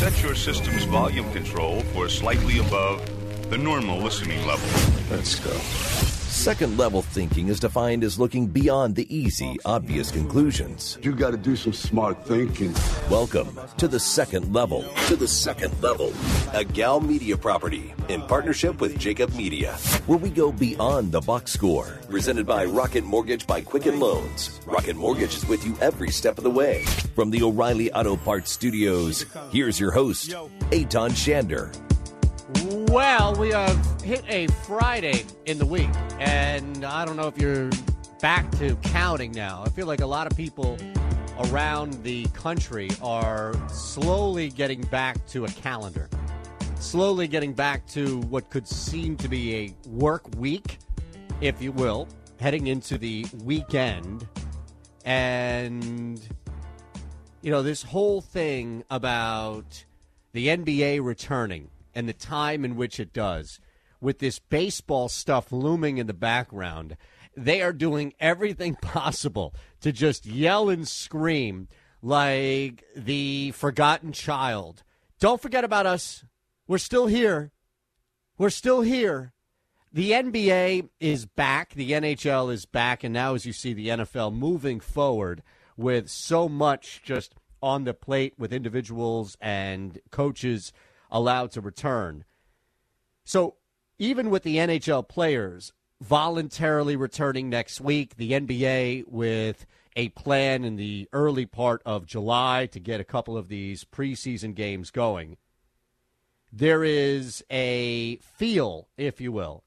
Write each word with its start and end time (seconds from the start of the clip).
set 0.00 0.22
your 0.22 0.34
system's 0.34 0.84
volume 0.84 1.30
control 1.30 1.82
for 1.92 2.08
slightly 2.08 2.58
above 2.58 3.06
the 3.50 3.58
normal 3.58 3.98
listening 3.98 4.38
level. 4.46 4.66
Let's 5.10 5.38
go. 5.38 6.19
Second 6.30 6.78
level 6.78 7.02
thinking 7.02 7.48
is 7.48 7.58
defined 7.58 8.04
as 8.04 8.18
looking 8.18 8.46
beyond 8.46 8.94
the 8.94 9.14
easy, 9.14 9.58
obvious 9.64 10.12
conclusions. 10.12 10.96
You 11.02 11.12
got 11.12 11.32
to 11.32 11.36
do 11.36 11.56
some 11.56 11.72
smart 11.72 12.24
thinking. 12.24 12.72
Welcome 13.10 13.58
to 13.78 13.88
the 13.88 13.98
second 13.98 14.54
level. 14.54 14.84
To 15.08 15.16
the 15.16 15.26
second 15.26 15.74
level. 15.82 16.12
A 16.54 16.64
Gal 16.64 17.00
Media 17.00 17.36
property 17.36 17.92
in 18.08 18.22
partnership 18.22 18.80
with 18.80 18.96
Jacob 18.96 19.34
Media, 19.34 19.74
where 20.06 20.18
we 20.18 20.30
go 20.30 20.52
beyond 20.52 21.10
the 21.10 21.20
box 21.20 21.52
score. 21.52 21.98
Presented 22.08 22.46
by 22.46 22.64
Rocket 22.64 23.02
Mortgage 23.02 23.44
by 23.44 23.60
Quicken 23.60 23.98
Loans. 23.98 24.60
Rocket 24.66 24.94
Mortgage 24.94 25.34
is 25.34 25.46
with 25.48 25.66
you 25.66 25.76
every 25.80 26.10
step 26.10 26.38
of 26.38 26.44
the 26.44 26.50
way. 26.50 26.84
From 27.16 27.30
the 27.30 27.42
O'Reilly 27.42 27.92
Auto 27.92 28.16
Parts 28.16 28.52
Studios, 28.52 29.26
here's 29.50 29.80
your 29.80 29.90
host, 29.90 30.30
Eytan 30.70 31.10
Shander. 31.10 31.89
Well, 32.90 33.36
we 33.36 33.50
have 33.50 34.02
hit 34.02 34.24
a 34.26 34.48
Friday 34.48 35.24
in 35.46 35.58
the 35.58 35.64
week, 35.64 35.90
and 36.18 36.84
I 36.84 37.04
don't 37.04 37.16
know 37.16 37.28
if 37.28 37.38
you're 37.38 37.70
back 38.20 38.50
to 38.58 38.74
counting 38.82 39.30
now. 39.30 39.62
I 39.64 39.68
feel 39.68 39.86
like 39.86 40.00
a 40.00 40.06
lot 40.06 40.26
of 40.26 40.36
people 40.36 40.76
around 41.38 42.02
the 42.02 42.24
country 42.34 42.90
are 43.00 43.54
slowly 43.68 44.48
getting 44.48 44.80
back 44.80 45.24
to 45.28 45.44
a 45.44 45.48
calendar, 45.50 46.08
slowly 46.80 47.28
getting 47.28 47.52
back 47.52 47.86
to 47.90 48.22
what 48.22 48.50
could 48.50 48.66
seem 48.66 49.16
to 49.18 49.28
be 49.28 49.54
a 49.54 49.88
work 49.88 50.24
week, 50.36 50.78
if 51.40 51.62
you 51.62 51.70
will, 51.70 52.08
heading 52.40 52.66
into 52.66 52.98
the 52.98 53.24
weekend. 53.44 54.26
And, 55.04 56.20
you 57.40 57.52
know, 57.52 57.62
this 57.62 57.84
whole 57.84 58.20
thing 58.20 58.82
about 58.90 59.84
the 60.32 60.48
NBA 60.48 61.04
returning 61.04 61.68
and 61.94 62.08
the 62.08 62.12
time 62.12 62.64
in 62.64 62.76
which 62.76 63.00
it 63.00 63.12
does, 63.12 63.60
with 64.00 64.18
this 64.18 64.38
baseball 64.38 65.08
stuff 65.08 65.52
looming 65.52 65.98
in 65.98 66.06
the 66.06 66.14
background, 66.14 66.96
they 67.36 67.62
are 67.62 67.72
doing 67.72 68.14
everything 68.18 68.74
possible 68.82 69.54
to 69.80 69.92
just 69.92 70.26
yell 70.26 70.68
and 70.68 70.88
scream 70.88 71.68
like 72.02 72.84
the 72.96 73.50
forgotten 73.52 74.12
child. 74.12 74.82
Don't 75.18 75.40
forget 75.40 75.64
about 75.64 75.86
us. 75.86 76.24
We're 76.66 76.78
still 76.78 77.06
here. 77.06 77.52
We're 78.38 78.50
still 78.50 78.80
here. 78.80 79.32
The 79.92 80.12
NBA 80.12 80.88
is 81.00 81.26
back. 81.26 81.74
The 81.74 81.92
NHL 81.92 82.52
is 82.52 82.64
back. 82.64 83.02
And 83.04 83.12
now, 83.12 83.34
as 83.34 83.44
you 83.44 83.52
see 83.52 83.74
the 83.74 83.88
NFL 83.88 84.32
moving 84.32 84.80
forward 84.80 85.42
with 85.76 86.08
so 86.08 86.48
much 86.48 87.02
just 87.02 87.34
on 87.62 87.84
the 87.84 87.92
plate 87.92 88.34
with 88.38 88.52
individuals 88.52 89.36
and 89.40 89.98
coaches 90.10 90.72
allowed 91.10 91.50
to 91.52 91.60
return. 91.60 92.24
So 93.24 93.56
even 93.98 94.30
with 94.30 94.42
the 94.42 94.56
NHL 94.56 95.08
players 95.08 95.72
voluntarily 96.00 96.96
returning 96.96 97.50
next 97.50 97.80
week, 97.80 98.16
the 98.16 98.32
NBA 98.32 99.06
with 99.06 99.66
a 99.96 100.08
plan 100.10 100.64
in 100.64 100.76
the 100.76 101.08
early 101.12 101.46
part 101.46 101.82
of 101.84 102.06
July 102.06 102.66
to 102.66 102.80
get 102.80 103.00
a 103.00 103.04
couple 103.04 103.36
of 103.36 103.48
these 103.48 103.84
preseason 103.84 104.54
games 104.54 104.90
going, 104.90 105.36
there 106.52 106.82
is 106.82 107.44
a 107.50 108.16
feel, 108.16 108.88
if 108.96 109.20
you 109.20 109.32
will, 109.32 109.64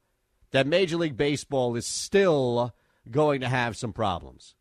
that 0.50 0.66
Major 0.66 0.96
League 0.96 1.16
Baseball 1.16 1.76
is 1.76 1.86
still 1.86 2.74
going 3.10 3.40
to 3.40 3.48
have 3.48 3.76
some 3.76 3.92
problems 3.92 4.54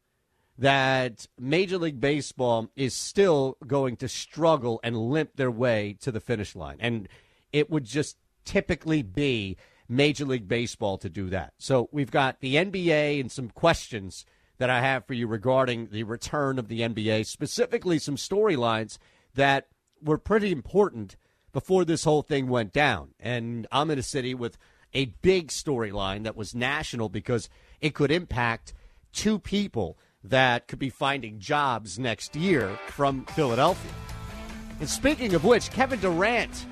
that 0.57 1.27
Major 1.39 1.77
League 1.77 1.99
Baseball 1.99 2.69
is 2.75 2.93
still 2.93 3.57
going 3.65 3.97
to 3.97 4.07
struggle 4.07 4.79
and 4.83 4.97
limp 4.97 5.31
their 5.35 5.51
way 5.51 5.97
to 6.01 6.11
the 6.11 6.19
finish 6.19 6.55
line. 6.55 6.77
And 6.79 7.07
it 7.51 7.69
would 7.69 7.85
just 7.85 8.17
typically 8.45 9.01
be 9.01 9.57
Major 9.89 10.25
League 10.25 10.47
Baseball 10.47 10.97
to 10.99 11.09
do 11.09 11.29
that. 11.29 11.53
So 11.57 11.89
we've 11.91 12.11
got 12.11 12.39
the 12.39 12.55
NBA 12.55 13.19
and 13.19 13.31
some 13.31 13.49
questions 13.49 14.25
that 14.57 14.69
I 14.69 14.81
have 14.81 15.05
for 15.05 15.13
you 15.13 15.27
regarding 15.27 15.87
the 15.87 16.03
return 16.03 16.59
of 16.59 16.67
the 16.67 16.81
NBA, 16.81 17.25
specifically 17.25 17.99
some 17.99 18.15
storylines 18.15 18.97
that 19.33 19.67
were 20.01 20.17
pretty 20.17 20.51
important 20.51 21.15
before 21.51 21.85
this 21.85 22.03
whole 22.03 22.21
thing 22.21 22.47
went 22.47 22.73
down. 22.73 23.09
And 23.19 23.67
I'm 23.71 23.89
in 23.91 23.99
a 23.99 24.03
city 24.03 24.33
with 24.33 24.57
a 24.93 25.05
big 25.21 25.47
storyline 25.47 26.23
that 26.23 26.35
was 26.35 26.53
national 26.53 27.09
because 27.09 27.49
it 27.81 27.95
could 27.95 28.11
impact 28.11 28.73
two 29.11 29.39
people 29.39 29.97
that 30.23 30.67
could 30.67 30.79
be 30.79 30.89
finding 30.89 31.39
jobs 31.39 31.99
next 31.99 32.35
year 32.35 32.77
from 32.87 33.25
Philadelphia. 33.25 33.91
And 34.79 34.89
speaking 34.89 35.33
of 35.33 35.43
which, 35.43 35.69
Kevin 35.71 35.99
Durant 35.99 36.65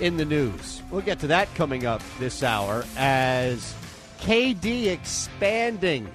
in 0.00 0.16
the 0.16 0.24
news. 0.24 0.82
We'll 0.90 1.02
get 1.02 1.18
to 1.20 1.26
that 1.28 1.52
coming 1.54 1.86
up 1.86 2.02
this 2.18 2.42
hour 2.42 2.84
as 2.96 3.74
KD 4.20 4.86
expanding 4.86 6.10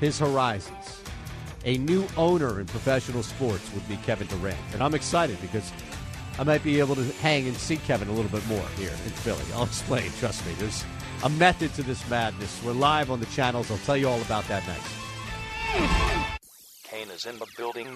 his 0.00 0.18
horizons. 0.18 1.02
A 1.64 1.78
new 1.78 2.06
owner 2.16 2.60
in 2.60 2.66
professional 2.66 3.22
sports 3.22 3.72
would 3.72 3.88
be 3.88 3.96
Kevin 3.98 4.26
Durant. 4.28 4.58
And 4.72 4.82
I'm 4.82 4.94
excited 4.94 5.40
because 5.40 5.72
I 6.38 6.44
might 6.44 6.62
be 6.62 6.78
able 6.78 6.94
to 6.96 7.04
hang 7.14 7.48
and 7.48 7.56
see 7.56 7.78
Kevin 7.78 8.08
a 8.08 8.12
little 8.12 8.30
bit 8.30 8.46
more 8.46 8.66
here 8.76 8.90
in 8.90 9.10
Philly. 9.10 9.42
I'll 9.54 9.64
explain, 9.64 10.10
trust 10.18 10.46
me. 10.46 10.52
There's 10.58 10.84
a 11.24 11.28
method 11.30 11.72
to 11.74 11.82
this 11.82 12.08
madness. 12.10 12.62
We're 12.62 12.72
live 12.72 13.10
on 13.10 13.20
the 13.20 13.26
channels. 13.26 13.70
I'll 13.70 13.78
tell 13.78 13.96
you 13.96 14.08
all 14.08 14.20
about 14.22 14.46
that 14.48 14.66
next. 14.66 14.92
Kane 16.96 17.10
is 17.10 17.26
in 17.26 17.38
the 17.38 17.46
building. 17.56 17.86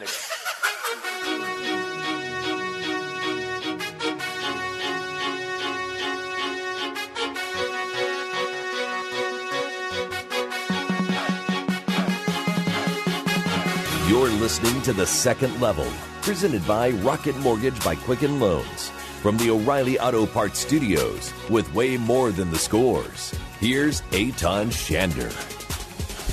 You're 14.07 14.29
listening 14.29 14.83
to 14.83 14.93
The 14.93 15.07
Second 15.07 15.59
Level, 15.61 15.87
presented 16.21 16.67
by 16.67 16.91
Rocket 16.91 17.37
Mortgage 17.39 17.83
by 17.83 17.95
Quicken 17.95 18.39
Loans. 18.39 18.91
From 19.23 19.39
the 19.39 19.51
O'Reilly 19.51 19.99
Auto 19.99 20.27
Parts 20.27 20.59
Studios, 20.59 21.33
with 21.49 21.73
way 21.73 21.97
more 21.97 22.33
than 22.33 22.51
the 22.51 22.59
scores, 22.59 23.35
here's 23.61 24.03
Eytan 24.13 24.67
Shander. 24.67 25.50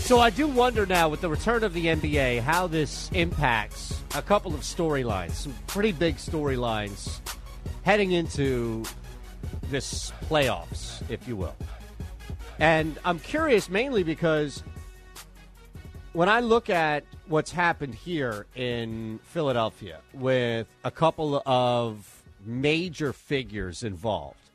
So 0.07 0.21
I 0.21 0.29
do 0.29 0.47
wonder 0.47 0.85
now, 0.85 1.09
with 1.09 1.19
the 1.19 1.27
return 1.27 1.65
of 1.65 1.73
the 1.73 1.87
NBA, 1.87 2.39
how 2.39 2.65
this 2.65 3.11
impacts 3.11 4.01
a 4.15 4.21
couple 4.21 4.55
of 4.55 4.61
storylines, 4.61 5.31
some 5.31 5.53
pretty 5.67 5.91
big 5.91 6.15
storylines 6.15 7.19
heading 7.83 8.13
into 8.13 8.85
this 9.63 10.13
playoffs, 10.29 11.03
if 11.11 11.27
you 11.27 11.35
will. 11.35 11.57
And 12.57 12.97
I'm 13.03 13.19
curious 13.19 13.69
mainly 13.69 14.03
because 14.03 14.63
when 16.13 16.29
I 16.29 16.39
look 16.39 16.69
at 16.69 17.03
what's 17.27 17.51
happened 17.51 17.93
here 17.93 18.45
in 18.55 19.19
Philadelphia 19.23 19.99
with 20.13 20.67
a 20.85 20.89
couple 20.89 21.43
of 21.45 22.23
major 22.45 23.11
figures 23.11 23.83
involved, 23.83 24.46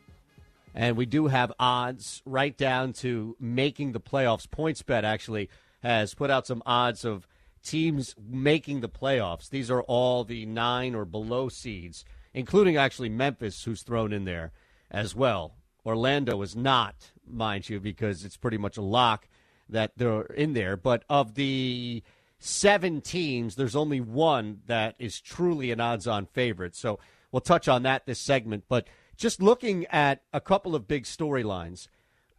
and 0.74 0.96
we 0.96 1.06
do 1.06 1.26
have 1.26 1.52
odds 1.58 2.22
right 2.24 2.56
down 2.56 2.92
to 2.94 3.36
making 3.38 3.92
the 3.92 4.00
playoffs. 4.00 4.46
PointsBet 4.46 5.04
actually 5.04 5.48
has 5.82 6.14
put 6.14 6.30
out 6.30 6.46
some 6.46 6.62
odds 6.64 7.04
of 7.04 7.26
teams 7.62 8.14
making 8.18 8.80
the 8.80 8.88
playoffs. 8.88 9.48
These 9.48 9.70
are 9.70 9.82
all 9.82 10.24
the 10.24 10.46
nine 10.46 10.94
or 10.94 11.04
below 11.04 11.48
seeds, 11.48 12.04
including 12.34 12.76
actually 12.76 13.08
Memphis, 13.08 13.64
who's 13.64 13.82
thrown 13.82 14.12
in 14.12 14.24
there 14.24 14.52
as 14.90 15.14
well. 15.14 15.54
Orlando 15.84 16.40
is 16.42 16.54
not, 16.54 16.94
mind 17.26 17.68
you, 17.68 17.80
because 17.80 18.24
it's 18.24 18.36
pretty 18.36 18.58
much 18.58 18.76
a 18.76 18.82
lock 18.82 19.28
that 19.68 19.92
they're 19.96 20.22
in 20.22 20.52
there. 20.52 20.76
But 20.76 21.04
of 21.08 21.34
the 21.34 22.02
seven 22.38 23.00
teams, 23.00 23.56
there's 23.56 23.76
only 23.76 24.00
one 24.00 24.60
that 24.66 24.94
is 24.98 25.20
truly 25.20 25.70
an 25.70 25.80
odds 25.80 26.06
on 26.06 26.26
favorite. 26.26 26.76
So 26.76 26.98
we'll 27.30 27.40
touch 27.40 27.68
on 27.68 27.82
that 27.82 28.06
this 28.06 28.20
segment. 28.20 28.64
But 28.68 28.86
just 29.16 29.42
looking 29.42 29.86
at 29.86 30.22
a 30.32 30.40
couple 30.40 30.74
of 30.74 30.88
big 30.88 31.04
storylines, 31.04 31.88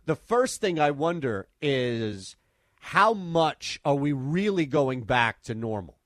the 0.06 0.16
first 0.16 0.62
thing 0.62 0.80
I 0.80 0.92
wonder 0.92 1.48
is 1.62 2.36
how 2.80 3.14
much 3.14 3.80
are 3.86 3.96
we 3.96 4.12
really 4.12 4.66
going 4.66 5.04
back 5.04 5.42
to 5.44 5.56
normal? 5.56 5.98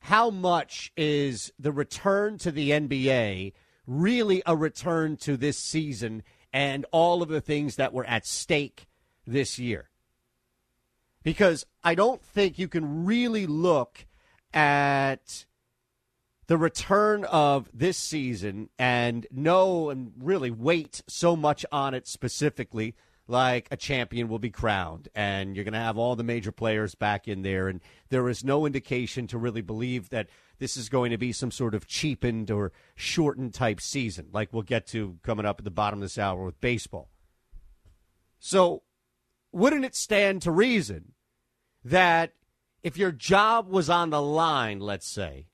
How 0.00 0.30
much 0.30 0.92
is 0.96 1.52
the 1.58 1.72
return 1.72 2.38
to 2.38 2.52
the 2.52 2.70
NBA 2.70 3.52
really 3.86 4.42
a 4.46 4.56
return 4.56 5.16
to 5.16 5.36
this 5.36 5.58
season 5.58 6.22
and 6.52 6.86
all 6.92 7.22
of 7.22 7.28
the 7.28 7.40
things 7.40 7.76
that 7.76 7.92
were 7.92 8.06
at 8.06 8.26
stake 8.26 8.86
this 9.26 9.58
year? 9.58 9.90
because 11.26 11.66
I 11.82 11.96
don't 11.96 12.22
think 12.22 12.56
you 12.56 12.68
can 12.68 13.04
really 13.04 13.48
look 13.48 14.06
at 14.54 15.44
the 16.46 16.56
return 16.56 17.24
of 17.24 17.68
this 17.72 17.96
season 17.96 18.68
and 18.78 19.26
know 19.30 19.90
and 19.90 20.12
really 20.18 20.50
wait 20.50 21.02
so 21.08 21.34
much 21.34 21.66
on 21.72 21.94
it 21.94 22.06
specifically 22.06 22.94
like 23.28 23.66
a 23.70 23.76
champion 23.76 24.28
will 24.28 24.38
be 24.38 24.50
crowned 24.50 25.08
and 25.14 25.56
you're 25.56 25.64
going 25.64 25.74
to 25.74 25.78
have 25.80 25.98
all 25.98 26.14
the 26.14 26.22
major 26.22 26.52
players 26.52 26.94
back 26.94 27.26
in 27.26 27.42
there. 27.42 27.68
And 27.68 27.80
there 28.08 28.28
is 28.28 28.44
no 28.44 28.66
indication 28.66 29.26
to 29.28 29.38
really 29.38 29.62
believe 29.62 30.10
that 30.10 30.28
this 30.58 30.76
is 30.76 30.88
going 30.88 31.10
to 31.10 31.18
be 31.18 31.32
some 31.32 31.50
sort 31.50 31.74
of 31.74 31.86
cheapened 31.86 32.50
or 32.50 32.72
shortened 32.94 33.52
type 33.52 33.80
season, 33.80 34.28
like 34.32 34.52
we'll 34.52 34.62
get 34.62 34.86
to 34.88 35.18
coming 35.22 35.44
up 35.44 35.58
at 35.58 35.64
the 35.64 35.70
bottom 35.70 35.98
of 35.98 36.02
this 36.02 36.18
hour 36.18 36.44
with 36.44 36.60
baseball. 36.60 37.10
So, 38.38 38.82
wouldn't 39.52 39.84
it 39.84 39.94
stand 39.94 40.42
to 40.42 40.50
reason 40.50 41.12
that 41.84 42.32
if 42.82 42.96
your 42.96 43.10
job 43.10 43.68
was 43.68 43.90
on 43.90 44.10
the 44.10 44.22
line, 44.22 44.80
let's 44.80 45.08
say, 45.08 45.46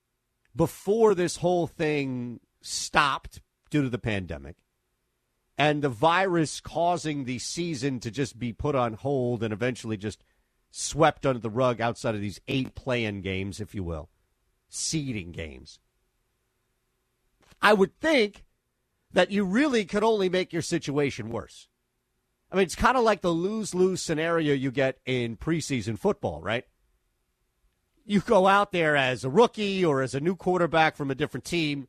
before 0.54 1.14
this 1.14 1.36
whole 1.36 1.66
thing 1.66 2.40
stopped 2.60 3.40
due 3.70 3.82
to 3.82 3.88
the 3.88 3.98
pandemic, 3.98 4.56
and 5.56 5.82
the 5.82 5.88
virus 5.88 6.60
causing 6.60 7.24
the 7.24 7.38
season 7.38 8.00
to 8.00 8.10
just 8.10 8.38
be 8.38 8.52
put 8.52 8.74
on 8.74 8.94
hold 8.94 9.42
and 9.42 9.52
eventually 9.52 9.96
just 9.96 10.24
swept 10.70 11.26
under 11.26 11.38
the 11.38 11.50
rug 11.50 11.80
outside 11.80 12.14
of 12.14 12.20
these 12.20 12.40
eight 12.48 12.74
play-in 12.74 13.20
games, 13.20 13.60
if 13.60 13.74
you 13.74 13.82
will, 13.82 14.08
seeding 14.68 15.32
games. 15.32 15.78
I 17.60 17.74
would 17.74 17.98
think 18.00 18.44
that 19.12 19.30
you 19.30 19.44
really 19.44 19.84
could 19.84 20.02
only 20.02 20.28
make 20.28 20.52
your 20.52 20.62
situation 20.62 21.30
worse. 21.30 21.68
I 22.50 22.56
mean, 22.56 22.64
it's 22.64 22.74
kind 22.74 22.96
of 22.96 23.04
like 23.04 23.20
the 23.20 23.30
lose-lose 23.30 24.02
scenario 24.02 24.54
you 24.54 24.70
get 24.70 24.98
in 25.06 25.36
preseason 25.36 25.98
football, 25.98 26.42
right? 26.42 26.64
You 28.04 28.20
go 28.20 28.46
out 28.46 28.72
there 28.72 28.96
as 28.96 29.24
a 29.24 29.30
rookie 29.30 29.84
or 29.84 30.02
as 30.02 30.14
a 30.14 30.20
new 30.20 30.34
quarterback 30.36 30.96
from 30.96 31.10
a 31.10 31.14
different 31.14 31.44
team 31.44 31.86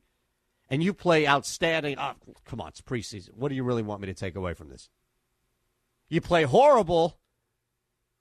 and 0.70 0.84
you 0.84 0.94
play 0.94 1.28
outstanding. 1.28 1.98
Oh, 2.00 2.14
come 2.46 2.62
on, 2.62 2.70
it's 2.70 2.82
preseason. 2.82 3.36
What 3.36 3.50
do 3.50 3.56
you 3.56 3.64
really 3.64 3.84
want 3.84 4.02
me 4.02 4.08
to 4.08 4.14
take 4.14 4.36
away 4.36 4.54
from 4.54 4.70
this? 4.70 4.90
You 6.10 6.22
play 6.22 6.44
horrible. 6.44 7.20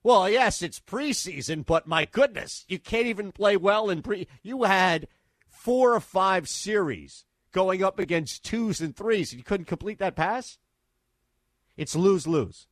Well, 0.03 0.29
yes, 0.29 0.61
it's 0.61 0.79
preseason, 0.79 1.65
but 1.65 1.87
my 1.87 2.05
goodness, 2.05 2.65
you 2.67 2.77
can't 2.77 3.07
even 3.07 3.31
play 3.31 3.57
well 3.57 3.89
in 3.89 4.01
pre. 4.01 4.27
You 4.41 4.63
had 4.63 5.07
four 5.47 5.95
or 5.95 5.99
five 5.99 6.49
series 6.49 7.25
going 7.51 7.83
up 7.83 7.99
against 7.99 8.43
twos 8.43 8.81
and 8.81 8.95
threes, 8.95 9.31
and 9.31 9.39
you 9.39 9.43
couldn't 9.43 9.65
complete 9.65 9.99
that 9.99 10.15
pass. 10.15 10.57
It's 11.77 11.95
lose 11.95 12.27
lose, 12.27 12.67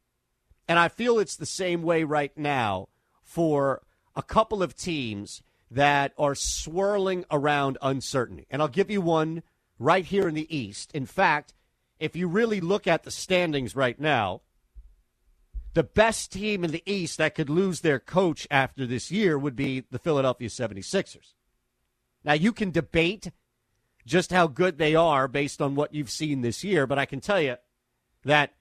and 0.68 0.78
I 0.78 0.90
feel 0.90 1.18
it's 1.18 1.38
the 1.38 1.46
same 1.46 1.82
way 1.84 2.04
right 2.04 2.38
now 2.38 2.90
for 3.24 3.82
a 4.16 4.24
couple 4.24 4.62
of 4.62 4.76
teams 4.76 5.42
that 5.70 6.14
are 6.18 6.36
swirling 6.36 7.26
around 7.32 7.78
uncertainty. 7.82 8.46
And 8.50 8.62
I'll 8.62 8.68
give 8.68 8.92
you 8.92 9.02
one 9.02 9.44
right 9.80 10.06
here 10.06 10.28
in 10.28 10.36
the 10.36 10.56
East. 10.56 10.92
In 10.94 11.06
fact, 11.06 11.54
if 12.00 12.16
you 12.16 12.28
really 12.28 12.60
look 12.60 12.88
at 12.88 13.04
the 13.04 13.12
standings 13.12 13.76
right 13.76 14.00
now, 14.00 14.42
the 15.74 15.84
best 15.84 16.34
team 16.34 16.66
in 16.66 16.72
the 16.72 16.84
East 16.86 17.18
that 17.18 17.36
could 17.36 17.50
lose 17.50 17.80
their 17.80 18.00
coach 18.00 18.48
after 18.52 18.86
this 18.86 19.12
year 19.12 19.38
would 19.38 19.56
be 19.56 19.86
the 19.90 20.00
Philadelphia 20.00 20.50
76ers. 20.50 21.34
Now, 22.24 22.34
you 22.34 22.52
can 22.52 22.72
debate 22.72 23.32
just 24.06 24.32
how 24.32 24.48
good 24.48 24.78
they 24.78 24.96
are 24.96 25.28
based 25.28 25.62
on 25.62 25.76
what 25.76 25.94
you've 25.94 26.10
seen 26.10 26.42
this 26.42 26.64
year, 26.64 26.86
but 26.86 27.00
I 27.00 27.06
can 27.06 27.22
tell 27.22 27.40
you 27.40 27.56
that 28.26 28.54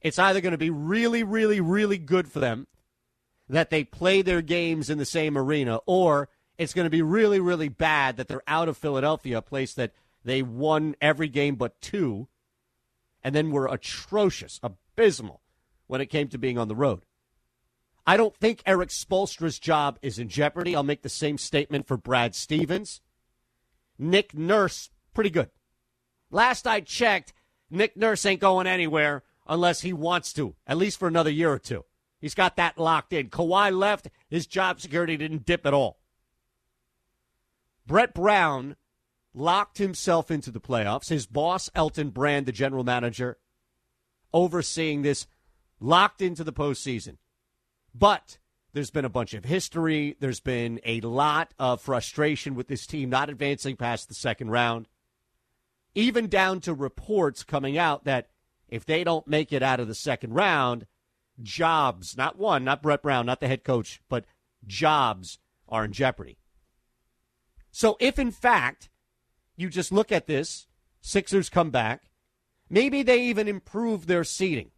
it's 0.00 0.18
either 0.18 0.40
going 0.40 0.52
to 0.52 0.58
be 0.58 0.70
really, 0.70 1.22
really, 1.22 1.60
really 1.60 1.98
good 1.98 2.28
for 2.30 2.40
them 2.40 2.66
that 3.48 3.70
they 3.70 3.84
play 3.84 4.22
their 4.22 4.42
games 4.42 4.90
in 4.90 4.98
the 4.98 5.04
same 5.04 5.36
arena, 5.36 5.80
or 5.86 6.28
it's 6.58 6.74
going 6.74 6.86
to 6.86 6.90
be 6.90 7.02
really, 7.02 7.40
really 7.40 7.68
bad 7.68 8.16
that 8.16 8.28
they're 8.28 8.42
out 8.46 8.68
of 8.68 8.76
Philadelphia, 8.76 9.38
a 9.38 9.42
place 9.42 9.74
that– 9.74 9.92
they 10.24 10.42
won 10.42 10.94
every 11.00 11.28
game 11.28 11.54
but 11.54 11.80
two, 11.80 12.28
and 13.22 13.34
then 13.34 13.50
were 13.50 13.66
atrocious, 13.66 14.60
abysmal 14.62 15.40
when 15.86 16.00
it 16.00 16.06
came 16.06 16.28
to 16.28 16.38
being 16.38 16.58
on 16.58 16.68
the 16.68 16.76
road. 16.76 17.04
I 18.06 18.16
don't 18.16 18.36
think 18.36 18.62
Erik 18.66 18.90
Spoelstra's 18.90 19.58
job 19.58 19.98
is 20.02 20.18
in 20.18 20.28
jeopardy. 20.28 20.74
I'll 20.74 20.82
make 20.82 21.02
the 21.02 21.08
same 21.08 21.38
statement 21.38 21.86
for 21.86 21.96
Brad 21.96 22.34
Stevens. 22.34 23.00
Nick 23.98 24.34
Nurse, 24.34 24.90
pretty 25.14 25.30
good. 25.30 25.50
Last 26.30 26.66
I 26.66 26.80
checked, 26.80 27.32
Nick 27.70 27.96
Nurse 27.96 28.26
ain't 28.26 28.40
going 28.40 28.66
anywhere 28.66 29.22
unless 29.46 29.80
he 29.80 29.92
wants 29.92 30.32
to, 30.34 30.56
at 30.66 30.76
least 30.76 30.98
for 30.98 31.08
another 31.08 31.30
year 31.30 31.50
or 31.50 31.58
two. 31.58 31.84
He's 32.20 32.34
got 32.34 32.56
that 32.56 32.78
locked 32.78 33.12
in. 33.12 33.30
Kawhi 33.30 33.76
left, 33.76 34.08
his 34.28 34.46
job 34.46 34.80
security 34.80 35.16
didn't 35.16 35.46
dip 35.46 35.66
at 35.66 35.74
all. 35.74 36.00
Brett 37.86 38.12
Brown 38.12 38.76
locked 39.32 39.78
himself 39.78 40.30
into 40.30 40.50
the 40.50 40.60
playoffs. 40.60 41.08
His 41.08 41.26
boss, 41.26 41.70
Elton 41.74 42.10
Brand, 42.10 42.46
the 42.46 42.52
general 42.52 42.84
manager, 42.84 43.38
overseeing 44.32 45.02
this, 45.02 45.26
locked 45.80 46.20
into 46.20 46.44
the 46.44 46.52
postseason. 46.52 47.16
But 47.94 48.38
there's 48.72 48.90
been 48.90 49.04
a 49.04 49.10
bunch 49.10 49.32
of 49.32 49.44
history. 49.44 50.16
There's 50.20 50.40
been 50.40 50.80
a 50.84 51.00
lot 51.00 51.54
of 51.58 51.80
frustration 51.80 52.54
with 52.54 52.68
this 52.68 52.86
team 52.86 53.10
not 53.10 53.30
advancing 53.30 53.76
past 53.76 54.08
the 54.08 54.14
second 54.14 54.50
round, 54.50 54.88
even 55.94 56.28
down 56.28 56.60
to 56.60 56.74
reports 56.74 57.44
coming 57.44 57.78
out 57.78 58.04
that 58.04 58.28
if 58.68 58.84
they 58.84 59.02
don't 59.02 59.26
make 59.26 59.52
it 59.52 59.62
out 59.62 59.80
of 59.80 59.88
the 59.88 59.94
second 59.94 60.34
round, 60.34 60.86
jobs, 61.42 62.16
not 62.16 62.38
one, 62.38 62.64
not 62.64 62.82
Brett 62.82 63.02
Brown, 63.02 63.26
not 63.26 63.40
the 63.40 63.48
head 63.48 63.64
coach, 63.64 64.00
but 64.08 64.24
jobs 64.66 65.38
are 65.68 65.84
in 65.84 65.92
jeopardy. 65.92 66.38
So 67.70 67.96
if 68.00 68.18
in 68.18 68.30
fact 68.30 68.88
you 69.58 69.68
just 69.68 69.92
look 69.92 70.10
at 70.12 70.28
this. 70.28 70.66
Sixers 71.00 71.50
come 71.50 71.70
back. 71.70 72.04
Maybe 72.70 73.02
they 73.02 73.22
even 73.24 73.48
improve 73.48 74.06
their 74.06 74.24
seeding. 74.24 74.70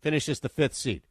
Finishes 0.00 0.40
the 0.40 0.48
fifth 0.48 0.74
seed. 0.74 1.02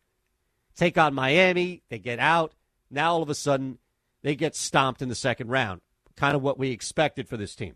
Take 0.75 0.97
on 0.97 1.13
Miami. 1.13 1.83
They 1.89 1.99
get 1.99 2.19
out. 2.19 2.53
Now 2.89 3.13
all 3.13 3.21
of 3.21 3.29
a 3.29 3.35
sudden 3.35 3.79
they 4.23 4.33
get 4.33 4.55
stomped 4.55 5.01
in 5.01 5.09
the 5.09 5.15
second 5.15 5.49
round. 5.49 5.81
Kind 6.15 6.35
of 6.35 6.41
what 6.41 6.57
we 6.57 6.71
expected 6.71 7.27
for 7.27 7.35
this 7.35 7.53
team. 7.53 7.75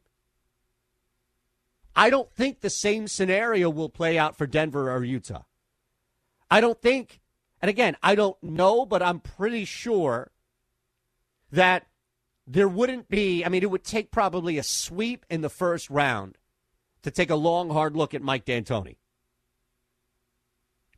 I 1.93 2.09
don't 2.09 2.31
think 2.31 2.61
the 2.61 2.69
same 2.69 3.09
scenario 3.09 3.69
will 3.69 3.89
play 3.89 4.17
out 4.17 4.37
for 4.37 4.47
Denver 4.47 4.89
or 4.89 5.03
Utah. 5.03 5.43
I 6.51 6.59
don't 6.59 6.80
think, 6.81 7.21
and 7.62 7.69
again, 7.69 7.95
I 8.03 8.13
don't 8.13 8.42
know, 8.44 8.86
but 8.86 9.01
I'm 9.01 9.21
pretty 9.21 9.63
sure 9.63 10.31
that 11.50 11.88
there 12.45 12.68
wouldn't 12.68 13.07
be, 13.07 13.45
I 13.45 13.50
mean, 13.50 13.63
it 13.63 13.71
would 13.71 13.86
take 13.86 14.12
probably 14.12 14.57
a 14.57 14.63
sweep 14.63 15.25
in 15.30 15.39
the 15.39 15.50
first 15.50 15.89
round 15.89 16.38
to 17.03 17.09
take 17.09 17.30
a 17.30 17.36
long, 17.36 17.69
hard 17.69 17.95
look 17.95 18.13
at 18.13 18.21
Mike 18.21 18.44
D'Antoni. 18.44 18.98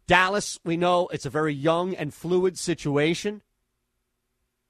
Dallas, 0.08 0.60
we 0.66 0.76
know 0.76 1.08
it's 1.10 1.28
a 1.28 1.30
very 1.30 1.54
young 1.54 1.94
and 1.94 2.14
fluid 2.14 2.58
situation. 2.58 3.44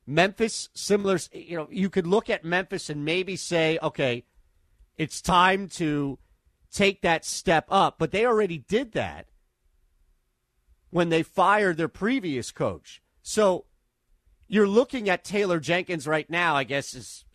Memphis, 0.06 0.70
similar, 0.74 1.18
you 1.32 1.56
know, 1.56 1.68
you 1.72 1.90
could 1.90 2.06
look 2.06 2.30
at 2.30 2.44
Memphis 2.44 2.90
and 2.90 3.06
maybe 3.06 3.38
say, 3.38 3.80
okay, 3.82 4.26
it's 4.98 5.22
time 5.22 5.70
to 5.70 6.20
take 6.72 7.02
that 7.02 7.24
step 7.24 7.66
up. 7.70 7.96
But 7.98 8.12
they 8.12 8.25
already 8.25 8.58
did 8.58 8.92
that 8.92 9.28
when 10.94 11.10
they 11.10 11.24
fired 11.24 11.76
their 11.76 11.88
previous 11.88 12.52
coach. 12.52 13.02
So 13.24 13.66
you're 14.48 14.68
looking 14.68 15.10
at 15.10 15.24
Taylor 15.24 15.60
Jenkins 15.60 16.06
right 16.06 16.30
now, 16.30 16.56
I 16.56 16.66
guess, 16.66 16.94
is 16.94 17.26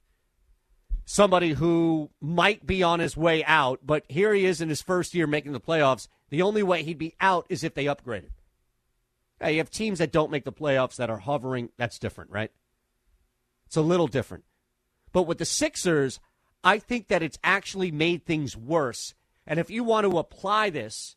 somebody 1.05 1.55
who 1.55 2.11
might 2.21 2.65
be 2.65 2.85
on 2.85 3.01
his 3.01 3.17
way 3.17 3.45
out, 3.45 3.81
but 3.83 4.05
here 4.09 4.33
he 4.33 4.47
is 4.47 4.61
in 4.61 4.69
his 4.69 4.81
first 4.81 5.13
year 5.13 5.27
making 5.27 5.55
the 5.55 5.61
playoffs. 5.61 6.07
The 6.31 6.41
only 6.41 6.63
way 6.63 6.85
he'd 6.85 6.99
be 6.99 7.17
out 7.21 7.47
is 7.49 7.65
if 7.65 7.75
they 7.75 7.87
upgraded. 7.87 8.31
Now, 9.41 9.49
you 9.49 9.59
have 9.59 9.71
teams 9.71 9.99
that 9.99 10.13
don't 10.13 10.31
make 10.31 10.45
the 10.45 10.53
playoffs 10.53 10.95
that 10.95 11.11
are 11.11 11.19
hovering. 11.19 11.71
That's 11.77 11.99
different, 11.99 12.31
right? 12.31 12.53
It's 13.67 13.77
a 13.77 13.83
little 13.83 14.07
different. 14.07 14.45
But 15.13 15.25
with 15.25 15.39
the 15.39 15.45
Sixers, 15.45 16.21
I 16.63 16.79
think 16.79 17.09
that 17.09 17.25
it's 17.25 17.41
actually 17.43 17.91
made 17.91 18.25
things 18.25 18.57
worse. 18.57 19.15
And 19.49 19.59
if 19.59 19.69
you 19.69 19.83
want 19.83 20.09
to 20.09 20.19
apply 20.19 20.71
this 20.71 21.17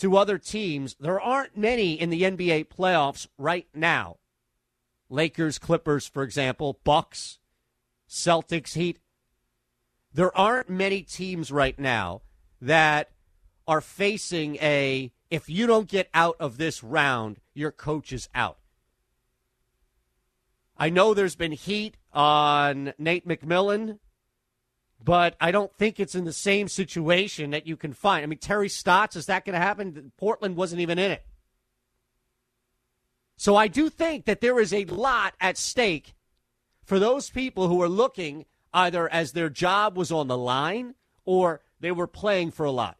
to 0.00 0.16
other 0.16 0.38
teams, 0.38 0.96
there 0.98 1.20
aren't 1.20 1.56
many 1.56 1.92
in 1.92 2.10
the 2.10 2.22
NBA 2.22 2.68
playoffs 2.68 3.26
right 3.38 3.66
now 3.74 4.16
Lakers, 5.08 5.58
Clippers, 5.58 6.06
for 6.06 6.22
example, 6.22 6.78
Bucks, 6.84 7.38
Celtics, 8.08 8.74
Heat. 8.74 9.00
There 10.12 10.36
aren't 10.36 10.70
many 10.70 11.02
teams 11.02 11.50
right 11.50 11.78
now 11.78 12.22
that 12.60 13.10
are 13.66 13.80
facing 13.80 14.56
a 14.56 15.12
if 15.30 15.48
you 15.48 15.66
don't 15.66 15.88
get 15.88 16.08
out 16.12 16.36
of 16.40 16.58
this 16.58 16.82
round, 16.82 17.38
your 17.54 17.70
coach 17.70 18.12
is 18.12 18.28
out. 18.34 18.58
I 20.76 20.90
know 20.90 21.12
there's 21.12 21.36
been 21.36 21.52
heat 21.52 21.96
on 22.12 22.94
Nate 22.98 23.28
McMillan, 23.28 23.98
but 25.02 25.36
I 25.40 25.50
don't 25.50 25.74
think 25.76 25.98
it's 25.98 26.14
in 26.14 26.24
the 26.24 26.32
same 26.32 26.68
situation 26.68 27.50
that 27.50 27.66
you 27.66 27.76
can 27.76 27.92
find. 27.92 28.22
I 28.22 28.26
mean, 28.26 28.38
Terry 28.38 28.68
Stotts, 28.68 29.16
is 29.16 29.26
that 29.26 29.44
going 29.44 29.54
to 29.54 29.60
happen? 29.60 30.12
Portland 30.18 30.56
wasn't 30.56 30.82
even 30.82 30.98
in 30.98 31.10
it. 31.10 31.24
So 33.36 33.56
I 33.56 33.68
do 33.68 33.88
think 33.88 34.26
that 34.26 34.42
there 34.42 34.60
is 34.60 34.74
a 34.74 34.84
lot 34.84 35.34
at 35.40 35.56
stake 35.56 36.14
for 36.84 36.98
those 36.98 37.30
people 37.30 37.68
who 37.68 37.80
are 37.80 37.88
looking 37.88 38.44
either 38.74 39.08
as 39.10 39.32
their 39.32 39.48
job 39.48 39.96
was 39.96 40.12
on 40.12 40.28
the 40.28 40.36
line 40.36 40.94
or 41.24 41.62
they 41.80 41.92
were 41.92 42.06
playing 42.06 42.50
for 42.50 42.66
a 42.66 42.70
lot. 42.70 42.98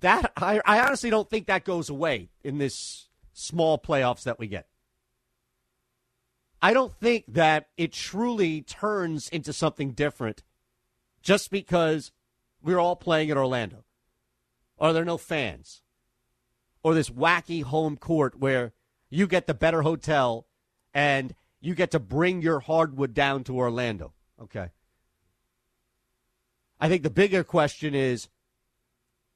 that 0.00 0.32
I, 0.36 0.60
I 0.64 0.80
honestly 0.80 1.10
don't 1.10 1.28
think 1.28 1.46
that 1.46 1.64
goes 1.64 1.90
away 1.90 2.30
in 2.42 2.58
this 2.58 3.08
small 3.32 3.78
playoffs 3.78 4.22
that 4.24 4.38
we 4.38 4.46
get. 4.46 4.66
I 6.60 6.72
don't 6.72 6.92
think 6.92 7.24
that 7.28 7.68
it 7.76 7.92
truly 7.92 8.62
turns 8.62 9.28
into 9.28 9.52
something 9.52 9.92
different 9.92 10.42
just 11.28 11.50
because 11.50 12.10
we're 12.62 12.78
all 12.78 12.96
playing 12.96 13.30
at 13.30 13.36
Orlando. 13.36 13.84
Are 14.78 14.94
there 14.94 15.04
no 15.04 15.18
fans? 15.18 15.82
Or 16.82 16.94
this 16.94 17.10
wacky 17.10 17.62
home 17.62 17.98
court 17.98 18.38
where 18.38 18.72
you 19.10 19.26
get 19.26 19.46
the 19.46 19.52
better 19.52 19.82
hotel 19.82 20.46
and 20.94 21.34
you 21.60 21.74
get 21.74 21.90
to 21.90 21.98
bring 21.98 22.40
your 22.40 22.60
hardwood 22.60 23.12
down 23.12 23.44
to 23.44 23.58
Orlando. 23.58 24.14
Okay. 24.40 24.70
I 26.80 26.88
think 26.88 27.02
the 27.02 27.10
bigger 27.10 27.44
question 27.44 27.94
is 27.94 28.30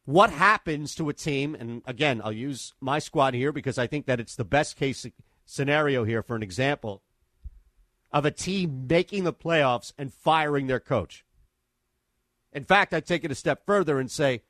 what 0.07 0.31
happens 0.31 0.95
to 0.95 1.11
a 1.11 1.13
team? 1.13 1.55
And 1.55 1.83
again, 1.85 2.23
I'll 2.25 2.33
use 2.33 2.73
my 2.81 3.01
squad 3.01 3.35
here 3.35 3.53
because 3.53 3.77
I 3.77 3.87
think 3.87 4.07
that 4.07 4.19
it's 4.19 4.37
the 4.37 4.47
best 4.47 4.77
case 4.77 5.05
scenario 5.45 6.05
here 6.05 6.23
for 6.23 6.37
an 6.37 6.43
example 6.43 7.03
of 8.11 8.25
a 8.25 8.31
team 8.31 8.87
making 8.89 9.25
the 9.25 9.35
playoffs 9.35 9.93
and 9.99 10.11
firing 10.11 10.69
their 10.69 10.81
coach. 10.81 11.27
In 12.53 12.65
fact, 12.65 12.93
I'd 12.93 13.07
take 13.07 13.25
it 13.25 13.31
a 13.31 13.35
step 13.35 13.65
further 13.67 13.99
and 13.99 14.11
say 14.11 14.43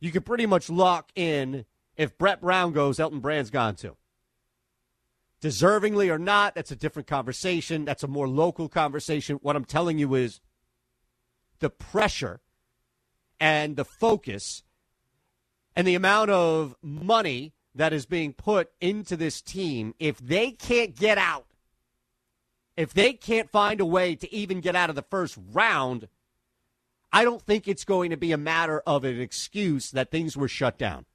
you 0.00 0.10
could 0.10 0.24
pretty 0.24 0.46
much 0.46 0.70
lock 0.70 1.10
in 1.14 1.64
if 1.96 2.16
Brett 2.18 2.40
Brown 2.40 2.72
goes, 2.72 3.00
Elton 3.00 3.20
Brand's 3.20 3.50
gone 3.50 3.74
too. 3.76 3.96
Deservingly 5.42 6.10
or 6.10 6.18
not, 6.18 6.54
that's 6.54 6.70
a 6.70 6.76
different 6.76 7.08
conversation. 7.08 7.84
That's 7.84 8.02
a 8.02 8.08
more 8.08 8.28
local 8.28 8.68
conversation. 8.68 9.38
What 9.42 9.56
I'm 9.56 9.64
telling 9.64 9.98
you 9.98 10.14
is 10.14 10.40
the 11.58 11.70
pressure 11.70 12.40
and 13.38 13.76
the 13.76 13.84
focus 13.84 14.62
and 15.74 15.86
the 15.86 15.94
amount 15.94 16.30
of 16.30 16.74
money 16.82 17.52
that 17.74 17.92
is 17.92 18.06
being 18.06 18.32
put 18.32 18.70
into 18.80 19.16
this 19.16 19.42
team, 19.42 19.94
if 19.98 20.18
they 20.18 20.50
can't 20.50 20.96
get 20.96 21.18
out, 21.18 21.46
if 22.76 22.94
they 22.94 23.12
can't 23.12 23.50
find 23.50 23.80
a 23.80 23.86
way 23.86 24.14
to 24.14 24.32
even 24.34 24.60
get 24.60 24.74
out 24.74 24.88
of 24.88 24.96
the 24.96 25.02
first 25.02 25.38
round, 25.52 26.08
I 27.12 27.24
don't 27.24 27.42
think 27.42 27.66
it's 27.66 27.84
going 27.84 28.10
to 28.10 28.16
be 28.16 28.32
a 28.32 28.38
matter 28.38 28.80
of 28.86 29.04
an 29.04 29.20
excuse 29.20 29.90
that 29.92 30.10
things 30.10 30.36
were 30.36 30.48
shut 30.48 30.78
down. 30.78 31.06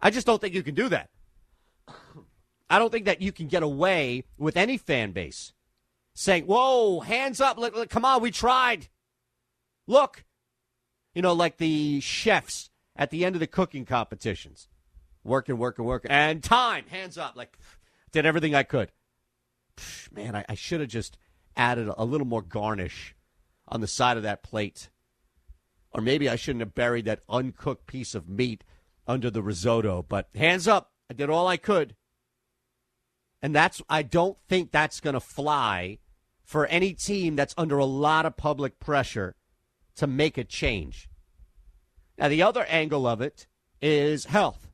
I 0.00 0.10
just 0.10 0.26
don't 0.26 0.40
think 0.40 0.54
you 0.54 0.62
can 0.62 0.74
do 0.74 0.88
that. 0.88 1.10
I 2.70 2.78
don't 2.78 2.92
think 2.92 3.06
that 3.06 3.22
you 3.22 3.32
can 3.32 3.48
get 3.48 3.62
away 3.62 4.24
with 4.36 4.56
any 4.56 4.76
fan 4.76 5.12
base 5.12 5.52
saying, 6.14 6.44
"Whoa, 6.44 7.00
hands 7.00 7.40
up! 7.40 7.58
Look, 7.58 7.74
look, 7.74 7.88
come 7.88 8.04
on, 8.04 8.22
we 8.22 8.30
tried. 8.30 8.88
Look, 9.86 10.24
you 11.14 11.22
know, 11.22 11.32
like 11.32 11.56
the 11.56 12.00
chefs 12.00 12.70
at 12.94 13.10
the 13.10 13.24
end 13.24 13.34
of 13.34 13.40
the 13.40 13.46
cooking 13.46 13.86
competitions, 13.86 14.68
working, 15.24 15.56
working, 15.56 15.84
working, 15.84 16.10
and 16.10 16.42
time, 16.42 16.84
hands 16.88 17.16
up, 17.16 17.36
like 17.36 17.56
did 18.12 18.26
everything 18.26 18.54
I 18.54 18.62
could. 18.62 18.92
Man, 20.12 20.36
I, 20.36 20.44
I 20.48 20.54
should 20.54 20.80
have 20.80 20.90
just 20.90 21.16
added 21.56 21.90
a 21.96 22.04
little 22.04 22.26
more 22.26 22.42
garnish 22.42 23.14
on 23.70 23.80
the 23.80 23.86
side 23.86 24.16
of 24.16 24.22
that 24.22 24.42
plate, 24.42 24.90
or 25.92 26.00
maybe 26.00 26.28
I 26.28 26.36
shouldn't 26.36 26.62
have 26.62 26.74
buried 26.74 27.04
that 27.06 27.22
uncooked 27.28 27.86
piece 27.86 28.14
of 28.14 28.28
meat 28.28 28.64
under 29.06 29.30
the 29.30 29.42
risotto. 29.42 30.04
But 30.08 30.28
hands 30.34 30.68
up, 30.68 30.92
I 31.10 31.14
did 31.14 31.30
all 31.30 31.46
I 31.46 31.56
could. 31.56 31.96
And 33.40 33.54
that's 33.54 33.80
I 33.88 34.02
don't 34.02 34.36
think 34.48 34.70
that's 34.70 35.00
going 35.00 35.14
to 35.14 35.20
fly 35.20 35.98
for 36.42 36.66
any 36.66 36.92
team 36.92 37.36
that's 37.36 37.54
under 37.56 37.78
a 37.78 37.84
lot 37.84 38.26
of 38.26 38.36
public 38.36 38.80
pressure 38.80 39.36
to 39.96 40.06
make 40.06 40.38
a 40.38 40.44
change. 40.44 41.08
Now, 42.16 42.28
the 42.28 42.42
other 42.42 42.64
angle 42.64 43.06
of 43.06 43.20
it 43.20 43.46
is 43.80 44.24
health. 44.24 44.68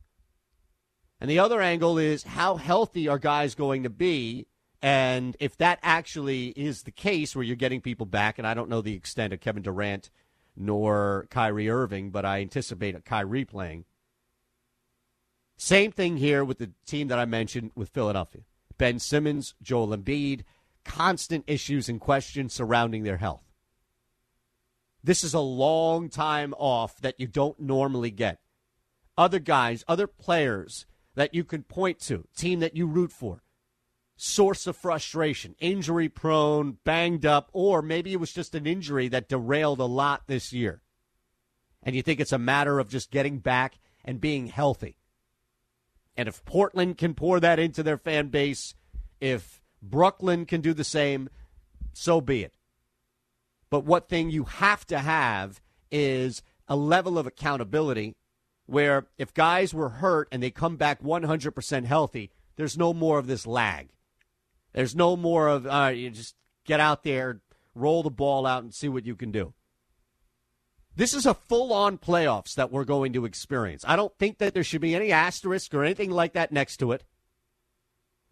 And 1.20 1.30
the 1.30 1.38
other 1.38 1.60
angle 1.60 1.98
is 1.98 2.22
how 2.22 2.56
healthy 2.56 3.08
are 3.08 3.18
guys 3.18 3.54
going 3.54 3.82
to 3.82 3.90
be? 3.90 4.46
And 4.84 5.34
if 5.40 5.56
that 5.56 5.78
actually 5.82 6.48
is 6.48 6.82
the 6.82 6.90
case 6.90 7.34
where 7.34 7.42
you're 7.42 7.56
getting 7.56 7.80
people 7.80 8.04
back, 8.04 8.36
and 8.36 8.46
I 8.46 8.52
don't 8.52 8.68
know 8.68 8.82
the 8.82 8.92
extent 8.92 9.32
of 9.32 9.40
Kevin 9.40 9.62
Durant 9.62 10.10
nor 10.54 11.26
Kyrie 11.30 11.70
Irving, 11.70 12.10
but 12.10 12.26
I 12.26 12.42
anticipate 12.42 12.94
a 12.94 13.00
Kyrie 13.00 13.46
playing. 13.46 13.86
Same 15.56 15.90
thing 15.90 16.18
here 16.18 16.44
with 16.44 16.58
the 16.58 16.72
team 16.84 17.08
that 17.08 17.18
I 17.18 17.24
mentioned 17.24 17.70
with 17.74 17.88
Philadelphia. 17.88 18.42
Ben 18.76 18.98
Simmons, 18.98 19.54
Joel 19.62 19.96
Embiid, 19.96 20.42
constant 20.84 21.44
issues 21.46 21.88
and 21.88 21.98
questions 21.98 22.52
surrounding 22.52 23.04
their 23.04 23.16
health. 23.16 23.54
This 25.02 25.24
is 25.24 25.32
a 25.32 25.40
long 25.40 26.10
time 26.10 26.52
off 26.58 27.00
that 27.00 27.18
you 27.18 27.26
don't 27.26 27.58
normally 27.58 28.10
get. 28.10 28.38
Other 29.16 29.38
guys, 29.38 29.82
other 29.88 30.06
players 30.06 30.84
that 31.14 31.34
you 31.34 31.42
can 31.42 31.62
point 31.62 32.00
to, 32.00 32.28
team 32.36 32.60
that 32.60 32.76
you 32.76 32.86
root 32.86 33.12
for, 33.12 33.43
source 34.16 34.66
of 34.66 34.76
frustration, 34.76 35.54
injury 35.58 36.08
prone, 36.08 36.78
banged 36.84 37.26
up, 37.26 37.50
or 37.52 37.82
maybe 37.82 38.12
it 38.12 38.20
was 38.20 38.32
just 38.32 38.54
an 38.54 38.66
injury 38.66 39.08
that 39.08 39.28
derailed 39.28 39.80
a 39.80 39.84
lot 39.84 40.22
this 40.26 40.52
year. 40.52 40.82
And 41.82 41.94
you 41.94 42.02
think 42.02 42.20
it's 42.20 42.32
a 42.32 42.38
matter 42.38 42.78
of 42.78 42.88
just 42.88 43.10
getting 43.10 43.38
back 43.38 43.78
and 44.04 44.20
being 44.20 44.46
healthy. 44.46 44.96
And 46.16 46.28
if 46.28 46.44
Portland 46.44 46.96
can 46.96 47.14
pour 47.14 47.40
that 47.40 47.58
into 47.58 47.82
their 47.82 47.98
fan 47.98 48.28
base, 48.28 48.74
if 49.20 49.60
Brooklyn 49.82 50.46
can 50.46 50.60
do 50.60 50.72
the 50.72 50.84
same, 50.84 51.28
so 51.92 52.20
be 52.20 52.42
it. 52.42 52.54
But 53.68 53.84
what 53.84 54.08
thing 54.08 54.30
you 54.30 54.44
have 54.44 54.86
to 54.86 54.98
have 54.98 55.60
is 55.90 56.42
a 56.68 56.76
level 56.76 57.18
of 57.18 57.26
accountability 57.26 58.14
where 58.66 59.06
if 59.18 59.34
guys 59.34 59.74
were 59.74 59.88
hurt 59.90 60.28
and 60.30 60.42
they 60.42 60.50
come 60.50 60.76
back 60.76 61.02
100% 61.02 61.84
healthy, 61.84 62.30
there's 62.56 62.78
no 62.78 62.94
more 62.94 63.18
of 63.18 63.26
this 63.26 63.46
lag. 63.46 63.90
There's 64.74 64.94
no 64.94 65.16
more 65.16 65.48
of, 65.48 65.66
all 65.66 65.72
right, 65.72 65.96
you 65.96 66.10
just 66.10 66.34
get 66.64 66.80
out 66.80 67.04
there, 67.04 67.40
roll 67.74 68.02
the 68.02 68.10
ball 68.10 68.44
out, 68.44 68.62
and 68.62 68.74
see 68.74 68.88
what 68.88 69.06
you 69.06 69.14
can 69.14 69.30
do. 69.30 69.54
This 70.96 71.14
is 71.14 71.26
a 71.26 71.34
full 71.34 71.72
on 71.72 71.98
playoffs 71.98 72.54
that 72.54 72.70
we're 72.70 72.84
going 72.84 73.12
to 73.14 73.24
experience. 73.24 73.84
I 73.86 73.96
don't 73.96 74.16
think 74.18 74.38
that 74.38 74.52
there 74.52 74.62
should 74.62 74.80
be 74.80 74.94
any 74.94 75.10
asterisk 75.10 75.72
or 75.74 75.84
anything 75.84 76.10
like 76.10 76.34
that 76.34 76.52
next 76.52 76.76
to 76.78 76.92
it. 76.92 77.04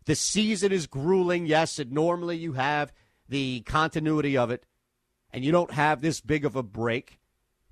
The 0.05 0.15
season 0.15 0.73
is 0.73 0.87
grueling, 0.87 1.47
yes, 1.47 1.79
and 1.79 1.93
normally 1.93 2.37
you 2.37 2.53
have 2.53 2.93
the 3.29 3.61
continuity 3.61 4.37
of 4.37 4.51
it, 4.51 4.67
and 5.33 5.45
you 5.45 5.53
don't 5.53 5.73
have 5.73 6.01
this 6.01 6.21
big 6.21 6.45
of 6.45 6.57
a 6.57 6.63
break. 6.63 7.19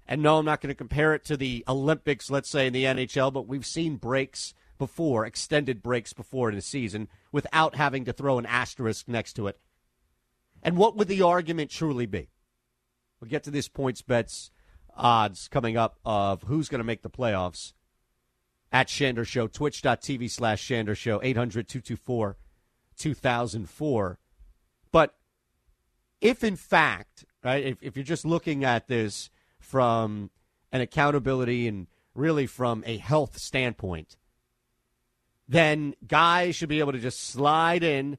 And 0.06 0.22
no, 0.22 0.38
I'm 0.38 0.44
not 0.44 0.60
going 0.60 0.70
to 0.70 0.76
compare 0.76 1.14
it 1.14 1.24
to 1.26 1.36
the 1.36 1.64
Olympics, 1.68 2.30
let's 2.30 2.48
say, 2.48 2.66
in 2.66 2.72
the 2.72 2.84
NHL, 2.84 3.32
but 3.32 3.46
we've 3.46 3.66
seen 3.66 3.96
breaks 3.96 4.54
before, 4.80 5.24
extended 5.24 5.82
breaks 5.82 6.12
before 6.12 6.50
in 6.50 6.56
a 6.56 6.62
season, 6.62 7.06
without 7.30 7.76
having 7.76 8.04
to 8.06 8.12
throw 8.12 8.38
an 8.38 8.46
asterisk 8.46 9.06
next 9.06 9.34
to 9.34 9.46
it. 9.46 9.60
And 10.62 10.76
what 10.76 10.96
would 10.96 11.06
the 11.06 11.22
argument 11.22 11.70
truly 11.70 12.06
be? 12.06 12.30
We'll 13.20 13.30
get 13.30 13.44
to 13.44 13.50
this 13.50 13.68
points 13.68 14.02
bets 14.02 14.50
odds 14.96 15.48
coming 15.48 15.76
up 15.76 15.98
of 16.04 16.44
who's 16.44 16.68
going 16.68 16.80
to 16.80 16.84
make 16.84 17.02
the 17.02 17.10
playoffs 17.10 17.74
at 18.72 18.88
Shander 18.88 19.26
Show, 19.26 19.46
twitch.tv 19.46 20.30
slash 20.30 20.66
Shander 20.66 20.96
Show, 20.96 21.20
800 21.22 21.68
224 21.68 22.36
2004. 22.96 24.18
But 24.90 25.14
if 26.20 26.42
in 26.42 26.56
fact, 26.56 27.24
right, 27.44 27.64
if, 27.64 27.82
if 27.82 27.96
you're 27.96 28.04
just 28.04 28.24
looking 28.24 28.64
at 28.64 28.88
this 28.88 29.30
from 29.58 30.30
an 30.72 30.80
accountability 30.80 31.68
and 31.68 31.86
really 32.14 32.46
from 32.46 32.82
a 32.86 32.96
health 32.96 33.38
standpoint, 33.38 34.16
then 35.50 35.96
guys 36.06 36.54
should 36.54 36.68
be 36.68 36.78
able 36.78 36.92
to 36.92 37.00
just 37.00 37.20
slide 37.20 37.82
in, 37.82 38.16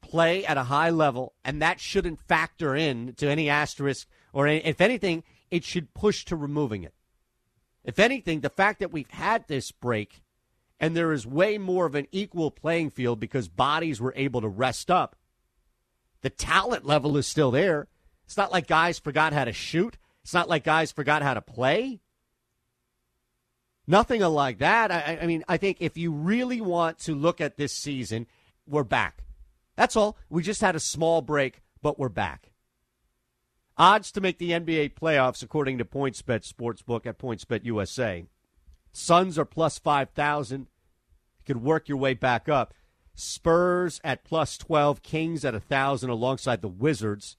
play 0.00 0.44
at 0.44 0.56
a 0.56 0.64
high 0.64 0.90
level, 0.90 1.34
and 1.44 1.62
that 1.62 1.78
shouldn't 1.78 2.20
factor 2.20 2.74
in 2.74 3.14
to 3.14 3.28
any 3.28 3.48
asterisk 3.48 4.08
or 4.32 4.48
any, 4.48 4.58
if 4.66 4.80
anything, 4.80 5.22
it 5.52 5.62
should 5.62 5.94
push 5.94 6.24
to 6.24 6.34
removing 6.34 6.82
it. 6.82 6.94
If 7.84 8.00
anything, 8.00 8.40
the 8.40 8.50
fact 8.50 8.80
that 8.80 8.90
we've 8.90 9.10
had 9.10 9.46
this 9.46 9.70
break 9.70 10.20
and 10.80 10.96
there 10.96 11.12
is 11.12 11.24
way 11.24 11.58
more 11.58 11.86
of 11.86 11.94
an 11.94 12.08
equal 12.10 12.50
playing 12.50 12.90
field 12.90 13.20
because 13.20 13.48
bodies 13.48 14.00
were 14.00 14.12
able 14.16 14.40
to 14.40 14.48
rest 14.48 14.90
up, 14.90 15.14
the 16.22 16.30
talent 16.30 16.84
level 16.84 17.16
is 17.16 17.28
still 17.28 17.52
there. 17.52 17.86
It's 18.26 18.36
not 18.36 18.50
like 18.50 18.66
guys 18.66 18.98
forgot 18.98 19.32
how 19.32 19.44
to 19.44 19.52
shoot. 19.52 19.96
It's 20.24 20.34
not 20.34 20.48
like 20.48 20.64
guys 20.64 20.90
forgot 20.90 21.22
how 21.22 21.34
to 21.34 21.40
play. 21.40 22.00
Nothing 23.90 24.20
like 24.20 24.58
that. 24.58 24.92
I, 24.92 25.18
I, 25.22 25.26
mean, 25.26 25.44
I 25.48 25.56
think 25.56 25.78
if 25.80 25.96
you 25.96 26.12
really 26.12 26.60
want 26.60 26.98
to 27.00 27.14
look 27.14 27.40
at 27.40 27.56
this 27.56 27.72
season, 27.72 28.26
we're 28.66 28.84
back. 28.84 29.24
That's 29.76 29.96
all. 29.96 30.18
We 30.28 30.42
just 30.42 30.60
had 30.60 30.76
a 30.76 30.80
small 30.80 31.22
break, 31.22 31.62
but 31.80 31.98
we're 31.98 32.10
back. 32.10 32.50
Odds 33.78 34.12
to 34.12 34.20
make 34.20 34.36
the 34.36 34.50
NBA 34.50 34.92
playoffs, 34.92 35.42
according 35.42 35.78
to 35.78 35.86
PointsBet 35.86 36.46
Sportsbook 36.46 37.06
at 37.06 37.18
PointsBet 37.18 37.64
USA. 37.64 38.26
Suns 38.92 39.38
are 39.38 39.46
plus 39.46 39.78
5,000. 39.78 40.60
You 40.60 40.66
could 41.46 41.62
work 41.62 41.88
your 41.88 41.96
way 41.96 42.12
back 42.12 42.46
up. 42.46 42.74
Spurs 43.14 44.02
at 44.04 44.22
plus 44.22 44.58
12. 44.58 45.02
Kings 45.02 45.46
at 45.46 45.54
1,000 45.54 46.10
alongside 46.10 46.60
the 46.60 46.68
Wizards. 46.68 47.38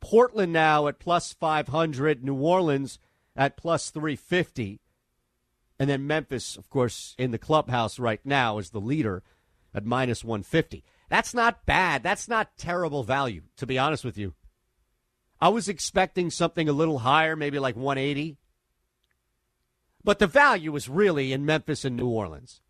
Portland 0.00 0.52
now 0.52 0.88
at 0.88 0.98
plus 0.98 1.32
500. 1.34 2.24
New 2.24 2.34
Orleans 2.34 2.98
at 3.36 3.56
plus 3.56 3.90
350. 3.90 4.80
And 5.80 5.88
then 5.88 6.06
Memphis, 6.06 6.56
of 6.56 6.68
course, 6.68 7.14
in 7.18 7.30
the 7.30 7.38
clubhouse 7.38 7.98
right 7.98 8.20
now 8.22 8.58
is 8.58 8.68
the 8.68 8.82
leader 8.82 9.22
at 9.74 9.86
minus 9.86 10.22
150. 10.22 10.84
That's 11.08 11.32
not 11.32 11.64
bad. 11.64 12.02
That's 12.02 12.28
not 12.28 12.58
terrible 12.58 13.02
value, 13.02 13.44
to 13.56 13.66
be 13.66 13.78
honest 13.78 14.04
with 14.04 14.18
you. 14.18 14.34
I 15.40 15.48
was 15.48 15.70
expecting 15.70 16.28
something 16.28 16.68
a 16.68 16.74
little 16.74 16.98
higher, 16.98 17.34
maybe 17.34 17.58
like 17.58 17.76
180. 17.76 18.36
But 20.04 20.18
the 20.18 20.26
value 20.26 20.76
is 20.76 20.86
really 20.86 21.32
in 21.32 21.46
Memphis 21.46 21.86
and 21.86 21.96
New 21.96 22.08
Orleans. 22.08 22.60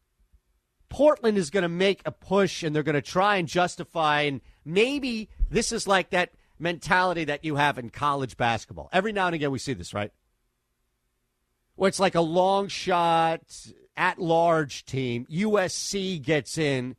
Portland 0.88 1.37
is 1.37 1.50
going 1.50 1.62
to 1.64 1.69
make 1.69 2.02
a 2.05 2.12
push 2.12 2.62
and 2.62 2.75
they're 2.75 2.85
going 2.85 2.95
to 2.95 3.02
try 3.02 3.37
and 3.37 3.49
justify, 3.49 4.23
and 4.23 4.40
maybe 4.64 5.31
this 5.50 5.73
is 5.73 5.88
like 5.88 6.11
that 6.11 6.31
mentality 6.61 7.25
that 7.25 7.45
you 7.45 7.57
have 7.57 7.76
in 7.76 7.90
college 7.90 8.37
basketball. 8.37 8.88
Every 8.93 9.11
now 9.11 9.26
and 9.26 9.35
again, 9.35 9.50
we 9.50 9.59
see 9.59 9.73
this, 9.73 9.93
right? 9.93 10.12
Where 11.80 11.88
it's 11.88 11.99
like 11.99 12.14
a 12.14 12.20
long 12.20 12.68
shot, 12.68 13.40
at 13.96 14.18
large 14.18 14.84
team. 14.84 15.26
USC 15.30 16.20
gets 16.20 16.58
in. 16.58 16.94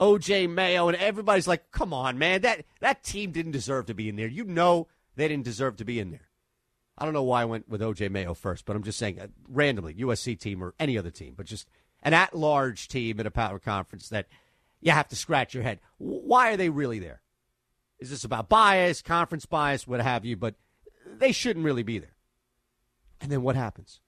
OJ 0.00 0.50
Mayo 0.50 0.88
and 0.88 0.96
everybody's 0.96 1.46
like, 1.46 1.70
"Come 1.70 1.94
on, 1.94 2.18
man! 2.18 2.40
That 2.40 2.64
that 2.80 3.04
team 3.04 3.30
didn't 3.30 3.52
deserve 3.52 3.86
to 3.86 3.94
be 3.94 4.08
in 4.08 4.16
there. 4.16 4.26
You 4.26 4.42
know 4.42 4.88
they 5.14 5.28
didn't 5.28 5.44
deserve 5.44 5.76
to 5.76 5.84
be 5.84 6.00
in 6.00 6.10
there." 6.10 6.28
I 6.98 7.04
don't 7.04 7.14
know 7.14 7.22
why 7.22 7.42
I 7.42 7.44
went 7.44 7.68
with 7.68 7.80
OJ 7.80 8.10
Mayo 8.10 8.34
first, 8.34 8.64
but 8.64 8.74
I'm 8.74 8.82
just 8.82 8.98
saying 8.98 9.20
uh, 9.20 9.28
randomly 9.48 9.94
USC 9.94 10.36
team 10.36 10.60
or 10.60 10.74
any 10.80 10.98
other 10.98 11.12
team, 11.12 11.34
but 11.36 11.46
just 11.46 11.68
an 12.02 12.14
at-large 12.14 12.88
team 12.88 13.20
in 13.20 13.28
a 13.28 13.30
power 13.30 13.60
conference 13.60 14.08
that 14.08 14.26
you 14.80 14.90
have 14.90 15.06
to 15.06 15.14
scratch 15.14 15.54
your 15.54 15.62
head. 15.62 15.78
Why 15.98 16.50
are 16.50 16.56
they 16.56 16.68
really 16.68 16.98
there? 16.98 17.20
Is 18.00 18.10
this 18.10 18.24
about 18.24 18.48
bias, 18.48 19.02
conference 19.02 19.46
bias, 19.46 19.86
what 19.86 20.00
have 20.00 20.24
you? 20.24 20.36
But 20.36 20.56
they 21.18 21.30
shouldn't 21.30 21.64
really 21.64 21.84
be 21.84 22.00
there. 22.00 22.17
And 23.20 23.30
then 23.30 23.42
what 23.42 23.56
happens? 23.56 24.00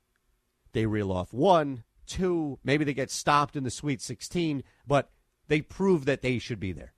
They 0.73 0.87
reel 0.87 1.11
off 1.13 1.33
one, 1.33 1.85
two, 2.07 2.59
maybe 2.65 2.85
they 2.85 2.95
get 2.95 3.11
stopped 3.11 3.57
in 3.57 3.65
the 3.65 3.71
Sweet 3.71 4.01
16, 4.01 4.63
but 4.87 5.11
they 5.49 5.61
prove 5.61 6.05
that 6.05 6.23
they 6.23 6.39
should 6.39 6.61
be 6.61 6.73
there. 6.73 6.93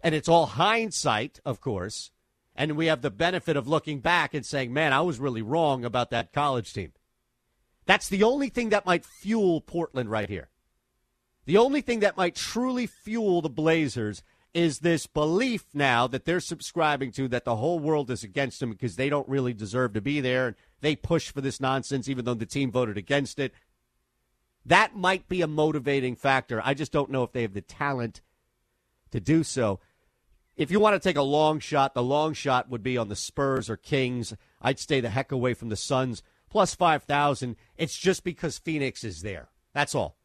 And 0.00 0.14
it's 0.14 0.28
all 0.28 0.46
hindsight, 0.46 1.40
of 1.44 1.60
course. 1.60 2.10
And 2.54 2.76
we 2.76 2.86
have 2.86 3.02
the 3.02 3.10
benefit 3.10 3.56
of 3.56 3.68
looking 3.68 4.00
back 4.00 4.34
and 4.34 4.44
saying, 4.44 4.72
man, 4.72 4.92
I 4.92 5.00
was 5.00 5.20
really 5.20 5.42
wrong 5.42 5.84
about 5.84 6.10
that 6.10 6.32
college 6.32 6.72
team. 6.72 6.92
That's 7.86 8.08
the 8.08 8.22
only 8.24 8.48
thing 8.48 8.68
that 8.70 8.86
might 8.86 9.04
fuel 9.04 9.60
Portland 9.60 10.10
right 10.10 10.28
here. 10.28 10.50
The 11.46 11.56
only 11.56 11.80
thing 11.80 12.00
that 12.00 12.16
might 12.16 12.34
truly 12.34 12.86
fuel 12.86 13.40
the 13.40 13.48
Blazers 13.48 14.22
is 14.52 14.80
this 14.80 15.06
belief 15.06 15.66
now 15.72 16.06
that 16.06 16.24
they're 16.24 16.40
subscribing 16.40 17.12
to 17.12 17.28
that 17.28 17.44
the 17.44 17.56
whole 17.56 17.78
world 17.78 18.10
is 18.10 18.24
against 18.24 18.60
them 18.60 18.70
because 18.70 18.96
they 18.96 19.08
don't 19.08 19.28
really 19.28 19.54
deserve 19.54 19.92
to 19.94 20.00
be 20.00 20.20
there 20.20 20.48
and 20.48 20.56
they 20.80 20.96
push 20.96 21.30
for 21.30 21.40
this 21.40 21.60
nonsense 21.60 22.08
even 22.08 22.24
though 22.24 22.34
the 22.34 22.46
team 22.46 22.70
voted 22.70 22.96
against 22.96 23.38
it. 23.38 23.52
That 24.64 24.94
might 24.94 25.28
be 25.28 25.40
a 25.40 25.46
motivating 25.46 26.14
factor. 26.14 26.60
I 26.64 26.74
just 26.74 26.92
don't 26.92 27.10
know 27.10 27.22
if 27.22 27.32
they 27.32 27.42
have 27.42 27.54
the 27.54 27.60
talent 27.60 28.20
to 29.10 29.20
do 29.20 29.42
so. 29.42 29.80
If 30.56 30.70
you 30.70 30.80
want 30.80 31.00
to 31.00 31.08
take 31.08 31.16
a 31.16 31.22
long 31.22 31.60
shot, 31.60 31.94
the 31.94 32.02
long 32.02 32.34
shot 32.34 32.68
would 32.68 32.82
be 32.82 32.98
on 32.98 33.08
the 33.08 33.16
Spurs 33.16 33.70
or 33.70 33.76
Kings. 33.76 34.34
I'd 34.60 34.78
stay 34.78 35.00
the 35.00 35.10
heck 35.10 35.32
away 35.32 35.54
from 35.54 35.68
the 35.68 35.76
Suns. 35.76 36.22
Plus 36.50 36.74
5,000. 36.74 37.56
It's 37.76 37.96
just 37.96 38.24
because 38.24 38.58
Phoenix 38.58 39.04
is 39.04 39.22
there. 39.22 39.48
That's 39.72 39.94
all. 39.94 40.16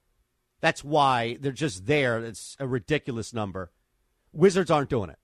That's 0.59 0.83
why 0.83 1.37
they're 1.39 1.51
just 1.51 1.85
there. 1.85 2.17
It's 2.19 2.57
a 2.59 2.67
ridiculous 2.67 3.33
number. 3.33 3.71
Wizards 4.31 4.71
aren't 4.71 4.89
doing 4.89 5.09
it. 5.09 5.19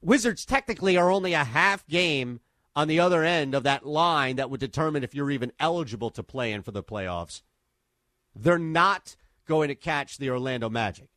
Wizards 0.00 0.46
technically 0.46 0.96
are 0.96 1.10
only 1.10 1.34
a 1.34 1.44
half 1.44 1.86
game 1.86 2.40
on 2.74 2.88
the 2.88 3.00
other 3.00 3.24
end 3.24 3.54
of 3.54 3.64
that 3.64 3.86
line 3.86 4.36
that 4.36 4.50
would 4.50 4.60
determine 4.60 5.02
if 5.02 5.14
you're 5.14 5.30
even 5.30 5.52
eligible 5.58 6.10
to 6.10 6.22
play 6.22 6.52
in 6.52 6.62
for 6.62 6.70
the 6.70 6.82
playoffs. 6.82 7.42
They're 8.34 8.58
not 8.58 9.16
going 9.46 9.68
to 9.68 9.74
catch 9.74 10.18
the 10.18 10.30
Orlando 10.30 10.68
Magic. 10.68 11.08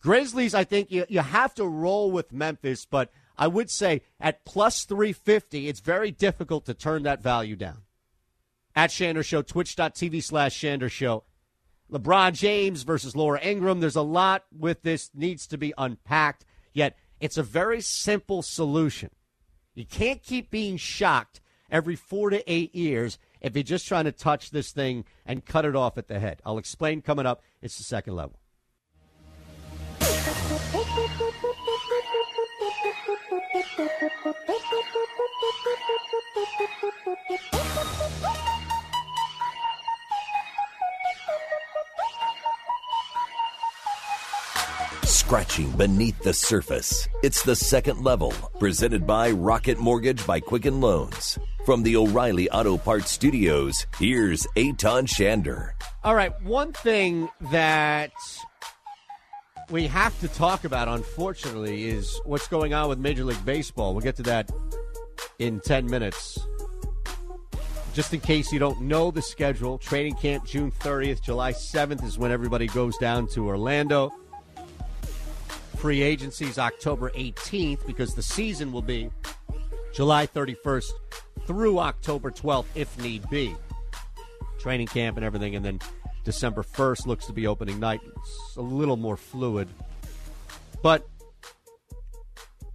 Grizzlies, 0.00 0.54
I 0.54 0.64
think 0.64 0.90
you, 0.90 1.06
you 1.08 1.20
have 1.20 1.54
to 1.54 1.64
roll 1.64 2.10
with 2.10 2.32
Memphis, 2.32 2.84
but 2.84 3.10
I 3.38 3.46
would 3.46 3.70
say 3.70 4.02
at 4.18 4.44
plus 4.44 4.84
350, 4.84 5.68
it's 5.68 5.80
very 5.80 6.10
difficult 6.10 6.66
to 6.66 6.74
turn 6.74 7.04
that 7.04 7.22
value 7.22 7.54
down. 7.54 7.82
At 8.74 8.90
Shander 8.90 9.24
Show, 9.24 9.42
twitch.tv 9.42 10.22
slash 10.22 10.58
Shander 10.58 10.90
Show. 10.90 11.24
LeBron 11.90 12.32
James 12.32 12.82
versus 12.82 13.14
Laura 13.14 13.38
Ingraham. 13.44 13.80
There's 13.80 13.96
a 13.96 14.02
lot 14.02 14.44
with 14.50 14.82
this, 14.82 15.10
needs 15.14 15.46
to 15.48 15.58
be 15.58 15.74
unpacked, 15.76 16.44
yet 16.72 16.96
it's 17.20 17.36
a 17.36 17.42
very 17.42 17.80
simple 17.80 18.42
solution. 18.42 19.10
You 19.74 19.86
can't 19.86 20.22
keep 20.22 20.50
being 20.50 20.76
shocked 20.76 21.40
every 21.70 21.96
four 21.96 22.30
to 22.30 22.52
eight 22.52 22.74
years 22.74 23.18
if 23.40 23.54
you're 23.54 23.62
just 23.62 23.88
trying 23.88 24.04
to 24.04 24.12
touch 24.12 24.50
this 24.50 24.70
thing 24.70 25.04
and 25.24 25.44
cut 25.44 25.64
it 25.64 25.74
off 25.74 25.96
at 25.96 26.08
the 26.08 26.20
head. 26.20 26.42
I'll 26.44 26.58
explain 26.58 27.00
coming 27.00 27.26
up. 27.26 27.42
It's 27.62 27.78
the 27.78 27.84
second 27.84 28.16
level. 28.16 28.38
Scratching 45.26 45.70
beneath 45.76 46.20
the 46.24 46.34
surface. 46.34 47.08
It's 47.22 47.44
the 47.44 47.54
second 47.54 48.02
level, 48.02 48.32
presented 48.58 49.06
by 49.06 49.30
Rocket 49.30 49.78
Mortgage 49.78 50.26
by 50.26 50.40
Quicken 50.40 50.80
Loans. 50.80 51.38
From 51.64 51.84
the 51.84 51.96
O'Reilly 51.96 52.50
Auto 52.50 52.76
Parts 52.76 53.12
Studios, 53.12 53.86
here's 53.98 54.48
Eytan 54.56 55.06
Shander. 55.06 55.70
All 56.02 56.16
right, 56.16 56.32
one 56.42 56.72
thing 56.72 57.30
that 57.52 58.10
we 59.70 59.86
have 59.86 60.18
to 60.20 60.28
talk 60.28 60.64
about, 60.64 60.88
unfortunately, 60.88 61.84
is 61.84 62.20
what's 62.24 62.48
going 62.48 62.74
on 62.74 62.88
with 62.88 62.98
Major 62.98 63.24
League 63.24 63.44
Baseball. 63.44 63.94
We'll 63.94 64.02
get 64.02 64.16
to 64.16 64.24
that 64.24 64.50
in 65.38 65.60
10 65.60 65.86
minutes. 65.86 66.36
Just 67.94 68.12
in 68.12 68.18
case 68.20 68.52
you 68.52 68.58
don't 68.58 68.82
know 68.82 69.12
the 69.12 69.22
schedule, 69.22 69.78
training 69.78 70.16
camp 70.16 70.46
June 70.46 70.72
30th, 70.72 71.22
July 71.22 71.52
7th 71.52 72.02
is 72.02 72.18
when 72.18 72.32
everybody 72.32 72.66
goes 72.66 72.98
down 72.98 73.28
to 73.28 73.46
Orlando. 73.46 74.10
Free 75.82 76.00
agencies 76.00 76.60
October 76.60 77.10
18th 77.10 77.84
because 77.88 78.14
the 78.14 78.22
season 78.22 78.70
will 78.70 78.82
be 78.82 79.10
July 79.92 80.28
31st 80.28 80.92
through 81.44 81.80
October 81.80 82.30
12th 82.30 82.66
if 82.76 82.96
need 83.02 83.28
be. 83.30 83.56
Training 84.60 84.86
camp 84.86 85.16
and 85.16 85.26
everything, 85.26 85.56
and 85.56 85.64
then 85.64 85.80
December 86.22 86.62
1st 86.62 87.06
looks 87.06 87.26
to 87.26 87.32
be 87.32 87.48
opening 87.48 87.80
night. 87.80 87.98
It's 88.04 88.56
a 88.56 88.62
little 88.62 88.96
more 88.96 89.16
fluid. 89.16 89.68
But 90.84 91.04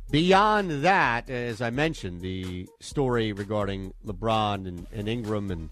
Beyond 0.09 0.83
that, 0.83 1.29
as 1.29 1.61
I 1.61 1.69
mentioned, 1.69 2.19
the 2.21 2.67
story 2.81 3.31
regarding 3.31 3.93
LeBron 4.05 4.67
and, 4.67 4.87
and, 4.93 5.09
Ingraham, 5.09 5.51
and 5.51 5.69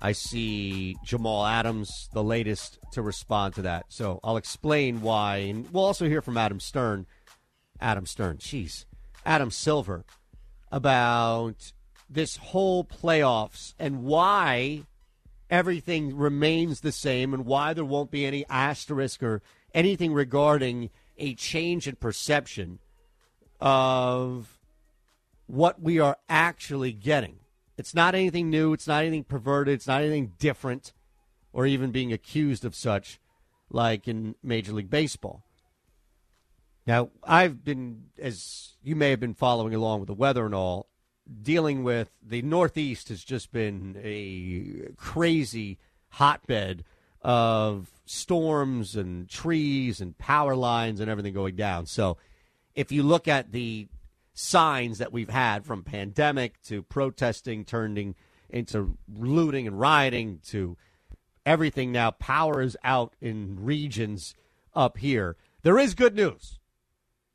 I 0.00 0.12
see 0.12 0.96
Jamal 1.04 1.46
Adams, 1.46 2.08
the 2.12 2.22
latest 2.22 2.78
to 2.92 3.02
respond 3.02 3.54
to 3.54 3.62
that. 3.62 3.86
So 3.88 4.20
I'll 4.22 4.36
explain 4.36 5.00
why, 5.00 5.36
and 5.38 5.72
we'll 5.72 5.84
also 5.84 6.06
hear 6.08 6.22
from 6.22 6.36
Adam 6.36 6.60
Stern. 6.60 7.06
Adam 7.80 8.06
Stern, 8.06 8.38
jeez, 8.38 8.84
Adam 9.24 9.50
Silver, 9.50 10.04
about 10.70 11.72
this 12.08 12.36
whole 12.36 12.84
playoffs 12.84 13.74
and 13.78 14.04
why 14.04 14.82
everything 15.50 16.16
remains 16.16 16.80
the 16.80 16.92
same 16.92 17.34
and 17.34 17.44
why 17.44 17.72
there 17.74 17.84
won't 17.84 18.10
be 18.10 18.24
any 18.24 18.46
asterisk 18.48 19.22
or 19.22 19.42
anything 19.74 20.12
regarding 20.12 20.90
a 21.18 21.34
change 21.34 21.86
in 21.86 21.96
perception 21.96 22.78
of 23.60 24.58
what 25.46 25.80
we 25.80 25.98
are 25.98 26.16
actually 26.28 26.92
getting. 26.92 27.38
It's 27.78 27.94
not 27.94 28.14
anything 28.14 28.50
new, 28.50 28.72
it's 28.72 28.86
not 28.86 29.02
anything 29.02 29.24
perverted, 29.24 29.74
it's 29.74 29.86
not 29.86 30.00
anything 30.00 30.32
different, 30.38 30.92
or 31.52 31.66
even 31.66 31.90
being 31.90 32.12
accused 32.12 32.64
of 32.64 32.74
such 32.74 33.20
like 33.70 34.08
in 34.08 34.34
Major 34.42 34.72
League 34.72 34.90
Baseball. 34.90 35.44
Now, 36.86 37.10
I've 37.24 37.64
been, 37.64 38.04
as 38.18 38.76
you 38.82 38.94
may 38.94 39.10
have 39.10 39.20
been 39.20 39.34
following 39.34 39.74
along 39.74 40.00
with 40.00 40.06
the 40.06 40.14
weather 40.14 40.46
and 40.46 40.54
all, 40.54 40.88
dealing 41.42 41.82
with 41.82 42.10
the 42.24 42.42
Northeast 42.42 43.08
has 43.08 43.24
just 43.24 43.52
been 43.52 44.00
a 44.02 44.92
crazy 44.96 45.78
hotbed 46.10 46.84
of 47.22 47.90
storms 48.04 48.94
and 48.94 49.28
trees 49.28 50.00
and 50.00 50.16
power 50.16 50.54
lines 50.54 51.00
and 51.00 51.10
everything 51.10 51.34
going 51.34 51.56
down. 51.56 51.86
So, 51.86 52.16
if 52.76 52.92
you 52.92 53.02
look 53.02 53.26
at 53.26 53.52
the 53.52 53.88
signs 54.38 54.98
that 54.98 55.14
we've 55.14 55.30
had 55.30 55.64
from 55.64 55.82
pandemic 55.82 56.60
to 56.62 56.82
protesting 56.82 57.64
turning 57.64 58.14
into 58.50 58.98
looting 59.12 59.66
and 59.66 59.80
rioting 59.80 60.40
to 60.44 60.76
everything 61.46 61.90
now, 61.90 62.10
power 62.10 62.60
is 62.60 62.76
out 62.84 63.14
in 63.20 63.56
regions 63.58 64.34
up 64.74 64.98
here. 64.98 65.36
There 65.62 65.78
is 65.78 65.94
good 65.94 66.14
news. 66.14 66.58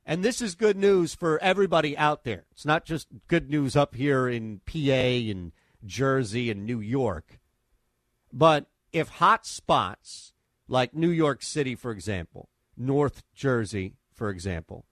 And 0.06 0.24
this 0.24 0.42
is 0.42 0.54
good 0.54 0.78
news 0.78 1.16
for 1.16 1.42
everybody 1.42 1.98
out 1.98 2.24
there. 2.24 2.46
It's 2.52 2.66
not 2.66 2.86
just 2.86 3.08
good 3.28 3.50
news 3.50 3.76
up 3.76 3.96
here 3.96 4.28
in 4.28 4.62
PA 4.66 4.80
and 4.80 5.52
Jersey 5.84 6.52
and 6.52 6.66
New 6.66 6.80
York. 6.80 7.40
But 8.32 8.68
if 8.94 9.10
hot 9.10 9.46
spots 9.48 10.34
like 10.68 10.94
New 10.94 11.10
York 11.10 11.42
City, 11.42 11.74
for 11.76 11.92
example, 11.92 12.50
North 12.78 13.24
Jersey, 13.34 13.96
for 14.14 14.30
example, 14.30 14.86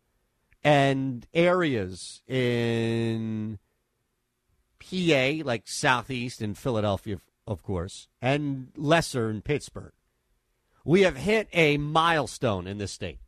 and 0.64 1.26
areas 1.34 2.22
in 2.28 3.60
PA, 4.80 5.44
like 5.44 5.68
Southeast 5.68 6.42
and 6.42 6.58
Philadelphia, 6.58 7.20
of 7.48 7.64
course, 7.64 8.08
and 8.22 8.70
lesser 8.76 9.30
in 9.30 9.42
Pittsburgh, 9.42 9.94
we 10.84 11.02
have 11.02 11.18
hit 11.18 11.48
a 11.54 11.78
milestone 11.78 12.68
in 12.68 12.78
this 12.78 12.92
state 12.92 13.20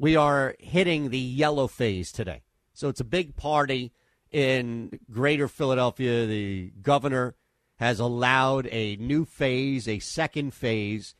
we 0.00 0.16
are 0.16 0.56
hitting 0.58 1.10
the 1.10 1.18
yellow 1.18 1.66
phase 1.66 2.10
today. 2.10 2.40
So 2.72 2.88
it's 2.88 3.00
a 3.00 3.04
big 3.04 3.36
party 3.36 3.92
in 4.32 4.98
greater 5.10 5.46
Philadelphia. 5.46 6.24
The 6.24 6.72
governor 6.80 7.34
has 7.76 8.00
allowed 8.00 8.66
a 8.72 8.96
new 8.96 9.26
phase, 9.26 9.86
a 9.86 9.98
second 9.98 10.54
phase. 10.54 11.14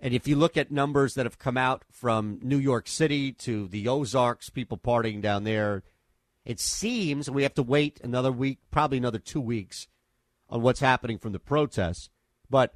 And 0.00 0.12
if 0.12 0.26
you 0.26 0.36
look 0.36 0.56
at 0.56 0.70
numbers 0.70 1.14
that 1.14 1.26
have 1.26 1.38
come 1.38 1.56
out 1.56 1.84
from 1.90 2.38
New 2.42 2.58
York 2.58 2.88
City 2.88 3.32
to 3.32 3.68
the 3.68 3.88
Ozarks, 3.88 4.50
people 4.50 4.76
partying 4.76 5.22
down 5.22 5.44
there, 5.44 5.82
it 6.44 6.60
seems 6.60 7.30
we 7.30 7.42
have 7.42 7.54
to 7.54 7.62
wait 7.62 8.00
another 8.02 8.32
week, 8.32 8.58
probably 8.70 8.98
another 8.98 9.18
two 9.18 9.40
weeks, 9.40 9.88
on 10.50 10.62
what's 10.62 10.80
happening 10.80 11.18
from 11.18 11.32
the 11.32 11.38
protests. 11.38 12.10
But 12.50 12.74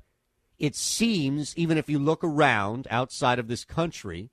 it 0.59 0.74
seems, 0.74 1.57
even 1.57 1.76
if 1.76 1.88
you 1.88 1.98
look 1.98 2.24
around 2.24 2.88
outside 2.90 3.38
of 3.38 3.48
this 3.48 3.64
country, 3.64 4.31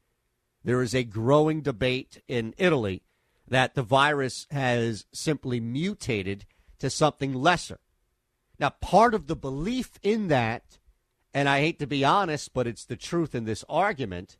there 0.64 0.82
is 0.82 0.96
a 0.96 1.04
growing 1.04 1.62
debate 1.62 2.22
in 2.28 2.56
Italy 2.58 3.04
that 3.48 3.76
the 3.76 3.84
virus 3.84 4.48
has 4.52 5.06
simply 5.12 5.60
mutated 5.60 6.46
to 6.80 6.90
something 6.90 7.34
lesser. 7.34 7.80
Now, 8.58 8.70
part 8.70 9.14
of 9.14 9.28
the 9.28 9.36
belief 9.36 10.00
in 10.02 10.30
that, 10.30 10.80
and 11.36 11.50
I 11.50 11.60
hate 11.60 11.80
to 11.80 11.86
be 11.86 12.06
honest, 12.06 12.54
but 12.54 12.66
it's 12.66 12.86
the 12.86 12.96
truth 12.96 13.36
in 13.36 13.44
this 13.44 13.66
argument. 13.68 14.38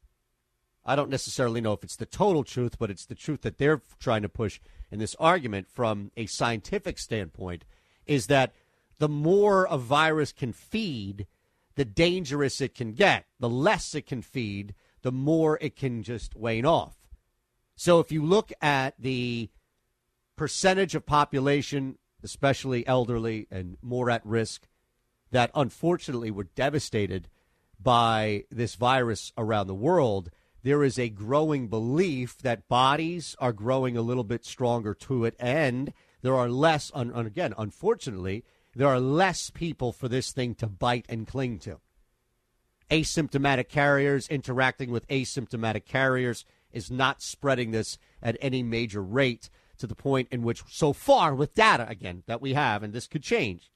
I 0.86 0.96
don't 0.96 1.10
necessarily 1.10 1.60
know 1.60 1.74
if 1.74 1.84
it's 1.84 1.98
the 1.98 2.06
total 2.06 2.46
truth, 2.46 2.80
but 2.80 2.90
it's 2.90 3.06
the 3.06 3.16
truth 3.16 3.42
that 3.42 3.58
they're 3.58 3.82
trying 4.00 4.22
to 4.22 4.30
push 4.30 4.62
in 4.90 5.00
this 5.00 5.14
argument 5.20 5.68
from 5.70 6.12
a 6.16 6.26
scientific 6.26 6.98
standpoint 6.98 7.66
is 8.06 8.28
that 8.28 8.54
the 8.98 9.10
more 9.10 9.66
a 9.66 9.78
virus 9.78 10.32
can 10.32 10.54
feed, 10.54 11.28
the 11.76 11.84
dangerous 11.84 12.62
it 12.62 12.74
can 12.74 12.94
get. 12.94 13.26
The 13.42 13.50
less 13.50 13.94
it 13.94 14.08
can 14.08 14.22
feed, 14.22 14.74
the 15.02 15.12
more 15.12 15.58
it 15.60 15.76
can 15.76 16.02
just 16.02 16.34
wane 16.34 16.66
off. 16.66 16.96
So 17.76 18.00
if 18.00 18.10
you 18.10 18.24
look 18.24 18.54
at 18.62 18.94
the 18.98 19.50
percentage 20.38 20.96
of 20.96 21.06
population, 21.06 21.98
especially 22.24 22.88
elderly 22.88 23.48
and 23.52 23.76
more 23.82 24.10
at 24.10 24.26
risk, 24.26 24.66
that 25.36 25.52
unfortunately 25.54 26.32
were 26.32 26.46
devastated 26.56 27.28
by 27.78 28.46
this 28.50 28.76
virus 28.76 29.34
around 29.38 29.68
the 29.68 29.76
world, 29.76 30.30
there 30.64 30.82
is 30.82 30.98
a 30.98 31.10
growing 31.10 31.68
belief 31.68 32.38
that 32.38 32.70
bodies 32.70 33.36
are 33.38 33.52
growing 33.52 33.98
a 33.98 34.02
little 34.02 34.24
bit 34.24 34.46
stronger 34.46 34.94
to 34.94 35.26
it, 35.26 35.36
and 35.38 35.92
there 36.22 36.36
are 36.36 36.48
less, 36.48 36.90
again, 36.96 37.54
unfortunately, 37.58 38.46
there 38.74 38.88
are 38.88 39.02
less 39.02 39.50
people 39.50 39.92
for 39.92 40.08
this 40.08 40.32
thing 40.32 40.56
to 40.56 40.68
bite 40.68 41.06
and 41.10 41.28
cling 41.28 41.60
to. 41.60 41.82
Asymptomatic 42.90 43.68
carriers 43.68 44.30
interacting 44.30 44.90
with 44.90 45.06
asymptomatic 45.10 45.84
carriers 45.84 46.46
is 46.72 46.90
not 46.90 47.22
spreading 47.22 47.72
this 47.72 47.98
at 48.24 48.38
any 48.40 48.64
major 48.64 49.04
rate 49.04 49.50
to 49.80 49.86
the 49.86 49.96
point 49.96 50.30
in 50.32 50.44
which, 50.44 50.64
so 50.70 50.94
far, 50.94 51.36
with 51.36 51.56
data 51.56 51.86
again 51.90 52.24
that 52.26 52.42
we 52.42 52.54
have, 52.54 52.84
and 52.84 52.94
this 52.94 53.06
could 53.06 53.22
change, 53.22 53.70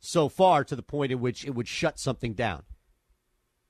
so 0.00 0.28
far 0.28 0.64
to 0.64 0.74
the 0.74 0.82
point 0.82 1.12
in 1.12 1.20
which 1.20 1.44
it 1.44 1.54
would 1.54 1.68
shut 1.68 1.98
something 1.98 2.32
down. 2.32 2.62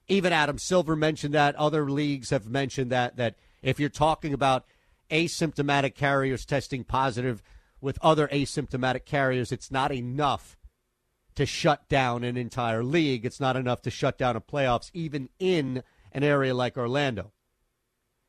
Even 0.08 0.32
Adam 0.32 0.58
Silver 0.58 0.96
mentioned 0.96 1.34
that. 1.34 1.54
Other 1.56 1.90
leagues 1.90 2.30
have 2.30 2.48
mentioned 2.48 2.90
that. 2.90 3.16
That 3.16 3.36
if 3.62 3.78
you're 3.78 3.88
talking 3.88 4.32
about 4.32 4.64
asymptomatic 5.10 5.94
carriers 5.94 6.46
testing 6.46 6.84
positive 6.84 7.42
with 7.80 7.98
other 8.00 8.28
asymptomatic 8.28 9.04
carriers, 9.04 9.52
it's 9.52 9.70
not 9.70 9.92
enough 9.92 10.56
to 11.34 11.46
shut 11.46 11.88
down 11.88 12.24
an 12.24 12.36
entire 12.36 12.82
league. 12.82 13.24
It's 13.24 13.40
not 13.40 13.56
enough 13.56 13.82
to 13.82 13.90
shut 13.90 14.18
down 14.18 14.36
a 14.36 14.40
playoffs, 14.40 14.90
even 14.92 15.28
in 15.38 15.82
an 16.12 16.24
area 16.24 16.54
like 16.54 16.76
Orlando. 16.76 17.32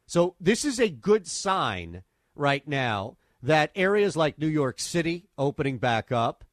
So 0.05 0.35
this 0.39 0.65
is 0.65 0.79
a 0.79 0.89
good 0.89 1.27
sign 1.27 2.03
right 2.35 2.67
now 2.67 3.17
that 3.41 3.71
areas 3.75 4.15
like 4.15 4.37
New 4.37 4.47
York 4.47 4.79
City 4.79 5.27
opening 5.37 5.77
back 5.77 6.11
up, 6.11 6.43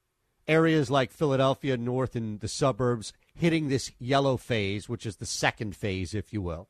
areas 0.49 0.91
like 0.91 1.13
Philadelphia 1.13 1.77
north 1.77 2.17
in 2.17 2.39
the 2.39 2.49
suburbs 2.49 3.13
hitting 3.35 3.69
this 3.69 3.93
yellow 3.99 4.37
phase, 4.37 4.89
which 4.89 5.07
is 5.07 5.17
the 5.17 5.27
second 5.27 5.77
phase, 5.77 6.15
if 6.15 6.33
you 6.33 6.43
will. 6.43 6.69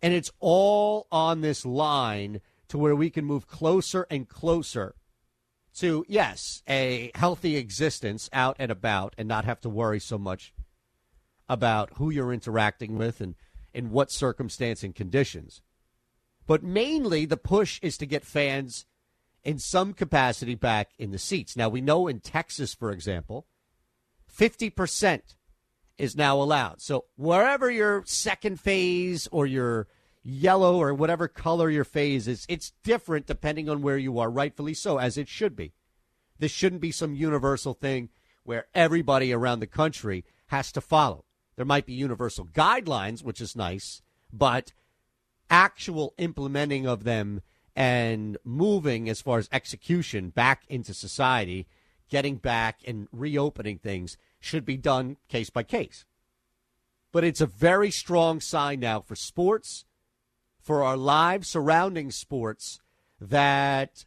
And 0.00 0.12
it's 0.12 0.30
all 0.38 1.06
on 1.10 1.40
this 1.40 1.64
line 1.64 2.40
to 2.68 2.78
where 2.78 2.94
we 2.94 3.10
can 3.10 3.24
move 3.24 3.46
closer 3.46 4.06
and 4.10 4.28
closer 4.28 4.94
to, 5.74 6.04
yes, 6.08 6.62
a 6.68 7.10
healthy 7.14 7.56
existence 7.56 8.28
out 8.32 8.56
and 8.58 8.70
about 8.70 9.14
and 9.16 9.26
not 9.26 9.44
have 9.44 9.60
to 9.62 9.68
worry 9.68 10.00
so 10.00 10.18
much 10.18 10.52
about 11.48 11.90
who 11.96 12.10
you're 12.10 12.32
interacting 12.32 12.98
with 12.98 13.20
and 13.20 13.34
in 13.72 13.90
what 13.90 14.10
circumstance 14.10 14.82
and 14.82 14.94
conditions. 14.94 15.62
But 16.46 16.62
mainly 16.62 17.24
the 17.24 17.36
push 17.36 17.78
is 17.82 17.96
to 17.98 18.06
get 18.06 18.24
fans 18.24 18.86
in 19.44 19.58
some 19.58 19.92
capacity 19.92 20.54
back 20.54 20.90
in 20.98 21.10
the 21.10 21.18
seats. 21.18 21.56
Now, 21.56 21.68
we 21.68 21.80
know 21.80 22.06
in 22.06 22.20
Texas, 22.20 22.74
for 22.74 22.90
example, 22.90 23.46
50% 24.36 25.20
is 25.98 26.16
now 26.16 26.40
allowed. 26.40 26.80
So 26.80 27.06
wherever 27.16 27.70
your 27.70 28.02
second 28.06 28.60
phase 28.60 29.28
or 29.30 29.46
your 29.46 29.88
yellow 30.22 30.80
or 30.80 30.94
whatever 30.94 31.28
color 31.28 31.68
your 31.70 31.84
phase 31.84 32.28
is, 32.28 32.46
it's 32.48 32.72
different 32.82 33.26
depending 33.26 33.68
on 33.68 33.82
where 33.82 33.98
you 33.98 34.18
are, 34.18 34.30
rightfully 34.30 34.74
so, 34.74 34.98
as 34.98 35.18
it 35.18 35.28
should 35.28 35.56
be. 35.56 35.72
This 36.38 36.52
shouldn't 36.52 36.80
be 36.80 36.92
some 36.92 37.14
universal 37.14 37.74
thing 37.74 38.08
where 38.44 38.66
everybody 38.74 39.32
around 39.32 39.60
the 39.60 39.66
country 39.66 40.24
has 40.46 40.72
to 40.72 40.80
follow. 40.80 41.24
There 41.56 41.64
might 41.64 41.86
be 41.86 41.92
universal 41.92 42.46
guidelines, 42.46 43.22
which 43.22 43.40
is 43.40 43.54
nice, 43.54 44.02
but 44.32 44.72
actual 45.50 46.14
implementing 46.18 46.86
of 46.86 47.04
them 47.04 47.42
and 47.74 48.36
moving 48.44 49.08
as 49.08 49.20
far 49.20 49.38
as 49.38 49.48
execution 49.52 50.30
back 50.30 50.64
into 50.68 50.92
society, 50.92 51.66
getting 52.08 52.36
back 52.36 52.80
and 52.86 53.08
reopening 53.12 53.78
things 53.78 54.16
should 54.40 54.64
be 54.64 54.76
done 54.76 55.16
case 55.28 55.50
by 55.50 55.62
case. 55.62 56.04
But 57.12 57.24
it's 57.24 57.40
a 57.40 57.46
very 57.46 57.90
strong 57.90 58.40
sign 58.40 58.80
now 58.80 59.00
for 59.00 59.16
sports 59.16 59.84
for 60.60 60.82
our 60.82 60.96
lives 60.96 61.48
surrounding 61.48 62.10
sports 62.10 62.80
that 63.20 64.04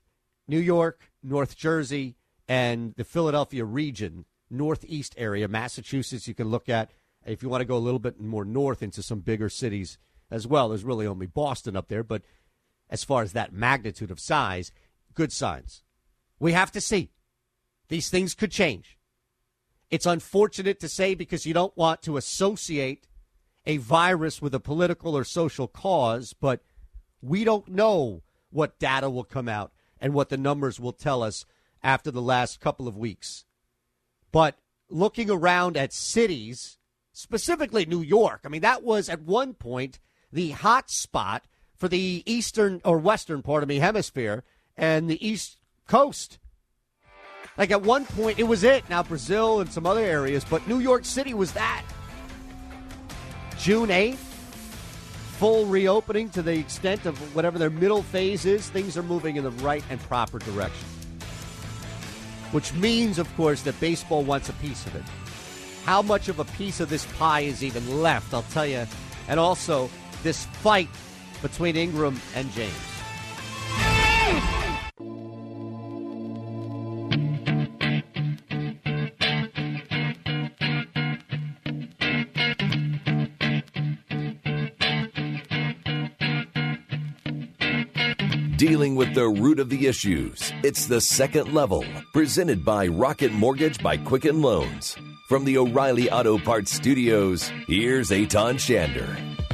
New 0.47 0.60
York, 0.60 1.12
North 1.21 1.58
Jersey, 1.58 2.15
and 2.47 2.93
the 2.95 3.04
Philadelphia 3.04 3.65
region, 3.65 4.25
Northeast 4.49 5.15
area, 5.17 5.47
Massachusetts, 5.47 6.28
you 6.28 6.34
can 6.34 6.49
look 6.49 6.69
at 6.69 6.91
if 7.25 7.41
you 7.41 7.49
want 7.49 7.62
to 7.62 7.65
go 7.65 7.78
a 7.78 7.80
little 7.80 7.99
bit 7.99 8.19
more 8.19 8.45
north 8.45 8.84
into 8.84 9.01
some 9.01 9.19
bigger 9.19 9.49
cities 9.49 9.97
as 10.30 10.45
well. 10.47 10.69
There's 10.69 10.84
really 10.84 11.08
only 11.08 11.25
Boston 11.25 11.75
up 11.75 11.88
there, 11.88 12.04
but 12.04 12.21
as 12.89 13.04
far 13.04 13.24
as 13.24 13.34
that 13.34 13.54
magnitude 13.54 14.12
of 14.12 14.19
size, 14.19 14.71
good 15.13 15.32
signs. 15.32 15.84
We 16.39 16.52
have 16.52 16.71
to 16.71 16.82
see. 16.82 17.12
These 17.88 18.10
things 18.10 18.34
could 18.34 18.52
change. 18.52 18.98
It's 19.89 20.06
unfortunate 20.06 20.80
to 20.80 20.89
say 20.89 21.13
because 21.15 21.45
you 21.45 21.54
don't 21.54 21.76
want 21.78 22.02
to 22.04 22.17
associate 22.17 23.08
a 23.65 23.78
virus 23.78 24.41
with 24.41 24.54
a 24.54 24.60
political 24.60 25.15
or 25.15 25.24
social 25.24 25.67
cause, 25.67 26.34
but 26.34 26.62
we 27.21 27.43
don't 27.43 27.67
know 27.67 28.21
what 28.50 28.80
data 28.80 29.10
will 29.10 29.24
come 29.24 29.50
out 29.50 29.71
and 30.00 30.13
what 30.13 30.30
the 30.30 30.38
numbers 30.38 30.80
will 30.80 30.93
tell 30.93 31.24
us 31.24 31.45
after 31.84 32.12
the 32.12 32.21
last 32.21 32.60
couple 32.60 32.88
of 32.88 32.98
weeks. 32.98 33.45
But 34.32 34.58
looking 34.89 35.30
around 35.30 35.78
at 35.78 35.93
cities, 35.93 36.78
specifically 37.12 37.86
New 37.86 38.02
York, 38.02 38.41
I 38.45 38.50
mean, 38.50 38.62
that 38.62 38.84
was 38.84 39.10
at 39.10 39.21
one 39.21 39.54
point 39.54 40.00
the 40.32 40.52
hot 40.52 40.89
spot 40.89 41.45
for 41.78 41.88
the 41.88 42.24
eastern 42.26 42.82
or 42.86 42.98
western 42.98 43.42
part 43.42 43.64
of 43.64 43.70
the 43.70 43.80
hemisphere 43.80 44.44
and 44.78 45.10
the 45.10 45.26
east 45.26 45.58
coast. 45.88 46.40
Like 47.58 47.72
at 47.72 47.82
one 47.82 48.06
point, 48.06 48.40
it 48.40 48.44
was 48.44 48.64
it. 48.64 48.90
Now, 48.90 49.04
Brazil 49.04 49.62
and 49.62 49.72
some 49.72 49.86
other 49.86 50.04
areas, 50.04 50.44
but 50.50 50.68
New 50.68 50.80
York 50.80 51.06
City 51.06 51.34
was 51.34 51.54
that. 51.54 51.84
June 53.58 53.90
8th, 53.90 54.16
full 54.16 55.66
reopening 55.66 56.30
to 56.32 56.42
the 56.42 56.58
extent 56.58 57.06
of 57.06 57.18
whatever 57.36 57.58
their 57.58 57.70
middle 57.70 58.04
phase 58.04 58.46
is, 58.46 58.70
things 58.70 58.98
are 58.98 59.04
moving 59.04 59.38
in 59.38 59.44
the 59.44 59.52
right 59.52 59.84
and 59.90 60.00
proper 60.02 60.40
direction. 60.40 60.88
Which 62.52 62.74
means, 62.74 63.20
of 63.20 63.34
course, 63.36 63.62
that 63.64 63.80
baseball 63.80 64.24
wants 64.24 64.50
a 64.50 64.54
piece 64.54 64.86
of 64.86 64.96
it. 64.96 65.04
How 65.86 66.02
much 66.02 66.30
of 66.30 66.40
a 66.40 66.46
piece 66.46 66.80
of 66.80 66.90
this 66.90 67.06
pie 67.18 67.42
is 67.42 67.64
even 67.64 68.02
left, 68.02 68.34
I'll 68.34 68.44
tell 68.44 68.66
you. 68.66 68.86
And 69.28 69.40
also, 69.40 69.90
this 70.24 70.46
fight 70.46 70.90
between 71.45 71.75
Ingraham 71.75 72.19
and 72.34 72.51
James. 72.53 72.73
Dealing 88.58 88.95
with 88.95 89.13
the 89.13 89.27
root 89.27 89.60
of 89.60 89.69
the 89.69 89.86
issues. 89.86 90.51
It's 90.63 90.88
the 90.88 90.99
second 90.99 91.53
level, 91.53 91.86
presented 92.12 92.65
by 92.65 92.88
Rocket 92.88 93.31
Mortgage 93.31 93.84
by 93.84 93.97
Quicken 93.97 94.41
Loans. 94.41 94.97
From 95.29 95.45
the 95.45 95.60
O'Reilly 95.60 96.10
Auto 96.10 96.39
Parts 96.39 96.71
Studios, 96.71 97.51
here's 97.67 98.10
Eytan 98.10 98.55
Shander. 98.55 99.44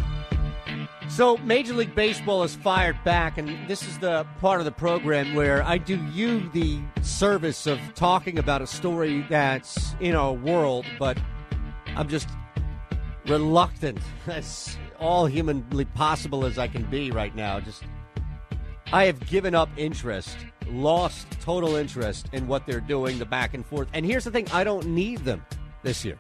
So, 1.12 1.36
Major 1.40 1.74
League 1.74 1.94
Baseball 1.94 2.42
has 2.44 2.56
fired 2.56 2.98
back, 3.04 3.38
and 3.38 3.68
this 3.68 3.86
is 3.86 4.00
the 4.00 4.26
part 4.40 4.62
of 4.62 4.66
the 4.66 4.72
program 4.72 5.36
where 5.36 5.62
I 5.62 5.78
do 5.78 6.02
you 6.14 6.50
the 6.52 6.80
service 7.02 7.68
of 7.68 7.80
talking 7.96 8.40
about 8.40 8.62
a 8.62 8.68
story 8.68 9.26
that's 9.30 9.94
in 10.00 10.16
our 10.16 10.32
world, 10.32 10.86
but 10.98 11.18
I'm 11.98 12.08
just 12.08 12.30
reluctant, 13.28 14.00
as 14.28 14.78
all 15.02 15.26
humanly 15.26 15.84
possible 15.84 16.46
as 16.46 16.58
I 16.58 16.70
can 16.70 16.90
be 16.90 17.12
right 17.12 17.36
now. 17.36 17.60
Just 17.60 17.84
I 18.94 19.04
have 19.04 19.20
given 19.28 19.54
up 19.54 19.68
interest, 19.76 20.38
lost 20.68 21.28
total 21.42 21.76
interest 21.76 22.30
in 22.32 22.48
what 22.48 22.66
they're 22.66 22.80
doing, 22.80 23.20
the 23.20 23.26
back 23.26 23.54
and 23.54 23.66
forth. 23.66 23.90
And 23.92 24.06
here's 24.06 24.24
the 24.24 24.32
thing 24.32 24.48
I 24.54 24.64
don't 24.64 24.88
need 24.88 25.26
them 25.26 25.46
this 25.84 26.06
year. 26.06 26.18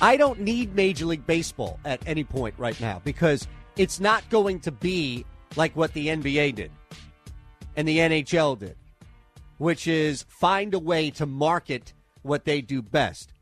I 0.00 0.16
don't 0.16 0.40
need 0.40 0.74
Major 0.74 1.04
League 1.04 1.26
Baseball 1.26 1.78
at 1.84 2.00
any 2.06 2.24
point 2.24 2.54
right 2.58 2.78
now 2.80 3.00
because 3.04 3.46
it's 3.76 4.00
not 4.00 4.28
going 4.30 4.60
to 4.60 4.72
be 4.72 5.24
like 5.56 5.76
what 5.76 5.92
the 5.92 6.08
NBA 6.08 6.54
did 6.54 6.70
and 7.76 7.86
the 7.86 7.98
NHL 7.98 8.58
did, 8.58 8.76
which 9.58 9.86
is 9.86 10.24
find 10.28 10.74
a 10.74 10.78
way 10.78 11.10
to 11.10 11.26
market 11.26 11.92
what 12.22 12.44
they 12.44 12.60
do 12.60 12.82
best. 12.82 13.32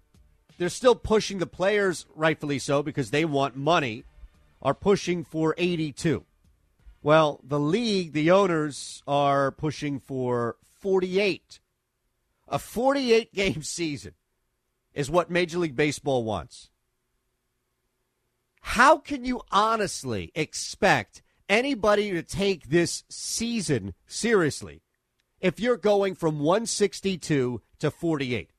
They're 0.58 0.68
still 0.68 0.94
pushing 0.94 1.38
the 1.38 1.46
players, 1.46 2.06
rightfully 2.14 2.58
so, 2.58 2.82
because 2.82 3.10
they 3.10 3.24
want 3.24 3.56
money, 3.56 4.04
are 4.60 4.74
pushing 4.74 5.24
for 5.24 5.54
82. 5.56 6.24
Well, 7.02 7.40
the 7.44 7.60
league, 7.60 8.12
the 8.12 8.30
owners 8.30 9.02
are 9.06 9.50
pushing 9.50 10.00
for 10.00 10.56
48. 10.80 11.60
A 12.48 12.58
48 12.58 13.32
game 13.32 13.62
season 13.62 14.14
is 14.94 15.10
what 15.10 15.30
Major 15.30 15.58
League 15.58 15.76
Baseball 15.76 16.24
wants. 16.24 16.70
How 18.66 18.96
can 18.96 19.24
you 19.24 19.42
honestly 19.52 20.32
expect 20.34 21.22
anybody 21.48 22.10
to 22.12 22.22
take 22.22 22.70
this 22.70 23.04
season 23.08 23.94
seriously 24.06 24.80
if 25.40 25.60
you're 25.60 25.76
going 25.76 26.14
from 26.14 26.40
162 26.40 27.60
to 27.78 27.90
48? 27.90 28.50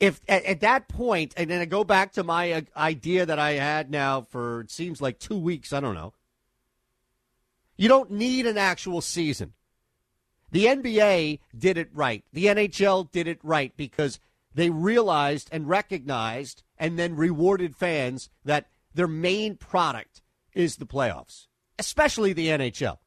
If 0.00 0.20
at, 0.28 0.44
at 0.44 0.60
that 0.60 0.88
point, 0.88 1.34
and 1.36 1.48
then 1.48 1.60
I 1.60 1.66
go 1.66 1.84
back 1.84 2.12
to 2.14 2.24
my 2.24 2.52
uh, 2.52 2.60
idea 2.76 3.24
that 3.24 3.38
I 3.38 3.52
had 3.52 3.90
now 3.90 4.22
for 4.22 4.62
it 4.62 4.70
seems 4.72 5.00
like 5.00 5.18
two 5.20 5.38
weeks, 5.38 5.72
I 5.72 5.78
don't 5.78 5.94
know 5.94 6.12
you 7.76 7.88
don't 7.88 8.10
need 8.10 8.46
an 8.46 8.58
actual 8.58 9.00
season. 9.00 9.52
The 10.50 10.66
NBA 10.66 11.38
did 11.56 11.78
it 11.78 11.90
right. 11.92 12.24
The 12.32 12.46
NHL 12.46 13.10
did 13.10 13.28
it 13.28 13.38
right 13.44 13.72
because 13.76 14.20
they 14.52 14.70
realized 14.70 15.48
and 15.50 15.68
recognized 15.68 16.63
and 16.78 16.98
then 16.98 17.16
rewarded 17.16 17.76
fans 17.76 18.30
that 18.44 18.68
their 18.94 19.08
main 19.08 19.56
product 19.56 20.22
is 20.52 20.76
the 20.76 20.86
playoffs, 20.86 21.46
especially 21.78 22.32
the 22.32 22.48
NHL. 22.48 22.98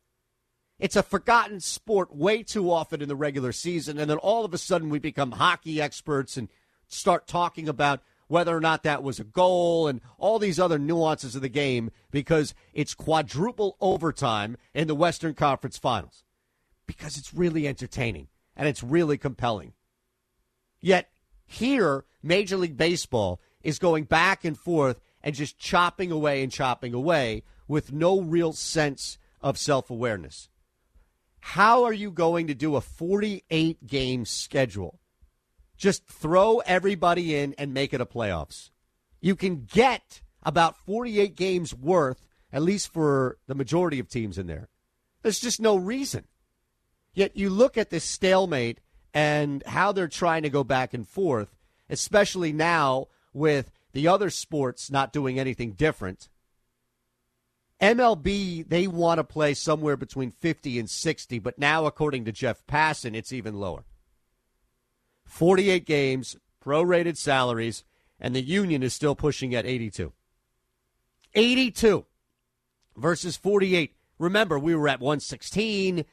It's 0.79 0.95
a 0.95 1.03
forgotten 1.03 1.59
sport 1.59 2.15
way 2.15 2.43
too 2.43 2.71
often 2.71 3.01
in 3.01 3.07
the 3.07 3.15
regular 3.15 3.51
season, 3.51 3.97
and 3.97 4.09
then 4.09 4.17
all 4.17 4.45
of 4.45 4.53
a 4.53 4.57
sudden 4.57 4.89
we 4.89 4.99
become 4.99 5.31
hockey 5.31 5.81
experts 5.81 6.37
and 6.37 6.49
start 6.87 7.27
talking 7.27 7.67
about 7.67 8.01
whether 8.27 8.55
or 8.55 8.59
not 8.59 8.83
that 8.83 9.03
was 9.03 9.19
a 9.19 9.23
goal 9.23 9.87
and 9.87 10.01
all 10.17 10.37
these 10.37 10.59
other 10.59 10.77
nuances 10.77 11.35
of 11.35 11.41
the 11.41 11.49
game 11.49 11.89
because 12.11 12.53
it's 12.73 12.93
quadruple 12.93 13.77
overtime 13.79 14.57
in 14.73 14.87
the 14.87 14.95
Western 14.95 15.33
Conference 15.33 15.77
Finals. 15.77 16.23
Because 16.85 17.17
it's 17.17 17.33
really 17.33 17.67
entertaining 17.67 18.27
and 18.55 18.67
it's 18.67 18.83
really 18.83 19.17
compelling. 19.17 19.73
Yet 20.79 21.09
here, 21.45 22.05
Major 22.21 22.57
League 22.57 22.77
Baseball 22.77 23.41
is 23.67 23.79
going 23.79 24.05
back 24.05 24.45
and 24.45 24.57
forth 24.57 25.01
and 25.21 25.35
just 25.35 25.59
chopping 25.59 26.09
away 26.09 26.41
and 26.41 26.49
chopping 26.49 26.93
away 26.93 27.43
with 27.67 27.91
no 27.91 28.21
real 28.21 28.53
sense 28.53 29.17
of 29.41 29.57
self 29.57 29.89
awareness. 29.89 30.47
How 31.41 31.83
are 31.83 31.91
you 31.91 32.09
going 32.09 32.47
to 32.47 32.55
do 32.55 32.77
a 32.77 32.81
48 32.81 33.85
game 33.85 34.23
schedule? 34.23 35.01
Just 35.75 36.07
throw 36.07 36.59
everybody 36.59 37.35
in 37.35 37.55
and 37.57 37.73
make 37.73 37.93
it 37.93 37.99
a 37.99 38.05
playoffs. 38.05 38.69
You 39.19 39.35
can 39.35 39.65
get 39.65 40.21
about 40.43 40.77
48 40.77 41.35
games 41.35 41.75
worth, 41.75 42.25
at 42.53 42.61
least 42.61 42.93
for 42.93 43.37
the 43.47 43.55
majority 43.55 43.99
of 43.99 44.07
teams 44.07 44.37
in 44.37 44.47
there. 44.47 44.69
There's 45.23 45.41
just 45.41 45.59
no 45.59 45.75
reason. 45.75 46.23
Yet 47.13 47.35
you 47.35 47.49
look 47.49 47.77
at 47.77 47.89
this 47.89 48.05
stalemate 48.05 48.79
and 49.13 49.61
how 49.65 49.91
they're 49.91 50.07
trying 50.07 50.43
to 50.43 50.49
go 50.49 50.63
back 50.63 50.93
and 50.93 51.05
forth, 51.05 51.53
especially 51.89 52.53
now 52.53 53.07
with 53.37 53.71
the 53.93 54.07
other 54.07 54.29
sports 54.29 54.91
not 54.91 55.13
doing 55.13 55.39
anything 55.39 55.71
different. 55.71 56.29
MLB, 57.81 58.67
they 58.67 58.87
want 58.87 59.19
to 59.19 59.23
play 59.23 59.53
somewhere 59.53 59.95
between 59.95 60.31
50 60.31 60.79
and 60.79 60.89
60, 60.89 61.39
but 61.39 61.59
now, 61.59 61.85
according 61.85 62.25
to 62.25 62.31
Jeff 62.31 62.65
Passan, 62.65 63.15
it's 63.15 63.31
even 63.31 63.59
lower. 63.59 63.85
48 65.25 65.85
games, 65.85 66.37
prorated 66.63 67.17
salaries, 67.17 67.83
and 68.19 68.35
the 68.35 68.41
union 68.41 68.81
is 68.81 68.93
still 68.93 69.15
pushing 69.15 69.53
at 69.53 69.65
82. 69.65 70.11
82 71.35 72.05
versus 72.95 73.37
48. 73.37 73.95
Remember, 74.17 74.57
we 74.57 74.75
were 74.75 74.87
at 74.87 74.99
116. 74.99 76.03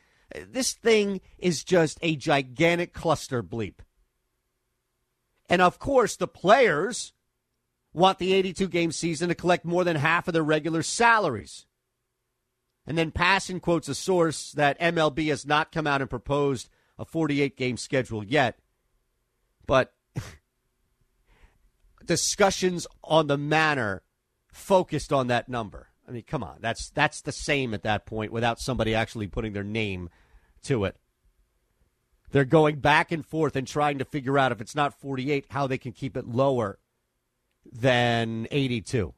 This 0.46 0.74
thing 0.74 1.22
is 1.38 1.64
just 1.64 1.98
a 2.02 2.16
gigantic 2.16 2.92
cluster 2.92 3.42
bleep. 3.42 3.76
And 5.48 5.62
of 5.62 5.78
course, 5.78 6.16
the 6.16 6.28
players 6.28 7.13
want 7.94 8.18
the 8.18 8.34
82 8.34 8.68
game 8.68 8.92
season 8.92 9.28
to 9.28 9.34
collect 9.34 9.64
more 9.64 9.84
than 9.84 9.96
half 9.96 10.28
of 10.28 10.34
their 10.34 10.42
regular 10.42 10.82
salaries. 10.82 11.64
And 12.86 12.98
then 12.98 13.12
Passan 13.12 13.62
quotes 13.62 13.88
a 13.88 13.94
source 13.94 14.52
that 14.52 14.78
MLB 14.78 15.28
has 15.28 15.46
not 15.46 15.72
come 15.72 15.86
out 15.86 16.02
and 16.02 16.10
proposed 16.10 16.68
a 16.98 17.04
48 17.04 17.56
game 17.56 17.76
schedule 17.76 18.22
yet. 18.22 18.58
But 19.66 19.94
discussions 22.04 22.86
on 23.02 23.28
the 23.28 23.38
manner 23.38 24.02
focused 24.52 25.12
on 25.12 25.28
that 25.28 25.48
number. 25.48 25.88
I 26.06 26.10
mean, 26.10 26.24
come 26.26 26.44
on, 26.44 26.58
that's 26.60 26.90
that's 26.90 27.22
the 27.22 27.32
same 27.32 27.72
at 27.72 27.84
that 27.84 28.04
point 28.04 28.30
without 28.30 28.60
somebody 28.60 28.94
actually 28.94 29.26
putting 29.26 29.54
their 29.54 29.64
name 29.64 30.10
to 30.64 30.84
it. 30.84 30.96
They're 32.30 32.44
going 32.44 32.80
back 32.80 33.12
and 33.12 33.24
forth 33.24 33.56
and 33.56 33.66
trying 33.66 33.98
to 33.98 34.04
figure 34.04 34.38
out 34.38 34.52
if 34.52 34.60
it's 34.60 34.74
not 34.74 35.00
48, 35.00 35.46
how 35.50 35.66
they 35.66 35.78
can 35.78 35.92
keep 35.92 36.16
it 36.16 36.26
lower 36.26 36.78
than 37.74 38.46
82. 38.50 39.12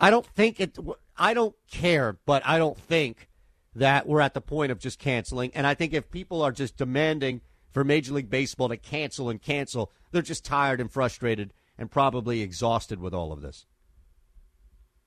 I 0.00 0.10
don't 0.10 0.26
think 0.26 0.60
it. 0.60 0.78
I 1.16 1.34
don't 1.34 1.54
care, 1.70 2.18
but 2.24 2.42
I 2.46 2.58
don't 2.58 2.78
think 2.78 3.28
that 3.74 4.06
we're 4.06 4.20
at 4.20 4.34
the 4.34 4.40
point 4.40 4.72
of 4.72 4.78
just 4.78 4.98
canceling. 4.98 5.50
And 5.54 5.66
I 5.66 5.74
think 5.74 5.92
if 5.92 6.10
people 6.10 6.42
are 6.42 6.52
just 6.52 6.76
demanding 6.76 7.40
for 7.78 7.84
Major 7.84 8.14
League 8.14 8.30
Baseball 8.30 8.68
to 8.68 8.76
cancel 8.76 9.30
and 9.30 9.40
cancel. 9.40 9.92
They're 10.10 10.22
just 10.22 10.44
tired 10.44 10.80
and 10.80 10.90
frustrated 10.90 11.52
and 11.78 11.90
probably 11.90 12.40
exhausted 12.40 13.00
with 13.00 13.14
all 13.14 13.32
of 13.32 13.40
this. 13.40 13.66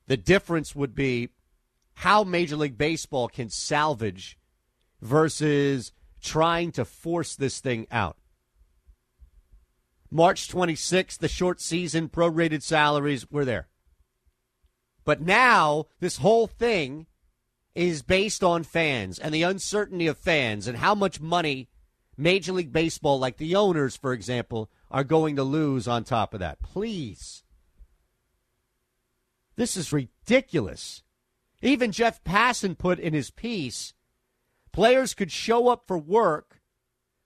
The 0.08 0.18
difference 0.18 0.76
would 0.76 0.96
be 0.96 1.30
how 1.96 2.24
Major 2.24 2.56
League 2.56 2.78
Baseball 2.78 3.28
can 3.28 3.50
salvage 3.50 4.38
versus 5.02 5.92
trying 6.22 6.72
to 6.74 6.86
force 6.86 7.36
this 7.36 7.60
thing 7.60 7.88
out. 7.92 8.18
March 10.12 10.50
26th, 10.50 11.18
the 11.20 11.30
short 11.30 11.62
season 11.62 12.10
prorated 12.10 12.62
salaries 12.62 13.32
were 13.32 13.46
there. 13.46 13.70
But 15.06 15.22
now, 15.22 15.86
this 16.00 16.18
whole 16.18 16.48
thing 16.48 17.08
is 17.74 18.02
based 18.02 18.44
on 18.44 18.64
fans 18.64 19.18
and 19.18 19.34
the 19.34 19.44
uncertainty 19.44 20.08
of 20.08 20.18
fans 20.18 20.68
and 20.68 20.78
how 20.78 20.94
much 20.94 21.22
money 21.22 21.70
Major 22.18 22.52
League 22.52 22.74
Baseball, 22.74 23.18
like 23.18 23.38
the 23.38 23.56
owners, 23.56 23.96
for 23.96 24.12
example, 24.12 24.70
are 24.92 25.06
going 25.06 25.38
to 25.38 25.44
lose 25.44 25.88
on 25.88 26.04
top 26.04 26.34
of 26.34 26.42
that. 26.42 26.62
Please. 26.62 27.44
This 29.56 29.78
is 29.78 29.94
ridiculous. 29.94 31.04
Even 31.62 31.92
Jeff 31.92 32.24
Passan 32.24 32.78
put 32.78 33.00
in 33.00 33.14
his 33.14 33.32
piece 33.32 33.94
players 34.72 35.14
could 35.14 35.32
show 35.32 35.68
up 35.68 35.84
for 35.86 35.98
work 35.98 36.61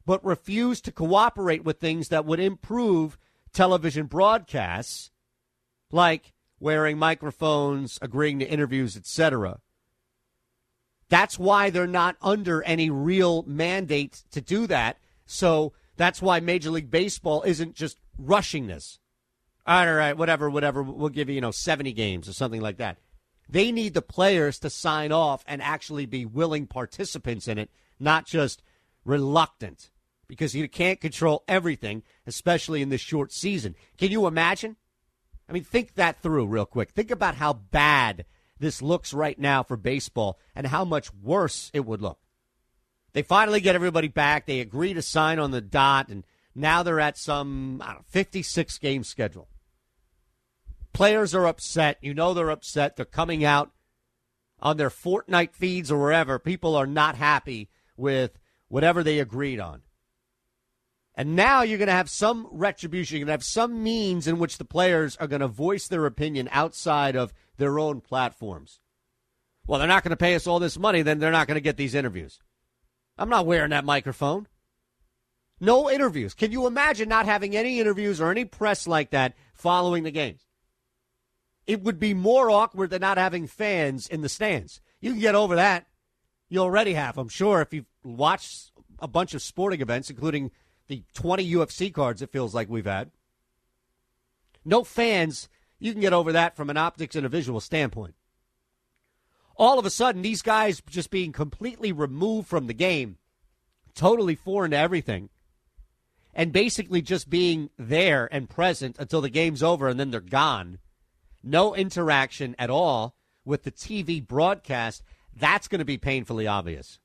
but 0.06 0.24
refuse 0.24 0.82
to 0.82 0.91
cooperate 0.91 1.63
with 1.63 1.80
things 1.80 2.10
that 2.10 2.26
would 2.26 2.39
improve 2.39 3.18
television 3.54 4.06
broadcasts, 4.06 5.12
like 5.91 6.34
wearing 6.60 6.98
microphones, 6.98 7.98
agreeing 8.02 8.39
to 8.39 8.50
interviews, 8.50 8.96
etc. 8.96 9.60
That's 11.10 11.38
why 11.39 11.70
they're 11.70 11.88
not 11.88 12.18
under 12.22 12.63
any 12.63 12.89
real 12.89 13.44
mandate 13.44 14.24
to 14.32 14.41
do 14.41 14.68
that. 14.68 14.98
So 15.26 15.74
that's 15.98 16.22
why 16.22 16.39
Major 16.39 16.72
League 16.72 16.91
Baseball 16.91 17.44
isn't 17.44 17.76
just 17.76 18.00
rushing 18.18 18.68
this. 18.68 19.00
All 19.68 19.91
right, 19.91 20.15
whatever, 20.15 20.50
whatever. 20.50 20.84
We'll 20.84 21.10
give 21.10 21.30
you, 21.30 21.36
you 21.36 21.41
know, 21.41 21.52
70 21.52 21.91
games 21.94 22.30
or 22.30 22.34
something 22.34 22.62
like 22.62 22.78
that. 22.78 22.98
They 23.50 23.72
need 23.72 23.94
the 23.94 24.02
players 24.02 24.60
to 24.60 24.70
sign 24.70 25.12
off 25.12 25.44
and 25.48 25.62
actually 25.62 26.06
be 26.06 26.26
willing 26.26 26.68
participants 26.68 27.48
in 27.48 27.58
it, 27.58 27.70
not 28.00 28.26
just 28.26 28.62
reluctant, 29.04 29.91
because 30.27 30.55
you 30.55 30.67
can't 30.67 31.01
control 31.01 31.43
everything, 31.47 32.03
especially 32.25 32.81
in 32.81 32.89
this 32.89 33.01
short 33.01 33.31
season. 33.31 33.75
Can 33.97 34.11
you 34.11 34.27
imagine? 34.27 34.75
I 35.47 35.53
mean, 35.53 35.63
think 35.63 35.95
that 35.95 36.21
through 36.21 36.47
real 36.47 36.65
quick. 36.65 36.91
Think 36.91 37.11
about 37.11 37.35
how 37.35 37.53
bad 37.53 38.25
this 38.59 38.81
looks 38.81 39.13
right 39.13 39.38
now 39.38 39.63
for 39.63 39.77
baseball 39.77 40.39
and 40.55 40.67
how 40.67 40.85
much 40.85 41.13
worse 41.13 41.69
it 41.73 41.85
would 41.85 42.01
look. 42.01 42.19
They 43.13 43.21
finally 43.21 43.61
get 43.61 43.75
everybody 43.75 44.07
back. 44.07 44.45
They 44.45 44.59
agree 44.59 44.93
to 44.93 45.01
sign 45.01 45.39
on 45.39 45.51
the 45.51 45.61
dot, 45.61 46.09
and 46.09 46.25
now 46.53 46.83
they're 46.83 46.99
at 46.99 47.17
some 47.17 47.77
know, 47.77 48.01
56 48.07 48.77
game 48.79 49.03
schedule. 49.03 49.47
Players 50.91 51.35
are 51.35 51.47
upset. 51.47 51.97
You 52.01 52.13
know 52.13 52.33
they're 52.33 52.49
upset. 52.49 52.95
They're 52.95 53.05
coming 53.05 53.45
out 53.45 53.71
on 54.59 54.77
their 54.77 54.89
Fortnite 54.89 55.53
feeds 55.53 55.91
or 55.91 55.99
wherever. 55.99 56.39
People 56.39 56.75
are 56.75 56.88
not 56.88 57.15
happy 57.15 57.69
with 57.97 58.39
whatever 58.67 59.03
they 59.03 59.19
agreed 59.19 59.59
on. 59.59 59.81
And 61.17 61.36
now 61.36 61.62
you're 61.62 61.78
going 61.78 61.88
to 61.88 61.93
have 61.93 62.10
some 62.10 62.47
retribution. 62.51 63.17
You're 63.17 63.25
going 63.25 63.38
to 63.38 63.39
have 63.39 63.43
some 63.43 63.82
means 63.82 64.28
in 64.28 64.38
which 64.38 64.58
the 64.58 64.65
players 64.65 65.15
are 65.17 65.28
going 65.28 65.41
to 65.41 65.47
voice 65.47 65.88
their 65.88 66.06
opinion 66.06 66.49
outside 66.51 67.15
of 67.15 67.34
their 67.58 67.80
own 67.80 68.01
platforms. 68.01 68.80
Well, 69.65 69.80
they're 69.80 69.88
not 69.88 70.04
going 70.04 70.12
to 70.12 70.17
pay 70.17 70.36
us 70.36 70.45
all 70.45 70.60
this 70.60 70.78
money, 70.78 71.01
then 71.01 71.19
they're 71.19 71.32
not 71.32 71.47
going 71.47 71.56
to 71.56 71.62
get 71.62 71.78
these 71.78 71.95
interviews. 71.95 72.39
I'm 73.17 73.30
not 73.30 73.45
wearing 73.45 73.71
that 73.71 73.86
microphone. 73.86 74.47
No 75.60 75.89
interviews. 75.89 76.34
Can 76.34 76.51
you 76.51 76.67
imagine 76.67 77.08
not 77.08 77.25
having 77.25 77.56
any 77.56 77.80
interviews 77.80 78.19
or 78.19 78.30
any 78.30 78.43
press 78.43 78.88
like 78.88 79.12
that 79.12 79.36
following 79.54 80.04
the 80.04 80.12
games? 80.12 80.41
It 81.65 81.82
would 81.82 81.99
be 81.99 82.13
more 82.13 82.51
awkward 82.51 82.89
than 82.89 83.01
not 83.01 83.17
having 83.17 83.47
fans 83.47 84.08
in 84.08 84.21
the 84.21 84.30
stands. 84.30 84.82
You 84.99 85.12
can 85.12 85.21
get 85.21 85.34
over 85.34 85.56
that. 85.56 85.88
You 86.49 86.60
already 86.60 86.93
have, 86.93 87.17
I'm 87.17 87.30
sure, 87.30 87.62
if 87.62 87.73
you've 87.73 87.86
watched 88.04 88.71
a 88.99 89.08
bunch 89.08 89.34
of 89.34 89.41
sporting 89.41 89.82
events, 89.82 90.10
including 90.10 90.51
the 90.88 91.04
20 91.13 91.50
UFC 91.52 91.93
cards 91.93 92.21
it 92.21 92.32
feels 92.32 92.54
like 92.54 92.69
we've 92.69 92.86
had. 92.86 93.12
No 94.63 94.84
fans, 94.84 95.48
you 95.80 95.91
can 95.91 96.02
get 96.02 96.13
over 96.13 96.32
that 96.32 96.56
from 96.56 96.69
an 96.69 96.78
optics 96.78 97.15
and 97.15 97.26
a 97.26 97.30
visual 97.30 97.60
standpoint. 97.60 98.15
All 99.58 99.80
of 99.80 99.86
a 99.86 99.89
sudden, 99.89 100.21
these 100.21 100.41
guys 100.41 100.82
just 100.89 101.10
being 101.10 101.32
completely 101.32 101.91
removed 101.91 102.48
from 102.48 102.67
the 102.67 102.74
game, 102.74 103.17
totally 103.93 104.36
foreign 104.36 104.71
to 104.71 104.78
everything, 104.78 105.30
and 106.34 106.52
basically 106.52 107.02
just 107.02 107.30
being 107.30 107.69
there 107.78 108.28
and 108.32 108.50
present 108.50 108.98
until 109.00 109.21
the 109.21 109.30
game's 109.30 109.63
over 109.63 109.88
and 109.88 110.00
then 110.00 110.12
they're 110.12 110.19
gone. 110.19 110.80
No 111.41 111.74
interaction 111.76 112.56
at 112.60 112.69
all 112.69 113.15
with 113.45 113.63
the 113.63 113.71
TV 113.71 114.26
broadcast. 114.26 115.04
That's 115.34 115.67
going 115.67 115.80
to 115.80 115.86
be 115.86 115.98
painfully 115.98 116.48
obvious. 116.48 117.00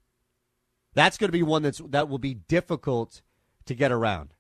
That's 0.95 1.19
going 1.19 1.29
to 1.29 1.33
be 1.33 1.43
one 1.45 1.63
that's 1.63 1.81
that 1.91 2.09
will 2.09 2.19
be 2.19 2.35
difficult 2.35 3.23
to 3.67 3.75
get 3.75 3.93
around. 3.93 4.35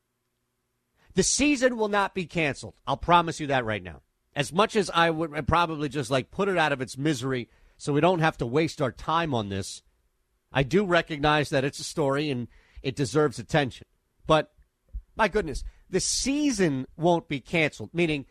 The 1.15 1.23
season 1.23 1.77
will 1.77 1.89
not 1.89 2.15
be 2.15 2.27
canceled. 2.27 2.75
I'll 2.87 2.97
promise 2.97 3.41
you 3.41 3.49
that 3.49 3.65
right 3.65 3.83
now. 3.83 4.03
As 4.35 4.53
much 4.53 4.77
as 4.77 4.91
I 4.91 5.11
would 5.11 5.47
probably 5.49 5.89
just 5.89 6.11
like 6.11 6.31
put 6.31 6.49
it 6.49 6.57
out 6.57 6.73
of 6.73 6.81
its 6.81 6.97
misery 6.97 7.49
so 7.77 7.93
we 7.93 8.01
don't 8.01 8.21
have 8.21 8.39
to 8.39 8.47
waste 8.47 8.81
our 8.81 8.93
time 8.93 9.35
on 9.35 9.49
this, 9.49 9.83
I 10.53 10.63
do 10.63 10.85
recognize 10.85 11.51
that 11.51 11.65
it's 11.65 11.81
a 11.81 11.85
story 11.85 12.31
and 12.31 12.49
it 12.83 12.97
deserves 12.97 13.39
attention. 13.39 13.87
But 14.27 14.53
my 15.17 15.29
goodness, 15.29 15.65
the 15.89 16.01
season 16.01 16.87
won't 16.97 17.29
be 17.29 17.41
canceled, 17.41 17.91
meaning 17.93 18.27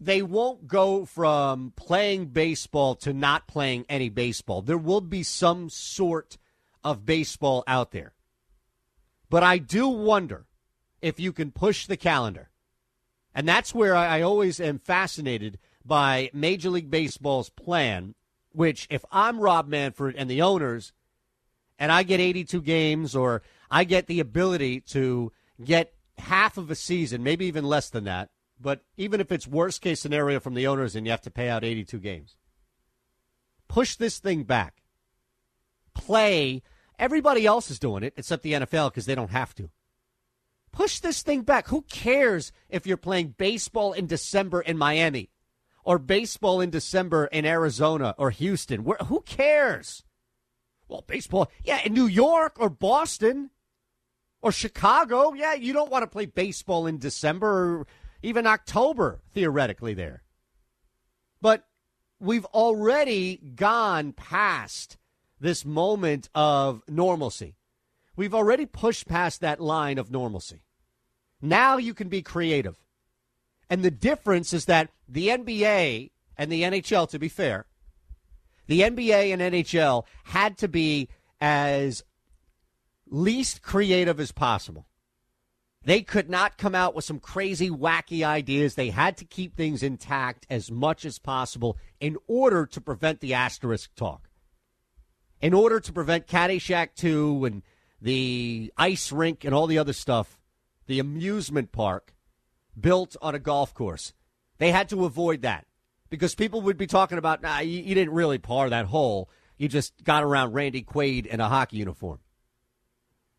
they 0.00 0.22
won't 0.22 0.68
go 0.68 1.04
from 1.04 1.72
playing 1.74 2.26
baseball 2.26 2.94
to 2.96 3.12
not 3.12 3.48
playing 3.48 3.84
any 3.88 4.08
baseball. 4.08 4.62
There 4.62 4.78
will 4.78 5.00
be 5.00 5.24
some 5.24 5.68
sort 5.68 6.38
of 6.84 7.04
baseball 7.04 7.64
out 7.66 7.90
there. 7.90 8.12
But 9.30 9.42
I 9.42 9.58
do 9.58 9.88
wonder 9.88 10.46
if 11.02 11.20
you 11.20 11.32
can 11.32 11.50
push 11.50 11.86
the 11.86 11.96
calendar. 11.96 12.50
And 13.34 13.46
that's 13.46 13.74
where 13.74 13.94
I, 13.94 14.22
always 14.22 14.58
am 14.60 14.78
fascinated 14.78 15.58
by 15.84 16.30
Major 16.32 16.70
League 16.70 16.90
Baseball's 16.90 17.50
plan, 17.50 18.14
which, 18.52 18.86
if 18.90 19.04
I'm 19.12 19.38
Rob 19.38 19.68
Manfred 19.68 20.16
and 20.16 20.28
the 20.28 20.42
owners, 20.42 20.92
and 21.78 21.92
I 21.92 22.02
get 22.02 22.20
82 22.20 22.60
games 22.62 23.14
or 23.14 23.42
I 23.70 23.84
get 23.84 24.06
the 24.06 24.20
ability 24.20 24.80
to 24.80 25.30
get 25.62 25.92
half 26.16 26.58
of 26.58 26.70
a 26.70 26.74
season, 26.74 27.22
maybe 27.22 27.46
even 27.46 27.64
less 27.64 27.90
than 27.90 28.04
that, 28.04 28.30
but 28.60 28.80
even 28.96 29.20
if 29.20 29.30
it's 29.30 29.46
worst 29.46 29.82
case 29.82 30.00
scenario 30.00 30.40
from 30.40 30.54
the 30.54 30.66
owners 30.66 30.96
and 30.96 31.06
you 31.06 31.12
have 31.12 31.22
to 31.22 31.30
pay 31.30 31.48
out 31.48 31.64
82 31.64 31.98
games, 31.98 32.36
push 33.68 33.94
this 33.96 34.18
thing 34.18 34.42
back. 34.42 34.82
Play 35.94 36.62
Everybody 36.98 37.46
else 37.46 37.70
is 37.70 37.78
doing 37.78 38.02
it 38.02 38.14
except 38.16 38.42
the 38.42 38.54
NFL 38.54 38.90
because 38.90 39.06
they 39.06 39.14
don't 39.14 39.30
have 39.30 39.54
to. 39.56 39.70
Push 40.72 41.00
this 41.00 41.22
thing 41.22 41.42
back. 41.42 41.68
Who 41.68 41.82
cares 41.82 42.52
if 42.68 42.86
you're 42.86 42.96
playing 42.96 43.34
baseball 43.38 43.92
in 43.92 44.06
December 44.06 44.60
in 44.60 44.76
Miami 44.76 45.30
or 45.84 45.98
baseball 45.98 46.60
in 46.60 46.70
December 46.70 47.26
in 47.26 47.44
Arizona 47.44 48.14
or 48.18 48.30
Houston? 48.30 48.84
Where, 48.84 48.98
who 49.06 49.20
cares? 49.22 50.04
Well, 50.88 51.04
baseball, 51.06 51.50
yeah, 51.64 51.80
in 51.84 51.94
New 51.94 52.06
York 52.06 52.56
or 52.58 52.70
Boston 52.70 53.50
or 54.42 54.52
Chicago. 54.52 55.32
Yeah, 55.34 55.54
you 55.54 55.72
don't 55.72 55.90
want 55.90 56.02
to 56.02 56.06
play 56.08 56.26
baseball 56.26 56.86
in 56.86 56.98
December 56.98 57.80
or 57.80 57.86
even 58.22 58.46
October, 58.46 59.20
theoretically, 59.32 59.94
there. 59.94 60.22
But 61.40 61.64
we've 62.18 62.46
already 62.46 63.36
gone 63.36 64.12
past 64.12 64.96
this 65.40 65.64
moment 65.64 66.28
of 66.34 66.82
normalcy. 66.88 67.56
We've 68.16 68.34
already 68.34 68.66
pushed 68.66 69.06
past 69.06 69.40
that 69.40 69.60
line 69.60 69.98
of 69.98 70.10
normalcy. 70.10 70.62
Now 71.40 71.76
you 71.76 71.94
can 71.94 72.08
be 72.08 72.22
creative. 72.22 72.76
And 73.70 73.84
the 73.84 73.90
difference 73.90 74.52
is 74.52 74.64
that 74.64 74.90
the 75.08 75.28
NBA 75.28 76.10
and 76.36 76.50
the 76.50 76.62
NHL, 76.62 77.08
to 77.10 77.18
be 77.18 77.28
fair, 77.28 77.66
the 78.66 78.80
NBA 78.80 79.32
and 79.32 79.40
NHL 79.42 80.04
had 80.24 80.58
to 80.58 80.68
be 80.68 81.08
as 81.40 82.02
least 83.08 83.62
creative 83.62 84.18
as 84.20 84.32
possible. 84.32 84.86
They 85.84 86.02
could 86.02 86.28
not 86.28 86.58
come 86.58 86.74
out 86.74 86.94
with 86.94 87.04
some 87.04 87.20
crazy, 87.20 87.70
wacky 87.70 88.22
ideas. 88.24 88.74
They 88.74 88.90
had 88.90 89.16
to 89.18 89.24
keep 89.24 89.56
things 89.56 89.82
intact 89.82 90.46
as 90.50 90.70
much 90.70 91.04
as 91.04 91.18
possible 91.18 91.78
in 92.00 92.18
order 92.26 92.66
to 92.66 92.80
prevent 92.80 93.20
the 93.20 93.34
asterisk 93.34 93.94
talk 93.94 94.27
in 95.40 95.54
order 95.54 95.80
to 95.80 95.92
prevent 95.92 96.26
Caddyshack 96.26 96.94
2 96.96 97.44
and 97.44 97.62
the 98.00 98.72
ice 98.76 99.12
rink 99.12 99.44
and 99.44 99.54
all 99.54 99.66
the 99.66 99.78
other 99.78 99.92
stuff, 99.92 100.38
the 100.86 100.98
amusement 100.98 101.72
park 101.72 102.14
built 102.78 103.16
on 103.20 103.34
a 103.34 103.38
golf 103.38 103.74
course. 103.74 104.12
They 104.58 104.72
had 104.72 104.88
to 104.90 105.04
avoid 105.04 105.42
that 105.42 105.66
because 106.10 106.34
people 106.34 106.60
would 106.62 106.76
be 106.76 106.86
talking 106.86 107.18
about, 107.18 107.42
nah, 107.42 107.60
you, 107.60 107.80
you 107.80 107.94
didn't 107.94 108.14
really 108.14 108.38
par 108.38 108.70
that 108.70 108.86
hole. 108.86 109.30
You 109.56 109.68
just 109.68 110.04
got 110.04 110.24
around 110.24 110.52
Randy 110.52 110.82
Quaid 110.82 111.26
in 111.26 111.40
a 111.40 111.48
hockey 111.48 111.78
uniform. 111.78 112.20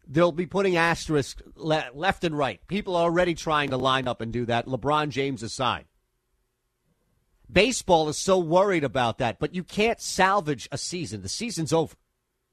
They'll 0.07 0.31
be 0.31 0.45
putting 0.45 0.75
asterisks 0.75 1.41
le- 1.55 1.89
left 1.93 2.23
and 2.23 2.37
right. 2.37 2.65
People 2.67 2.95
are 2.95 3.03
already 3.03 3.35
trying 3.35 3.69
to 3.69 3.77
line 3.77 4.07
up 4.07 4.21
and 4.21 4.33
do 4.33 4.45
that, 4.45 4.65
LeBron 4.65 5.09
James 5.09 5.43
aside. 5.43 5.85
Baseball 7.51 8.09
is 8.09 8.17
so 8.17 8.37
worried 8.37 8.83
about 8.83 9.17
that, 9.17 9.39
but 9.39 9.55
you 9.55 9.63
can't 9.63 9.99
salvage 9.99 10.67
a 10.71 10.77
season. 10.77 11.21
The 11.21 11.29
season's 11.29 11.73
over. 11.73 11.95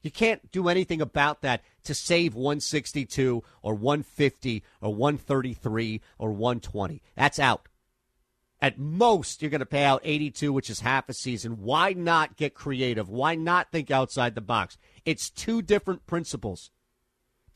You 0.01 0.11
can't 0.11 0.51
do 0.51 0.69
anything 0.69 1.01
about 1.01 1.41
that 1.41 1.63
to 1.83 1.93
save 1.93 2.33
162 2.33 3.43
or 3.61 3.73
150 3.75 4.63
or 4.81 4.93
133 4.93 6.01
or 6.17 6.31
120. 6.31 7.01
That's 7.15 7.39
out. 7.39 7.67
At 8.59 8.79
most, 8.79 9.41
you're 9.41 9.51
going 9.51 9.59
to 9.59 9.67
pay 9.67 9.83
out 9.83 10.01
82, 10.03 10.51
which 10.51 10.69
is 10.69 10.79
half 10.79 11.09
a 11.09 11.13
season. 11.13 11.61
Why 11.61 11.93
not 11.93 12.37
get 12.37 12.55
creative? 12.55 13.07
Why 13.07 13.35
not 13.35 13.71
think 13.71 13.91
outside 13.91 14.33
the 14.33 14.41
box? 14.41 14.77
It's 15.05 15.29
two 15.29 15.61
different 15.61 16.07
principles 16.07 16.71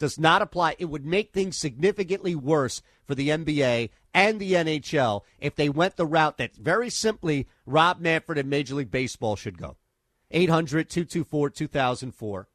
does 0.02 0.20
not 0.20 0.41
apply. 0.41 0.76
It 0.80 0.86
would 0.86 1.06
make 1.06 1.32
things 1.32 1.56
significantly 1.56 2.34
worse 2.34 2.82
for 3.06 3.14
the 3.14 3.30
NBA 3.30 3.91
and 4.16 4.39
the 4.39 4.54
NHL 4.54 5.22
if 5.39 5.56
they 5.56 5.70
went 5.70 5.95
the 5.95 6.08
route 6.08 6.39
that 6.39 6.56
very 6.56 6.89
simply 6.89 7.47
Rob 7.68 7.99
Manfred 7.99 8.39
and 8.39 8.49
Major 8.49 8.74
League 8.74 8.89
Baseball 8.89 9.36
should 9.36 9.60
go. 9.60 9.78
800 10.32 10.89
224 10.89 11.52
2004. 11.52 12.47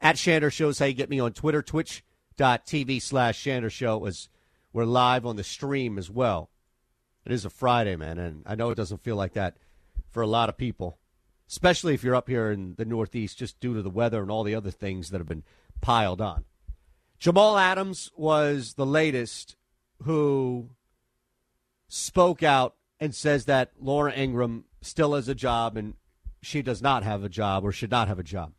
At 0.00 0.14
Shander 0.14 0.52
Shows 0.52 0.78
how 0.78 0.86
you 0.86 0.92
get 0.92 1.10
me 1.10 1.18
on 1.18 1.32
Twitter, 1.32 1.62
twitch.tv 1.62 3.02
slash 3.02 3.42
Shander 3.42 3.70
Show 3.70 4.06
as 4.06 4.28
we're 4.72 4.84
live 4.84 5.26
on 5.26 5.34
the 5.34 5.42
stream 5.42 5.98
as 5.98 6.08
well. 6.08 6.48
It 7.26 7.32
is 7.32 7.44
a 7.44 7.50
Friday, 7.50 7.96
man, 7.96 8.20
and 8.20 8.44
I 8.46 8.54
know 8.54 8.70
it 8.70 8.76
doesn't 8.76 9.02
feel 9.02 9.16
like 9.16 9.32
that 9.32 9.56
for 10.12 10.22
a 10.22 10.28
lot 10.28 10.48
of 10.48 10.56
people, 10.56 11.00
especially 11.48 11.94
if 11.94 12.04
you're 12.04 12.14
up 12.14 12.28
here 12.28 12.52
in 12.52 12.76
the 12.76 12.84
Northeast 12.84 13.38
just 13.38 13.58
due 13.58 13.74
to 13.74 13.82
the 13.82 13.90
weather 13.90 14.22
and 14.22 14.30
all 14.30 14.44
the 14.44 14.54
other 14.54 14.70
things 14.70 15.10
that 15.10 15.18
have 15.18 15.28
been 15.28 15.42
piled 15.80 16.20
on. 16.20 16.44
Jamal 17.22 17.56
Adams 17.56 18.10
was 18.16 18.74
the 18.74 18.84
latest 18.84 19.54
who 20.02 20.70
spoke 21.86 22.42
out 22.42 22.74
and 22.98 23.14
says 23.14 23.44
that 23.44 23.70
Laura 23.80 24.12
Ingraham 24.12 24.64
still 24.80 25.14
has 25.14 25.28
a 25.28 25.34
job 25.36 25.76
and 25.76 25.94
she 26.40 26.62
does 26.62 26.82
not 26.82 27.04
have 27.04 27.22
a 27.22 27.28
job 27.28 27.64
or 27.64 27.70
should 27.70 27.92
not 27.92 28.08
have 28.08 28.18
a 28.18 28.24
job. 28.24 28.54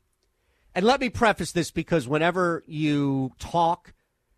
And 0.73 0.85
let 0.85 1.01
me 1.01 1.09
preface 1.09 1.51
this 1.51 1.71
because 1.71 2.07
whenever 2.07 2.63
you 2.65 3.33
talk 3.37 3.93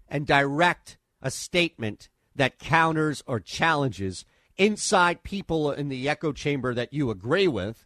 and 0.08 0.26
direct 0.26 0.98
a 1.22 1.30
statement 1.30 2.10
that 2.36 2.58
counters 2.58 3.24
or 3.28 3.40
challenges 3.40 4.26
inside 4.58 5.22
people 5.22 5.72
in 5.72 5.88
the 5.88 6.10
echo 6.10 6.32
chamber 6.32 6.74
that 6.74 6.92
you 6.92 7.12
agree 7.12 7.48
with, 7.48 7.86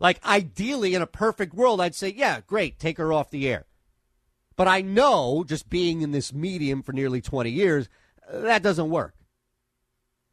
like 0.00 0.24
ideally 0.24 0.94
in 0.94 1.02
a 1.02 1.06
perfect 1.06 1.52
world, 1.52 1.78
I'd 1.78 1.94
say, 1.94 2.08
yeah, 2.08 2.40
great, 2.40 2.78
take 2.78 2.96
her 2.96 3.12
off 3.12 3.28
the 3.28 3.46
air. 3.46 3.66
But 4.62 4.68
I 4.68 4.80
know, 4.80 5.42
just 5.42 5.68
being 5.68 6.02
in 6.02 6.12
this 6.12 6.32
medium 6.32 6.84
for 6.84 6.92
nearly 6.92 7.20
20 7.20 7.50
years, 7.50 7.88
that 8.32 8.62
doesn't 8.62 8.90
work. 8.90 9.16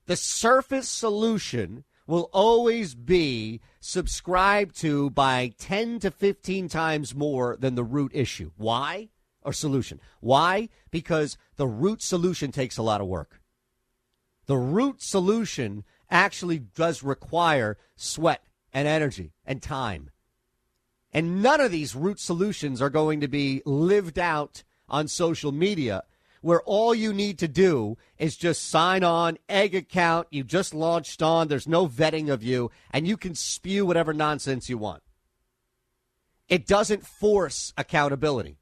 The 0.05 0.15
surface 0.15 0.87
solution 0.87 1.83
will 2.05 2.29
always 2.31 2.93
be 2.93 3.59
subscribed 3.79 4.79
to 4.81 5.09
by 5.09 5.53
10 5.57 6.01
to 6.01 6.11
15 6.11 6.69
times 6.69 7.15
more 7.15 7.57
than 7.59 7.73
the 7.73 7.83
root 7.83 8.11
issue. 8.13 8.51
Why? 8.55 9.09
Or 9.41 9.51
solution. 9.51 9.99
Why? 10.19 10.69
Because 10.91 11.35
the 11.55 11.65
root 11.67 12.03
solution 12.03 12.51
takes 12.51 12.77
a 12.77 12.83
lot 12.83 13.01
of 13.01 13.07
work. 13.07 13.41
The 14.45 14.57
root 14.57 15.01
solution 15.01 15.85
actually 16.11 16.59
does 16.59 17.01
require 17.01 17.79
sweat 17.95 18.43
and 18.71 18.87
energy 18.87 19.33
and 19.43 19.59
time. 19.59 20.11
And 21.13 21.41
none 21.41 21.59
of 21.59 21.71
these 21.71 21.95
root 21.95 22.19
solutions 22.19 22.81
are 22.81 22.89
going 22.89 23.21
to 23.21 23.27
be 23.27 23.61
lived 23.65 24.19
out 24.19 24.63
on 24.87 25.07
social 25.07 25.51
media 25.51 26.03
where 26.41 26.61
all 26.61 26.95
you 26.95 27.13
need 27.13 27.37
to 27.39 27.47
do 27.47 27.97
is 28.17 28.37
just 28.37 28.69
sign 28.69 29.03
on, 29.03 29.37
egg 29.47 29.75
account, 29.75 30.27
you 30.31 30.43
just 30.43 30.73
launched 30.73 31.21
on, 31.21 31.47
there's 31.47 31.67
no 31.67 31.87
vetting 31.87 32.29
of 32.29 32.43
you, 32.43 32.71
and 32.91 33.07
you 33.07 33.17
can 33.17 33.35
spew 33.35 33.85
whatever 33.85 34.13
nonsense 34.13 34.69
you 34.69 34.77
want. 34.77 35.03
It 36.47 36.65
doesn't 36.65 37.05
force 37.05 37.73
accountability. 37.77 38.57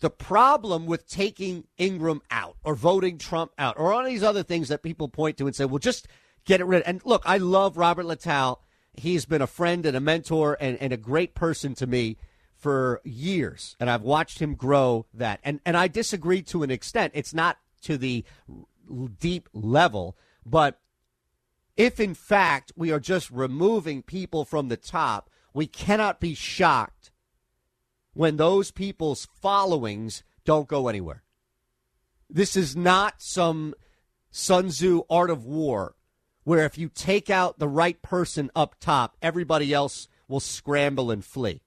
The 0.00 0.10
problem 0.10 0.86
with 0.86 1.08
taking 1.08 1.64
Ingraham 1.78 2.20
out 2.30 2.56
or 2.62 2.74
voting 2.74 3.16
Trump 3.16 3.52
out 3.56 3.78
or 3.78 3.92
all 3.92 4.04
these 4.04 4.22
other 4.22 4.42
things 4.42 4.68
that 4.68 4.82
people 4.82 5.08
point 5.08 5.38
to 5.38 5.46
and 5.46 5.56
say, 5.56 5.64
well, 5.64 5.78
just 5.78 6.08
get 6.44 6.60
it 6.60 6.64
rid. 6.64 6.82
Of. 6.82 6.88
And 6.88 7.00
look, 7.04 7.22
I 7.24 7.38
love 7.38 7.78
Robert 7.78 8.04
Littal. 8.04 8.58
He's 8.96 9.24
been 9.24 9.42
a 9.42 9.46
friend 9.46 9.84
and 9.86 9.96
a 9.96 10.00
mentor 10.00 10.56
and, 10.60 10.78
and 10.80 10.92
a 10.92 10.96
great 10.96 11.34
person 11.34 11.74
to 11.76 11.86
me 11.86 12.16
for 12.56 13.00
years, 13.04 13.76
and 13.78 13.90
I've 13.90 14.02
watched 14.02 14.38
him 14.38 14.54
grow 14.54 15.06
that. 15.12 15.40
And 15.44 15.60
and 15.66 15.76
I 15.76 15.88
disagree 15.88 16.40
to 16.44 16.62
an 16.62 16.70
extent. 16.70 17.12
It's 17.14 17.34
not 17.34 17.58
to 17.82 17.98
the 17.98 18.24
deep 19.20 19.48
level, 19.52 20.16
but 20.46 20.80
if 21.76 22.00
in 22.00 22.14
fact 22.14 22.72
we 22.76 22.90
are 22.90 23.00
just 23.00 23.30
removing 23.30 24.02
people 24.02 24.44
from 24.44 24.68
the 24.68 24.76
top, 24.76 25.28
we 25.52 25.66
cannot 25.66 26.20
be 26.20 26.34
shocked 26.34 27.10
when 28.14 28.36
those 28.36 28.70
people's 28.70 29.28
followings 29.42 30.22
don't 30.44 30.68
go 30.68 30.88
anywhere. 30.88 31.22
This 32.30 32.56
is 32.56 32.74
not 32.74 33.20
some 33.20 33.74
Sun 34.30 34.68
Tzu 34.68 35.02
art 35.10 35.30
of 35.30 35.44
war 35.44 35.94
where 36.44 36.64
if 36.64 36.78
you 36.78 36.88
take 36.88 37.30
out 37.30 37.58
the 37.58 37.68
right 37.68 38.00
person 38.02 38.50
up 38.54 38.76
top, 38.78 39.16
everybody 39.20 39.72
else 39.72 40.08
will 40.28 40.40
scramble 40.40 41.10
and 41.10 41.24
flee. 41.24 41.62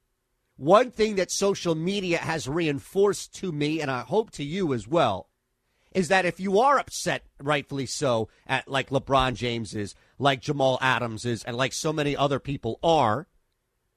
One 0.56 0.90
thing 0.90 1.16
that 1.16 1.30
social 1.30 1.76
media 1.76 2.18
has 2.18 2.48
reinforced 2.48 3.36
to 3.36 3.52
me, 3.52 3.82
and 3.82 3.92
I 3.92 4.02
hope 4.02 4.32
to 4.32 4.44
you 4.44 4.74
as 4.74 4.88
well, 4.88 5.30
is 5.94 6.08
that 6.08 6.26
if 6.26 6.40
you 6.40 6.60
are 6.60 6.80
upset, 6.80 7.24
rightfully 7.42 7.86
so, 7.86 8.30
at 8.46 8.68
like 8.68 8.90
LeBron 8.90 9.36
James 9.36 9.76
is, 9.76 9.96
like 10.20 10.42
Jamal 10.42 10.78
Adams 10.82 11.26
is, 11.26 11.44
and 11.44 11.56
like 11.56 11.74
so 11.74 11.94
many 11.94 12.16
other 12.16 12.40
people 12.40 12.80
are, 12.82 13.28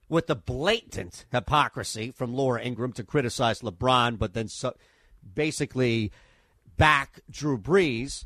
with 0.09 0.27
the 0.27 0.37
blatant 0.37 1.25
hypocrisy 1.31 2.11
from 2.11 2.35
Laura 2.35 2.63
Ingraham 2.63 2.93
to 2.93 3.05
criticize 3.05 3.61
LeBron, 3.61 4.19
but 4.19 4.35
then 4.35 4.49
so, 4.49 4.75
basically 5.35 6.11
back 6.77 7.21
Drew 7.31 7.59
Brees, 7.59 8.25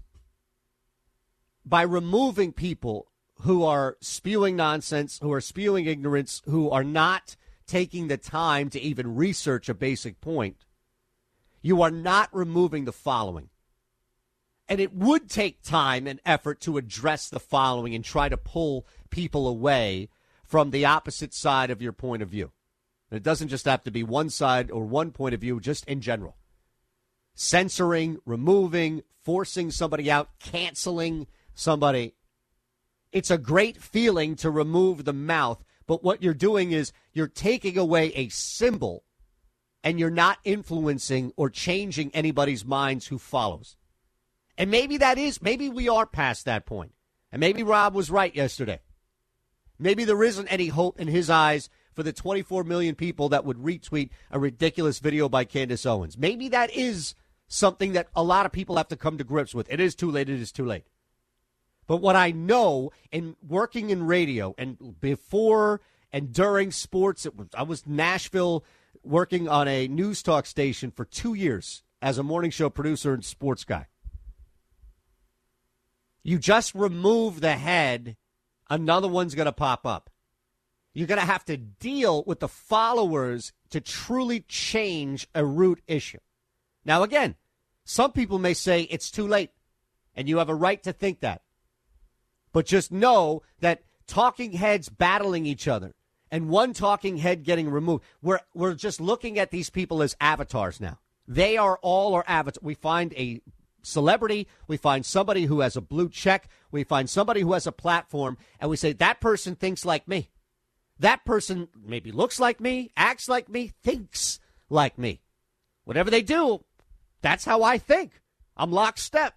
by 1.65 1.83
removing 1.83 2.53
people 2.53 3.09
who 3.41 3.65
are 3.65 3.97
spewing 4.01 4.57
nonsense, 4.57 5.19
who 5.21 5.33
are 5.33 5.41
spewing 5.41 5.87
ignorance, 5.87 6.43
who 6.47 6.71
are 6.71 6.85
not 6.85 7.37
taking 7.67 8.09
the 8.09 8.17
time 8.17 8.71
to 8.71 8.81
even 8.81 9.15
research 9.15 9.69
a 9.69 9.75
basic 9.75 10.21
point, 10.21 10.67
you 11.63 11.83
are 11.83 11.91
not 11.91 12.29
removing 12.33 12.85
the 12.85 12.93
following. 12.93 13.49
And 14.69 14.81
it 14.81 14.95
would 14.95 15.29
take 15.29 15.63
time 15.63 16.07
and 16.07 16.21
effort 16.25 16.61
to 16.63 16.79
address 16.79 17.29
the 17.29 17.41
following 17.41 17.95
and 17.95 18.05
try 18.05 18.29
to 18.29 18.37
pull 18.37 18.87
people 19.11 19.47
away 19.47 20.09
from 20.43 20.71
the 20.71 20.85
opposite 20.85 21.35
side 21.35 21.71
of 21.71 21.83
your 21.83 21.93
point 21.93 22.23
of 22.23 22.29
view. 22.29 22.53
And 23.11 23.17
it 23.17 23.23
doesn't 23.23 23.49
just 23.49 23.67
have 23.67 23.83
to 23.85 23.91
be 23.91 24.03
one 24.03 24.31
side 24.31 24.71
or 24.71 24.85
one 24.85 25.11
point 25.11 25.35
of 25.35 25.41
view, 25.41 25.61
just 25.61 25.87
in 25.87 26.01
general. 26.01 26.37
Censoring, 27.35 28.19
removing, 28.25 29.03
forcing 29.23 29.71
somebody 29.71 30.11
out, 30.11 30.39
canceling 30.39 31.27
somebody. 31.55 32.15
It's 33.13 33.31
a 33.31 33.39
great 33.39 33.81
feeling 33.81 34.37
to 34.37 34.51
remove 34.51 35.05
the 35.05 35.13
mouth 35.13 35.65
but 35.87 36.03
what 36.03 36.23
you're 36.23 36.35
doing 36.35 36.73
is 36.73 36.93
you're 37.13 37.29
taking 37.29 37.77
away 37.77 38.13
a 38.15 38.29
symbol 38.29 39.05
and 39.83 39.99
you're 39.99 40.11
not 40.11 40.39
influencing 40.45 41.33
or 41.37 41.51
changing 41.51 42.11
anybody's 42.15 42.65
minds 42.65 43.07
who 43.07 43.19
follows. 43.19 43.77
And 44.57 44.71
maybe 44.71 44.97
that 44.99 45.19
is, 45.19 45.43
maybe 45.43 45.69
we 45.69 45.89
are 45.89 46.07
past 46.07 46.45
that 46.47 46.65
point. 46.65 46.93
And 47.31 47.41
maybe 47.41 47.63
Rob 47.63 47.95
was 47.95 48.11
right 48.11 48.35
yesterday. 48.35 48.81
Maybe 49.79 50.05
there 50.05 50.23
isn't 50.23 50.49
any 50.49 50.69
hope 50.69 51.01
in 51.01 51.09
his 51.09 51.29
eyes 51.29 51.69
for 51.93 52.03
the 52.03 52.13
24 52.13 52.65
million 52.65 52.95
people 52.95 53.29
that 53.31 53.45
would 53.45 53.59
retweet 53.59 54.11
a 54.31 54.39
ridiculous 54.39 55.01
video 55.01 55.29
by 55.29 55.45
Candace 55.45 55.85
Owens. 55.85 56.17
Maybe 56.17 56.49
that 56.49 56.71
is 56.71 57.15
something 57.49 57.93
that 57.93 58.09
a 58.15 58.23
lot 58.23 58.47
of 58.47 58.53
people 58.53 58.77
have 58.77 58.89
to 58.89 58.97
come 58.97 59.19
to 59.19 59.25
grips 59.25 59.55
with. 59.55 59.71
It 59.71 59.81
is 59.81 59.95
too 59.95 60.11
late. 60.11 60.29
It 60.29 60.41
is 60.41 60.53
too 60.53 60.65
late. 60.65 60.85
But 61.87 61.99
what 61.99 62.17
I 62.17 62.31
know 62.31 62.93
in 63.13 63.37
working 63.47 63.91
in 63.91 64.05
radio 64.05 64.55
and 64.57 65.01
before 65.01 65.81
and 66.13 66.33
during 66.33 66.71
sports, 66.71 67.27
was, 67.35 67.49
I 67.57 67.65
was 67.65 67.87
Nashville 67.87 68.65
working 69.03 69.49
on 69.49 69.69
a 69.69 69.89
news 69.89 70.23
talk 70.23 70.47
station 70.47 70.91
for 70.91 71.05
two 71.05 71.35
years 71.35 71.83
as 72.01 72.19
a 72.19 72.23
morning 72.23 72.51
show 72.51 72.71
producer 72.71 73.13
and 73.13 73.25
sports 73.25 73.65
guy. 73.65 73.87
You 76.23 76.39
just 76.39 76.75
remove 76.75 77.41
the 77.41 77.53
head, 77.53 78.17
another 78.71 79.09
one's 79.09 79.35
going 79.35 79.47
to 79.47 79.53
pop 79.53 79.85
up. 79.85 80.09
You're 80.95 81.07
going 81.07 81.21
to 81.21 81.27
have 81.27 81.45
to 81.47 81.57
deal 81.57 82.25
with 82.25 82.41
the 82.41 82.49
followers 82.49 83.53
to 83.71 83.81
truly 83.81 84.41
change 84.41 85.29
a 85.35 85.45
root 85.45 85.83
issue. 85.87 86.21
Now, 86.85 87.03
again, 87.03 87.35
some 87.85 88.13
people 88.13 88.39
may 88.39 88.55
say 88.55 88.83
it's 88.83 89.11
too 89.11 89.27
late, 89.27 89.51
and 90.15 90.29
you 90.29 90.39
have 90.39 90.49
a 90.49 90.55
right 90.55 90.83
to 90.85 90.93
think 90.93 91.21
that. 91.21 91.43
But 92.55 92.67
just 92.67 92.93
know 92.93 93.43
that 93.61 93.83
talking 94.07 94.53
heads 94.53 94.89
battling 94.89 95.45
each 95.45 95.67
other 95.67 95.93
and 96.31 96.49
one 96.49 96.73
talking 96.73 97.17
head 97.19 97.43
getting 97.43 97.69
removed, 97.69 98.05
we're, 98.23 98.39
we're 98.55 98.75
just 98.75 99.01
looking 99.01 99.41
at 99.41 99.51
these 99.51 99.71
people 99.71 100.03
as 100.03 100.17
avatars 100.21 100.81
now. 100.81 101.01
They 101.27 101.57
are 101.57 101.79
all 101.83 102.15
our 102.15 102.25
avatars. 102.29 102.63
We 102.63 102.75
find 102.75 103.13
a 103.15 103.41
celebrity, 103.83 104.47
we 104.69 104.77
find 104.77 105.05
somebody 105.05 105.47
who 105.47 105.61
has 105.61 105.77
a 105.77 105.81
blue 105.81 106.09
check, 106.09 106.49
we 106.71 106.85
find 106.85 107.11
somebody 107.11 107.41
who 107.41 107.55
has 107.55 107.67
a 107.67 107.73
platform, 107.73 108.39
and 108.61 108.71
we 108.71 108.77
say, 108.77 108.93
that 108.93 109.21
person 109.21 109.57
thinks 109.57 109.85
like 109.85 110.07
me. 110.07 110.31
That 111.01 111.25
person 111.25 111.69
maybe 111.85 112.13
looks 112.13 112.39
like 112.39 112.61
me, 112.61 112.93
acts 112.97 113.29
like 113.29 113.49
me, 113.49 113.73
thinks 113.83 114.39
like 114.71 114.97
me. 114.97 115.23
Whatever 115.83 116.09
they 116.09 116.23
do, 116.23 116.65
that's 117.21 117.45
how 117.45 117.65
I 117.65 117.79
think. 117.79 118.21
I'm 118.57 118.71
lockstep. 118.71 119.35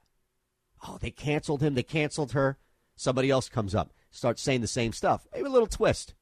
Oh, 0.87 0.99
they 1.01 1.09
canceled 1.09 1.63
him, 1.63 1.73
they 1.73 1.83
canceled 1.83 2.33
her. 2.33 2.59
Somebody 2.97 3.29
else 3.29 3.47
comes 3.47 3.73
up, 3.73 3.93
starts 4.11 4.41
saying 4.41 4.61
the 4.61 4.67
same 4.67 4.91
stuff. 4.91 5.25
Maybe 5.31 5.45
a 5.45 5.51
little 5.51 5.67
twist. 5.67 6.15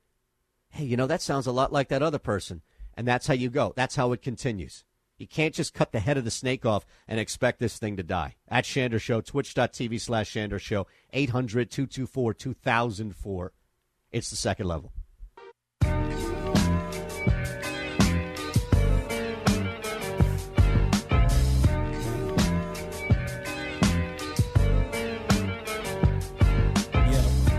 Hey, 0.69 0.84
you 0.84 0.97
know, 0.97 1.07
that 1.07 1.21
sounds 1.21 1.47
a 1.47 1.51
lot 1.51 1.73
like 1.73 1.88
that 1.88 2.03
other 2.03 2.19
person. 2.19 2.61
And 2.95 3.07
that's 3.07 3.28
how 3.28 3.34
you 3.34 3.49
go. 3.49 3.73
That's 3.76 3.95
how 3.95 4.11
it 4.11 4.21
continues. 4.21 4.84
You 5.17 5.26
can't 5.26 5.55
just 5.55 5.73
cut 5.73 5.93
the 5.93 6.01
head 6.01 6.17
of 6.17 6.26
the 6.26 6.32
snake 6.32 6.65
off 6.65 6.86
and 7.07 7.19
expect 7.19 7.59
this 7.59 7.78
thing 7.78 7.95
to 7.95 8.03
die. 8.03 8.36
At 8.49 8.65
Shander 8.65 8.99
Show, 8.99 9.21
twitch.tv 9.21 10.01
slash 10.01 10.34
Shander 10.34 10.59
Show, 10.59 10.88
800 11.13 11.71
224 11.71 12.34
2004. 12.34 13.53
It's 14.11 14.30
the 14.30 14.36
second 14.36 14.67
level. 14.67 14.91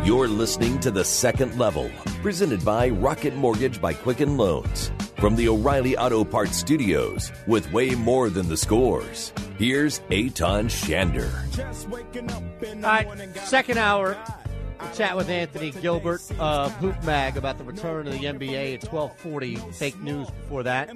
You're 0.06 0.28
listening 0.28 0.78
to 0.82 0.92
The 0.92 1.04
Second 1.04 1.58
Level, 1.58 1.90
presented 2.22 2.64
by 2.64 2.90
Rocket 2.90 3.34
Mortgage 3.34 3.80
by 3.80 3.92
Quicken 3.92 4.36
Loans. 4.36 4.92
From 5.16 5.34
the 5.34 5.48
O'Reilly 5.48 5.96
Auto 5.96 6.22
Parts 6.22 6.56
Studios, 6.56 7.32
with 7.48 7.72
way 7.72 7.96
more 7.96 8.30
than 8.30 8.48
the 8.48 8.56
scores, 8.56 9.32
here's 9.58 9.98
Eytan 10.10 10.70
Shander. 10.70 11.32
All 12.76 12.80
right, 12.82 13.36
second 13.38 13.78
hour. 13.78 14.16
We'll 14.80 14.92
chat 14.92 15.16
with 15.16 15.28
Anthony 15.28 15.72
Gilbert 15.72 16.22
of 16.38 16.72
Hoop 16.76 17.02
Mag 17.02 17.36
about 17.36 17.58
the 17.58 17.64
return 17.64 18.06
of 18.06 18.12
the 18.12 18.26
NBA 18.26 18.74
at 18.74 18.84
1240. 18.84 19.56
Fake 19.72 20.00
news 20.02 20.30
before 20.30 20.62
that. 20.62 20.88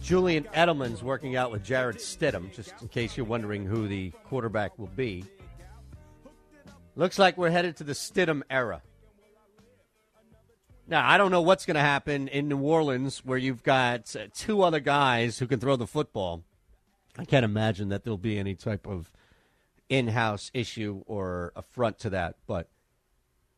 Julian 0.00 0.44
Edelman's 0.54 1.02
working 1.02 1.36
out 1.36 1.52
with 1.52 1.62
Jarrett 1.62 1.98
Stidham, 1.98 2.50
just 2.54 2.72
in 2.80 2.88
case 2.88 3.18
you're 3.18 3.26
wondering 3.26 3.66
who 3.66 3.86
the 3.86 4.12
quarterback 4.24 4.78
will 4.78 4.86
be. 4.86 5.26
Looks 6.98 7.18
like 7.18 7.36
we're 7.36 7.50
headed 7.50 7.76
to 7.76 7.84
the 7.84 7.92
Stidham 7.92 8.42
era. 8.48 8.80
Now, 10.88 11.06
I 11.06 11.18
don't 11.18 11.30
know 11.30 11.42
what's 11.42 11.66
going 11.66 11.74
to 11.74 11.80
happen 11.80 12.26
in 12.28 12.48
New 12.48 12.60
Orleans 12.60 13.18
where 13.18 13.36
you've 13.36 13.62
got 13.62 14.16
uh, 14.16 14.28
two 14.32 14.62
other 14.62 14.80
guys 14.80 15.38
who 15.38 15.46
can 15.46 15.60
throw 15.60 15.76
the 15.76 15.86
football. 15.86 16.42
I 17.18 17.26
can't 17.26 17.44
imagine 17.44 17.90
that 17.90 18.04
there'll 18.04 18.16
be 18.16 18.38
any 18.38 18.54
type 18.54 18.86
of 18.86 19.12
in 19.90 20.08
house 20.08 20.50
issue 20.54 21.02
or 21.06 21.52
affront 21.54 21.98
to 21.98 22.10
that. 22.10 22.36
But 22.46 22.70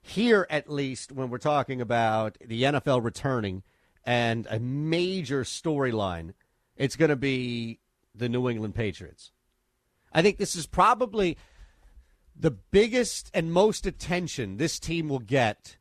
here, 0.03 0.45
at 0.51 0.69
least, 0.69 1.13
when 1.13 1.31
we're 1.31 1.39
talking 1.39 1.81
about 1.81 2.39
the 2.45 2.65
NFL 2.65 3.05
returning 3.05 3.63
and 4.05 4.49
a 4.51 4.59
major 4.59 5.45
storyline, 5.45 6.33
it's 6.77 6.97
going 6.97 7.11
to 7.11 7.17
be 7.17 7.79
the 8.17 8.29
New 8.29 8.49
England 8.49 8.75
Patriots. 8.75 9.31
I 10.13 10.23
think 10.23 10.39
this 10.39 10.57
is 10.57 10.67
probably 10.67 11.37
the 12.39 12.51
biggest 12.53 13.31
and 13.35 13.53
most 13.53 13.85
attention 13.85 14.57
this 14.57 14.79
team 14.79 15.09
will 15.09 15.19
get 15.19 15.77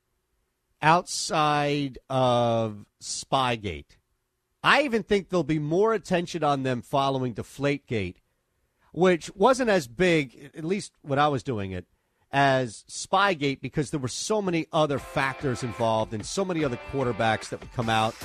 outside 0.81 1.99
of 2.09 2.85
Spygate. 3.01 3.97
I 4.63 4.81
even 4.81 5.03
think 5.03 5.29
there'll 5.29 5.43
be 5.43 5.59
more 5.59 5.93
attention 5.93 6.43
on 6.43 6.63
them 6.63 6.81
following 6.81 7.35
Deflategate, 7.35 8.15
which 8.91 9.33
wasn't 9.35 9.69
as 9.69 9.87
big, 9.87 10.51
at 10.57 10.63
least 10.63 10.93
when 11.03 11.19
I 11.19 11.27
was 11.27 11.43
doing 11.43 11.71
it, 11.71 11.85
as 12.31 12.83
Spygate 12.89 13.61
because 13.61 13.91
there 13.91 13.99
were 13.99 14.07
so 14.07 14.41
many 14.41 14.65
other 14.73 14.99
factors 14.99 15.63
involved 15.63 16.13
and 16.13 16.25
so 16.25 16.43
many 16.43 16.63
other 16.63 16.79
quarterbacks 16.91 17.49
that 17.49 17.59
would 17.59 17.71
come 17.73 17.89
out 17.89 18.15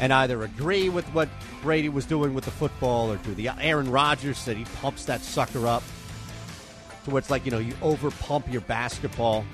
and 0.00 0.12
either 0.12 0.42
agree 0.42 0.88
with 0.88 1.06
what 1.14 1.28
Brady 1.62 1.88
was 1.88 2.04
doing 2.04 2.34
with 2.34 2.44
the 2.44 2.50
football 2.50 3.12
or 3.12 3.16
do 3.18 3.34
the 3.34 3.48
Aaron 3.60 3.90
Rodgers 3.90 4.38
said 4.38 4.56
he 4.56 4.64
pumps 4.64 5.04
that 5.04 5.22
sucker 5.22 5.66
up 5.68 5.84
to 7.04 7.10
where 7.10 7.18
it's 7.18 7.30
like, 7.30 7.44
you 7.44 7.50
know, 7.50 7.58
you 7.58 7.74
over 7.82 8.10
pump 8.10 8.50
your 8.50 8.62
basketball. 8.62 9.44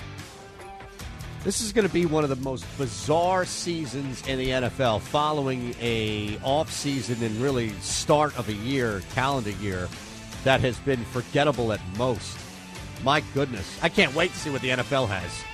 This 1.43 1.61
is 1.63 1.73
going 1.73 1.87
to 1.87 1.93
be 1.93 2.05
one 2.05 2.23
of 2.23 2.31
the 2.31 2.37
most 2.37 2.67
bizarre 2.77 3.47
seasons 3.47 4.27
in 4.29 4.39
the 4.39 4.49
NFL 4.49 5.01
following 5.01 5.75
a 5.81 6.39
off 6.43 6.71
season 6.71 7.23
and 7.23 7.35
really 7.37 7.71
start 7.81 8.39
of 8.39 8.49
a 8.49 8.53
year, 8.53 9.03
calendar 9.15 9.51
year, 9.51 9.89
that 10.45 10.61
has 10.61 10.77
been 10.79 11.03
forgettable 11.07 11.73
at 11.73 11.81
most. 11.97 12.37
My 13.03 13.23
goodness. 13.33 13.79
I 13.83 13.89
can't 13.89 14.15
wait 14.15 14.33
to 14.33 14.37
see 14.37 14.51
what 14.51 14.61
the 14.61 14.71
NFL 14.71 15.09
has. 15.09 15.45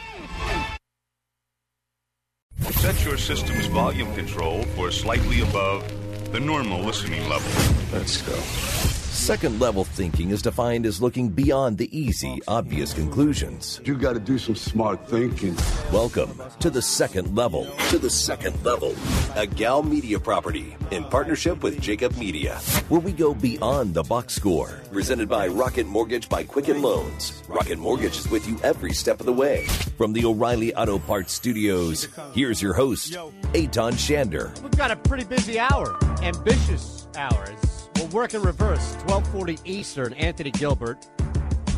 Set 2.81 3.05
your 3.05 3.17
system's 3.17 3.67
volume 3.67 4.13
control 4.15 4.63
for 4.75 4.91
slightly 4.91 5.43
above 5.43 5.89
the 6.33 6.41
normal 6.41 6.81
listening 6.81 7.29
level. 7.29 7.51
Let's 7.93 8.23
go. 8.23 9.06
Second 9.17 9.59
level 9.59 9.83
thinking 9.83 10.31
is 10.31 10.43
defined 10.43 10.87
as 10.87 11.03
looking 11.03 11.31
beyond 11.31 11.79
the 11.79 11.99
easy, 11.99 12.39
obvious 12.47 12.93
conclusions. 12.93 13.81
You 13.85 13.97
got 13.97 14.13
to 14.13 14.21
do 14.21 14.39
some 14.39 14.55
smart 14.55 15.09
thinking. 15.09 15.57
Welcome 15.91 16.41
to 16.61 16.71
the 16.71 16.83
second 16.83 17.35
level. 17.35 17.67
To 17.89 17.99
the 17.99 18.11
second 18.11 18.63
level. 18.63 18.95
A 19.35 19.47
Gal 19.47 19.83
Media 19.83 20.21
property 20.21 20.77
in 20.93 21.03
partnership 21.05 21.63
with 21.65 21.81
Jacob 21.81 22.17
Media, 22.19 22.59
where 22.89 23.01
we 23.01 23.11
go 23.11 23.35
beyond 23.35 23.95
the 23.95 24.05
box 24.05 24.35
score. 24.35 24.83
Presented 24.93 25.29
by 25.29 25.49
Rocket 25.49 25.87
Mortgage 25.87 26.29
by 26.29 26.45
Quicken 26.45 26.81
Loans. 26.81 27.43
Rocket 27.49 27.79
Mortgage 27.79 28.19
is 28.19 28.31
with 28.31 28.47
you 28.47 28.61
every 28.63 28.93
step 28.93 29.19
of 29.19 29.27
the 29.27 29.33
way. 29.33 29.65
From 29.97 30.13
the 30.13 30.25
O'Reilly 30.25 30.73
Auto 30.75 30.99
Parts 30.99 31.33
Studios, 31.33 32.07
here's 32.33 32.63
your 32.63 32.75
host, 32.75 33.15
Eytan 33.55 33.95
Shander. 33.95 34.57
We've 34.63 34.77
got 34.77 34.93
a 34.93 34.97
pretty 34.97 35.25
busy 35.25 35.59
hour, 35.59 35.99
ambitious 36.23 37.09
hours. 37.17 37.76
We'll 37.97 38.09
work 38.09 38.35
in 38.35 38.43
reverse. 38.43 38.95
1240 39.07 39.59
Eastern. 39.65 40.13
Anthony 40.15 40.51
Gilbert 40.51 41.07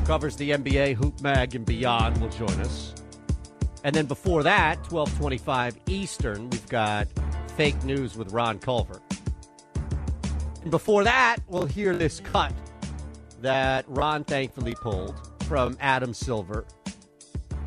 covers 0.04 0.36
the 0.36 0.50
NBA, 0.50 0.94
Hoop 0.94 1.20
Mag, 1.20 1.54
and 1.54 1.64
beyond 1.64 2.20
will 2.20 2.30
join 2.30 2.60
us. 2.60 2.94
And 3.84 3.94
then 3.94 4.06
before 4.06 4.42
that, 4.42 4.78
1225 4.90 5.78
Eastern, 5.86 6.50
we've 6.50 6.68
got 6.68 7.06
fake 7.56 7.82
news 7.84 8.16
with 8.16 8.32
Ron 8.32 8.58
Culver. 8.58 9.00
And 10.62 10.70
before 10.70 11.04
that, 11.04 11.38
we'll 11.46 11.66
hear 11.66 11.96
this 11.96 12.20
cut 12.20 12.52
that 13.40 13.84
Ron 13.88 14.24
thankfully 14.24 14.74
pulled 14.74 15.14
from 15.44 15.76
Adam 15.80 16.12
Silver. 16.12 16.64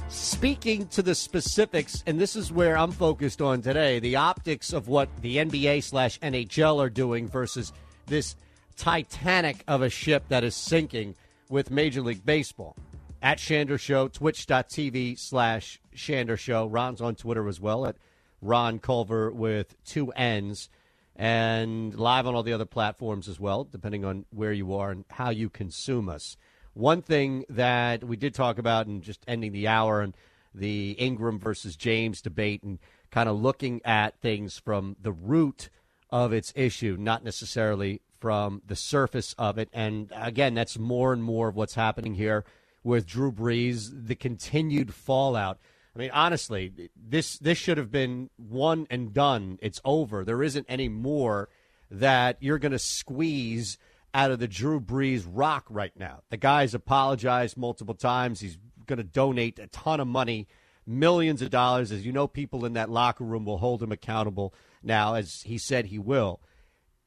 Speaking 0.10 0.88
to 0.88 1.02
the 1.02 1.16
specifics, 1.16 2.04
and 2.06 2.20
this 2.20 2.36
is 2.36 2.52
where 2.52 2.78
I'm 2.78 2.92
focused 2.92 3.42
on 3.42 3.62
today, 3.62 4.00
the 4.00 4.18
optics 4.18 4.74
of 4.74 4.90
what 4.90 5.10
the 5.22 5.38
NBA 5.38 5.84
slash 5.84 6.20
NHL 6.20 6.84
are 6.84 6.90
doing 6.90 7.30
versus 7.30 7.72
this 8.12 8.36
titanic 8.76 9.64
of 9.70 9.82
a 9.82 9.90
ship 9.90 10.26
that 10.28 10.44
is 10.44 10.54
sinking 10.54 11.16
with 11.50 11.72
Major 11.72 12.02
League 12.02 12.26
Baseball. 12.26 12.76
At 13.22 13.38
Shander 13.38 13.80
Show, 13.80 14.10
twitch.tv 14.10 15.18
slash 15.18 15.80
Shander 15.96 16.38
Show. 16.38 16.68
Ron's 16.68 17.00
on 17.00 17.16
Twitter 17.16 17.48
as 17.48 17.62
well 17.62 17.86
at 17.86 17.96
Ron 18.42 18.80
Culver 18.80 19.32
with 19.32 19.82
two 19.86 20.12
N's 20.12 20.70
and 21.16 21.96
live 21.96 22.28
on 22.28 22.36
all 22.36 22.44
the 22.44 22.52
other 22.52 22.66
platforms 22.66 23.30
as 23.30 23.40
well, 23.40 23.64
depending 23.64 24.04
on 24.04 24.26
where 24.32 24.52
you 24.52 24.74
are 24.74 24.92
and 24.92 25.06
how 25.12 25.30
you 25.30 25.50
consume 25.50 26.10
us. 26.10 26.36
One 26.74 27.02
thing 27.02 27.46
that 27.50 28.04
we 28.04 28.18
did 28.18 28.34
talk 28.34 28.58
about 28.58 28.88
and 28.88 29.02
just 29.02 29.24
ending 29.26 29.54
the 29.54 29.70
hour 29.70 30.02
and 30.02 30.18
the 30.54 30.98
Ingraham 31.00 31.40
versus 31.40 31.78
James 31.78 32.22
debate 32.22 32.64
and 32.64 32.80
kind 33.10 33.30
of 33.30 33.40
looking 33.40 33.82
at 33.86 34.20
things 34.20 34.58
from 34.58 34.98
the 35.02 35.14
root 35.14 35.70
of 36.12 36.34
its 36.34 36.52
issue, 36.56 36.98
not 37.00 37.24
necessarily 37.24 38.02
from 38.20 38.62
the 38.66 38.76
surface 38.76 39.34
of 39.38 39.58
it. 39.58 39.70
And 39.74 40.12
again, 40.16 40.54
that's 40.54 40.78
more 40.78 41.14
and 41.14 41.24
more 41.24 41.48
of 41.50 41.56
what's 41.56 41.76
happening 41.76 42.16
here 42.16 42.46
with 42.84 43.08
Drew 43.08 43.32
Brees, 43.32 44.08
the 44.08 44.16
continued 44.16 44.94
fallout. 44.94 45.60
I 45.96 46.00
mean, 46.00 46.12
honestly, 46.14 46.90
this 46.96 47.38
this 47.40 47.58
should 47.58 47.78
have 47.78 47.92
been 47.92 48.30
one 48.38 48.88
and 48.90 49.14
done. 49.14 49.60
It's 49.62 49.82
over. 49.84 50.24
There 50.24 50.44
isn't 50.44 50.66
any 50.70 50.88
more 50.88 51.50
that 51.90 52.38
you're 52.40 52.60
going 52.60 52.72
to 52.72 52.80
squeeze 52.80 53.78
out 54.14 54.32
of 54.32 54.40
the 54.40 54.48
Drew 54.48 54.80
Brees 54.80 55.26
rock 55.28 55.66
right 55.70 55.92
now. 55.98 56.22
The 56.30 56.38
guy's 56.38 56.74
apologized 56.74 57.58
multiple 57.58 57.94
times. 57.94 58.40
He's 58.40 58.58
going 58.86 58.98
to 58.98 59.04
donate 59.04 59.60
a 59.60 59.68
ton 59.68 60.00
of 60.00 60.08
money, 60.08 60.48
millions 60.86 61.42
of 61.42 61.50
dollars. 61.50 61.92
As 61.92 62.06
you 62.06 62.12
know, 62.12 62.28
people 62.28 62.66
in 62.66 62.74
that 62.74 62.90
locker 62.90 63.24
room 63.24 63.46
will 63.46 63.58
hold 63.58 63.84
him 63.84 63.92
accountable 63.92 64.54
now, 64.84 65.16
as 65.16 65.44
he 65.44 65.58
said 65.58 65.88
he 65.88 66.00
will. 66.00 66.42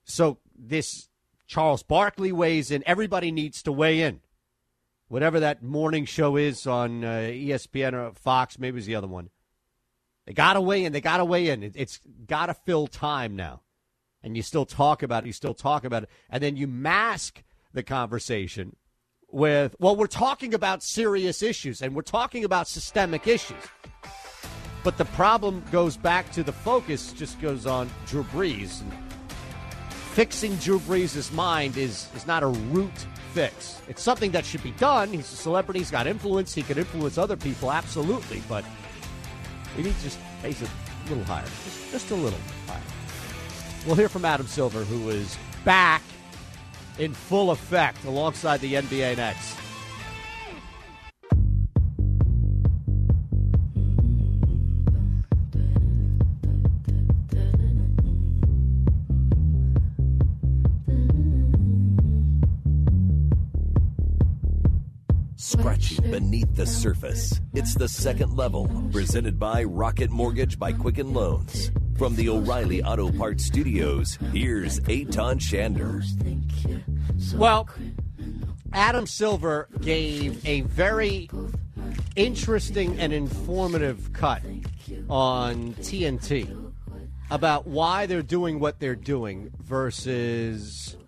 So 0.04 0.38
this 0.56 1.08
Charles 1.46 1.82
Barkley 1.82 2.32
weighs 2.32 2.70
in. 2.70 2.82
Everybody 2.86 3.30
needs 3.30 3.62
to 3.62 3.72
weigh 3.72 4.00
in. 4.00 4.20
Whatever 5.08 5.40
that 5.40 5.62
morning 5.62 6.06
show 6.06 6.36
is 6.36 6.66
on 6.66 7.04
uh, 7.04 7.30
ESPN 7.30 7.92
or 7.92 8.12
Fox, 8.14 8.58
maybe 8.58 8.78
it's 8.78 8.86
the 8.86 8.94
other 8.94 9.06
one. 9.06 9.30
They 10.26 10.32
got 10.32 10.54
to 10.54 10.60
weigh 10.60 10.84
in. 10.84 10.92
They 10.92 11.02
got 11.02 11.18
to 11.18 11.24
weigh 11.24 11.48
in. 11.48 11.62
It, 11.62 11.74
it's 11.76 12.00
got 12.26 12.46
to 12.46 12.54
fill 12.54 12.86
time 12.86 13.36
now. 13.36 13.60
And 14.22 14.36
you 14.36 14.42
still 14.42 14.64
talk 14.64 15.02
about 15.02 15.24
it. 15.24 15.26
You 15.26 15.32
still 15.34 15.54
talk 15.54 15.84
about 15.84 16.04
it. 16.04 16.08
And 16.30 16.42
then 16.42 16.56
you 16.56 16.66
mask 16.66 17.42
the 17.74 17.82
conversation 17.82 18.76
with, 19.30 19.76
well, 19.78 19.96
we're 19.96 20.06
talking 20.06 20.54
about 20.54 20.82
serious 20.82 21.42
issues 21.42 21.82
and 21.82 21.94
we're 21.94 22.02
talking 22.02 22.44
about 22.44 22.68
systemic 22.68 23.26
issues. 23.26 23.62
But 24.84 24.98
the 24.98 25.06
problem 25.06 25.64
goes 25.72 25.96
back 25.96 26.30
to 26.32 26.42
the 26.42 26.52
focus, 26.52 27.14
just 27.14 27.40
goes 27.40 27.64
on 27.64 27.90
Drew 28.06 28.22
Brees. 28.24 28.82
And 28.82 28.92
fixing 29.88 30.54
Drew 30.56 30.78
Brees' 30.78 31.32
mind 31.32 31.78
is, 31.78 32.08
is 32.14 32.26
not 32.26 32.42
a 32.42 32.48
root 32.48 32.92
fix. 33.32 33.80
It's 33.88 34.02
something 34.02 34.30
that 34.32 34.44
should 34.44 34.62
be 34.62 34.72
done. 34.72 35.08
He's 35.08 35.32
a 35.32 35.36
celebrity, 35.36 35.80
he's 35.80 35.90
got 35.90 36.06
influence, 36.06 36.54
he 36.54 36.62
can 36.62 36.76
influence 36.76 37.16
other 37.16 37.36
people, 37.36 37.72
absolutely. 37.72 38.42
But 38.46 38.64
we 39.74 39.84
need 39.84 39.96
to 39.96 40.02
just 40.02 40.18
face 40.42 40.60
it 40.60 40.68
a 41.06 41.08
little 41.08 41.24
higher, 41.24 41.44
just, 41.64 41.90
just 41.90 42.10
a 42.10 42.14
little 42.14 42.38
higher. 42.66 42.80
We'll 43.86 43.96
hear 43.96 44.10
from 44.10 44.26
Adam 44.26 44.46
Silver, 44.46 44.84
who 44.84 45.08
is 45.08 45.36
back 45.64 46.02
in 46.98 47.14
full 47.14 47.50
effect 47.50 48.04
alongside 48.04 48.60
the 48.60 48.74
NBA 48.74 49.16
next. 49.16 49.63
Beneath 65.64 66.54
the 66.54 66.66
surface. 66.66 67.40
It's 67.54 67.74
the 67.74 67.88
second 67.88 68.36
level, 68.36 68.68
presented 68.92 69.38
by 69.38 69.64
Rocket 69.64 70.10
Mortgage 70.10 70.58
by 70.58 70.72
Quicken 70.74 71.14
Loans. 71.14 71.70
From 71.96 72.14
the 72.16 72.28
O'Reilly 72.28 72.82
Auto 72.82 73.10
Parts 73.10 73.46
Studios, 73.46 74.18
here's 74.30 74.80
Eytan 74.80 75.40
Shander. 75.40 76.04
Well, 77.34 77.70
Adam 78.74 79.06
Silver 79.06 79.68
gave 79.80 80.46
a 80.46 80.60
very 80.62 81.30
interesting 82.14 83.00
and 83.00 83.14
informative 83.14 84.12
cut 84.12 84.42
on 85.08 85.72
TNT 85.76 86.72
about 87.30 87.66
why 87.66 88.04
they're 88.04 88.20
doing 88.20 88.60
what 88.60 88.80
they're 88.80 88.94
doing 88.94 89.50
versus 89.62 90.98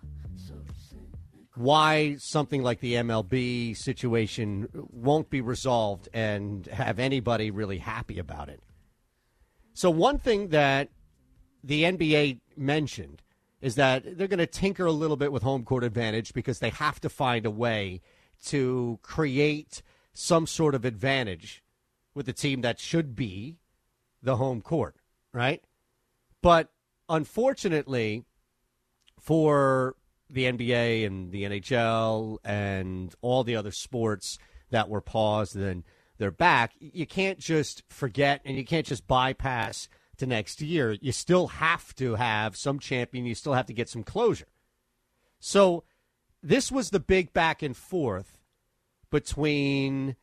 why 1.57 2.15
something 2.19 2.61
like 2.61 2.79
the 2.79 2.93
MLB 2.93 3.75
situation 3.75 4.69
won't 4.73 5.29
be 5.29 5.41
resolved 5.41 6.07
and 6.13 6.67
have 6.67 6.99
anybody 6.99 7.51
really 7.51 7.79
happy 7.79 8.19
about 8.19 8.49
it. 8.49 8.61
So, 9.73 9.89
one 9.89 10.19
thing 10.19 10.49
that 10.49 10.89
the 11.63 11.83
NBA 11.83 12.39
mentioned 12.55 13.21
is 13.61 13.75
that 13.75 14.17
they're 14.17 14.27
going 14.27 14.39
to 14.39 14.47
tinker 14.47 14.85
a 14.85 14.91
little 14.91 15.17
bit 15.17 15.31
with 15.31 15.43
home 15.43 15.63
court 15.63 15.83
advantage 15.83 16.33
because 16.33 16.59
they 16.59 16.69
have 16.69 16.99
to 17.01 17.09
find 17.09 17.45
a 17.45 17.51
way 17.51 18.01
to 18.45 18.99
create 19.01 19.81
some 20.13 20.45
sort 20.45 20.75
of 20.75 20.85
advantage 20.85 21.63
with 22.13 22.25
the 22.25 22.33
team 22.33 22.61
that 22.61 22.79
should 22.79 23.15
be 23.15 23.57
the 24.21 24.37
home 24.37 24.61
court, 24.61 24.95
right? 25.33 25.63
But 26.41 26.69
unfortunately, 27.09 28.23
for 29.19 29.95
the 30.29 30.45
NBA 30.45 31.05
and 31.05 31.31
the 31.31 31.43
NHL 31.43 32.37
and 32.43 33.13
all 33.21 33.43
the 33.43 33.55
other 33.55 33.71
sports 33.71 34.37
that 34.69 34.89
were 34.89 35.01
paused 35.01 35.55
and 35.55 35.63
then 35.63 35.83
they're 36.17 36.31
back, 36.31 36.73
you 36.79 37.05
can't 37.05 37.39
just 37.39 37.83
forget 37.89 38.41
and 38.43 38.57
you 38.57 38.65
can't 38.65 38.85
just 38.85 39.07
bypass 39.07 39.87
to 40.17 40.25
next 40.25 40.61
year. 40.61 40.97
You 40.99 41.11
still 41.11 41.47
have 41.47 41.95
to 41.95 42.15
have 42.15 42.57
some 42.57 42.79
champion, 42.79 43.25
you 43.25 43.35
still 43.35 43.53
have 43.53 43.67
to 43.67 43.73
get 43.73 43.89
some 43.89 44.03
closure. 44.03 44.47
So 45.39 45.83
this 46.41 46.71
was 46.71 46.89
the 46.89 46.99
big 46.99 47.33
back 47.33 47.61
and 47.61 47.77
forth 47.77 48.39
between 49.11 50.15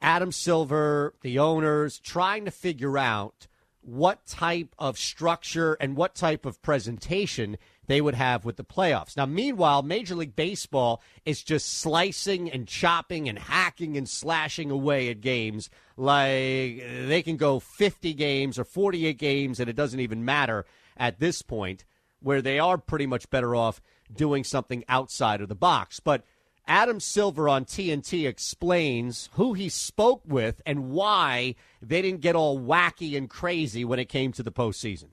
Adam 0.00 0.32
Silver, 0.32 1.14
the 1.22 1.38
owners, 1.38 1.98
trying 1.98 2.44
to 2.44 2.50
figure 2.50 2.96
out 2.96 3.48
what 3.80 4.26
type 4.26 4.74
of 4.78 4.98
structure 4.98 5.74
and 5.80 5.96
what 5.96 6.14
type 6.14 6.46
of 6.46 6.62
presentation 6.62 7.56
they 7.88 8.00
would 8.00 8.14
have 8.14 8.44
with 8.44 8.56
the 8.56 8.64
playoffs. 8.64 9.16
Now, 9.16 9.26
meanwhile, 9.26 9.82
Major 9.82 10.14
League 10.14 10.36
Baseball 10.36 11.02
is 11.24 11.42
just 11.42 11.80
slicing 11.80 12.50
and 12.50 12.68
chopping 12.68 13.28
and 13.28 13.38
hacking 13.38 13.96
and 13.96 14.08
slashing 14.08 14.70
away 14.70 15.08
at 15.08 15.20
games 15.20 15.68
like 15.96 16.84
they 17.08 17.22
can 17.24 17.36
go 17.36 17.58
50 17.58 18.14
games 18.14 18.58
or 18.58 18.64
48 18.64 19.18
games, 19.18 19.58
and 19.58 19.68
it 19.68 19.74
doesn't 19.74 20.00
even 20.00 20.24
matter 20.24 20.66
at 20.96 21.18
this 21.18 21.42
point, 21.42 21.84
where 22.20 22.42
they 22.42 22.58
are 22.58 22.78
pretty 22.78 23.06
much 23.06 23.28
better 23.30 23.56
off 23.56 23.80
doing 24.14 24.44
something 24.44 24.84
outside 24.88 25.40
of 25.40 25.48
the 25.48 25.54
box. 25.54 25.98
But 25.98 26.24
Adam 26.66 27.00
Silver 27.00 27.48
on 27.48 27.64
TNT 27.64 28.28
explains 28.28 29.30
who 29.32 29.54
he 29.54 29.70
spoke 29.70 30.22
with 30.26 30.60
and 30.66 30.90
why 30.90 31.54
they 31.80 32.02
didn't 32.02 32.20
get 32.20 32.36
all 32.36 32.60
wacky 32.60 33.16
and 33.16 33.30
crazy 33.30 33.82
when 33.84 33.98
it 33.98 34.10
came 34.10 34.32
to 34.32 34.42
the 34.42 34.52
postseason. 34.52 35.08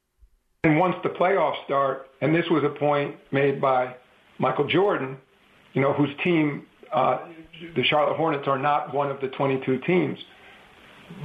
And 0.65 0.79
once 0.79 0.95
the 1.03 1.09
playoffs 1.09 1.63
start, 1.65 2.07
and 2.21 2.33
this 2.33 2.45
was 2.49 2.63
a 2.63 2.69
point 2.69 3.15
made 3.31 3.61
by 3.61 3.95
Michael 4.39 4.65
Jordan, 4.65 5.15
you 5.73 5.81
know, 5.81 5.93
whose 5.93 6.09
team, 6.23 6.65
uh, 6.91 7.19
the 7.75 7.83
Charlotte 7.83 8.17
Hornets, 8.17 8.47
are 8.47 8.57
not 8.57 8.91
one 8.91 9.11
of 9.11 9.21
the 9.21 9.27
22 9.27 9.81
teams, 9.81 10.17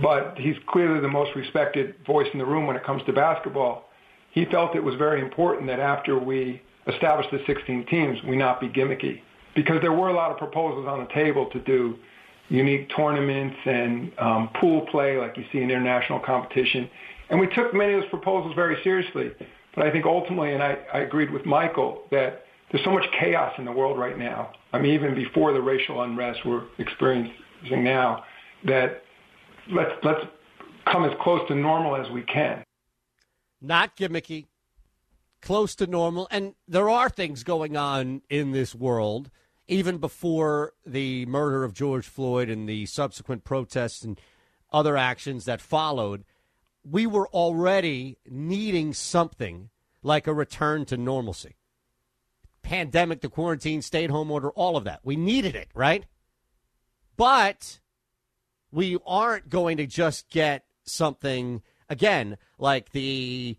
but 0.03 0.34
he's 0.36 0.57
clearly 0.68 1.01
the 1.01 1.09
most 1.09 1.30
respected 1.34 1.95
voice 2.07 2.26
in 2.34 2.38
the 2.38 2.45
room 2.45 2.66
when 2.66 2.76
it 2.76 2.84
comes 2.84 3.03
to 3.07 3.14
basketball. 3.14 3.88
He 4.32 4.45
felt 4.45 4.76
it 4.76 4.84
was 4.84 4.97
very 4.97 5.22
important 5.22 5.66
that 5.68 5.80
after 5.80 6.18
we 6.18 6.61
established 6.86 7.30
the 7.30 7.41
16 7.47 7.86
teams, 7.86 8.18
we 8.28 8.36
not 8.36 8.61
be 8.61 8.68
gimmicky 8.68 9.22
because 9.55 9.80
there 9.80 9.95
were 9.95 10.11
a 10.11 10.14
lot 10.14 10.30
of 10.30 10.36
proposals 10.36 10.86
on 10.86 11.01
the 11.01 11.09
table 11.14 11.49
to 11.55 11.61
do 11.61 11.97
unique 12.51 12.91
tournaments 12.95 13.57
and 13.64 14.12
um, 14.18 14.51
pool 14.61 14.86
play 14.91 15.16
like 15.16 15.38
you 15.38 15.45
see 15.51 15.59
in 15.59 15.70
international 15.70 16.20
competition. 16.20 16.91
And 17.31 17.39
we 17.39 17.47
took 17.47 17.72
many 17.72 17.95
of 17.95 18.03
those 18.03 18.11
proposals 18.11 18.55
very 18.55 18.83
seriously. 18.83 19.33
But 19.74 19.87
I 19.87 19.91
think 19.91 20.05
ultimately, 20.05 20.53
and 20.53 20.62
I, 20.62 20.78
I 20.93 20.99
agreed 21.01 21.31
with 21.31 21.47
Michael, 21.47 22.03
that 22.11 22.45
there's 22.70 22.85
so 22.85 22.91
much 22.91 23.07
chaos 23.18 23.55
in 23.59 23.64
the 23.64 23.72
world 23.72 23.99
right 23.99 24.18
now. 24.18 24.53
I 24.72 24.78
mean, 24.78 24.93
even 24.95 25.14
before 25.14 25.53
the 25.53 25.61
racial 25.61 26.03
unrest 26.03 26.45
we're 26.45 26.64
experiencing 26.78 27.33
now, 27.85 28.24
that 28.64 29.05
let's, 29.70 29.93
let's 30.03 30.24
come 30.91 31.05
as 31.05 31.12
close 31.20 31.47
to 31.49 31.55
normal 31.55 31.97
as 31.97 32.11
we 32.11 32.22
can. 32.22 32.64
Not 33.62 33.97
gimmicky, 33.97 34.47
close 35.41 35.74
to 35.76 35.87
normal. 35.87 36.26
And 36.31 36.55
there 36.66 36.89
are 36.91 37.09
things 37.09 37.45
going 37.45 37.76
on 37.76 38.22
in 38.28 38.53
this 38.53 38.74
world 38.74 39.31
even 39.70 39.99
before 39.99 40.72
the 40.85 41.24
murder 41.26 41.62
of 41.62 41.72
George 41.72 42.09
Floyd 42.09 42.51
and 42.51 42.68
the 42.68 42.87
subsequent 42.87 43.45
protests 43.45 44.03
and 44.03 44.20
other 44.72 44.97
actions 44.97 45.45
that 45.45 45.61
followed, 45.61 46.24
we 46.85 47.07
were 47.07 47.28
already 47.28 48.18
needing 48.26 48.93
something 48.95 49.70
like 50.03 50.26
a 50.26 50.35
return 50.35 50.85
to 50.87 50.97
normalcy. 50.97 51.57
Pandemic, 52.62 53.20
the 53.20 53.28
quarantine, 53.28 53.83
stay 53.83 54.05
at 54.05 54.11
home 54.11 54.31
order, 54.31 54.51
all 54.51 54.76
of 54.76 54.85
that. 54.85 55.01
We 55.03 55.16
needed 55.16 55.55
it, 55.55 55.68
right? 55.74 56.05
But 57.16 57.81
we 58.70 58.99
aren't 59.07 59.49
going 59.49 59.76
to 59.78 59.87
just 59.87 60.31
get 60.31 60.64
something, 60.85 61.62
again, 61.89 62.37
like 62.59 62.93
the 62.93 63.57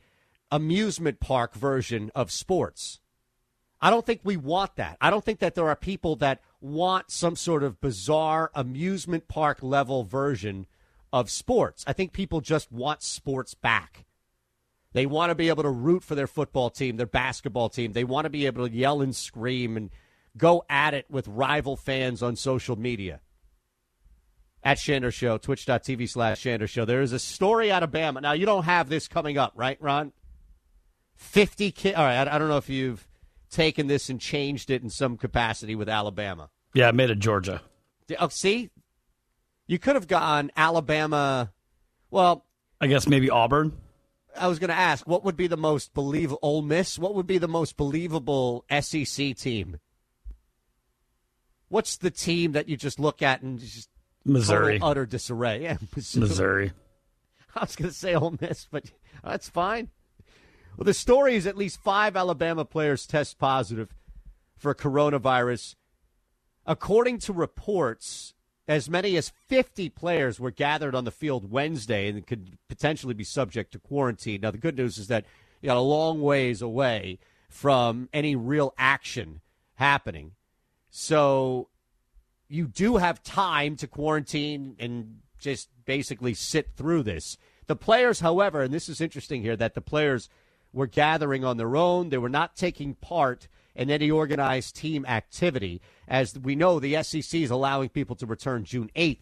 amusement 0.51 1.19
park 1.19 1.53
version 1.53 2.11
of 2.13 2.31
sports 2.31 3.01
I 3.81 3.89
don't 3.89 4.05
think 4.05 4.21
we 4.23 4.37
want 4.37 4.75
that. 4.75 4.97
I 5.01 5.09
don't 5.09 5.25
think 5.25 5.39
that 5.39 5.55
there 5.55 5.67
are 5.67 5.75
people 5.75 6.15
that 6.17 6.41
want 6.61 7.09
some 7.09 7.35
sort 7.35 7.63
of 7.63 7.81
bizarre 7.81 8.51
amusement 8.53 9.27
park 9.27 9.63
level 9.63 10.03
version 10.03 10.67
of 11.13 11.29
sports. 11.29 11.83
I 11.87 11.93
think 11.93 12.13
people 12.13 12.41
just 12.41 12.71
want 12.71 13.01
sports 13.01 13.53
back. 13.53 14.05
They 14.93 15.05
want 15.05 15.29
to 15.29 15.35
be 15.35 15.49
able 15.49 15.63
to 15.63 15.69
root 15.69 16.03
for 16.03 16.15
their 16.15 16.27
football 16.27 16.69
team, 16.69 16.97
their 16.97 17.05
basketball 17.05 17.69
team. 17.69 17.93
They 17.93 18.03
want 18.03 18.25
to 18.25 18.29
be 18.29 18.45
able 18.45 18.67
to 18.67 18.73
yell 18.73 19.01
and 19.01 19.15
scream 19.15 19.77
and 19.77 19.89
go 20.37 20.63
at 20.69 20.93
it 20.93 21.05
with 21.09 21.27
rival 21.27 21.75
fans 21.77 22.21
on 22.21 22.35
social 22.35 22.77
media. 22.77 23.21
At 24.63 24.77
Shander 24.77 25.11
Show, 25.11 25.37
twitch.tv 25.37 26.07
slash 26.09 26.43
Shander 26.43 26.69
Show. 26.69 26.85
There 26.85 27.01
is 27.01 27.13
a 27.13 27.19
story 27.19 27.71
out 27.71 27.83
of 27.83 27.91
Bama. 27.91 28.21
Now, 28.21 28.33
you 28.33 28.45
don't 28.45 28.65
have 28.65 28.89
this 28.89 29.07
coming 29.07 29.37
up, 29.37 29.53
right, 29.55 29.77
Ron? 29.81 30.11
50 31.15 31.71
kids. 31.71 31.97
All 31.97 32.03
right, 32.03 32.27
I, 32.27 32.35
I 32.35 32.37
don't 32.37 32.47
know 32.47 32.57
if 32.57 32.69
you've 32.69 33.07
taken 33.49 33.87
this 33.87 34.09
and 34.09 34.19
changed 34.19 34.69
it 34.69 34.83
in 34.83 34.89
some 34.89 35.17
capacity 35.17 35.73
with 35.73 35.89
Alabama. 35.89 36.49
Yeah, 36.73 36.89
I 36.89 36.91
made 36.91 37.09
it 37.09 37.19
Georgia. 37.19 37.61
Oh, 38.19 38.27
see, 38.27 38.69
you 39.67 39.79
could 39.79 39.95
have 39.95 40.07
gone 40.07 40.51
Alabama. 40.55 41.51
Well, 42.09 42.45
I 42.79 42.87
guess 42.87 43.07
maybe 43.07 43.29
Auburn. 43.29 43.77
I 44.37 44.47
was 44.47 44.59
going 44.59 44.69
to 44.69 44.75
ask, 44.75 45.07
what 45.07 45.25
would 45.25 45.35
be 45.35 45.47
the 45.47 45.57
most 45.57 45.93
believable 45.93 46.39
Ole 46.41 46.61
Miss? 46.61 46.97
What 46.97 47.15
would 47.15 47.27
be 47.27 47.37
the 47.37 47.47
most 47.47 47.77
believable 47.77 48.65
SEC 48.79 49.35
team? 49.35 49.77
What's 51.67 51.97
the 51.97 52.11
team 52.11 52.53
that 52.53 52.67
you 52.67 52.77
just 52.77 52.99
look 52.99 53.21
at 53.21 53.41
and 53.41 53.59
just 53.59 53.89
Missouri 54.25 54.79
utter 54.81 55.05
disarray? 55.05 55.61
Yeah, 55.63 55.77
Missouri. 55.95 56.27
Missouri. 56.27 56.71
I 57.55 57.61
was 57.61 57.75
going 57.75 57.89
to 57.89 57.95
say 57.95 58.15
Ole 58.15 58.35
Miss, 58.39 58.67
but 58.69 58.85
that's 59.23 59.49
fine. 59.49 59.89
Well, 60.77 60.85
the 60.85 60.93
story 60.93 61.35
is 61.35 61.45
at 61.45 61.57
least 61.57 61.81
five 61.81 62.15
Alabama 62.15 62.65
players 62.65 63.05
test 63.05 63.37
positive 63.37 63.93
for 64.57 64.73
coronavirus. 64.73 65.75
According 66.65 67.19
to 67.19 67.33
reports, 67.33 68.33
as 68.67 68.89
many 68.89 69.17
as 69.17 69.31
50 69.47 69.89
players 69.89 70.39
were 70.39 70.51
gathered 70.51 70.95
on 70.95 71.03
the 71.03 71.11
field 71.11 71.51
Wednesday 71.51 72.07
and 72.07 72.25
could 72.25 72.57
potentially 72.67 73.13
be 73.13 73.23
subject 73.23 73.71
to 73.73 73.79
quarantine. 73.79 74.41
Now, 74.41 74.51
the 74.51 74.57
good 74.57 74.77
news 74.77 74.97
is 74.97 75.07
that 75.07 75.25
you 75.61 75.67
got 75.67 75.77
a 75.77 75.81
long 75.81 76.21
ways 76.21 76.61
away 76.61 77.19
from 77.49 78.09
any 78.13 78.35
real 78.35 78.73
action 78.77 79.41
happening. 79.75 80.31
So 80.89 81.69
you 82.47 82.67
do 82.67 82.97
have 82.97 83.23
time 83.23 83.75
to 83.77 83.87
quarantine 83.87 84.75
and 84.79 85.19
just 85.39 85.69
basically 85.85 86.33
sit 86.33 86.71
through 86.75 87.03
this. 87.03 87.37
The 87.67 87.75
players, 87.75 88.19
however, 88.19 88.61
and 88.61 88.73
this 88.73 88.89
is 88.89 89.01
interesting 89.01 89.41
here, 89.41 89.55
that 89.55 89.73
the 89.73 89.81
players– 89.81 90.29
were 90.73 90.87
gathering 90.87 91.43
on 91.43 91.57
their 91.57 91.75
own. 91.75 92.09
They 92.09 92.17
were 92.17 92.29
not 92.29 92.55
taking 92.55 92.95
part 92.95 93.47
in 93.75 93.89
any 93.89 94.11
organized 94.11 94.75
team 94.75 95.05
activity. 95.05 95.81
As 96.07 96.37
we 96.37 96.55
know, 96.55 96.79
the 96.79 97.01
SEC 97.03 97.41
is 97.41 97.51
allowing 97.51 97.89
people 97.89 98.15
to 98.17 98.25
return 98.25 98.63
June 98.63 98.89
8th. 98.95 99.21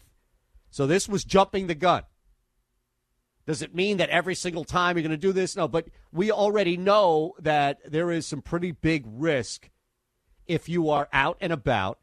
So 0.72 0.88
this 0.88 1.08
was 1.10 1.24
jumping 1.24 1.68
the 1.68 1.76
gun. 1.76 2.04
Does 3.46 3.62
it 3.64 3.74
mean 3.74 3.98
that 3.98 4.10
every 4.10 4.36
single 4.36 4.64
time 4.64 4.96
you're 4.96 5.02
going 5.02 5.10
to 5.10 5.18
do 5.18 5.32
this? 5.32 5.56
No, 5.56 5.68
but 5.68 5.88
we 6.12 6.32
already 6.32 6.78
know 6.78 7.34
that 7.40 7.80
there 7.92 8.12
is 8.12 8.28
some 8.28 8.44
pretty 8.44 8.72
big 8.72 9.06
risk 9.08 9.70
if 10.46 10.70
you 10.70 10.90
are 10.90 11.08
out 11.12 11.38
and 11.42 11.52
about 11.52 12.00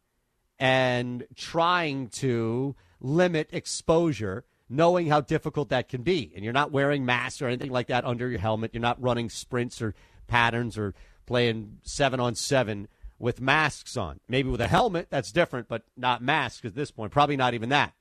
and 0.58 1.24
trying 1.36 2.08
to 2.08 2.74
limit 3.00 3.48
exposure, 3.52 4.44
knowing 4.68 5.06
how 5.06 5.20
difficult 5.20 5.68
that 5.68 5.88
can 5.88 6.02
be. 6.02 6.32
And 6.34 6.42
you're 6.42 6.52
not 6.52 6.72
wearing 6.72 7.04
masks 7.04 7.40
or 7.40 7.46
anything 7.46 7.70
like 7.70 7.88
that 7.88 8.04
under 8.04 8.28
your 8.28 8.40
helmet. 8.40 8.72
You're 8.74 8.80
not 8.80 9.00
running 9.00 9.30
sprints 9.30 9.80
or 9.80 9.94
patterns 10.26 10.76
or 10.76 10.94
playing 11.26 11.78
seven 11.82 12.20
on 12.20 12.34
seven 12.34 12.88
with 13.18 13.40
masks 13.40 13.96
on. 13.96 14.20
Maybe 14.28 14.48
with 14.48 14.60
a 14.60 14.68
helmet, 14.68 15.08
that's 15.10 15.32
different, 15.32 15.68
but 15.68 15.82
not 15.96 16.22
masks 16.22 16.64
at 16.64 16.74
this 16.74 16.90
point. 16.90 17.12
Probably 17.12 17.36
not 17.36 17.54
even 17.54 17.70
that. 17.70 17.94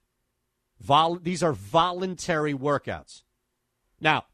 Vol- 0.79 1.19
these 1.19 1.41
are 1.41 1.53
voluntary 1.53 2.53
workouts. 2.53 3.23
Now, 3.99 4.25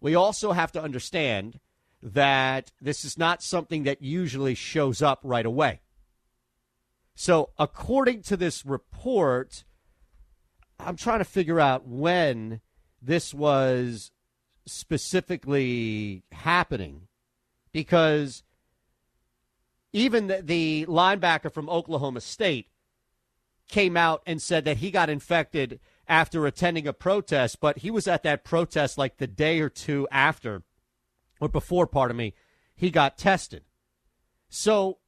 we 0.00 0.14
also 0.14 0.52
have 0.52 0.72
to 0.72 0.82
understand 0.82 1.60
that 2.02 2.72
this 2.80 3.04
is 3.04 3.16
not 3.16 3.42
something 3.42 3.84
that 3.84 4.02
usually 4.02 4.54
shows 4.54 5.02
up 5.02 5.20
right 5.22 5.46
away. 5.46 5.80
So, 7.14 7.50
according 7.58 8.22
to 8.22 8.36
this 8.36 8.64
report, 8.64 9.64
I'm 10.80 10.96
trying 10.96 11.18
to 11.18 11.24
figure 11.24 11.60
out 11.60 11.86
when 11.86 12.60
this 13.00 13.34
was 13.34 14.10
specifically 14.66 16.24
happening 16.32 17.08
because 17.72 18.42
even 19.92 20.26
the, 20.26 20.42
the 20.42 20.86
linebacker 20.88 21.52
from 21.52 21.68
Oklahoma 21.68 22.20
State 22.20 22.68
came 23.68 23.96
out 23.96 24.22
and 24.26 24.40
said 24.40 24.64
that 24.64 24.78
he 24.78 24.90
got 24.90 25.10
infected 25.10 25.80
after 26.08 26.46
attending 26.46 26.86
a 26.86 26.92
protest, 26.92 27.60
but 27.60 27.78
he 27.78 27.90
was 27.90 28.06
at 28.06 28.22
that 28.22 28.44
protest 28.44 28.98
like 28.98 29.16
the 29.16 29.26
day 29.26 29.60
or 29.60 29.68
two 29.68 30.06
after, 30.10 30.62
or 31.40 31.48
before, 31.48 31.86
pardon 31.86 32.16
me, 32.16 32.34
he 32.74 32.90
got 32.90 33.16
tested. 33.16 33.64
So 34.48 34.98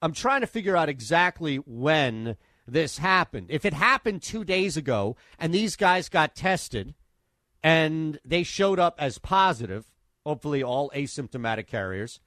I'm 0.00 0.12
trying 0.12 0.40
to 0.40 0.46
figure 0.46 0.76
out 0.76 0.88
exactly 0.88 1.56
when 1.56 2.36
this 2.66 2.98
happened. 2.98 3.48
If 3.50 3.64
it 3.64 3.74
happened 3.74 4.22
two 4.22 4.44
days 4.44 4.76
ago 4.76 5.16
and 5.38 5.52
these 5.52 5.76
guys 5.76 6.08
got 6.08 6.34
tested 6.34 6.94
and 7.62 8.18
they 8.24 8.42
showed 8.42 8.78
up 8.78 8.96
as 8.98 9.18
positive, 9.18 9.90
hopefully 10.24 10.62
all 10.62 10.90
asymptomatic 10.90 11.66
carriers, 11.66 12.20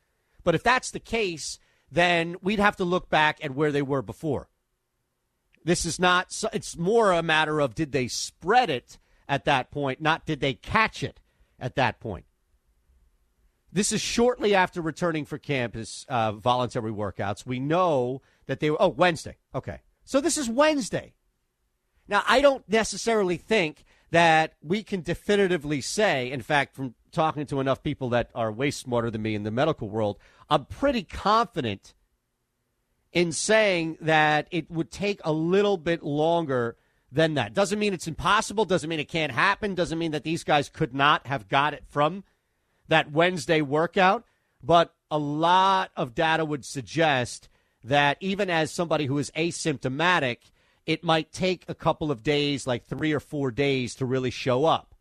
but 0.44 0.56
if 0.56 0.64
that's 0.64 0.92
the 0.92 1.00
case, 1.00 1.60
then 1.92 2.36
we'd 2.42 2.60
have 2.60 2.76
to 2.78 2.84
look 2.84 3.10
back 3.10 3.40
at 3.44 3.56
where 3.56 3.72
they 3.72 3.82
were 3.82 4.02
before. 4.02 4.50
This 5.64 5.86
is 5.86 6.00
not, 6.00 6.34
it's 6.54 6.78
more 6.78 7.12
a 7.12 7.24
matter 7.24 7.60
of 7.60 7.76
did 7.76 7.92
they 7.92 8.08
spread 8.08 8.70
it 8.70 8.98
at 9.28 9.46
that 9.46 9.72
point, 9.72 10.02
not 10.02 10.26
did 10.26 10.40
they 10.40 10.54
catch 10.54 11.04
it 11.04 11.20
at 11.60 11.76
that 11.76 12.00
point. 12.00 12.26
This 13.72 13.92
is 13.92 14.02
shortly 14.02 14.56
after 14.56 14.82
returning 14.82 15.26
for 15.26 15.38
campus 15.38 16.06
uh, 16.08 16.32
voluntary 16.32 16.92
workouts. 16.92 17.46
We 17.46 17.60
know 17.60 18.22
that 18.46 18.60
they 18.60 18.70
were, 18.72 18.82
oh, 18.82 18.88
Wednesday. 18.88 19.38
Okay. 19.54 19.82
So 20.06 20.22
this 20.22 20.38
is 20.38 20.50
Wednesday. 20.50 21.14
Now, 22.08 22.24
I 22.26 22.40
don't 22.40 22.68
necessarily 22.70 23.36
think 23.36 23.84
that 24.12 24.54
we 24.62 24.84
can 24.84 25.02
definitively 25.02 25.82
say, 25.82 26.32
in 26.32 26.42
fact, 26.42 26.76
from 26.76 26.96
talking 27.12 27.46
to 27.48 27.60
enough 27.60 27.84
people 27.84 28.10
that 28.10 28.30
are 28.34 28.52
way 28.52 28.72
smarter 28.72 29.12
than 29.12 29.22
me 29.22 29.36
in 29.36 29.44
the 29.44 29.52
medical 29.52 29.90
world, 29.90 30.18
I'm 30.50 30.66
pretty 30.66 31.04
confident 31.04 31.94
in 33.12 33.32
saying 33.32 33.98
that 34.02 34.48
it 34.52 34.70
would 34.70 34.92
take 34.92 35.20
a 35.24 35.32
little 35.32 35.78
bit 35.78 36.04
longer 36.04 36.78
than 37.12 37.34
that. 37.36 37.54
Doesn't 37.54 37.80
mean 37.80 37.94
it's 37.94 38.08
impossible, 38.08 38.66
doesn't 38.66 38.90
mean 38.90 39.00
it 39.00 39.10
can't 39.10 39.32
happen, 39.32 39.76
doesn't 39.76 40.00
mean 40.00 40.12
that 40.12 40.24
these 40.24 40.44
guys 40.44 40.70
could 40.70 40.94
not 40.94 41.26
have 41.28 41.48
got 41.48 41.74
it 41.74 41.84
from 41.88 42.24
that 42.88 43.12
Wednesday 43.12 43.62
workout, 43.62 44.26
but 44.64 44.94
a 45.10 45.18
lot 45.18 45.92
of 45.96 46.16
data 46.16 46.46
would 46.46 46.66
suggest 46.66 47.50
that 47.84 48.18
even 48.20 48.50
as 48.50 48.72
somebody 48.72 49.06
who 49.06 49.18
is 49.18 49.32
asymptomatic, 49.32 50.38
it 50.88 51.04
might 51.04 51.32
take 51.34 51.66
a 51.68 51.76
couple 51.76 52.10
of 52.10 52.24
days, 52.24 52.66
like 52.66 52.86
three 52.86 53.12
or 53.12 53.20
four 53.20 53.52
days, 53.52 53.94
to 53.96 54.06
really 54.06 54.32
show 54.32 54.66
up. 54.66 54.96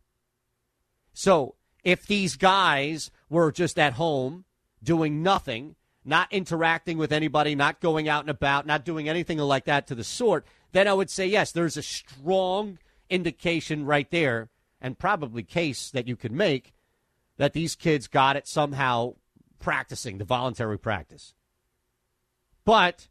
So 1.14 1.55
if 1.84 2.07
these 2.07 2.37
guys 2.37 3.11
were 3.30 3.53
just 3.53 3.78
at 3.78 3.95
home 3.95 4.45
doing 4.82 5.22
nothing, 5.22 5.76
not 6.05 6.32
interacting 6.32 6.99
with 6.99 7.12
anybody, 7.12 7.55
not 7.55 7.80
going 7.80 8.09
out 8.09 8.24
and 8.24 8.30
about, 8.30 8.66
not 8.66 8.84
doing 8.84 9.09
anything 9.09 9.39
like 9.39 9.64
that 9.64 9.87
to 9.87 9.95
the 9.95 10.05
sort, 10.05 10.45
then 10.72 10.89
I 10.89 10.93
would 10.93 11.09
say 11.09 11.26
yes, 11.26 11.53
there's 11.53 11.76
a 11.76 11.82
strong 11.82 12.78
indication 13.09 13.87
right 13.87 14.11
there, 14.11 14.51
and 14.80 14.99
probably 14.99 15.45
case 15.45 15.91
that 15.91 16.09
you 16.09 16.16
could 16.16 16.32
make 16.32 16.74
that 17.37 17.53
these 17.53 17.76
kids 17.76 18.09
got 18.09 18.37
it 18.37 18.49
somehow 18.49 19.14
practicing 19.61 20.18
the 20.18 20.24
voluntary 20.24 20.78
practice. 20.78 21.32
But 22.64 23.09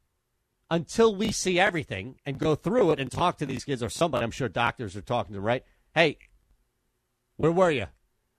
until 0.76 1.16
we 1.16 1.32
see 1.32 1.58
everything 1.58 2.18
and 2.26 2.38
go 2.38 2.54
through 2.54 2.92
it 2.92 3.00
and 3.00 3.10
talk 3.10 3.38
to 3.38 3.46
these 3.46 3.64
kids 3.64 3.82
or 3.82 3.88
somebody, 3.88 4.26
I'm 4.26 4.32
sure 4.32 4.50
doctors 4.50 4.94
are 4.98 5.02
talking 5.02 5.32
to 5.32 5.38
them, 5.38 5.46
right? 5.46 5.64
Hey, 5.94 6.18
where 7.38 7.52
were 7.52 7.72
you? 7.72 7.86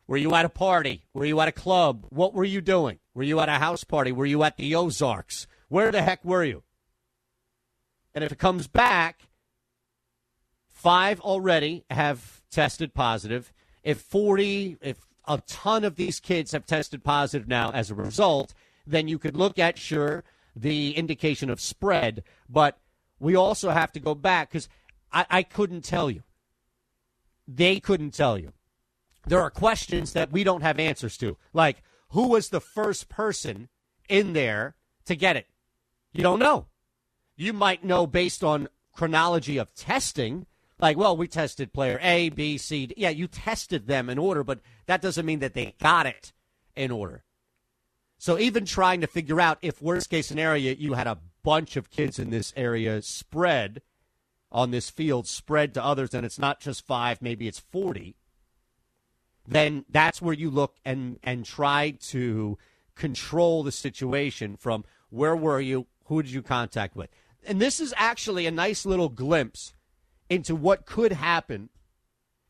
Were 0.07 0.18
you 0.18 0.34
at 0.34 0.45
a 0.45 0.51
party? 0.51 1.07
Were 1.14 1.24
you 1.24 1.41
at 1.41 1.49
a 1.49 1.53
club? 1.53 2.05
What 2.11 2.34
were 2.34 2.45
you 2.45 2.61
doing? 2.61 2.99
Were 3.14 3.22
you 3.22 3.41
at 3.41 3.49
a 3.49 3.53
house 3.53 3.84
party? 3.84 4.12
Were 4.12 4.26
you 4.26 4.43
at 4.43 4.59
the 4.59 4.74
Ozarks? 4.74 5.47
Where 5.68 5.91
the 5.91 6.03
heck 6.03 6.22
were 6.26 6.45
you? 6.45 6.62
And 8.14 8.22
if 8.22 8.30
it 8.30 8.39
comes 8.39 8.66
back, 8.66 9.22
five 10.68 11.18
already 11.20 11.84
have 11.89 12.43
tested 12.51 12.93
positive. 12.93 13.51
If 13.82 14.03
40, 14.03 14.76
if 14.82 15.07
a 15.26 15.41
ton 15.47 15.84
of 15.84 15.97
these 15.97 16.20
kids 16.20 16.53
have 16.53 16.66
tested 16.66 17.03
positive 17.03 17.49
now 17.49 17.70
as 17.70 17.91
a 17.91 17.95
result, 17.95 18.53
then 18.87 19.09
you 19.09 19.18
could 19.18 19.39
look 19.39 19.59
at, 19.59 19.78
sure, 19.78 20.22
the 20.57 20.96
indication 20.96 21.50
of 21.50 21.61
spread. 21.61 22.24
But 22.48 22.78
we 23.20 23.36
also 23.36 23.70
have 23.70 23.92
to 23.92 24.00
go 24.00 24.14
back 24.14 24.50
because 24.50 24.68
I, 25.12 25.26
I 25.30 25.42
couldn't 25.42 25.84
tell 25.84 26.11
you. 26.11 26.22
They 27.46 27.78
couldn't 27.78 28.11
tell 28.14 28.36
you 28.38 28.52
there 29.26 29.40
are 29.40 29.50
questions 29.50 30.12
that 30.12 30.32
we 30.32 30.44
don't 30.44 30.62
have 30.62 30.78
answers 30.78 31.16
to. 31.18 31.36
Like, 31.52 31.82
who 32.11 32.28
was 32.28 32.48
the 32.48 32.61
first 32.61 33.09
person 33.09 33.68
in 34.09 34.32
there 34.32 34.76
to 35.04 35.16
get 35.16 35.36
it? 35.36 35.46
You 36.12 36.22
don't 36.22 36.38
know. 36.38 36.66
You 37.36 37.52
might 37.52 37.84
know 37.84 38.07
based 38.07 38.42
on 38.42 38.68
chronology 38.92 39.59
of 39.59 39.74
testing. 39.74 40.46
Like, 40.78 40.96
well, 40.96 41.16
we 41.16 41.26
tested 41.28 41.72
player 41.72 41.98
A, 42.02 42.30
B, 42.30 42.57
C. 42.57 42.86
D. 42.86 42.94
Yeah, 42.96 43.11
you 43.11 43.26
tested 43.26 43.86
them 43.86 44.09
in 44.09 44.18
order, 44.18 44.44
but 44.44 44.61
that 44.86 45.02
doesn't 45.02 45.26
mean 45.26 45.40
that 45.40 45.54
they 45.54 45.74
got 45.80 46.07
it 46.07 46.32
in 46.74 46.90
order. 46.90 47.24
So 48.18 48.38
even 48.38 48.64
trying 48.64 49.00
to 49.02 49.06
figure 49.06 49.40
out 49.40 49.58
if 49.62 49.82
worst 49.82 50.10
case 50.10 50.26
scenario 50.26 50.74
you 50.74 50.94
had 50.94 51.06
a 51.06 51.18
bunch 51.42 51.76
of 51.76 51.90
kids 51.90 52.18
in 52.18 52.30
this 52.30 52.52
area 52.56 53.02
spread 53.02 53.82
on 54.50 54.70
this 54.70 54.90
field, 54.90 55.26
spread 55.26 55.74
to 55.74 55.84
others, 55.84 56.14
and 56.14 56.24
it's 56.24 56.38
not 56.38 56.60
just 56.60 56.86
five, 56.86 57.20
maybe 57.20 57.46
it's 57.46 57.58
40 57.58 58.16
then 59.46 59.84
that's 59.88 60.20
where 60.20 60.34
you 60.34 60.50
look 60.50 60.76
and 60.84 61.18
and 61.22 61.44
try 61.44 61.90
to 61.90 62.58
control 62.94 63.62
the 63.62 63.72
situation 63.72 64.56
from 64.56 64.84
where 65.10 65.36
were 65.36 65.60
you, 65.60 65.86
who 66.06 66.22
did 66.22 66.32
you 66.32 66.42
contact 66.42 66.96
with, 66.96 67.10
and 67.46 67.60
this 67.60 67.80
is 67.80 67.94
actually 67.96 68.46
a 68.46 68.50
nice 68.50 68.84
little 68.84 69.08
glimpse 69.08 69.74
into 70.28 70.54
what 70.54 70.86
could 70.86 71.12
happen 71.12 71.68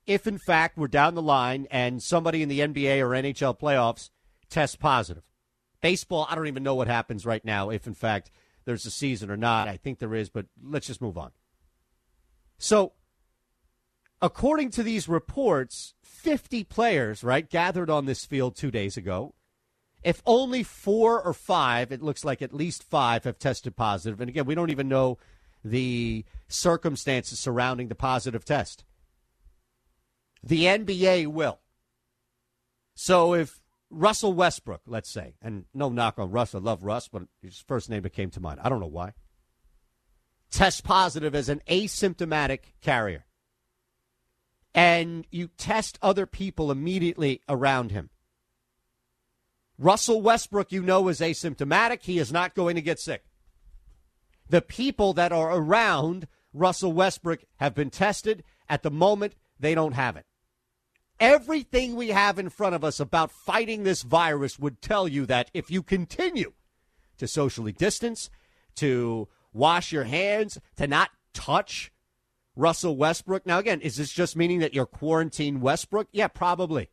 if, 0.07 0.27
in 0.27 0.39
fact, 0.39 0.79
we're 0.79 0.89
down 0.89 1.15
the 1.15 1.23
line 1.23 1.67
and 1.71 2.03
somebody 2.03 2.43
in 2.43 2.49
the 2.49 2.61
NBA 2.61 3.01
or 3.01 3.11
NHL 3.11 3.59
playoffs 3.59 4.11
tests 4.49 4.77
positive. 4.77 5.25
Baseball, 5.81 6.27
I 6.29 6.35
don't 6.35 6.47
even 6.47 6.63
know 6.63 6.75
what 6.75 6.89
happens 6.89 7.27
right 7.27 7.45
now 7.45 7.71
if, 7.71 7.87
in 7.87 7.95
fact, 7.95 8.31
there's 8.65 8.87
a 8.87 8.91
season 8.91 9.31
or 9.31 9.37
not. 9.37 9.69
I 9.69 9.77
think 9.77 9.99
there 9.99 10.15
is, 10.15 10.29
but 10.29 10.47
let's 10.63 10.87
just 10.87 11.01
move 11.01 11.17
on. 11.17 11.31
So, 12.59 12.93
according 14.21 14.71
to 14.71 14.83
these 14.83 15.09
reports, 15.09 15.95
50 16.03 16.65
players, 16.65 17.23
right, 17.23 17.49
gathered 17.49 17.91
on 17.91 18.07
this 18.07 18.25
field 18.25 18.57
two 18.57 18.71
days 18.71 18.97
ago. 18.97 19.35
If 20.03 20.23
only 20.27 20.63
four 20.63 21.21
or 21.21 21.33
five, 21.33 21.91
it 21.91 22.03
looks 22.03 22.25
like 22.25 22.41
at 22.41 22.53
least 22.53 22.83
five 22.83 23.25
have 23.25 23.39
tested 23.39 23.77
positive. 23.77 24.21
And 24.21 24.29
again, 24.29 24.47
we 24.47 24.55
don't 24.55 24.71
even 24.71 24.89
know 24.89 25.19
the 25.65 26.25
circumstances 26.49 27.39
surrounding 27.39 27.89
the 27.89 27.95
positive 27.95 28.45
test. 28.45 28.85
The 30.43 30.65
NBA 30.65 31.27
will. 31.27 31.59
So 32.95 33.35
if 33.35 33.61
Russell 33.91 34.33
Westbrook, 34.33 34.83
let's 34.87 35.11
say, 35.11 35.35
and 35.41 35.65
no 35.73 35.89
knock 35.89 36.19
on 36.19 36.31
Russ, 36.31 36.55
I 36.55 36.59
love 36.59 36.83
Russ, 36.83 37.09
but 37.09 37.23
his 37.41 37.65
first 37.67 37.89
name 37.89 38.03
that 38.03 38.11
came 38.11 38.31
to 38.31 38.41
mind, 38.41 38.61
I 38.63 38.69
don't 38.69 38.81
know 38.81 38.87
why, 38.87 39.13
test 40.51 40.85
positive 40.85 41.35
as 41.35 41.49
an 41.49 41.63
asymptomatic 41.69 42.61
carrier 42.81 43.27
and 44.77 45.27
you 45.31 45.49
test 45.49 45.99
other 46.03 46.27
people 46.27 46.71
immediately 46.71 47.41
around 47.49 47.91
him. 47.91 48.11
Russell 49.79 50.21
Westbrook, 50.21 50.71
you 50.71 50.83
know, 50.83 51.09
is 51.09 51.21
asymptomatic. 51.21 52.03
He 52.03 52.19
is 52.19 52.31
not 52.31 52.55
going 52.55 52.77
to 52.77 52.83
get 52.83 53.01
sick. 53.01 53.25
The 54.49 54.61
people 54.61 55.15
that 55.15 55.33
are 55.33 55.57
around 55.57 56.29
Russell 56.53 56.93
Westbrook 56.93 57.45
have 57.57 57.75
been 57.75 57.91
tested. 57.91 58.45
At 58.69 58.83
the 58.83 58.91
moment, 58.91 59.35
they 59.59 59.75
don't 59.75 59.93
have 59.93 60.17
it. 60.17 60.27
Everything 61.19 61.97
we 61.97 62.09
have 62.09 62.39
in 62.39 62.51
front 62.51 62.75
of 62.75 62.85
us 62.85 63.01
about 63.01 63.31
fighting 63.31 63.83
this 63.83 64.03
virus 64.03 64.59
would 64.59 64.83
tell 64.83 65.09
you 65.09 65.25
that 65.27 65.51
if 65.55 65.71
you 65.71 65.83
continue 65.83 66.53
to 67.17 67.27
socially 67.27 67.73
distance, 67.73 68.29
to 68.77 69.29
wash 69.53 69.93
your 69.93 70.05
hands, 70.05 70.59
to 70.77 70.87
not 70.87 71.11
touch 71.33 71.91
Russell 72.55 72.97
Westbrook. 72.97 73.47
Now, 73.47 73.59
again, 73.59 73.81
is 73.81 73.97
this 73.97 74.13
just 74.13 74.37
meaning 74.37 74.61
that 74.61 74.75
you're 74.75 74.87
quarantined 74.87 75.63
Westbrook? 75.63 76.09
Yeah, 76.13 76.29
probably. 76.29 76.91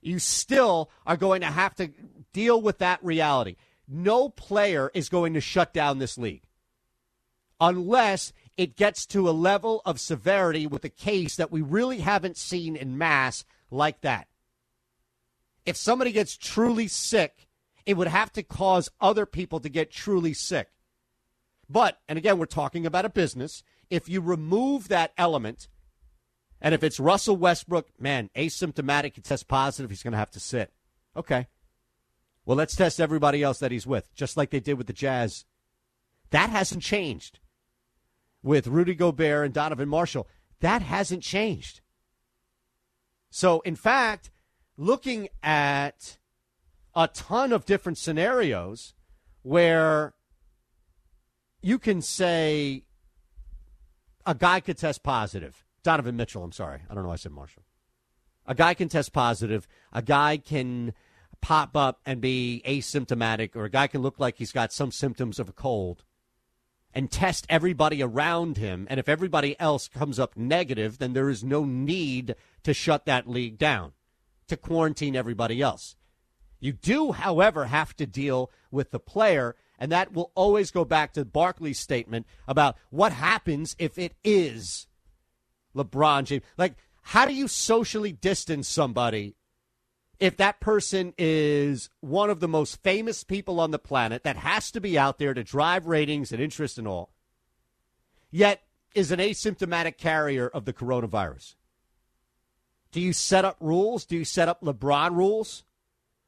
You 0.00 0.18
still 0.18 0.90
are 1.06 1.16
going 1.16 1.40
to 1.40 1.48
have 1.48 1.74
to 1.76 1.90
deal 2.32 2.60
with 2.60 2.78
that 2.78 3.02
reality. 3.02 3.56
No 3.86 4.28
player 4.28 4.90
is 4.94 5.08
going 5.08 5.34
to 5.34 5.40
shut 5.40 5.72
down 5.72 5.98
this 5.98 6.18
league 6.18 6.42
unless 7.60 8.32
it 8.58 8.76
gets 8.76 9.06
to 9.06 9.28
a 9.28 9.30
level 9.30 9.80
of 9.86 10.00
severity 10.00 10.66
with 10.66 10.84
a 10.84 10.88
case 10.90 11.36
that 11.36 11.52
we 11.52 11.62
really 11.62 12.00
haven't 12.00 12.36
seen 12.36 12.74
in 12.74 12.98
mass 12.98 13.44
like 13.70 14.00
that. 14.00 14.26
If 15.64 15.76
somebody 15.76 16.10
gets 16.10 16.36
truly 16.36 16.88
sick, 16.88 17.46
it 17.86 17.96
would 17.96 18.08
have 18.08 18.32
to 18.32 18.42
cause 18.42 18.90
other 19.00 19.26
people 19.26 19.60
to 19.60 19.68
get 19.68 19.92
truly 19.92 20.34
sick. 20.34 20.70
But, 21.70 22.00
and 22.08 22.18
again, 22.18 22.36
we're 22.36 22.46
talking 22.46 22.84
about 22.84 23.04
a 23.04 23.10
business. 23.10 23.62
If 23.90 24.08
you 24.08 24.20
remove 24.20 24.88
that 24.88 25.12
element, 25.16 25.68
and 26.60 26.74
if 26.74 26.82
it's 26.82 26.98
Russell 26.98 27.36
Westbrook, 27.36 27.88
man, 28.00 28.28
asymptomatic, 28.34 29.14
he 29.14 29.20
tests 29.20 29.44
positive, 29.44 29.90
he's 29.90 30.02
going 30.02 30.12
to 30.12 30.18
have 30.18 30.32
to 30.32 30.40
sit. 30.40 30.72
Okay. 31.16 31.46
Well, 32.44 32.56
let's 32.56 32.74
test 32.74 33.00
everybody 33.00 33.40
else 33.42 33.60
that 33.60 33.70
he's 33.70 33.86
with, 33.86 34.12
just 34.16 34.36
like 34.36 34.50
they 34.50 34.60
did 34.60 34.78
with 34.78 34.88
the 34.88 34.92
Jazz. 34.92 35.44
That 36.30 36.50
hasn't 36.50 36.82
changed 36.82 37.38
with 38.42 38.66
Rudy 38.66 38.94
Gobert 38.94 39.44
and 39.44 39.54
Donovan 39.54 39.88
Marshall. 39.88 40.28
That 40.60 40.82
hasn't 40.82 41.22
changed. 41.22 41.80
So, 43.30 43.60
in 43.60 43.76
fact, 43.76 44.30
looking 44.76 45.28
at 45.42 46.18
a 46.94 47.08
ton 47.08 47.52
of 47.52 47.64
different 47.64 47.98
scenarios 47.98 48.94
where 49.42 50.14
you 51.62 51.78
can 51.78 52.00
say 52.00 52.84
a 54.26 54.34
guy 54.34 54.60
could 54.60 54.78
test 54.78 55.02
positive. 55.02 55.64
Donovan 55.82 56.16
Mitchell, 56.16 56.42
I'm 56.42 56.52
sorry. 56.52 56.80
I 56.88 56.94
don't 56.94 57.02
know 57.02 57.08
why 57.08 57.14
I 57.14 57.18
said 57.18 57.32
Marshall. 57.32 57.62
A 58.46 58.54
guy 58.54 58.74
can 58.74 58.88
test 58.88 59.12
positive. 59.12 59.68
A 59.92 60.02
guy 60.02 60.38
can 60.38 60.94
pop 61.40 61.76
up 61.76 62.00
and 62.04 62.20
be 62.20 62.62
asymptomatic, 62.66 63.54
or 63.54 63.64
a 63.64 63.70
guy 63.70 63.86
can 63.86 64.02
look 64.02 64.18
like 64.18 64.36
he's 64.38 64.52
got 64.52 64.72
some 64.72 64.90
symptoms 64.90 65.38
of 65.38 65.48
a 65.48 65.52
cold 65.52 66.04
and 66.94 67.10
test 67.10 67.46
everybody 67.48 68.02
around 68.02 68.56
him. 68.56 68.86
And 68.90 68.98
if 68.98 69.08
everybody 69.08 69.58
else 69.60 69.88
comes 69.88 70.18
up 70.18 70.36
negative, 70.36 70.98
then 70.98 71.12
there 71.12 71.28
is 71.28 71.44
no 71.44 71.64
need 71.64 72.34
to 72.64 72.74
shut 72.74 73.06
that 73.06 73.28
league 73.28 73.58
down, 73.58 73.92
to 74.48 74.56
quarantine 74.56 75.14
everybody 75.14 75.62
else. 75.62 75.96
You 76.60 76.72
do, 76.72 77.12
however, 77.12 77.66
have 77.66 77.94
to 77.96 78.06
deal 78.06 78.50
with 78.70 78.90
the 78.90 78.98
player, 78.98 79.54
and 79.78 79.92
that 79.92 80.12
will 80.12 80.32
always 80.34 80.70
go 80.70 80.84
back 80.84 81.12
to 81.12 81.24
Barkley's 81.24 81.78
statement 81.78 82.26
about 82.48 82.76
what 82.90 83.12
happens 83.12 83.76
if 83.78 83.98
it 83.98 84.14
is 84.24 84.88
LeBron 85.76 86.24
James. 86.24 86.42
Like, 86.56 86.74
how 87.02 87.26
do 87.26 87.32
you 87.32 87.48
socially 87.48 88.12
distance 88.12 88.68
somebody 88.68 89.36
if 90.20 90.36
that 90.36 90.60
person 90.60 91.14
is 91.16 91.90
one 92.00 92.30
of 92.30 92.40
the 92.40 92.48
most 92.48 92.82
famous 92.82 93.22
people 93.24 93.60
on 93.60 93.70
the 93.70 93.78
planet 93.78 94.24
that 94.24 94.36
has 94.36 94.70
to 94.72 94.80
be 94.80 94.98
out 94.98 95.18
there 95.18 95.34
to 95.34 95.44
drive 95.44 95.86
ratings 95.86 96.32
and 96.32 96.42
interest 96.42 96.78
and 96.78 96.88
all, 96.88 97.10
yet 98.30 98.62
is 98.94 99.12
an 99.12 99.20
asymptomatic 99.20 99.96
carrier 99.96 100.48
of 100.48 100.64
the 100.64 100.72
coronavirus? 100.72 101.54
Do 102.90 103.00
you 103.00 103.12
set 103.12 103.44
up 103.44 103.56
rules? 103.60 104.04
Do 104.04 104.16
you 104.16 104.24
set 104.24 104.48
up 104.48 104.62
LeBron 104.62 105.14
rules? 105.14 105.64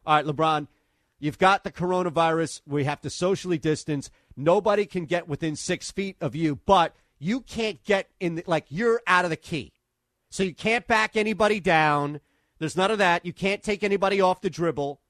All 0.06 0.16
right, 0.16 0.24
LeBron, 0.24 0.68
you've 1.18 1.38
got 1.38 1.64
the 1.64 1.72
coronavirus. 1.72 2.60
We 2.66 2.84
have 2.84 3.00
to 3.00 3.10
socially 3.10 3.58
distance. 3.58 4.10
Nobody 4.36 4.86
can 4.86 5.06
get 5.06 5.26
within 5.26 5.56
six 5.56 5.90
feet 5.90 6.16
of 6.20 6.36
you, 6.36 6.56
but 6.66 6.94
you 7.18 7.40
can't 7.40 7.82
get 7.84 8.08
in, 8.20 8.36
the, 8.36 8.44
like, 8.46 8.66
you're 8.68 9.02
out 9.06 9.24
of 9.24 9.30
the 9.30 9.36
key. 9.36 9.72
So 10.30 10.42
you 10.42 10.54
can't 10.54 10.86
back 10.86 11.16
anybody 11.16 11.60
down. 11.60 12.20
There's 12.60 12.76
none 12.76 12.92
of 12.92 12.98
that. 12.98 13.26
You 13.26 13.32
can't 13.32 13.62
take 13.62 13.82
anybody 13.82 14.20
off 14.20 14.42
the 14.42 14.50
dribble. 14.50 15.00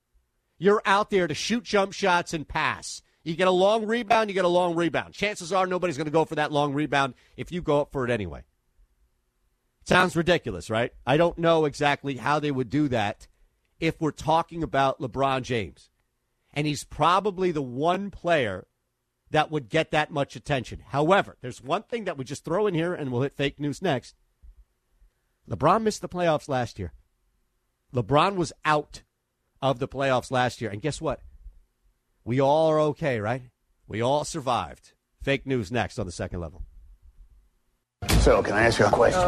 You're 0.56 0.80
out 0.86 1.10
there 1.10 1.26
to 1.26 1.34
shoot 1.34 1.64
jump 1.64 1.92
shots 1.92 2.32
and 2.32 2.48
pass. 2.48 3.02
You 3.24 3.36
get 3.36 3.48
a 3.48 3.52
long 3.52 3.86
rebound, 3.86 4.30
you 4.30 4.34
get 4.34 4.46
a 4.46 4.48
long 4.48 4.74
rebound. 4.74 5.12
Chances 5.12 5.52
are 5.52 5.66
nobody's 5.66 5.98
going 5.98 6.06
to 6.06 6.12
go 6.12 6.24
for 6.24 6.36
that 6.36 6.52
long 6.52 6.72
rebound 6.72 7.14
if 7.36 7.52
you 7.52 7.60
go 7.60 7.82
up 7.82 7.92
for 7.92 8.04
it 8.04 8.10
anyway. 8.10 8.44
Sounds 9.84 10.16
ridiculous, 10.16 10.70
right? 10.70 10.92
I 11.04 11.16
don't 11.16 11.38
know 11.38 11.64
exactly 11.64 12.16
how 12.16 12.38
they 12.38 12.50
would 12.50 12.70
do 12.70 12.88
that 12.88 13.26
if 13.80 14.00
we're 14.00 14.12
talking 14.12 14.62
about 14.62 15.00
LeBron 15.00 15.42
James. 15.42 15.90
And 16.54 16.66
he's 16.66 16.84
probably 16.84 17.50
the 17.50 17.62
one 17.62 18.10
player 18.10 18.66
that 19.30 19.50
would 19.50 19.68
get 19.68 19.90
that 19.90 20.10
much 20.10 20.36
attention. 20.36 20.82
However, 20.88 21.36
there's 21.40 21.62
one 21.62 21.82
thing 21.82 22.04
that 22.04 22.16
we 22.16 22.24
just 22.24 22.44
throw 22.44 22.66
in 22.66 22.74
here, 22.74 22.94
and 22.94 23.10
we'll 23.10 23.22
hit 23.22 23.32
fake 23.32 23.58
news 23.58 23.82
next. 23.82 24.14
LeBron 25.48 25.82
missed 25.82 26.02
the 26.02 26.08
playoffs 26.08 26.48
last 26.48 26.78
year. 26.78 26.92
LeBron 27.94 28.36
was 28.36 28.52
out 28.64 29.02
of 29.62 29.78
the 29.78 29.88
playoffs 29.88 30.30
last 30.30 30.60
year. 30.60 30.70
And 30.70 30.80
guess 30.80 31.00
what? 31.00 31.20
We 32.24 32.40
all 32.40 32.68
are 32.70 32.80
okay, 32.80 33.20
right? 33.20 33.42
We 33.88 34.00
all 34.00 34.24
survived. 34.24 34.92
Fake 35.22 35.46
news 35.46 35.72
next 35.72 35.98
on 35.98 36.06
the 36.06 36.12
second 36.12 36.40
level. 36.40 36.62
So, 38.20 38.42
can 38.42 38.54
I 38.54 38.62
ask 38.62 38.78
you 38.78 38.86
a 38.86 38.90
question? 38.90 39.20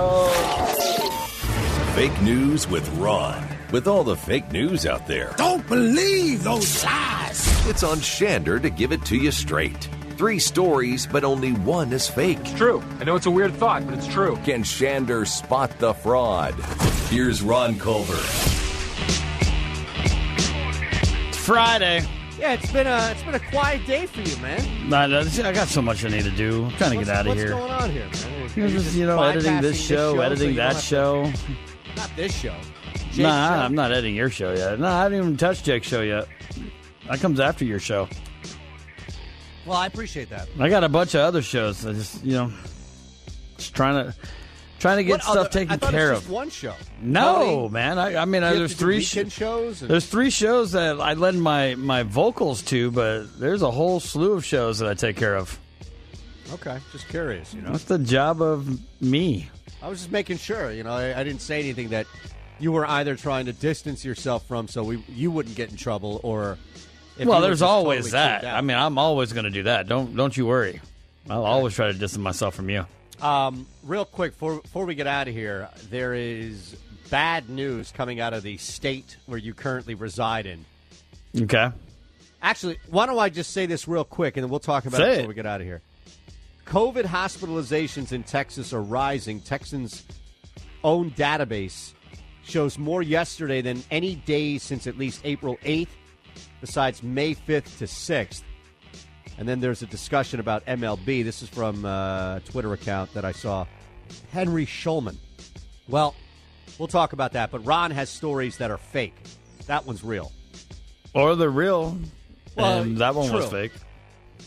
Fake 1.95 2.23
news 2.23 2.67
with 2.69 2.89
Ron. 2.97 3.47
With 3.71 3.87
all 3.89 4.05
the 4.05 4.17
fake 4.17 4.51
news 4.53 4.87
out 4.87 5.07
there, 5.07 5.35
Don't 5.37 5.67
believe 5.67 6.43
those 6.45 6.85
lies. 6.85 7.69
it's 7.69 7.83
on 7.83 7.99
Shander 7.99 8.61
to 8.61 8.71
give 8.71 8.93
it 8.93 9.05
to 9.07 9.17
you 9.17 9.31
straight. 9.31 9.89
Three 10.17 10.39
stories, 10.39 11.07
but 11.07 11.25
only 11.25 11.53
one 11.53 11.93
is 11.93 12.09
fake. 12.09 12.43
True. 12.57 12.83
I 13.01 13.05
know 13.05 13.17
it's 13.17 13.27
a 13.27 13.31
weird 13.31 13.55
thought, 13.55 13.85
but 13.87 13.95
it's 13.95 14.07
true. 14.07 14.37
Can 14.45 14.63
Shander 14.63 15.27
spot 15.27 15.79
the 15.79 15.95
fraud? 15.95 16.55
Here's 17.09 17.43
Ron 17.43 17.79
Culver. 17.79 18.52
Friday. 21.43 22.05
Yeah, 22.39 22.53
it's 22.53 22.71
been 22.73 22.87
a 22.87 23.11
it's 23.11 23.23
been 23.25 23.35
a 23.35 23.41
quiet 23.51 23.85
day 23.87 24.07
for 24.07 24.21
you, 24.21 24.37
man. 24.39 24.89
Nah, 24.89 25.07
nah, 25.07 25.21
I 25.21 25.53
got 25.53 25.69
so 25.69 25.83
much 25.83 26.05
I 26.05 26.09
need 26.09 26.25
to 26.25 26.31
do. 26.31 26.65
I'm 26.67 26.71
trying 26.73 26.91
to 26.93 26.97
What's, 26.99 27.09
get 27.09 27.17
out 27.17 27.27
of 27.27 27.37
here. 27.37 27.55
what's 27.57 27.61
here. 27.61 27.69
going 27.69 27.71
on 27.71 27.91
here, 27.91 28.07
man? 28.07 28.51
You 28.57 28.63
Are 28.65 28.67
know, 28.67 28.73
just, 28.73 28.85
just 28.87 28.97
you 28.97 29.07
know, 29.07 29.23
editing 29.23 29.61
this 29.61 29.83
bypassing 29.83 29.89
show, 29.89 30.15
so 30.15 30.21
editing 30.21 30.49
you 30.51 30.57
don't 30.57 30.57
that 30.57 30.73
have 30.75 30.83
to- 30.83 30.87
show. 30.87 31.33
Not 31.97 32.11
this 32.17 32.35
show. 32.35 32.57
Jake's 32.95 33.19
nah, 33.19 33.49
show. 33.49 33.55
I'm 33.57 33.75
not 33.75 33.91
editing 33.93 34.15
your 34.15 34.31
show 34.31 34.55
yet. 34.55 34.79
No, 34.79 34.87
I 34.87 35.03
haven't 35.03 35.19
even 35.19 35.37
touched 35.37 35.65
Jake's 35.65 35.87
show 35.89 36.01
yet. 36.01 36.27
That 37.09 37.21
comes 37.21 37.41
after 37.41 37.65
your 37.65 37.81
show. 37.81 38.09
Well, 39.67 39.77
I 39.77 39.87
appreciate 39.87 40.31
that. 40.31 40.49
I 40.59 40.69
got 40.69 40.85
a 40.85 40.89
bunch 40.89 41.15
of 41.15 41.21
other 41.21 41.43
shows. 41.43 41.85
I 41.85 41.93
just, 41.93 42.25
you 42.25 42.33
know, 42.33 42.53
just 43.59 43.75
trying 43.75 44.07
to 44.07 44.15
trying 44.83 44.99
to 44.99 45.05
get 45.05 45.13
What 45.13 45.23
stuff 45.23 45.37
other- 45.37 45.49
taken 45.49 45.79
care 45.79 46.13
of. 46.13 46.29
one 46.29 46.51
show. 46.51 46.75
No, 47.01 47.23
Tony, 47.45 47.69
man. 47.71 47.99
I, 47.99 48.17
I 48.17 48.25
mean, 48.27 48.43
I, 48.43 48.53
there's 48.55 48.75
three 48.75 49.01
sh- 49.01 49.31
shows. 49.31 49.81
and- 49.81 49.91
There's 49.91 50.07
three 50.07 50.29
shows 50.29 50.73
that 50.73 51.01
I 51.01 51.15
lend 51.15 51.41
my 51.43 51.77
my 51.77 52.03
vocals 52.03 52.61
to, 52.65 52.91
but 52.91 53.39
there's 53.41 53.63
a 53.63 53.71
whole 53.71 54.01
slew 54.01 54.33
of 54.35 54.45
shows 54.45 54.81
that 54.81 54.89
I 54.91 54.95
take 54.95 55.17
care 55.17 55.37
of. 55.37 55.59
okay, 56.53 56.79
just 56.93 57.09
curious. 57.09 57.55
You 57.55 57.63
know, 57.63 57.71
That's 57.73 57.85
the 57.85 57.99
job 57.99 58.43
of 58.43 58.79
me. 59.01 59.49
I 59.83 59.89
was 59.89 60.01
just 60.01 60.13
making 60.13 60.37
sure. 60.39 60.71
You 60.71 60.83
know, 60.85 60.93
I, 60.93 61.19
I 61.19 61.25
didn't 61.25 61.41
say 61.43 61.59
anything 61.61 61.89
that 61.91 62.07
you 62.61 62.71
were 62.73 62.87
either 62.87 63.17
trying 63.17 63.47
to 63.47 63.53
distance 63.53 64.05
yourself 64.05 64.47
from, 64.47 64.69
so 64.69 64.83
we 64.85 65.03
you 65.09 65.31
wouldn't 65.31 65.57
get 65.57 65.71
in 65.71 65.77
trouble, 65.77 66.21
or 66.23 66.59
well, 67.25 67.41
there's 67.41 67.63
always 67.63 68.07
totally 68.07 68.11
that. 68.13 68.45
I 68.47 68.61
mean, 68.61 68.77
I'm 68.77 68.99
always 68.99 69.33
going 69.33 69.45
to 69.45 69.51
do 69.51 69.63
that. 69.65 69.87
Don't 69.89 70.15
don't 70.17 70.37
you 70.37 70.45
worry. 70.47 70.81
I'll 71.31 71.45
always 71.45 71.75
try 71.75 71.87
to 71.87 71.93
distance 71.93 72.19
myself 72.23 72.55
from 72.57 72.69
you. 72.69 72.85
Um, 73.23 73.67
real 73.85 74.05
quick, 74.05 74.33
before, 74.33 74.61
before 74.61 74.85
we 74.85 74.95
get 74.95 75.07
out 75.07 75.29
of 75.29 75.35
here, 75.35 75.69
there 75.91 76.13
is 76.13 76.77
bad 77.09 77.49
news 77.49 77.93
coming 77.93 78.21
out 78.21 78.35
of 78.35 78.43
the 78.43 78.57
state 78.57 79.17
where 79.27 79.39
you 79.39 79.55
currently 79.55 79.95
reside 79.95 80.47
in. 80.47 80.65
Okay. 81.43 81.71
Actually, 82.43 82.79
why 82.91 83.07
don't 83.07 83.19
I 83.19 83.29
just 83.29 83.53
say 83.53 83.67
this 83.67 83.87
real 83.87 84.05
quick, 84.05 84.37
and 84.37 84.43
then 84.43 84.51
we'll 84.51 84.61
talk 84.61 84.87
about 84.87 84.99
Say 84.99 85.05
it 85.05 85.13
it. 85.13 85.17
before 85.19 85.29
we 85.29 85.35
get 85.35 85.47
out 85.47 85.61
of 85.61 85.67
here. 85.67 85.81
COVID 86.67 87.05
hospitalizations 87.05 88.13
in 88.13 88.25
Texas 88.25 88.73
are 88.73 88.83
rising. 88.83 89.41
Texans' 89.41 90.05
own 90.83 91.13
database 91.13 91.93
shows 92.45 92.79
more 92.79 93.03
yesterday 93.03 93.61
than 93.61 93.85
any 93.91 94.17
day 94.17 94.59
since 94.59 94.87
at 94.89 94.99
least 94.99 95.21
April 95.25 95.59
8th, 95.65 95.89
besides 96.61 97.03
May 97.03 97.35
5th 97.35 97.79
to 97.79 97.85
6th. 97.85 98.43
And 99.39 99.49
then 99.49 99.61
there's 99.61 99.83
a 99.83 99.87
discussion 99.87 100.41
about 100.41 100.65
MLB. 100.67 101.25
This 101.25 101.43
is 101.43 101.49
from 101.49 101.85
uh, 101.85 102.37
a 102.37 102.43
Twitter 102.45 102.73
account 102.73 103.13
that 103.15 103.25
I 103.25 103.33
saw. 103.33 103.67
Henry 104.31 104.67
Schulman. 104.67 105.17
Well, 105.89 106.15
we'll 106.79 106.89
talk 106.89 107.13
about 107.13 107.33
that, 107.33 107.51
but 107.51 107.65
Ron 107.65 107.91
has 107.91 108.09
stories 108.11 108.59
that 108.59 108.71
are 108.71 108.79
fake. 108.79 109.15
That 109.67 109.87
one's 109.87 110.05
real. 110.05 110.33
Or 111.15 111.35
the 111.35 111.49
real. 111.49 111.99
Well, 112.57 112.83
and 112.83 112.99
that 112.99 113.15
one 113.15 113.33
was 113.33 113.49
fake. 113.51 113.73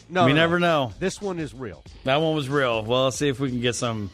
No, 0.10 0.26
We 0.26 0.34
no, 0.34 0.36
never 0.36 0.60
no. 0.60 0.88
know. 0.88 0.94
This 1.00 1.22
one 1.22 1.40
is 1.40 1.54
real. 1.54 1.84
That 2.04 2.18
one 2.18 2.36
was 2.36 2.48
real. 2.48 2.84
Well, 2.84 3.06
let's 3.06 3.18
see 3.18 3.28
if 3.28 3.40
we 3.40 3.50
can 3.50 3.62
get 3.62 3.76
some, 3.76 4.12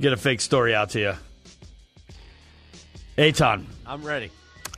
get 0.00 0.12
a 0.12 0.16
fake 0.16 0.40
story 0.40 0.74
out 0.74 0.90
to 0.90 1.00
you. 1.00 1.12
Eytan, 3.16 3.64
I'm 3.86 4.02
ready. 4.02 4.30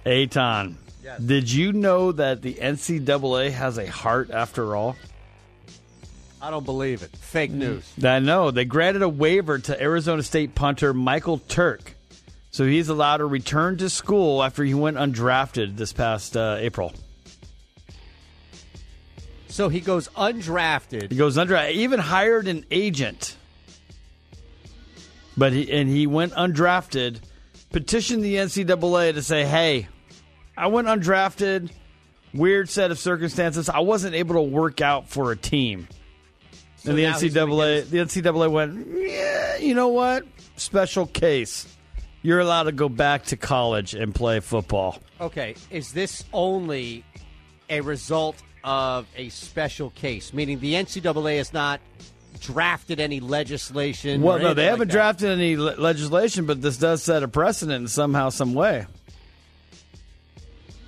Eytan. 0.04 0.74
Yes. 1.02 1.20
Did 1.20 1.50
you 1.50 1.72
know 1.72 2.12
that 2.12 2.42
the 2.42 2.54
NCAA 2.54 3.52
has 3.52 3.78
a 3.78 3.86
heart 3.86 4.30
after 4.30 4.76
all? 4.76 4.96
I 6.46 6.50
don't 6.50 6.64
believe 6.64 7.02
it. 7.02 7.10
Fake 7.16 7.50
news. 7.50 7.92
I 8.00 8.20
know. 8.20 8.52
They 8.52 8.64
granted 8.64 9.02
a 9.02 9.08
waiver 9.08 9.58
to 9.58 9.82
Arizona 9.82 10.22
State 10.22 10.54
punter 10.54 10.94
Michael 10.94 11.38
Turk. 11.38 11.96
So 12.52 12.64
he's 12.64 12.88
allowed 12.88 13.16
to 13.16 13.26
return 13.26 13.78
to 13.78 13.90
school 13.90 14.44
after 14.44 14.62
he 14.62 14.72
went 14.72 14.96
undrafted 14.96 15.76
this 15.76 15.92
past 15.92 16.36
uh, 16.36 16.58
April. 16.60 16.92
So 19.48 19.68
he 19.68 19.80
goes 19.80 20.06
undrafted. 20.10 21.10
He 21.10 21.16
goes 21.18 21.36
undrafted. 21.36 21.72
Even 21.72 21.98
hired 21.98 22.46
an 22.46 22.64
agent. 22.70 23.36
But 25.36 25.52
he 25.52 25.72
and 25.72 25.88
he 25.88 26.06
went 26.06 26.32
undrafted, 26.34 27.18
petitioned 27.72 28.22
the 28.22 28.36
NCAA 28.36 29.14
to 29.14 29.22
say, 29.22 29.44
"Hey, 29.44 29.88
I 30.56 30.68
went 30.68 30.86
undrafted. 30.86 31.70
Weird 32.32 32.68
set 32.68 32.92
of 32.92 33.00
circumstances. 33.00 33.68
I 33.68 33.80
wasn't 33.80 34.14
able 34.14 34.36
to 34.36 34.42
work 34.42 34.80
out 34.80 35.08
for 35.08 35.32
a 35.32 35.36
team." 35.36 35.88
So 36.86 36.90
and 36.90 36.98
the 37.00 37.02
now 37.02 37.18
he's 37.18 37.34
gonna 37.34 37.50
NCAA, 37.52 37.90
the 37.90 37.98
NCAA 37.98 38.48
went, 38.48 38.86
"Yeah, 38.96 39.56
you 39.56 39.74
know 39.74 39.88
what? 39.88 40.24
Special 40.54 41.06
case. 41.06 41.66
You're 42.22 42.38
allowed 42.38 42.64
to 42.64 42.72
go 42.72 42.88
back 42.88 43.24
to 43.24 43.36
college 43.36 43.92
and 43.92 44.14
play 44.14 44.38
football." 44.38 45.00
Okay, 45.20 45.56
is 45.72 45.92
this 45.92 46.22
only 46.32 47.04
a 47.68 47.80
result 47.80 48.36
of 48.62 49.06
a 49.16 49.30
special 49.30 49.90
case? 49.90 50.32
Meaning 50.32 50.60
the 50.60 50.74
NCAA 50.76 51.38
has 51.38 51.52
not 51.52 51.80
drafted 52.40 53.00
any 53.00 53.18
legislation? 53.18 54.22
Well, 54.22 54.38
no, 54.38 54.54
they 54.54 54.62
like 54.62 54.70
haven't 54.70 54.88
that? 54.88 54.94
drafted 54.94 55.30
any 55.30 55.56
le- 55.56 55.74
legislation, 55.80 56.46
but 56.46 56.62
this 56.62 56.76
does 56.76 57.02
set 57.02 57.24
a 57.24 57.28
precedent 57.28 57.82
in 57.82 57.88
somehow, 57.88 58.28
some 58.28 58.54
way. 58.54 58.86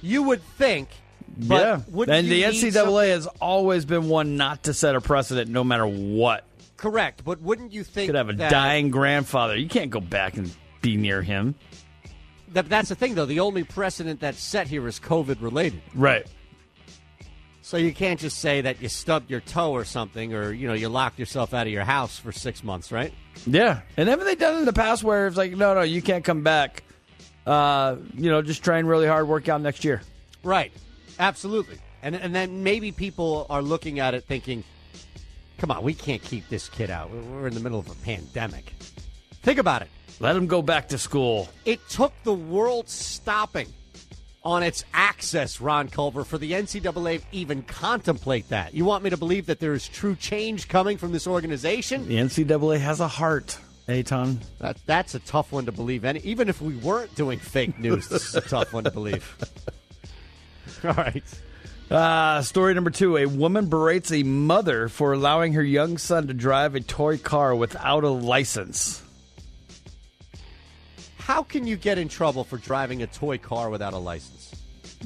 You 0.01 0.23
would 0.23 0.43
think, 0.57 0.91
but 1.39 1.63
yeah, 1.63 2.05
and 2.15 2.27
the 2.29 2.43
NCAA 2.43 3.09
has 3.11 3.27
always 3.41 3.85
been 3.85 4.09
one 4.09 4.37
not 4.37 4.65
to 4.65 4.75
set 4.75 4.95
a 4.97 5.01
precedent, 5.01 5.51
no 5.51 5.63
matter 5.65 5.87
what. 5.87 6.45
correct, 6.77 7.25
but 7.25 7.41
wouldn't 7.41 7.73
you 7.73 7.85
think 7.85 8.09
Could 8.09 8.15
have 8.17 8.29
a 8.29 8.33
that, 8.35 8.51
dying 8.51 8.91
grandfather. 8.91 9.57
You 9.57 9.69
can't 9.69 9.91
go 9.91 10.01
back 10.01 10.37
and 10.37 10.55
be 10.83 10.97
near 10.97 11.23
him. 11.23 11.55
that- 12.53 12.69
that's 12.69 12.89
the 12.89 12.95
thing, 12.95 13.15
though. 13.15 13.27
The 13.27 13.41
only 13.41 13.63
precedent 13.65 14.21
that's 14.21 14.41
set 14.43 14.69
here 14.69 14.87
is 14.89 14.99
COVID 15.01 15.41
related. 15.43 15.81
Right. 15.95 16.27
So 17.63 17.77
you 17.77 17.93
can't 17.93 18.19
just 18.19 18.39
say 18.39 18.63
that 18.63 18.81
you 18.81 18.89
stubbed 18.89 19.31
your 19.31 19.41
toe 19.41 19.73
or 19.73 19.85
something, 19.85 20.33
or 20.33 20.53
you 20.53 20.67
know 20.69 20.73
you 20.75 20.89
locked 20.89 21.19
yourself 21.19 21.53
out 21.53 21.67
of 21.67 21.73
your 21.73 21.85
house 21.85 22.19
for 22.19 22.33
six 22.33 22.65
months, 22.65 22.91
right? 22.91 23.13
Yeah, 23.47 23.81
and 23.99 24.09
haven't 24.09 24.25
they 24.25 24.37
done 24.37 24.57
it 24.57 24.59
in 24.61 24.65
the 24.65 24.73
past 24.73 25.05
where 25.05 25.27
it's 25.27 25.37
like, 25.37 25.53
no, 25.55 25.75
no, 25.75 25.83
you 25.83 26.01
can't 26.01 26.25
come 26.25 26.43
back. 26.43 26.83
Uh, 27.47 27.97
you 28.15 28.31
know, 28.31 28.41
just 28.41 28.63
train 28.65 28.87
really 28.87 29.07
hard, 29.07 29.29
work 29.29 29.49
out 29.51 29.61
next 29.61 29.85
year. 29.85 30.01
Right. 30.43 30.73
Absolutely. 31.19 31.79
And 32.03 32.15
and 32.15 32.35
then 32.35 32.63
maybe 32.63 32.93
people 32.93 33.47
are 33.51 33.63
looking 33.63 33.99
at 33.99 34.15
it 34.15 34.25
thinking, 34.25 34.65
"Come 35.59 35.71
on, 35.71 35.83
we 35.83 35.95
can't 35.95 36.23
keep 36.23 36.49
this 36.49 36.69
kid 36.69 36.91
out. 36.91 37.11
We're 37.11 37.49
in 37.49 37.55
the 37.55 37.61
middle 37.61 37.79
of 37.79 37.91
a 37.91 37.95
pandemic." 38.05 38.73
Think 39.43 39.59
about 39.59 39.83
it. 39.83 39.89
Let 40.21 40.37
him 40.37 40.47
go 40.47 40.63
back 40.63 40.89
to 40.89 40.99
school. 40.99 41.49
It 41.65 41.81
took 41.89 42.13
the 42.25 42.35
world 42.35 42.89
stopping 42.89 43.73
on 44.45 44.63
its 44.63 44.85
access, 44.95 45.61
Ron 45.61 45.89
Culver, 45.89 46.25
for 46.25 46.39
the 46.39 46.53
NCAA 46.53 47.21
to 47.21 47.27
even 47.33 47.63
contemplate 47.63 48.49
that. 48.49 48.75
You 48.75 48.85
want 48.85 49.05
me 49.05 49.11
to 49.11 49.17
believe 49.17 49.47
that 49.47 49.61
there 49.61 49.75
is 49.75 49.87
true 49.87 50.17
change 50.17 50.69
coming 50.69 50.97
from 50.97 51.13
this 51.13 51.27
organization? 51.27 52.09
The 52.09 52.17
NCAA 52.17 52.81
has 52.81 53.01
a 53.01 53.09
heart, 53.09 53.59
eh, 53.89 54.03
Eytan. 54.03 54.39
That, 54.59 54.79
that's 54.87 55.15
a 55.15 55.21
tough 55.21 55.53
one 55.53 55.67
to 55.67 55.73
believe. 55.73 56.05
And 56.05 56.19
even 56.19 56.49
if 56.49 56.61
we 56.61 56.77
weren't 56.77 57.15
doing 57.15 57.39
fake 57.39 57.79
news, 57.79 58.09
this 58.09 58.29
is 58.29 58.35
a 58.35 58.41
tough 58.41 58.73
one 58.73 58.85
to 58.85 58.91
believe. 58.91 59.37
All 60.85 60.93
right. 60.93 61.25
Uh, 61.91 62.43
story 62.43 62.75
number 62.75 62.91
two: 62.91 63.17
A 63.17 63.27
woman 63.27 63.69
berates 63.69 64.13
a 64.13 64.23
mother 64.23 64.89
for 64.89 65.13
allowing 65.13 65.55
her 65.55 65.63
young 65.63 65.99
son 65.99 66.27
to 66.27 66.35
drive 66.35 66.75
a 66.75 66.81
toy 66.81 67.17
car 67.17 67.55
without 67.55 68.05
a 68.05 68.11
license. 68.11 69.03
How 71.17 71.43
can 71.43 71.67
you 71.67 71.77
get 71.77 71.99
in 71.99 72.09
trouble 72.09 72.45
for 72.45 72.59
driving 72.59 73.03
a 73.03 73.07
toy 73.07 73.39
car 73.39 73.71
without 73.71 73.93
a 73.93 73.99
license? 73.99 74.55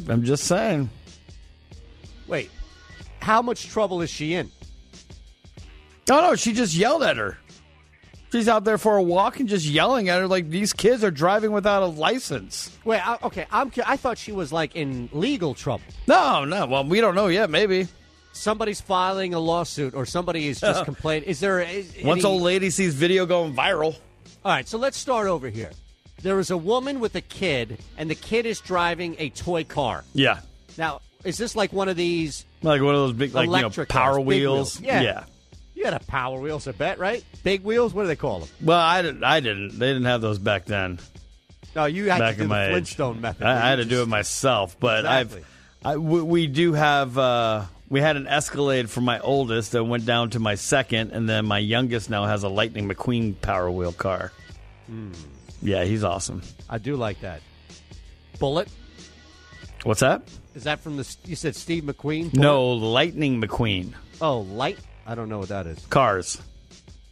I'm 0.09 0.25
just 0.25 0.45
saying. 0.45 0.91
Wait, 2.27 2.51
how 3.21 3.43
much 3.43 3.69
trouble 3.69 4.03
is 4.03 4.11
she 4.11 4.35
in? 4.35 4.51
Oh 6.11 6.21
no, 6.21 6.35
she 6.35 6.53
just 6.53 6.75
yelled 6.75 7.03
at 7.03 7.17
her. 7.17 7.39
She's 8.33 8.49
out 8.49 8.65
there 8.65 8.79
for 8.79 8.97
a 8.97 9.03
walk 9.03 9.41
and 9.41 9.49
just 9.49 9.67
yelling 9.67 10.09
at 10.09 10.19
her 10.19 10.27
like 10.27 10.49
these 10.49 10.73
kids 10.73 11.05
are 11.05 11.11
driving 11.11 11.53
without 11.53 11.83
a 11.83 11.87
license. 11.87 12.75
Wait, 12.85 13.07
I, 13.07 13.19
okay, 13.25 13.47
I'm. 13.51 13.71
I 13.87 13.97
thought 13.99 14.17
she 14.17 14.33
was 14.33 14.53
like 14.53 14.75
in 14.75 15.11
legal 15.13 15.53
trouble. 15.55 15.85
No, 16.07 16.45
no. 16.47 16.67
Well, 16.67 16.85
we 16.85 17.01
don't 17.03 17.15
know 17.15 17.27
yet. 17.29 17.51
Maybe 17.51 17.89
Somebody's 18.33 18.81
filing 18.81 19.35
a 19.35 19.39
lawsuit, 19.39 19.95
or 19.95 20.07
somebody 20.07 20.49
is 20.49 20.61
just 20.61 20.85
complaining. 20.87 21.29
Is 21.29 21.41
there? 21.41 21.61
Is, 21.61 21.95
once 22.03 22.25
any- 22.25 22.33
old 22.33 22.43
lady 22.43 22.71
sees 22.71 22.95
video 22.95 23.27
going 23.27 23.55
viral. 23.55 23.95
All 24.45 24.53
right, 24.53 24.67
so 24.67 24.79
let's 24.79 24.97
start 24.97 25.27
over 25.29 25.49
here. 25.49 25.71
There 26.23 26.39
is 26.41 26.51
a 26.51 26.57
woman 26.57 26.99
with 27.01 27.15
a 27.15 27.21
kid, 27.21 27.79
and 27.99 28.09
the 28.09 28.15
kid 28.15 28.47
is 28.47 28.61
driving 28.61 29.17
a 29.19 29.29
toy 29.31 29.65
car. 29.65 30.05
Yeah, 30.15 30.41
Now, 30.79 31.01
is 31.25 31.37
this 31.37 31.55
like 31.55 31.73
one 31.73 31.89
of 31.89 31.97
these? 31.97 32.45
like 32.63 32.81
one 32.81 32.95
of 32.95 33.01
those 33.03 33.13
big, 33.13 33.35
like 33.35 33.47
you 33.47 33.53
know, 33.53 33.59
Electric 33.59 33.89
power 33.89 34.15
cars, 34.15 34.25
wheels. 34.25 34.81
wheels. 34.81 34.81
Yeah. 34.81 35.01
yeah. 35.03 35.25
You 35.75 35.85
had 35.85 35.95
a 35.95 36.01
Power 36.01 36.39
Wheels, 36.41 36.69
I 36.69 36.73
bet, 36.73 36.99
right? 36.99 37.25
Big 37.43 37.63
wheels. 37.65 37.95
What 37.95 38.03
do 38.03 38.09
they 38.09 38.17
call 38.17 38.41
them? 38.41 38.49
Well, 38.63 38.79
I 38.79 39.03
didn't. 39.03 39.25
I 39.25 39.41
didn't. 39.41 39.79
They 39.79 39.89
didn't 39.89 40.05
have 40.05 40.21
those 40.21 40.39
back 40.39 40.67
then. 40.67 40.99
No, 41.75 41.87
you 41.87 42.11
had 42.11 42.19
back 42.19 42.35
to 42.35 42.43
do 42.43 42.43
the 42.45 42.49
my 42.49 42.67
age. 42.67 42.71
Flintstone 42.73 43.21
method. 43.21 43.47
I, 43.47 43.53
I 43.53 43.69
had 43.71 43.79
you 43.79 43.85
to 43.85 43.91
do 43.91 44.03
it 44.03 44.09
myself, 44.09 44.79
but 44.79 45.01
Exactly. 45.01 45.41
I've. 45.85 45.95
I, 45.95 45.97
we, 45.97 46.23
we 46.23 46.47
do 46.47 46.75
have. 46.75 47.17
Uh, 47.17 47.65
we 47.89 48.01
had 48.01 48.17
an 48.17 48.27
Escalade 48.27 48.89
for 48.91 49.01
my 49.01 49.19
oldest 49.21 49.73
that 49.73 49.83
went 49.85 50.07
down 50.07 50.31
to 50.31 50.39
my 50.39 50.55
second, 50.55 51.11
and 51.13 51.29
then 51.29 51.47
my 51.47 51.59
youngest 51.59 52.09
now 52.11 52.27
has 52.27 52.43
a 52.43 52.49
Lightning 52.49 52.89
McQueen 52.89 53.41
Power 53.41 53.71
Wheel 53.71 53.93
car. 53.93 54.33
Hmm. 54.87 55.13
Yeah, 55.63 55.85
he's 55.85 56.05
awesome. 56.05 56.43
I 56.69 56.79
do 56.79 56.97
like 56.97 57.21
that. 57.21 57.41
Bullitt. 58.39 58.69
What's 59.85 60.01
that? 60.01 60.23
Is 60.55 60.65
that 60.65 60.81
from 60.81 60.97
the? 60.97 61.17
You 61.25 61.37
said 61.37 61.57
Steve 61.57 61.85
McQueen. 61.85 62.31
Bullitt? 62.31 62.35
No, 62.35 62.69
Lightning 62.73 63.41
McQueen. 63.41 63.93
Oh, 64.21 64.41
light. 64.41 64.79
I 65.07 65.15
don't 65.15 65.29
know 65.29 65.39
what 65.39 65.49
that 65.49 65.67
is. 65.67 65.85
Cars. 65.87 66.41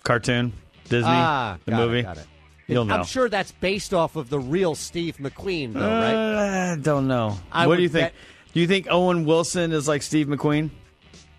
Cartoon. 0.05 0.53
Disney. 0.88 1.09
ah, 1.11 1.59
the 1.64 1.70
got 1.70 1.80
it, 1.82 1.86
movie. 1.86 2.03
got 2.03 2.18
it. 2.18 2.26
You'll 2.66 2.84
know. 2.84 2.95
I'm 2.97 3.05
sure 3.05 3.28
that's 3.28 3.53
based 3.53 3.93
off 3.95 4.16
of 4.16 4.28
the 4.30 4.38
real 4.38 4.74
Steve 4.74 5.16
McQueen, 5.18 5.72
though, 5.72 5.80
right? 5.80 6.14
Uh, 6.14 6.72
I 6.72 6.76
don't 6.80 7.09
know. 7.09 7.36
I 7.51 7.66
what 7.66 7.76
do 7.76 7.82
you 7.82 7.88
think? 7.88 8.07
bet- 8.07 8.14
Do 8.53 8.61
you 8.61 8.66
think 8.66 8.86
Owen 8.91 9.24
Wilson 9.24 9.72
is 9.72 9.88
like 9.88 10.03
Steve 10.03 10.26
McQueen? 10.28 10.70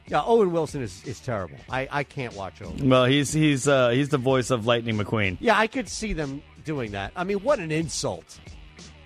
Yeah, 0.07 0.23
Owen 0.25 0.51
Wilson 0.51 0.81
is, 0.81 1.01
is 1.05 1.21
terrible. 1.21 1.55
I, 1.69 1.87
I 1.89 2.03
can't 2.03 2.33
watch 2.35 2.61
Owen. 2.61 2.89
Well, 2.89 3.05
he's 3.05 3.31
he's 3.31 3.65
uh, 3.67 3.89
he's 3.89 4.09
the 4.09 4.17
voice 4.17 4.49
of 4.51 4.65
Lightning 4.65 4.97
McQueen. 4.97 5.37
Yeah, 5.39 5.57
I 5.57 5.67
could 5.67 5.87
see 5.87 6.11
them 6.11 6.41
doing 6.65 6.91
that. 6.91 7.13
I 7.15 7.23
mean, 7.23 7.37
what 7.39 7.59
an 7.59 7.71
insult 7.71 8.39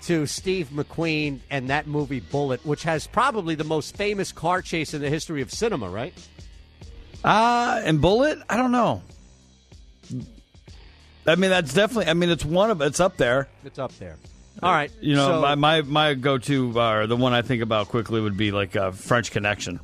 to 0.03 0.25
Steve 0.25 0.69
McQueen 0.73 1.39
and 1.51 1.69
that 1.69 1.85
movie 1.85 2.19
Bullitt, 2.21 2.65
which 2.65 2.83
has 2.83 3.05
probably 3.07 3.53
the 3.55 3.63
most 3.63 3.95
famous 3.95 4.31
car 4.31 4.61
chase 4.63 4.93
in 4.95 5.01
the 5.01 5.09
history 5.09 5.41
of 5.43 5.51
cinema, 5.51 5.89
right? 5.89 6.13
Uh 7.25 7.81
and 7.83 7.99
Bullitt? 8.01 8.39
I 8.49 8.55
don't 8.57 8.71
know. 8.71 9.01
I 11.27 11.35
mean, 11.35 11.49
that's 11.49 11.73
definitely. 11.73 12.07
I 12.07 12.13
mean, 12.13 12.29
it's 12.29 12.45
one 12.45 12.69
of 12.69 12.81
it's 12.81 12.99
up 12.99 13.17
there. 13.17 13.47
It's 13.63 13.79
up 13.79 13.91
there. 13.97 14.15
All 14.61 14.71
right. 14.71 14.91
You 15.01 15.15
know, 15.15 15.27
so- 15.27 15.41
my 15.41 15.55
my, 15.55 15.81
my 15.81 16.13
go 16.13 16.37
to 16.37 16.79
uh, 16.79 17.05
the 17.07 17.15
one 17.17 17.33
I 17.33 17.41
think 17.41 17.63
about 17.63 17.87
quickly 17.89 18.21
would 18.21 18.37
be 18.37 18.51
like 18.51 18.75
uh, 18.75 18.91
French 18.91 19.31
Connection. 19.31 19.79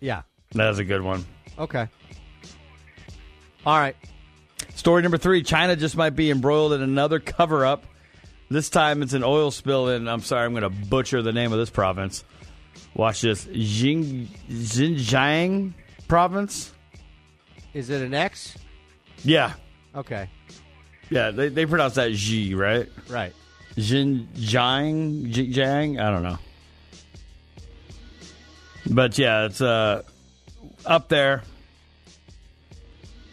yeah. 0.00 0.22
That 0.52 0.70
is 0.70 0.78
a 0.78 0.84
good 0.84 1.02
one. 1.02 1.24
Okay. 1.58 1.88
All 3.66 3.76
right. 3.78 3.96
Story 4.74 5.02
number 5.02 5.18
three: 5.18 5.42
China 5.42 5.74
just 5.76 5.96
might 5.96 6.10
be 6.14 6.30
embroiled 6.30 6.72
in 6.74 6.82
another 6.82 7.18
cover 7.20 7.66
up. 7.66 7.84
This 8.48 8.70
time 8.70 9.02
it's 9.02 9.12
an 9.12 9.24
oil 9.24 9.50
spill 9.50 9.88
in. 9.88 10.06
I'm 10.06 10.20
sorry, 10.20 10.44
I'm 10.46 10.52
going 10.52 10.62
to 10.62 10.70
butcher 10.70 11.20
the 11.20 11.32
name 11.32 11.52
of 11.52 11.58
this 11.58 11.68
province. 11.70 12.22
Watch 12.94 13.22
this: 13.22 13.44
Xing, 13.46 14.28
Xinjiang 14.48 15.72
province. 16.08 16.72
Is 17.74 17.90
it 17.90 18.02
an 18.02 18.14
X? 18.14 18.56
Yeah, 19.24 19.52
Okay. 19.94 20.28
yeah. 21.10 21.30
They 21.30 21.48
they 21.48 21.66
pronounce 21.66 21.94
that 21.94 22.14
Xi, 22.14 22.54
right? 22.54 22.88
Right. 23.08 23.34
Xinjiang, 23.76 25.32
Xinjiang. 25.34 26.00
I 26.00 26.10
don't 26.10 26.22
know, 26.22 26.38
but 28.88 29.18
yeah, 29.18 29.46
it's 29.46 29.60
uh 29.60 30.02
up 30.84 31.08
there. 31.08 31.42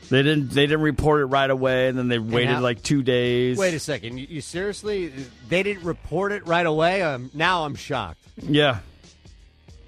They 0.09 0.21
didn't 0.21 0.49
they 0.49 0.65
didn't 0.67 0.81
report 0.81 1.21
it 1.21 1.25
right 1.27 1.49
away, 1.49 1.87
and 1.87 1.97
then 1.97 2.07
they 2.07 2.19
waited 2.19 2.55
how- 2.55 2.61
like 2.61 2.83
two 2.83 3.01
days. 3.03 3.57
Wait 3.57 3.73
a 3.73 3.79
second. 3.79 4.17
You, 4.17 4.27
you 4.29 4.41
seriously? 4.41 5.07
They 5.49 5.63
didn't 5.63 5.83
report 5.85 6.31
it 6.33 6.45
right 6.45 6.65
away? 6.65 7.01
Um, 7.01 7.31
now 7.33 7.63
I'm 7.65 7.75
shocked. 7.75 8.19
Yeah. 8.37 8.79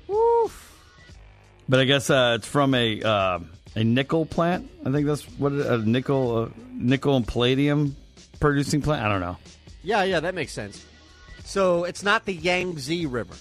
Woof. 0.07 0.64
But 1.67 1.79
I 1.79 1.85
guess 1.85 2.09
uh, 2.09 2.37
it's 2.37 2.47
from 2.47 2.73
a 2.75 3.01
uh, 3.01 3.39
a 3.75 3.83
nickel 3.83 4.25
plant. 4.25 4.69
I 4.85 4.91
think 4.91 5.07
that's 5.07 5.23
what 5.37 5.51
it, 5.51 5.65
a 5.65 5.77
nickel 5.77 6.37
uh, 6.37 6.49
nickel 6.71 7.15
and 7.17 7.27
palladium 7.27 7.95
producing 8.39 8.81
plant. 8.81 9.03
I 9.03 9.09
don't 9.09 9.21
know. 9.21 9.37
Yeah, 9.83 10.03
yeah, 10.03 10.19
that 10.19 10.35
makes 10.35 10.51
sense. 10.51 10.83
So 11.43 11.83
it's 11.83 12.03
not 12.03 12.25
the 12.25 12.33
Yangtze 12.33 13.05
River. 13.05 13.35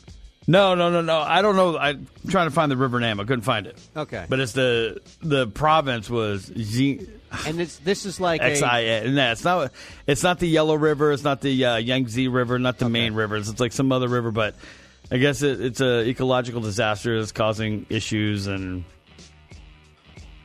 No, 0.47 0.75
no, 0.75 0.91
no, 0.91 1.01
no. 1.01 1.21
I 1.21 1.41
don't 1.41 1.57
know. 1.57 1.79
I'm 1.79 2.07
trying 2.29 2.49
to 2.49 2.55
find 2.55 2.71
the 2.71 2.77
river 2.77 3.01
name. 3.01 3.19
I 3.19 3.25
couldn't 3.25 3.43
find 3.43 3.67
it. 3.67 3.79
Okay. 3.97 4.27
But 4.29 4.41
it's 4.41 4.53
the 4.53 5.01
the 5.23 5.47
province 5.47 6.11
was 6.11 6.53
Xi, 6.55 7.07
And 7.47 7.61
it's 7.61 7.79
this 7.79 8.05
is 8.05 8.21
like 8.21 8.43
X 8.43 8.61
I 8.61 8.81
a, 8.81 9.05
A. 9.07 9.11
No, 9.11 9.33
it's 9.33 9.45
not. 9.45 9.73
It's 10.07 10.23
not 10.23 10.39
the 10.41 10.49
Yellow 10.49 10.75
River. 10.75 11.13
It's 11.13 11.25
not 11.25 11.41
the 11.41 11.65
uh, 11.65 11.77
Yangtze 11.77 12.29
River. 12.29 12.59
Not 12.59 12.79
the 12.79 12.91
main 12.91 13.15
rivers. 13.15 13.49
It's 13.49 13.61
like 13.61 13.73
some 13.73 13.91
other 13.91 14.09
river. 14.09 14.31
But 14.31 14.55
I 15.11 15.19
guess 15.19 15.43
it, 15.43 15.61
it's 15.61 15.81
a 15.81 16.01
ecological 16.09 16.61
disaster 16.61 17.19
that's 17.19 17.33
causing 17.33 17.87
issues, 17.91 18.47
and 18.47 18.85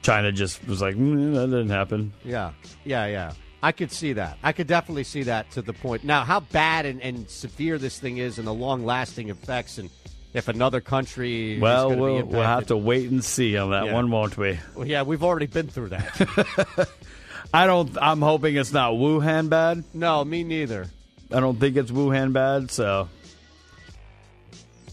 China 0.01 0.32
just 0.32 0.66
was 0.68 0.82
like, 0.82 0.95
mm, 0.95 1.34
that 1.36 1.47
didn't 1.47 1.70
happen. 1.70 2.14
yeah, 2.24 2.51
yeah, 2.86 3.05
yeah. 3.07 3.34
I 3.62 3.74
could 3.74 3.91
see 3.91 4.14
that. 4.14 4.38
I 4.41 4.53
could 4.53 4.68
definitely 4.68 5.03
see 5.03 5.24
that 5.24 5.51
to 5.51 5.62
the 5.62 5.74
point. 5.74 6.05
Now, 6.05 6.24
how 6.24 6.39
bad 6.39 6.86
and, 6.86 7.01
and 7.01 7.30
severe 7.30 7.78
this 7.78 7.99
thing 7.99 8.18
is, 8.18 8.38
and 8.38 8.47
the 8.47 8.53
long-lasting 8.53 9.28
effects, 9.30 9.78
and 9.78 9.89
if 10.34 10.47
another 10.47 10.80
country 10.80 11.55
is 11.55 11.62
Well, 11.62 11.89
we'll 11.93 12.24
we'll 12.26 12.41
have 12.43 12.68
to 12.68 12.78
wait 12.78 13.10
and 13.10 13.22
see 13.24 13.57
on 13.57 13.72
that 13.72 13.88
Yeah. 13.88 13.93
one, 13.93 14.12
won't 14.12 14.38
we? 14.38 14.57
Well, 14.76 14.88
yeah, 14.88 15.01
we've 15.01 15.24
already 15.24 15.47
been 15.47 15.68
through 15.68 15.89
that. 15.89 16.89
I 17.53 17.66
don't. 17.68 17.97
I'm 18.01 18.22
hoping 18.22 18.55
it's 18.55 18.72
not 18.72 18.93
Wuhan 18.93 19.49
bad. 19.49 19.84
no, 19.93 20.24
me 20.24 20.43
neither. 20.45 20.86
I 21.34 21.39
don't 21.41 21.60
think 21.60 21.76
it's 21.76 21.91
Wuhan 21.91 22.32
bad. 22.32 22.72
So 22.72 23.10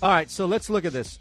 All 0.02 0.10
right, 0.10 0.30
so 0.30 0.46
let's 0.46 0.68
look 0.68 0.84
at 0.84 0.92
this. 0.92 1.18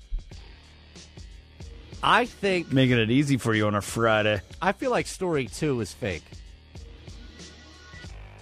I 2.03 2.25
think 2.25 2.71
making 2.71 2.99
it 2.99 3.09
easy 3.09 3.37
for 3.37 3.53
you 3.53 3.65
on 3.67 3.75
a 3.75 3.81
Friday. 3.81 4.41
I 4.61 4.73
feel 4.73 4.91
like 4.91 5.07
story 5.07 5.47
two 5.47 5.81
is 5.81 5.91
fake. 5.93 6.23
Do 6.31 7.41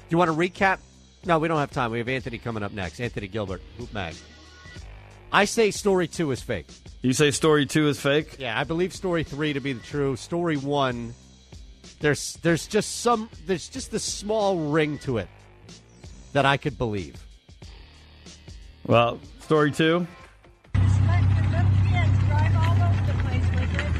you 0.09 0.17
want 0.17 0.31
to 0.31 0.37
recap? 0.37 0.79
No, 1.25 1.39
we 1.39 1.47
don't 1.47 1.59
have 1.59 1.71
time. 1.71 1.91
We 1.91 1.99
have 1.99 2.09
Anthony 2.09 2.37
coming 2.37 2.63
up 2.63 2.73
next. 2.73 2.99
Anthony 2.99 3.27
Gilbert, 3.27 3.61
Hoop 3.77 3.93
Mag. 3.93 4.15
I 5.31 5.45
say 5.45 5.71
story 5.71 6.07
two 6.07 6.31
is 6.31 6.41
fake. 6.41 6.67
You 7.01 7.13
say 7.13 7.31
story 7.31 7.65
two 7.65 7.87
is 7.87 7.99
fake. 7.99 8.35
Yeah, 8.37 8.59
I 8.59 8.65
believe 8.65 8.93
story 8.93 9.23
three 9.23 9.53
to 9.53 9.59
be 9.59 9.73
the 9.73 9.81
true. 9.81 10.15
Story 10.15 10.57
one, 10.57 11.13
there's 12.01 12.33
there's 12.41 12.67
just 12.67 12.99
some 12.99 13.29
there's 13.45 13.69
just 13.69 13.91
this 13.91 14.03
small 14.03 14.57
ring 14.57 14.97
to 14.99 15.19
it 15.19 15.29
that 16.33 16.45
I 16.45 16.57
could 16.57 16.77
believe. 16.77 17.15
Well, 18.85 19.19
story 19.39 19.71
two. 19.71 20.05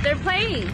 They're 0.04 0.16
playing. 0.18 0.68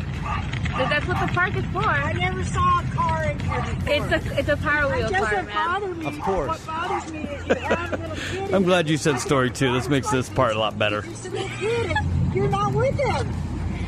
That's 0.78 1.06
what 1.08 1.20
the 1.20 1.32
park 1.34 1.56
is 1.56 1.66
for. 1.68 1.80
I 1.84 2.14
never 2.14 2.44
saw 2.44 2.80
a 2.80 2.84
car 2.96 3.24
in 3.26 3.40
here 3.40 3.62
before. 3.62 3.94
It's 3.94 4.12
a 4.28 4.40
it's 4.40 4.50
a 4.50 4.58
power 4.58 4.88
wheel 4.96 5.08
It 5.08 5.12
car, 5.14 5.22
doesn't 5.30 5.46
man. 5.46 5.82
bother 5.82 5.96
me. 5.96 6.06
Of 6.08 6.20
course. 6.20 6.48
What 6.50 6.66
bothers 6.66 7.12
me 7.12 7.20
is 7.22 7.48
you 7.48 7.56
have 7.56 8.54
I'm 8.54 8.64
glad 8.64 8.88
you 8.90 8.98
said 8.98 9.20
story 9.20 9.52
two. 9.52 9.74
This 9.74 9.88
makes 9.90 10.10
this 10.10 10.30
part 10.30 10.56
a 10.56 10.60
lot 10.60 10.78
better. 10.80 11.04
It's 11.06 11.26
a 11.26 11.30
little 11.30 11.50
kid 11.60 11.92
and 11.96 12.34
you're 12.34 12.48
not 12.50 12.74
with 12.74 12.96
him. 12.96 13.34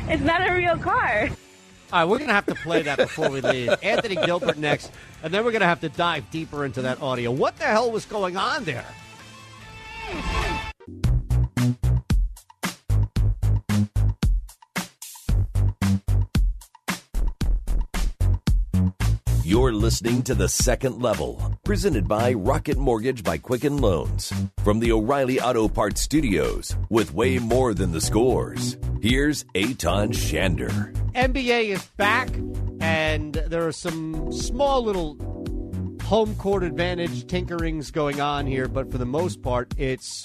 It's 0.08 0.22
not 0.22 0.48
a 0.48 0.52
real 0.52 0.76
car. 0.78 1.28
All 1.92 1.98
right, 2.00 2.04
we're 2.04 2.18
going 2.18 2.28
to 2.28 2.34
have 2.34 2.46
to 2.46 2.54
play 2.54 2.82
that 2.82 2.96
before 2.96 3.28
we 3.28 3.40
leave. 3.42 3.74
Anthony 3.82 4.16
Gilbert 4.16 4.56
next, 4.56 4.90
and 5.22 5.32
then 5.32 5.44
we're 5.44 5.50
going 5.50 5.60
to 5.60 5.66
have 5.66 5.80
to 5.82 5.90
dive 5.90 6.30
deeper 6.30 6.64
into 6.64 6.82
that 6.82 7.02
audio. 7.02 7.30
What 7.30 7.58
the 7.58 7.64
hell 7.64 7.90
was 7.90 8.06
going 8.06 8.36
on 8.36 8.64
there? 8.64 8.86
You're 19.62 19.72
listening 19.72 20.24
to 20.24 20.34
The 20.34 20.48
Second 20.48 21.00
Level, 21.00 21.40
presented 21.62 22.08
by 22.08 22.32
Rocket 22.32 22.76
Mortgage 22.76 23.22
by 23.22 23.38
Quicken 23.38 23.76
Loans. 23.76 24.32
From 24.64 24.80
the 24.80 24.90
O'Reilly 24.90 25.40
Auto 25.40 25.68
Parts 25.68 26.02
Studios, 26.02 26.76
with 26.90 27.14
way 27.14 27.38
more 27.38 27.72
than 27.72 27.92
the 27.92 28.00
scores, 28.00 28.76
here's 29.00 29.44
Eytan 29.54 30.08
Shander. 30.08 30.92
NBA 31.12 31.68
is 31.68 31.86
back, 31.96 32.28
and 32.80 33.34
there 33.34 33.64
are 33.64 33.70
some 33.70 34.32
small 34.32 34.82
little 34.82 35.16
home 36.02 36.34
court 36.34 36.64
advantage 36.64 37.26
tinkerings 37.26 37.92
going 37.92 38.20
on 38.20 38.48
here, 38.48 38.66
but 38.66 38.90
for 38.90 38.98
the 38.98 39.06
most 39.06 39.42
part, 39.42 39.72
it's 39.78 40.24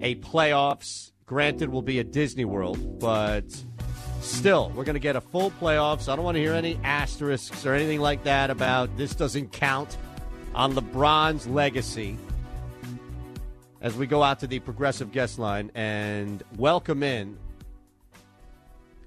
a 0.00 0.14
playoffs. 0.14 1.12
Granted, 1.26 1.68
will 1.68 1.82
be 1.82 1.98
at 1.98 2.10
Disney 2.10 2.46
World, 2.46 3.00
but 3.00 3.44
still, 4.20 4.70
we're 4.74 4.84
going 4.84 4.94
to 4.94 5.00
get 5.00 5.16
a 5.16 5.20
full 5.20 5.50
playoffs. 5.52 6.08
I 6.08 6.16
don't 6.16 6.24
want 6.24 6.36
to 6.36 6.40
hear 6.40 6.54
any 6.54 6.78
asterisks 6.84 7.66
or 7.66 7.74
anything 7.74 8.00
like 8.00 8.24
that 8.24 8.50
about 8.50 8.96
this 8.96 9.14
doesn't 9.14 9.52
count 9.52 9.96
on 10.54 10.74
LeBron's 10.74 11.46
legacy. 11.46 12.16
As 13.80 13.96
we 13.96 14.06
go 14.06 14.22
out 14.22 14.40
to 14.40 14.46
the 14.46 14.58
progressive 14.58 15.10
guest 15.12 15.38
line 15.38 15.70
and 15.74 16.42
welcome 16.56 17.02
in 17.02 17.38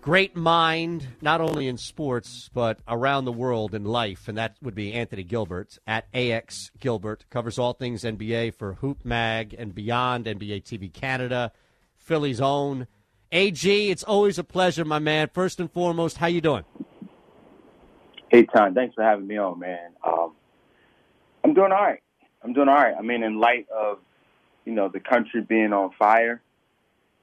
great 0.03 0.35
mind, 0.35 1.07
not 1.21 1.39
only 1.39 1.65
in 1.65 1.77
sports, 1.77 2.49
but 2.53 2.77
around 2.89 3.23
the 3.23 3.31
world 3.31 3.73
in 3.73 3.85
life. 3.85 4.27
And 4.27 4.37
that 4.37 4.57
would 4.61 4.75
be 4.75 4.91
Anthony 4.91 5.23
Gilbert 5.23 5.79
at 5.87 6.07
AX 6.13 6.71
Gilbert. 6.79 7.23
Covers 7.29 7.57
all 7.57 7.71
things 7.71 8.03
NBA 8.03 8.53
for 8.55 8.73
Hoop 8.73 9.05
Mag 9.05 9.55
and 9.57 9.73
beyond, 9.73 10.25
NBA 10.25 10.63
TV 10.63 10.91
Canada, 10.91 11.53
Philly's 11.95 12.41
own. 12.41 12.87
AG, 13.33 13.89
it's 13.89 14.03
always 14.03 14.37
a 14.37 14.43
pleasure, 14.43 14.85
my 14.85 14.99
man. 14.99 15.27
First 15.33 15.59
and 15.59 15.69
foremost, 15.71 16.17
how 16.17 16.27
you 16.27 16.39
doing? 16.39 16.65
Hey, 18.29 18.45
Tom, 18.45 18.75
thanks 18.75 18.93
for 18.93 19.03
having 19.03 19.25
me 19.25 19.37
on, 19.37 19.57
man. 19.57 19.89
Um, 20.03 20.33
I'm 21.43 21.55
doing 21.55 21.71
all 21.71 21.81
right. 21.81 22.03
I'm 22.43 22.53
doing 22.53 22.69
all 22.69 22.75
right. 22.75 22.93
I 22.95 23.01
mean, 23.01 23.23
in 23.23 23.39
light 23.39 23.67
of, 23.75 23.97
you 24.65 24.73
know, 24.73 24.87
the 24.87 24.99
country 24.99 25.41
being 25.41 25.73
on 25.73 25.91
fire, 25.97 26.43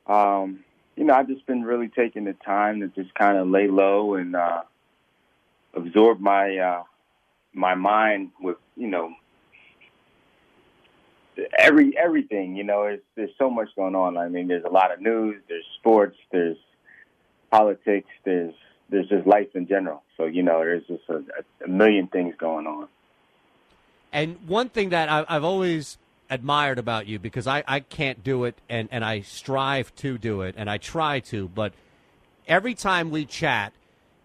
um, 0.08 0.64
you 0.96 1.04
know, 1.04 1.14
I've 1.14 1.28
just 1.28 1.46
been 1.46 1.62
really 1.62 1.88
taking 1.88 2.24
the 2.24 2.32
time 2.32 2.80
to 2.80 2.88
just 2.88 3.14
kind 3.14 3.38
of 3.38 3.46
lay 3.46 3.68
low 3.68 4.14
and 4.14 4.34
uh, 4.34 4.62
absorb 5.74 6.18
my 6.18 6.56
uh, 6.56 6.82
my 7.52 7.76
mind 7.76 8.30
with, 8.40 8.56
you 8.76 8.88
know, 8.88 9.12
every 11.58 11.96
everything. 11.96 12.56
You 12.56 12.64
know, 12.64 12.82
there's 12.82 13.00
there's 13.16 13.30
so 13.38 13.50
much 13.50 13.68
going 13.76 13.94
on. 13.94 14.16
I 14.16 14.28
mean, 14.28 14.48
there's 14.48 14.64
a 14.64 14.70
lot 14.70 14.92
of 14.92 15.00
news. 15.00 15.40
There's 15.48 15.64
sports. 15.78 16.16
There's 16.30 16.56
politics. 17.50 18.08
There's 18.24 18.54
there's 18.88 19.08
just 19.08 19.26
life 19.26 19.54
in 19.54 19.66
general. 19.66 20.02
So 20.16 20.24
you 20.24 20.42
know, 20.42 20.60
there's 20.60 20.86
just 20.86 21.02
a, 21.08 21.22
a 21.64 21.68
million 21.68 22.06
things 22.08 22.34
going 22.38 22.66
on. 22.66 22.88
And 24.12 24.36
one 24.46 24.68
thing 24.68 24.90
that 24.90 25.08
I, 25.08 25.24
I've 25.28 25.44
always 25.44 25.98
admired 26.28 26.78
about 26.78 27.06
you, 27.06 27.18
because 27.18 27.46
I, 27.46 27.64
I 27.66 27.80
can't 27.80 28.22
do 28.22 28.44
it 28.44 28.56
and, 28.68 28.88
and 28.92 29.04
I 29.04 29.20
strive 29.20 29.94
to 29.96 30.16
do 30.16 30.42
it 30.42 30.54
and 30.56 30.70
I 30.70 30.78
try 30.78 31.20
to, 31.20 31.48
but 31.48 31.72
every 32.46 32.74
time 32.74 33.10
we 33.10 33.24
chat, 33.24 33.72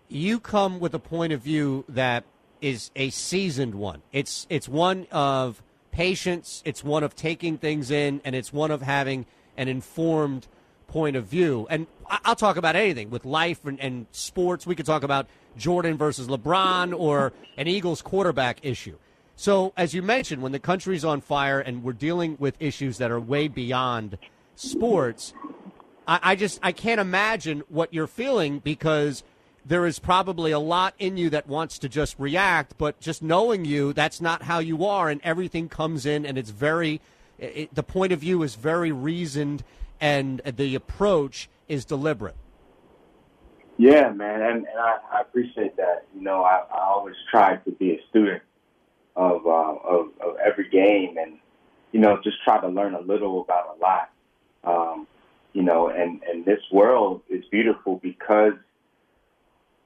you 0.08 0.40
come 0.40 0.80
with 0.80 0.94
a 0.94 1.00
point 1.00 1.34
of 1.34 1.42
view 1.42 1.84
that 1.90 2.24
is 2.62 2.92
a 2.96 3.10
seasoned 3.10 3.76
one. 3.76 4.02
It's 4.12 4.46
it's 4.50 4.70
one 4.70 5.08
of 5.12 5.62
patience, 5.96 6.62
it's 6.66 6.84
one 6.84 7.04
of 7.04 7.16
taking 7.16 7.58
things 7.58 7.90
in, 7.90 8.20
and 8.26 8.36
it's 8.36 8.52
one 8.52 8.70
of 8.70 8.82
having 8.82 9.26
an 9.56 9.70
informed 9.70 10.46
point 10.88 11.16
of 11.16 11.26
view. 11.26 11.66
And 11.70 11.88
I'll 12.10 12.36
talk 12.36 12.58
about 12.58 12.76
anything 12.76 13.10
with 13.10 13.24
life 13.24 13.64
and, 13.66 13.80
and 13.80 14.06
sports. 14.12 14.68
We 14.68 14.76
could 14.76 14.86
talk 14.86 15.04
about 15.04 15.28
Jordan 15.58 15.98
versus 15.98 16.28
LeBron 16.28 16.94
or 17.00 17.32
an 17.56 17.68
Eagles 17.68 18.02
quarterback 18.02 18.60
issue. 18.62 18.98
So, 19.38 19.72
as 19.78 19.94
you 19.94 20.02
mentioned, 20.02 20.42
when 20.42 20.52
the 20.52 20.60
country's 20.60 21.06
on 21.06 21.22
fire 21.22 21.62
and 21.62 21.82
we're 21.82 21.94
dealing 21.94 22.36
with 22.40 22.56
issues 22.60 22.98
that 22.98 23.10
are 23.10 23.20
way 23.20 23.48
beyond 23.48 24.18
sports, 24.58 25.34
I, 26.06 26.20
I 26.22 26.36
just 26.36 26.60
I 26.62 26.74
can't 26.74 27.00
imagine 27.00 27.64
what 27.70 27.94
you're 27.94 28.08
feeling 28.08 28.60
because 28.60 29.24
there 29.66 29.88
is 29.88 29.98
probably 29.98 30.52
a 30.52 30.60
lot 30.60 30.94
in 31.00 31.18
you 31.18 31.30
that 31.32 31.48
wants 31.48 31.80
to 31.80 31.90
just 31.90 32.16
react, 32.20 32.78
but 32.78 33.00
just 33.00 33.24
knowing 33.24 33.66
you, 33.66 33.94
that's 33.94 34.22
not 34.22 34.44
how 34.44 34.60
you 34.60 34.86
are, 34.86 35.10
and 35.10 35.20
everything 35.24 35.68
comes 35.68 36.06
in, 36.06 36.26
and 36.26 36.38
it's 36.38 36.52
very 36.52 37.02
it, 37.40 37.74
the 37.74 37.84
point 37.84 38.14
of 38.14 38.20
view 38.20 38.44
is 38.44 38.56
very 38.56 38.92
reasoned, 38.92 39.64
and 40.00 40.40
the 40.40 40.76
approach 40.76 41.50
is 41.68 41.84
deliberate. 41.84 42.36
Yeah, 43.78 44.10
man, 44.10 44.42
and, 44.42 44.58
and 44.68 44.80
I, 44.80 44.98
I 45.12 45.22
appreciate 45.22 45.76
that. 45.78 46.06
You 46.16 46.22
know, 46.22 46.44
I, 46.44 46.64
I 46.72 46.80
always 46.84 47.16
try 47.30 47.58
to 47.58 47.72
be 47.72 47.92
a 47.92 48.02
student 48.10 48.42
of, 49.16 49.46
uh, 49.46 49.50
of 49.50 50.08
of 50.22 50.38
every 50.38 50.70
game, 50.70 51.18
and 51.18 51.40
you 51.92 52.00
know, 52.00 52.20
just 52.24 52.38
try 52.44 52.62
to 52.62 52.68
learn 52.68 52.94
a 52.94 53.02
little 53.02 53.42
about 53.42 53.78
a 53.78 53.82
lot. 53.82 54.10
Um, 54.64 55.08
you 55.54 55.64
know, 55.64 55.90
and 55.90 56.22
and 56.24 56.46
this 56.46 56.62
world 56.72 57.22
is 57.30 57.44
beautiful 57.52 57.98
because 57.98 58.54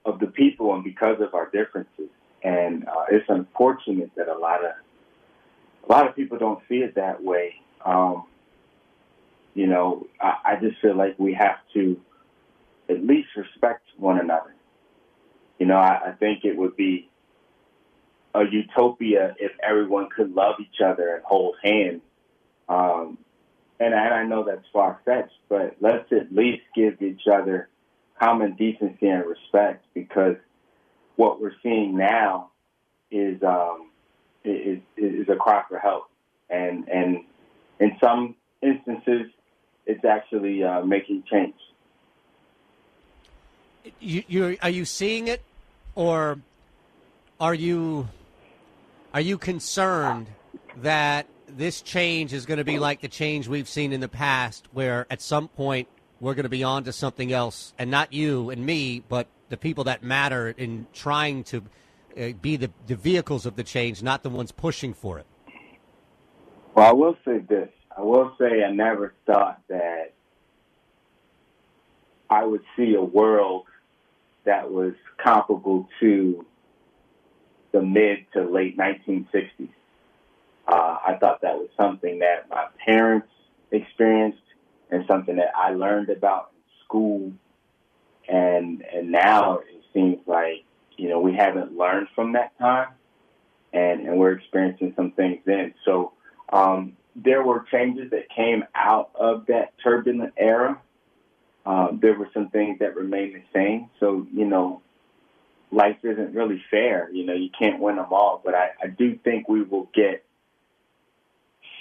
of 0.06 0.20
the 0.20 0.28
people 0.28 0.74
and 0.74 0.84
because 0.84 1.18
of 1.22 1.34
our 1.34 1.50
differences. 1.50 2.10
And 2.44 2.88
uh, 2.88 3.06
it's 3.12 3.26
unfortunate 3.30 4.12
that 4.16 4.28
a 4.28 4.38
lot 4.38 4.64
of 4.64 4.72
a 5.88 5.92
lot 5.92 6.08
of 6.08 6.16
people 6.16 6.38
don't 6.38 6.62
see 6.70 6.78
it 6.78 6.96
that 6.96 7.24
way. 7.24 7.56
Um, 7.84 8.26
you 9.56 9.68
know, 9.68 10.08
I, 10.22 10.36
I 10.46 10.56
just 10.62 10.80
feel 10.82 10.96
like 10.96 11.18
we 11.18 11.34
have 11.34 11.58
to 11.74 12.00
at 12.88 13.04
least 13.06 13.30
respect 13.36 13.84
one 13.98 14.20
another. 14.20 14.54
You 15.58 15.66
know, 15.66 15.78
I, 15.78 16.10
I 16.10 16.12
think 16.12 16.46
it 16.46 16.56
would 16.56 16.76
be 16.76 17.10
a 18.34 18.44
utopia 18.44 19.36
if 19.40 19.52
everyone 19.62 20.10
could 20.16 20.34
love 20.34 20.56
each 20.60 20.82
other 20.86 21.16
and 21.16 21.24
hold 21.24 21.56
hands. 21.64 22.02
Um, 22.68 23.18
and 23.80 23.96
I, 23.96 24.06
and 24.06 24.14
I 24.14 24.24
know 24.24 24.44
that's 24.44 24.66
far 24.72 25.00
fetched, 25.06 25.34
but 25.48 25.78
let's 25.80 26.12
at 26.12 26.34
least 26.34 26.62
give 26.76 27.02
each 27.02 27.24
other 27.32 27.70
common 28.20 28.56
decency 28.56 29.08
and 29.08 29.26
respect 29.26 29.86
because 29.94 30.36
what 31.16 31.42
we're 31.42 31.54
seeing 31.64 31.98
now 31.98 32.52
is 33.12 33.42
um, 33.44 33.90
is, 34.44 34.80
is 34.98 35.28
a 35.30 35.36
cry 35.36 35.64
for 35.68 35.80
help, 35.80 36.10
and 36.50 36.88
and 36.88 37.24
in 37.80 37.98
some 38.02 38.36
instances, 38.62 39.32
it's 39.86 40.06
actually 40.06 40.64
uh, 40.64 40.82
making 40.84 41.24
change. 41.30 41.56
You, 44.00 44.24
you 44.28 44.58
are 44.62 44.70
you 44.70 44.86
seeing 44.86 45.28
it, 45.28 45.42
or 45.96 46.40
are 47.40 47.54
you 47.54 48.08
are 49.14 49.22
you 49.22 49.38
concerned 49.38 50.28
that 50.78 51.26
this 51.48 51.82
change 51.82 52.32
is 52.32 52.46
going 52.46 52.60
to 52.60 52.64
be 52.64 52.80
like 52.80 53.02
the 53.02 53.08
change 53.08 53.48
we've 53.48 53.68
seen 53.68 53.92
in 53.92 54.00
the 54.00 54.08
past, 54.08 54.68
where 54.72 55.08
at 55.10 55.22
some 55.22 55.48
point 55.48 55.88
we're 56.20 56.34
going 56.34 56.44
to 56.44 56.50
be 56.50 56.64
on 56.64 56.84
to 56.86 56.94
something 56.94 57.32
else, 57.32 57.74
and 57.78 57.90
not 57.90 58.14
you 58.14 58.50
and 58.50 58.66
me, 58.66 59.04
but 59.08 59.28
the 59.50 59.58
people 59.58 59.86
that 59.86 60.04
matter 60.04 60.50
in 60.50 60.88
trying 60.94 61.44
to 61.46 61.64
uh, 62.18 62.30
be 62.42 62.56
the, 62.56 62.72
the 62.88 62.96
vehicles 62.96 63.46
of 63.46 63.56
the 63.56 63.64
change, 63.64 64.04
not 64.04 64.24
the 64.24 64.30
ones 64.30 64.52
pushing 64.52 64.94
for 64.94 65.20
it. 65.20 65.26
Well, 66.76 66.88
I 66.88 66.92
will 66.92 67.18
say 67.26 67.40
this. 67.40 67.70
I 67.96 68.02
will 68.02 68.34
say 68.40 68.64
I 68.64 68.72
never 68.72 69.14
thought 69.26 69.62
that 69.68 70.14
I 72.30 72.46
would 72.46 72.62
see 72.78 72.96
a 72.96 73.02
world 73.02 73.66
that 74.46 74.72
was 74.72 74.94
comparable 75.18 75.88
to 76.00 76.46
the 77.72 77.82
mid 77.82 78.26
to 78.34 78.44
late 78.44 78.78
1960s. 78.78 79.70
Uh, 80.68 80.98
I 81.06 81.18
thought 81.20 81.42
that 81.42 81.56
was 81.56 81.70
something 81.76 82.20
that 82.20 82.50
my 82.50 82.68
parents 82.86 83.28
experienced 83.72 84.42
and 84.90 85.06
something 85.08 85.36
that 85.38 85.52
I 85.56 85.72
learned 85.72 86.10
about 86.10 86.52
in 86.54 86.86
school. 86.86 87.32
And 88.28 88.84
and 88.94 89.12
now 89.12 89.60
it 89.60 89.84
seems 89.94 90.20
like 90.28 90.64
you 90.98 91.10
know 91.10 91.20
we 91.20 91.34
haven't 91.34 91.76
learned 91.76 92.08
from 92.14 92.34
that 92.34 92.58
time, 92.60 92.90
and 93.74 94.02
and 94.02 94.20
we're 94.20 94.34
experiencing 94.34 94.94
some 94.96 95.12
things 95.12 95.40
then. 95.46 95.74
So 95.86 96.14
um, 96.52 96.98
there 97.16 97.44
were 97.44 97.66
changes 97.72 98.12
that 98.12 98.30
came 98.36 98.64
out 98.76 99.10
of 99.16 99.48
that 99.48 99.74
turbulent 99.84 100.34
era. 100.38 100.80
Um, 101.66 102.00
there 102.02 102.18
were 102.18 102.30
some 102.34 102.50
things 102.50 102.80
that 102.80 102.96
remained 102.96 103.36
the 103.36 103.44
same. 103.54 103.90
So 104.00 104.28
you 104.32 104.46
know, 104.46 104.82
life 105.72 105.98
isn't 106.04 106.36
really 106.36 106.64
fair. 106.70 107.10
You 107.12 107.26
know, 107.26 107.34
you 107.34 107.50
can't 107.58 107.80
win 107.80 107.96
them 107.96 108.08
all. 108.12 108.42
But 108.44 108.54
I, 108.54 108.70
I 108.84 108.88
do 108.88 109.18
think 109.24 109.50
we 109.50 109.64
will 109.64 109.90
get 109.94 110.24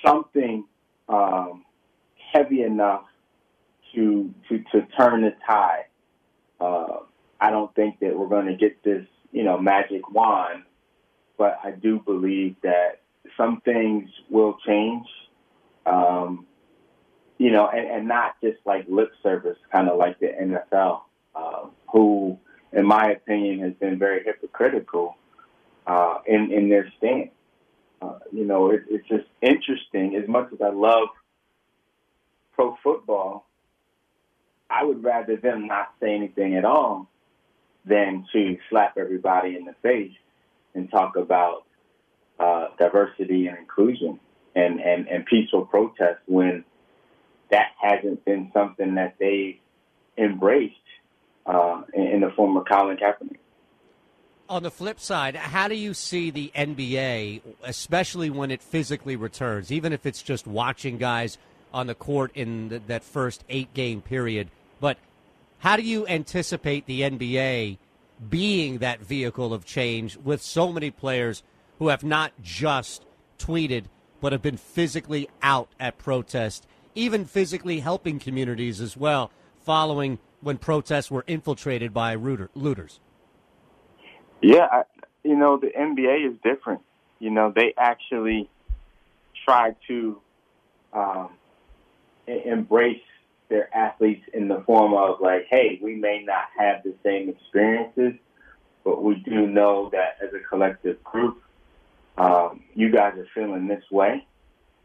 something 0.04 0.64
um, 1.08 1.64
heavy 2.32 2.62
enough 2.62 3.04
to 3.94 4.32
to 4.48 4.58
to 4.72 4.86
turn 4.98 5.22
the 5.22 5.34
tide. 5.46 5.86
Uh, 6.60 6.98
I 7.40 7.50
don't 7.50 7.72
think 7.74 8.00
that 8.00 8.16
we're 8.18 8.28
going 8.28 8.46
to 8.46 8.56
get 8.56 8.82
this, 8.82 9.06
you 9.32 9.44
know, 9.44 9.58
magic 9.58 10.10
wand, 10.10 10.64
but 11.36 11.58
I 11.62 11.70
do 11.70 12.00
believe 12.00 12.56
that 12.62 13.02
some 13.36 13.60
things 13.64 14.10
will 14.28 14.56
change. 14.66 15.06
Um, 15.86 16.46
you 17.38 17.52
know, 17.52 17.68
and, 17.68 17.88
and 17.88 18.08
not 18.08 18.34
just 18.42 18.58
like 18.66 18.86
lip 18.88 19.12
service, 19.22 19.56
kind 19.72 19.88
of 19.88 19.96
like 19.96 20.18
the 20.18 20.26
NFL, 20.26 21.02
uh, 21.36 21.66
who, 21.92 22.36
in 22.72 22.84
my 22.84 23.12
opinion, 23.12 23.60
has 23.60 23.74
been 23.74 23.98
very 23.98 24.24
hypocritical 24.24 25.16
uh, 25.86 26.18
in 26.26 26.52
in 26.52 26.68
their 26.68 26.92
stance. 26.98 27.30
Uh, 28.02 28.18
you 28.32 28.44
know, 28.44 28.70
it, 28.70 28.82
it's 28.90 29.06
just 29.08 29.26
interesting. 29.40 30.16
As 30.16 30.28
much 30.28 30.52
as 30.52 30.60
I 30.60 30.70
love 30.70 31.08
pro 32.58 32.76
football, 32.82 33.46
I 34.68 34.84
would 34.84 35.04
rather 35.04 35.36
them 35.36 35.68
not 35.68 35.92
say 36.00 36.12
anything 36.14 36.56
at 36.56 36.64
all 36.64 37.08
than 37.84 38.26
to 38.32 38.58
slap 38.68 38.98
everybody 38.98 39.56
in 39.56 39.64
the 39.64 39.74
face 39.80 40.12
and 40.74 40.90
talk 40.90 41.16
about 41.16 41.64
uh, 42.40 42.66
diversity 42.76 43.46
and 43.46 43.56
inclusion 43.58 44.18
and, 44.56 44.80
and, 44.80 45.08
and 45.08 45.24
peaceful 45.24 45.66
protest 45.66 46.18
when 46.26 46.64
that 47.50 47.68
hasn't 47.80 48.24
been 48.24 48.50
something 48.52 48.96
that 48.96 49.14
they 49.20 49.60
embraced 50.18 50.74
uh, 51.46 51.82
in, 51.94 52.02
in 52.08 52.20
the 52.20 52.30
form 52.34 52.56
of 52.56 52.66
Colin 52.66 52.96
Kaepernick. 52.96 53.38
On 54.48 54.62
the 54.62 54.70
flip 54.70 54.98
side, 54.98 55.36
how 55.36 55.68
do 55.68 55.74
you 55.74 55.94
see 55.94 56.30
the 56.30 56.50
NBA, 56.56 57.42
especially 57.62 58.30
when 58.30 58.50
it 58.50 58.62
physically 58.62 59.14
returns, 59.14 59.70
even 59.70 59.92
if 59.92 60.06
it's 60.06 60.22
just 60.22 60.46
watching 60.46 60.98
guys 60.98 61.38
on 61.72 61.86
the 61.86 61.94
court 61.94 62.30
in 62.34 62.68
the, 62.68 62.78
that 62.86 63.04
first 63.04 63.44
eight 63.48 63.72
game 63.74 64.00
period? 64.00 64.48
But 64.80 64.98
how 65.58 65.76
do 65.76 65.82
you 65.82 66.06
anticipate 66.06 66.86
the 66.86 67.02
NBA 67.02 67.78
being 68.28 68.78
that 68.78 69.00
vehicle 69.00 69.52
of 69.52 69.64
change 69.64 70.16
with 70.16 70.42
so 70.42 70.72
many 70.72 70.90
players 70.90 71.42
who 71.78 71.88
have 71.88 72.02
not 72.02 72.32
just 72.42 73.04
tweeted, 73.38 73.84
but 74.20 74.32
have 74.32 74.42
been 74.42 74.56
physically 74.56 75.28
out 75.42 75.68
at 75.78 75.98
protest, 75.98 76.66
even 76.94 77.24
physically 77.24 77.80
helping 77.80 78.18
communities 78.18 78.80
as 78.80 78.96
well, 78.96 79.30
following 79.60 80.18
when 80.40 80.58
protests 80.58 81.10
were 81.10 81.24
infiltrated 81.26 81.92
by 81.92 82.14
looters? 82.14 83.00
Yeah, 84.40 84.66
I, 84.70 84.82
you 85.24 85.36
know 85.36 85.56
the 85.56 85.68
NBA 85.68 86.30
is 86.30 86.36
different. 86.42 86.80
You 87.18 87.30
know 87.30 87.52
they 87.54 87.74
actually 87.76 88.48
try 89.44 89.74
to 89.88 90.20
um, 90.92 91.30
embrace 92.28 93.02
their 93.48 93.74
athletes 93.74 94.24
in 94.34 94.48
the 94.48 94.62
form 94.66 94.94
of 94.94 95.20
like, 95.20 95.46
hey, 95.48 95.78
we 95.82 95.94
may 95.94 96.22
not 96.22 96.44
have 96.58 96.82
the 96.82 96.94
same 97.02 97.28
experiences, 97.28 98.14
but 98.84 99.02
we 99.02 99.16
do 99.16 99.46
know 99.46 99.90
that 99.92 100.18
as 100.22 100.32
a 100.34 100.40
collective 100.48 101.02
group, 101.02 101.42
um, 102.18 102.62
you 102.74 102.90
guys 102.90 103.16
are 103.16 103.26
feeling 103.34 103.68
this 103.68 103.84
way, 103.90 104.26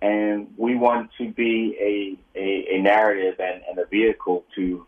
and 0.01 0.53
we 0.57 0.75
want 0.75 1.09
to 1.17 1.29
be 1.31 1.75
a 1.79 2.39
a, 2.39 2.75
a 2.75 2.81
narrative 2.81 3.35
and, 3.39 3.61
and 3.67 3.79
a 3.79 3.85
vehicle 3.87 4.45
to 4.55 4.85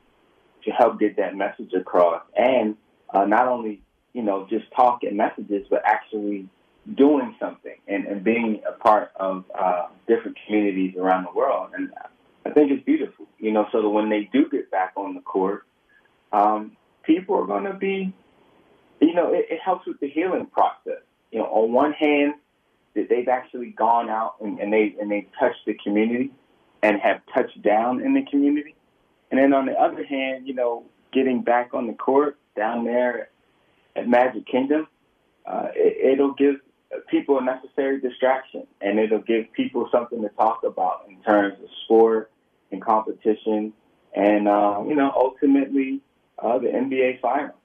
to 0.64 0.72
help 0.72 1.00
get 1.00 1.18
that 1.18 1.36
message 1.36 1.74
across, 1.74 2.24
and 2.38 2.76
uh, 3.14 3.26
not 3.26 3.48
only 3.48 3.82
you 4.16 4.22
know, 4.24 4.48
just 4.50 4.64
talk 4.74 5.04
and 5.04 5.18
messages, 5.18 5.68
but 5.70 5.82
actually 5.86 6.48
doing 6.96 7.36
something 7.38 7.76
and, 7.90 8.06
and 8.06 8.24
being 8.24 8.62
a 8.68 8.72
part 8.72 9.12
of 9.18 9.44
uh, 9.60 9.88
different 10.08 10.38
communities 10.46 10.96
around 10.98 11.26
the 11.26 11.38
world. 11.38 11.72
And 11.76 11.92
I 12.46 12.52
think 12.52 12.72
it's 12.72 12.84
beautiful, 12.84 13.26
you 13.40 13.52
know, 13.52 13.68
so 13.72 13.82
that 13.82 13.90
when 13.90 14.10
they 14.10 14.30
do 14.32 14.48
get 14.50 14.70
back 14.70 14.94
on 14.96 15.16
the 15.16 15.22
court, 15.22 15.66
um, 16.32 16.78
people 17.04 17.36
are 17.36 17.48
going 17.48 17.64
to 17.64 17.74
be, 17.74 18.14
you 19.02 19.14
know, 19.14 19.34
it, 19.34 19.48
it 19.50 19.60
helps 19.64 19.88
with 19.88 20.00
the 20.00 20.10
healing 20.10 20.46
process. 20.46 21.02
You 21.32 21.40
know, 21.40 21.46
on 21.46 21.74
one 21.74 21.94
hand, 21.94 22.36
that 22.96 23.10
they've 23.10 23.28
actually 23.28 23.72
gone 23.72 24.10
out 24.10 24.36
and, 24.42 24.60
and 24.60 24.72
they 24.72 24.96
and 25.02 25.12
they 25.12 25.28
touched 25.38 25.66
the 25.66 25.74
community 25.84 26.32
and 26.82 27.00
have 27.02 27.22
touched 27.34 27.62
down 27.62 28.02
in 28.02 28.14
the 28.14 28.24
community. 28.30 28.76
And 29.32 29.40
then 29.40 29.54
on 29.54 29.66
the 29.66 29.74
other 29.74 30.06
hand, 30.06 30.48
you 30.48 30.54
know, 30.54 30.86
getting 31.12 31.42
back 31.42 31.74
on 31.74 31.88
the 31.88 31.94
court 31.94 32.38
down 32.56 32.86
there 32.86 33.30
at 33.96 34.08
Magic 34.08 34.46
Kingdom, 34.46 34.88
uh, 35.46 35.68
it, 35.76 36.14
it'll 36.14 36.34
give 36.34 36.56
people 37.10 37.40
a 37.40 37.44
necessary 37.44 38.00
distraction 38.00 38.66
and 38.80 39.00
it'll 39.00 39.20
give 39.20 39.52
people 39.52 39.90
something 39.92 40.22
to 40.22 40.30
talk 40.30 40.64
about 40.64 41.06
in 41.10 41.22
terms 41.24 41.56
of 41.62 41.70
sport 41.84 42.32
and 42.76 42.84
competition 42.84 43.74
and, 44.16 44.48
uh, 44.48 44.84
you 44.88 44.96
know, 44.96 45.12
ultimately 45.16 46.02
uh, 46.40 46.58
the 46.60 46.68
NBA 46.68 47.20
final. 47.22 47.56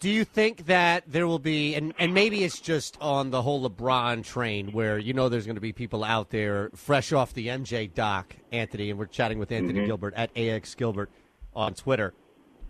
Do 0.00 0.08
you 0.10 0.24
think 0.24 0.66
that 0.66 1.04
there 1.08 1.26
will 1.26 1.38
be, 1.40 1.74
and, 1.74 1.92
and 1.98 2.14
maybe 2.14 2.44
it's 2.44 2.60
just 2.60 2.96
on 3.00 3.30
the 3.30 3.42
whole 3.42 3.68
LeBron 3.68 4.22
train 4.22 4.70
where 4.72 4.96
you 4.98 5.12
know 5.12 5.28
there's 5.28 5.46
going 5.46 5.56
to 5.56 5.60
be 5.60 5.72
people 5.72 6.04
out 6.04 6.30
there 6.30 6.70
fresh 6.74 7.12
off 7.12 7.32
the 7.34 7.48
MJ 7.48 7.92
doc, 7.92 8.36
Anthony, 8.52 8.90
and 8.90 8.98
we're 8.98 9.06
chatting 9.06 9.38
with 9.38 9.50
Anthony 9.50 9.80
Mhm. 9.80 9.86
Gilbert 9.86 10.14
at 10.14 10.30
AX 10.36 10.74
Gilbert 10.76 11.10
on 11.56 11.74
Twitter, 11.74 12.14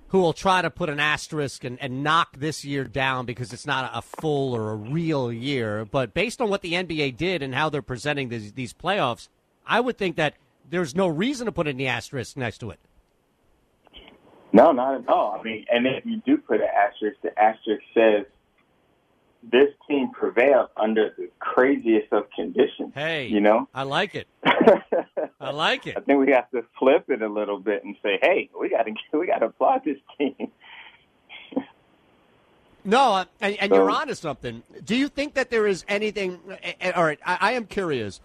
who 0.08 0.20
will 0.20 0.32
try 0.32 0.62
to 0.62 0.70
put 0.70 0.88
an 0.88 1.00
asterisk 1.00 1.64
and, 1.64 1.76
and 1.82 2.02
knock 2.02 2.38
this 2.38 2.64
year 2.64 2.84
down 2.84 3.26
because 3.26 3.52
it's 3.52 3.66
not 3.66 3.90
a 3.92 4.00
full 4.00 4.54
or 4.54 4.70
a 4.70 4.76
real 4.76 5.30
year. 5.30 5.84
But 5.84 6.14
based 6.14 6.40
on 6.40 6.48
what 6.48 6.62
the 6.62 6.72
NBA 6.72 7.16
did 7.16 7.42
and 7.42 7.54
how 7.54 7.68
they're 7.68 7.82
presenting 7.82 8.30
these, 8.30 8.52
these 8.52 8.72
playoffs, 8.72 9.28
I 9.66 9.80
would 9.80 9.98
think 9.98 10.16
that 10.16 10.34
there's 10.70 10.94
no 10.94 11.06
reason 11.08 11.46
to 11.46 11.52
put 11.52 11.66
any 11.66 11.86
asterisk 11.86 12.36
next 12.36 12.58
to 12.58 12.70
it. 12.70 12.78
No, 14.52 14.72
not 14.72 14.94
at 15.02 15.08
all. 15.08 15.36
I 15.38 15.42
mean, 15.42 15.66
and 15.70 15.86
if 15.86 16.04
you 16.06 16.22
do 16.24 16.38
put 16.38 16.60
an 16.60 16.68
asterisk, 16.74 17.18
the 17.22 17.38
asterisk 17.38 17.82
says 17.92 18.24
this 19.42 19.68
team 19.86 20.10
prevailed 20.10 20.68
under 20.76 21.14
the 21.16 21.28
craziest 21.38 22.12
of 22.12 22.24
conditions. 22.34 22.92
Hey, 22.94 23.26
you 23.26 23.40
know, 23.40 23.68
I 23.74 23.82
like 23.82 24.14
it. 24.14 24.26
I 25.40 25.50
like 25.50 25.86
it. 25.86 25.96
I 25.96 26.00
think 26.00 26.18
we 26.26 26.32
have 26.32 26.50
to 26.52 26.64
flip 26.78 27.04
it 27.08 27.22
a 27.22 27.28
little 27.28 27.60
bit 27.60 27.84
and 27.84 27.94
say, 28.02 28.18
"Hey, 28.22 28.50
we 28.58 28.68
got 28.70 28.84
to 28.84 28.92
we 29.18 29.26
got 29.26 29.38
to 29.40 29.46
applaud 29.46 29.82
this 29.84 29.98
team." 30.16 30.34
No, 32.84 33.12
uh, 33.14 33.24
and, 33.40 33.56
and 33.60 33.70
you're 33.72 33.90
So- 33.90 33.96
onto 33.96 34.14
something. 34.14 34.62
Do 34.84 34.96
you 34.96 35.08
think 35.08 35.34
that 35.34 35.50
there 35.50 35.66
is 35.66 35.84
anything? 35.88 36.40
uh, 36.48 36.54
uh, 36.80 36.92
All 36.96 37.04
right, 37.04 37.18
I, 37.26 37.38
I 37.40 37.52
am 37.52 37.66
curious. 37.66 38.20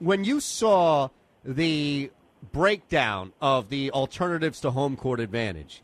When 0.00 0.24
you 0.24 0.40
saw 0.40 1.10
the 1.44 2.10
breakdown 2.52 3.32
of 3.40 3.68
the 3.68 3.90
alternatives 3.90 4.60
to 4.60 4.70
home 4.70 4.96
court 4.96 5.20
advantage, 5.20 5.82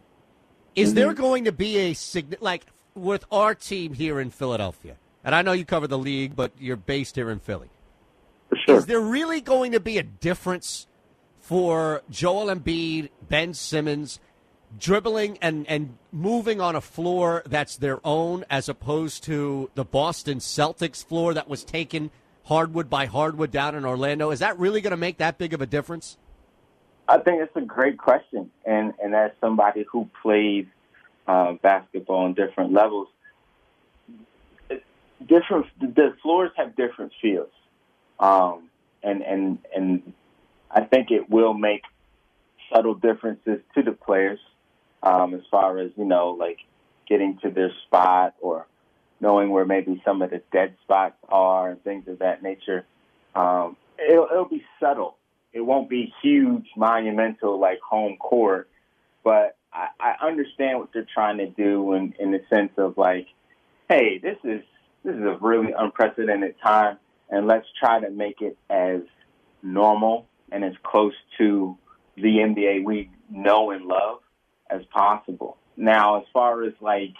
is 0.75 0.95
there 0.95 1.09
mm-hmm. 1.09 1.21
going 1.21 1.45
to 1.45 1.53
be 1.53 1.77
a 1.79 1.95
sign 1.95 2.37
like 2.41 2.67
with 2.95 3.25
our 3.31 3.55
team 3.55 3.95
here 3.95 4.21
in 4.21 4.31
Philadelphia? 4.31 4.97
And 5.25 5.35
I 5.35 5.43
know 5.43 5.53
you 5.53 5.65
cover 5.65 5.87
the 5.87 5.99
league, 5.99 6.37
but 6.37 6.53
you're 6.59 6.77
based 6.77 7.17
here 7.17 7.31
in 7.31 7.39
Philly. 7.39 7.71
For 8.51 8.57
sure. 8.57 8.77
Is 8.77 8.87
there 8.87 9.01
really 9.01 9.41
going 9.41 9.73
to 9.73 9.81
be 9.81 9.99
a 9.99 10.03
difference 10.03 10.87
for 11.41 12.03
Joel 12.11 12.55
Embiid, 12.55 13.11
Ben 13.29 13.55
Simmons, 13.55 14.21
dribbling 14.79 15.39
and, 15.41 15.67
and 15.69 15.97
moving 16.13 16.61
on 16.61 16.77
a 16.77 16.81
floor 16.81 17.43
that's 17.47 17.77
their 17.77 18.01
own 18.05 18.45
as 18.51 18.69
opposed 18.69 19.25
to 19.25 19.71
the 19.75 19.85
Boston 19.85 20.39
Celtics 20.39 21.05
floor 21.05 21.35
that 21.35 21.49
was 21.49 21.65
taken 21.65 22.11
hardwood 22.45 22.89
by 22.89 23.07
hardwood 23.07 23.51
down 23.51 23.75
in 23.75 23.85
Orlando? 23.85 24.31
Is 24.31 24.41
that 24.41 24.59
really 24.59 24.81
going 24.81 24.93
to 24.93 24.97
make 24.97 25.19
that 25.19 25.39
big 25.39 25.53
of 25.55 25.61
a 25.61 25.67
difference? 25.67 26.17
I 27.07 27.19
think 27.19 27.43
it's 27.43 27.55
a 27.57 27.61
great 27.61 27.99
question, 27.99 28.51
and 28.65 28.95
and 29.03 29.15
as 29.15 29.33
somebody 29.41 29.85
who 29.91 30.09
plays 30.23 30.65
uh, 31.27 31.53
basketball 31.63 32.25
on 32.25 32.35
different 32.35 32.73
levels, 32.73 33.09
different 35.27 35.67
the 35.81 36.15
floors 36.23 36.51
have 36.57 36.75
different 36.77 37.13
feels, 37.21 37.51
um, 38.19 38.71
and 39.03 39.23
and 39.23 39.59
and 39.77 40.15
I 40.71 40.85
think 40.85 41.11
it 41.11 41.29
will 41.29 41.53
make 41.53 41.83
subtle 42.73 42.95
differences 42.95 43.61
to 43.75 43.83
the 43.83 43.93
players 43.93 44.41
um, 45.03 45.35
as 45.35 45.43
far 45.51 45.79
as 45.79 45.91
you 45.97 46.07
know, 46.07 46.31
like 46.31 46.59
getting 47.07 47.39
to 47.43 47.51
their 47.51 47.71
spot 47.87 48.35
or 48.41 48.67
knowing 49.21 49.51
where 49.51 49.65
maybe 49.65 50.01
some 50.05 50.23
of 50.23 50.31
the 50.31 50.43
dead 50.53 50.77
spots 50.83 51.17
are 51.29 51.71
and 51.71 51.83
things 51.83 52.09
of 52.09 52.19
that 52.19 52.43
nature. 52.43 52.85
Um, 53.35 53.77
it'll, 53.99 54.29
it'll 54.31 54.49
be 54.49 54.65
subtle. 54.81 55.17
It 55.53 55.61
won't 55.61 55.89
be 55.89 56.13
huge, 56.23 56.67
monumental 56.77 57.59
like 57.59 57.81
home 57.81 58.17
court, 58.17 58.69
but 59.23 59.57
I, 59.73 59.89
I 60.01 60.27
understand 60.27 60.79
what 60.79 60.91
they're 60.93 61.07
trying 61.13 61.39
to 61.39 61.47
do 61.47 61.93
in, 61.95 62.15
in 62.19 62.33
the 62.33 62.41
sense 62.51 62.73
of 62.77 62.99
like, 62.99 63.27
hey, 63.89 64.19
this 64.19 64.37
is 64.45 64.63
this 65.05 65.15
is 65.15 65.23
a 65.23 65.37
really 65.41 65.73
unprecedented 65.77 66.57
time, 66.65 66.99
and 67.29 67.47
let's 67.47 67.67
try 67.79 68.01
to 68.01 68.11
make 68.11 68.41
it 68.41 68.57
as 68.71 69.03
normal 69.63 70.27
and 70.51 70.65
as 70.65 70.73
close 70.83 71.15
to 71.39 71.77
the 72.17 72.23
NBA 72.23 72.85
we 72.85 73.11
know 73.31 73.71
and 73.71 73.87
love 73.87 74.21
as 74.71 74.83
possible. 74.87 75.59
Now, 75.77 76.21
as 76.21 76.25
far 76.33 76.63
as 76.65 76.73
like 76.81 77.15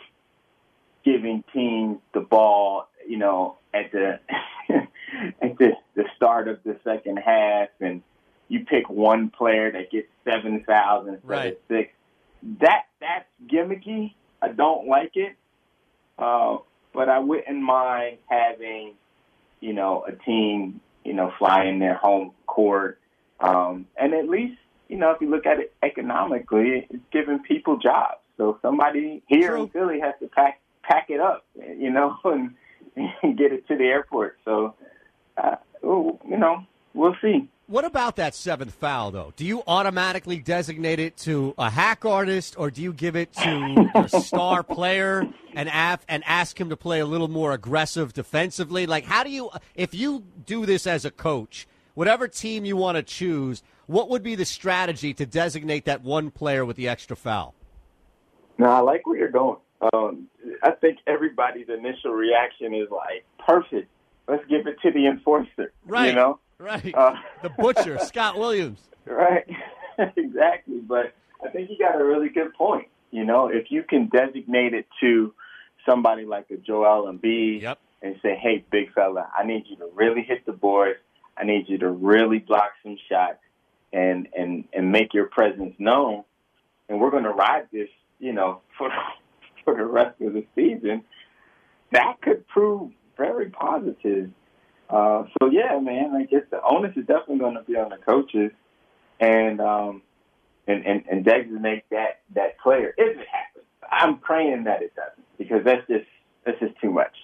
giving 1.05 1.45
teams 1.53 1.99
the 2.13 2.21
ball, 2.21 2.89
you 3.07 3.17
know, 3.19 3.59
at 3.73 3.93
the 3.93 4.21
at 4.71 5.59
the, 5.59 5.73
the 5.95 6.05
start 6.17 6.49
of 6.49 6.59
the 6.65 6.77
second 6.85 7.19
half, 7.19 7.69
and 7.81 8.03
you 8.49 8.65
pick 8.65 8.89
one 8.89 9.31
player 9.31 9.71
that 9.73 9.91
gets 9.91 10.09
seven 10.25 10.65
fouls 10.67 11.07
instead 11.09 11.29
Right. 11.29 11.53
of 11.53 11.59
six, 11.69 11.93
that 12.61 12.85
that's 13.01 13.29
gimmicky. 13.47 14.15
I 14.43 14.49
don't 14.49 14.87
like 14.89 15.13
it, 15.17 15.37
uh, 16.19 16.59
but 16.93 17.09
I 17.09 17.19
wouldn't 17.19 17.63
mind 17.63 18.19
having, 18.27 18.95
you 19.61 19.73
know, 19.73 20.05
a 20.07 20.13
team, 20.13 20.81
you 21.05 21.15
know, 21.15 21.33
fly 21.39 21.65
in 21.65 21.79
their 21.79 21.95
home 21.95 22.33
court, 22.47 22.99
um, 23.41 23.87
and 23.97 24.15
at 24.15 24.29
least 24.29 24.59
you 24.89 24.99
know, 24.99 25.11
if 25.13 25.21
you 25.21 25.31
look 25.31 25.47
at 25.47 25.59
it 25.61 25.73
economically, 25.83 26.87
it's 26.91 27.03
giving 27.11 27.39
people 27.39 27.79
jobs. 27.79 28.19
So 28.37 28.59
somebody 28.61 29.23
here 29.27 29.57
in 29.57 29.69
Philly 29.69 29.99
has 30.01 30.15
to 30.21 30.29
pack 30.29 30.61
pack 30.87 31.11
it 31.11 31.21
up, 31.21 31.45
you 31.57 31.91
know, 31.91 32.17
and, 32.25 32.55
and 33.23 33.39
get 33.39 33.53
it 33.53 33.67
to 33.69 33.77
the 33.77 33.85
airport. 33.85 34.39
So, 34.45 34.75
uh, 35.37 35.57
you 35.83 36.39
know, 36.39 36.65
we'll 36.95 37.17
see. 37.21 37.49
What 37.67 37.87
about 37.87 38.17
that 38.17 38.35
seventh 38.35 38.75
foul, 38.75 39.11
though? 39.11 39.33
Do 39.37 39.47
you 39.47 39.63
automatically 39.67 40.37
designate 40.39 40.99
it 40.99 41.17
to 41.19 41.55
a 41.57 41.71
hack 41.71 42.05
artist, 42.05 42.57
or 42.59 42.71
do 42.71 42.83
you 42.83 42.93
give 42.93 43.17
it 43.17 43.33
to 43.35 43.91
a 43.95 44.09
star 44.21 44.63
player 44.63 45.27
and 45.55 45.71
af- 45.73 46.05
and 46.07 46.23
ask 46.27 46.61
him 46.61 46.69
to 46.69 46.77
play 46.77 47.01
a 47.01 47.07
little 47.07 47.29
more 47.29 47.53
aggressive 47.53 48.13
defensively? 48.13 48.87
Like, 48.87 49.05
how 49.05 49.25
do 49.25 49.31
you, 49.31 49.51
if 49.75 49.95
you 49.95 50.25
do 50.45 50.67
this 50.67 50.87
as 50.87 51.07
a 51.07 51.11
coach, 51.11 51.67
whatever 51.95 52.29
team 52.29 52.67
you 52.67 52.77
want 52.77 52.97
to 52.97 53.03
choose, 53.03 53.63
what 53.87 54.11
would 54.11 54.23
be 54.23 54.35
the 54.35 54.45
strategy 54.45 55.15
to 55.15 55.25
designate 55.25 55.87
that 55.87 56.03
one 56.03 56.31
player 56.31 56.67
with 56.67 56.77
the 56.77 56.89
extra 56.89 57.17
foul? 57.17 57.55
No, 58.59 58.67
I 58.67 58.81
like 58.81 59.07
where 59.07 59.19
you're 59.19 59.31
going. 59.31 59.57
Um, 59.81 60.29
I 60.63 60.71
think 60.73 60.99
everybody's 61.07 61.69
initial 61.69 62.13
reaction 62.13 62.75
is 62.75 62.89
like, 62.91 63.25
perfect. 63.47 63.89
Let's 64.29 64.45
give 64.49 64.67
it 64.67 64.77
to 64.83 64.91
the 64.91 65.07
enforcer. 65.07 65.73
Right. 65.87 66.09
You 66.09 66.15
know? 66.15 66.39
Right. 66.59 66.95
Uh, 66.95 67.17
the 67.43 67.51
butcher, 67.51 67.99
Scott 67.99 68.39
Williams. 68.39 68.81
Right. 69.07 69.45
exactly. 70.17 70.79
But 70.79 71.13
I 71.45 71.51
think 71.51 71.69
you 71.69 71.77
got 71.79 72.01
a 72.01 72.03
really 72.03 72.31
good 72.31 72.55
point. 72.55 72.89
You 73.11 73.27
know, 73.27 73.49
if 73.49 73.71
you 73.71 73.83
can 73.83 74.09
designate 74.09 74.73
it 74.73 74.87
to 75.01 75.35
somebody 75.87 76.25
like 76.25 76.47
a 76.51 76.57
Joel 76.57 77.13
Embiid 77.13 77.61
yep. 77.63 77.79
and 78.03 78.17
say, 78.23 78.35
hey, 78.35 78.65
big 78.71 78.93
fella, 78.95 79.29
I 79.37 79.45
need 79.45 79.65
you 79.69 79.77
to 79.77 79.89
really 79.95 80.23
hit 80.23 80.47
the 80.47 80.53
boards. 80.53 80.99
I 81.37 81.45
need 81.45 81.69
you 81.69 81.79
to 81.79 81.91
really 81.91 82.39
block 82.39 82.71
some 82.83 82.97
shots 83.09 83.41
and, 83.93 84.29
and, 84.37 84.65
and 84.73 84.91
make 84.91 85.15
your 85.15 85.27
presence 85.27 85.75
known. 85.79 86.25
And 86.89 87.01
we're 87.01 87.11
going 87.11 87.25
to 87.25 87.31
ride 87.31 87.69
this, 87.73 87.89
you 88.19 88.33
know, 88.33 88.61
for, 88.79 88.91
for 89.65 89.77
the 89.77 89.85
rest 89.85 90.21
of 90.21 90.33
the 90.33 90.45
season. 90.55 91.03
That 91.93 92.21
could 92.23 92.47
prove 92.49 92.93
very 93.17 93.51
positive. 93.51 94.31
Uh, 94.91 95.25
so 95.39 95.51
yeah, 95.51 95.79
man, 95.81 96.13
I 96.15 96.25
guess 96.25 96.43
the 96.51 96.61
onus 96.63 96.97
is 96.97 97.07
definitely 97.07 97.39
going 97.39 97.55
to 97.55 97.63
be 97.63 97.77
on 97.77 97.91
the 97.91 97.97
coaches, 97.97 98.51
and 99.21 99.61
um, 99.61 100.03
and 100.67 100.85
and, 100.85 101.05
and 101.11 101.25
designate 101.25 101.85
that 101.91 102.21
that 102.35 102.59
player 102.59 102.95
if 102.97 103.19
it 103.19 103.27
happens. 103.31 103.65
I'm 103.91 104.19
praying 104.19 104.65
that 104.65 104.83
it 104.83 104.95
doesn't 104.95 105.27
because 105.39 105.65
that's 105.65 105.87
just 105.89 106.07
that's 106.45 106.59
just 106.61 106.75
too 106.81 106.91
much. 106.91 107.15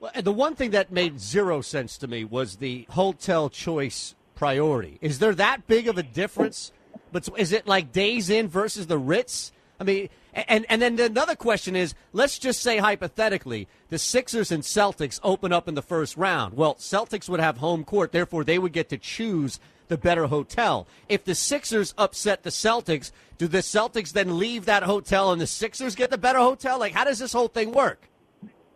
Well, 0.00 0.12
the 0.22 0.32
one 0.32 0.54
thing 0.54 0.70
that 0.70 0.90
made 0.90 1.20
zero 1.20 1.60
sense 1.60 1.98
to 1.98 2.08
me 2.08 2.24
was 2.24 2.56
the 2.56 2.86
hotel 2.90 3.50
choice 3.50 4.14
priority. 4.34 4.98
Is 5.02 5.18
there 5.18 5.34
that 5.34 5.66
big 5.66 5.88
of 5.88 5.98
a 5.98 6.02
difference? 6.02 6.72
But 7.12 7.28
is 7.36 7.52
it 7.52 7.66
like 7.66 7.92
Days 7.92 8.30
Inn 8.30 8.48
versus 8.48 8.86
the 8.86 8.98
Ritz? 8.98 9.52
I 9.80 9.84
mean, 9.84 10.08
and 10.34 10.66
and 10.68 10.82
then 10.82 11.00
another 11.00 11.34
question 11.34 11.74
is, 11.74 11.94
let's 12.12 12.38
just 12.38 12.60
say 12.60 12.76
hypothetically, 12.76 13.66
the 13.88 13.98
Sixers 13.98 14.52
and 14.52 14.62
Celtics 14.62 15.18
open 15.24 15.52
up 15.52 15.66
in 15.66 15.74
the 15.74 15.82
first 15.82 16.18
round. 16.18 16.54
Well, 16.54 16.74
Celtics 16.74 17.28
would 17.30 17.40
have 17.40 17.56
home 17.56 17.84
court, 17.84 18.12
therefore 18.12 18.44
they 18.44 18.58
would 18.58 18.74
get 18.74 18.90
to 18.90 18.98
choose 18.98 19.58
the 19.88 19.96
better 19.96 20.26
hotel. 20.26 20.86
If 21.08 21.24
the 21.24 21.34
Sixers 21.34 21.94
upset 21.96 22.42
the 22.42 22.50
Celtics, 22.50 23.10
do 23.38 23.48
the 23.48 23.58
Celtics 23.58 24.12
then 24.12 24.38
leave 24.38 24.66
that 24.66 24.82
hotel 24.82 25.32
and 25.32 25.40
the 25.40 25.46
Sixers 25.46 25.94
get 25.94 26.10
the 26.10 26.18
better 26.18 26.38
hotel? 26.38 26.78
Like, 26.78 26.92
how 26.92 27.04
does 27.04 27.18
this 27.18 27.32
whole 27.32 27.48
thing 27.48 27.72
work? 27.72 28.08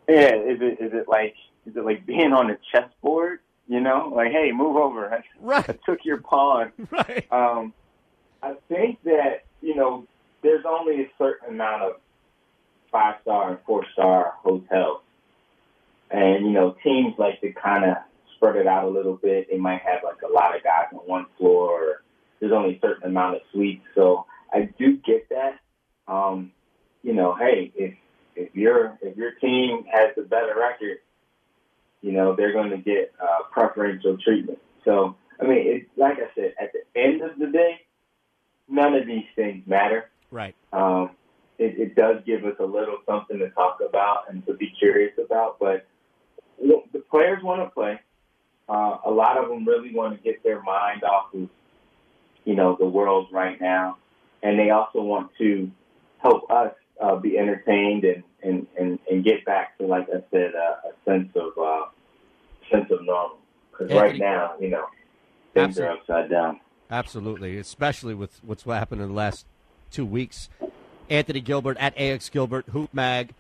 Yeah, 0.09 0.35
is 0.35 0.59
it 0.60 0.81
is 0.81 0.93
it 0.93 1.06
like 1.06 1.35
is 1.66 1.76
it 1.76 1.85
like 1.85 2.06
being 2.06 2.32
on 2.32 2.51
a 2.51 2.59
chessboard? 2.72 3.40
You 3.68 3.81
know, 3.81 4.10
like 4.14 4.32
hey, 4.32 4.52
move 4.52 4.76
over. 4.76 5.12
I, 5.14 5.22
right. 5.39 5.68
I 5.68 5.78
took 5.85 6.05
your 6.05 6.22
pawn. 6.22 6.72
Right. 6.90 7.31
Um, 7.31 7.74
I 8.43 8.55
think 8.68 9.02
that 9.05 9.44
you 9.60 9.74
know 9.74 10.06
there's 10.45 10.65
only 10.69 11.01
a 11.01 11.11
certain 11.19 11.55
amount 11.55 11.83
of 11.83 11.93
five 12.93 13.16
star 13.23 13.51
and 13.51 13.59
four 13.66 13.85
star 13.93 14.35
hotels, 14.45 15.01
and 16.11 16.47
you 16.47 16.53
know 16.53 16.77
teams 16.85 17.15
like 17.19 17.41
to 17.41 17.53
kind 17.53 17.85
of 17.85 17.97
spread 18.37 18.55
it 18.55 18.69
out 18.69 18.85
a 18.85 18.89
little 18.89 19.16
bit. 19.16 19.49
They 19.51 19.59
might 19.59 19.81
have 19.81 20.05
like 20.05 20.23
a 20.23 20.33
lot 20.33 20.55
of 20.55 20.62
guys 20.62 20.87
on 20.93 20.99
one 20.99 21.27
floor. 21.39 21.71
Or 21.71 22.03
there's 22.39 22.53
only 22.53 22.77
a 22.77 22.81
certain 22.81 23.09
amount 23.09 23.37
of 23.37 23.43
suites, 23.53 23.85
so 23.95 24.27
I 24.53 24.69
do 24.79 24.99
get 24.99 25.29
that. 25.31 25.59
Um, 26.07 26.53
you 27.03 27.15
know, 27.15 27.35
hey, 27.35 27.73
if 27.75 27.95
if 28.37 28.55
your 28.55 28.99
if 29.01 29.16
your 29.16 29.33
team 29.33 29.85
has 29.91 30.11
the 30.15 30.23
better 30.23 30.55
record, 30.59 30.99
you 32.03 32.12
know 32.12 32.37
they're 32.37 32.53
going 32.53 32.71
to 32.71 32.79
get 32.79 33.12
uh, 33.21 33.45
preferential 33.51 34.19
treatment. 34.19 34.59
So 34.85 35.16
I 35.41 35.45
mean, 35.45 35.66
it, 35.66 35.89
like 35.97 36.19
I 36.19 36.29
said, 36.35 36.55
at 36.61 36.73
the 36.73 37.01
end 37.01 37.23
of 37.23 37.39
the 37.39 37.47
day, 37.47 37.81
none 38.69 38.95
of 38.95 39.07
these 39.07 39.25
things 39.35 39.66
matter. 39.66 40.11
Right. 40.35 40.56
Um, 40.73 41.11
it, 41.59 41.78
it 41.78 41.94
does 41.94 42.16
give 42.27 42.44
us 42.44 42.56
a 42.59 42.65
little 42.65 42.98
something 43.06 43.39
to 43.39 43.51
talk 43.51 43.78
about 43.89 44.24
and 44.28 44.44
to 44.47 44.55
be 44.55 44.73
curious 44.77 45.12
about. 45.24 45.61
But 45.61 45.86
the 46.61 46.98
players 47.09 47.40
want 47.40 47.62
to 47.62 47.70
play. 47.70 48.01
Uh, 48.69 48.97
a 49.06 49.11
lot 49.12 49.39
of 49.39 49.48
them 49.48 49.65
really 49.65 49.94
want 49.94 50.16
to 50.16 50.23
get 50.24 50.43
their 50.43 50.61
mind 50.61 51.05
off 51.05 51.32
of, 51.35 51.48
you 52.44 52.56
know, 52.56 52.74
the 52.77 52.85
world 52.85 53.28
right 53.31 53.61
now, 53.61 53.97
and 54.43 54.59
they 54.59 54.70
also 54.70 55.02
want 55.02 55.31
to 55.39 55.70
help 56.19 56.51
us 56.51 56.73
uh, 57.01 57.15
be 57.15 57.39
entertained 57.39 58.02
and, 58.02 58.24
and, 58.43 58.66
and, 58.77 58.98
and 59.09 59.24
get 59.24 59.44
back 59.44 59.78
to, 59.78 59.86
like 59.86 60.09
I 60.09 60.24
said, 60.32 60.52
uh, 60.56 60.89
a 60.89 61.11
sense 61.11 61.31
of 61.36 61.52
uh, 61.56 61.85
sense 62.73 62.90
of 62.90 63.05
normal. 63.05 63.39
Because 63.70 63.94
right 63.94 64.19
now, 64.19 64.55
you 64.59 64.70
know, 64.70 64.86
things 65.52 65.78
are 65.78 65.93
upside 65.93 66.28
down. 66.28 66.59
Absolutely, 66.90 67.56
especially 67.59 68.15
with 68.15 68.40
what's 68.43 68.65
happened 68.65 69.01
in 69.01 69.09
the 69.09 69.15
last 69.15 69.47
two 69.95 70.05
weeks. 70.07 70.49
Anthony 71.09 71.41
Gilbert 71.41 71.77
at 71.79 71.97
AX 71.99 72.29
Gilbert, 72.29 72.66
Hoop 72.71 72.93
Mag, 72.93 73.35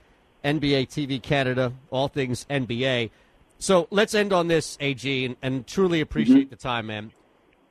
NBA 0.44 0.88
TV 0.88 1.20
Canada, 1.20 1.72
all 1.90 2.08
things 2.08 2.46
NBA. 2.48 3.10
So 3.58 3.88
let's 3.90 4.14
end 4.14 4.32
on 4.32 4.48
this, 4.48 4.76
AG, 4.80 5.24
and, 5.24 5.36
and 5.42 5.66
truly 5.66 6.00
appreciate 6.00 6.44
mm-hmm. 6.44 6.50
the 6.50 6.56
time, 6.56 6.86
man. 6.86 7.12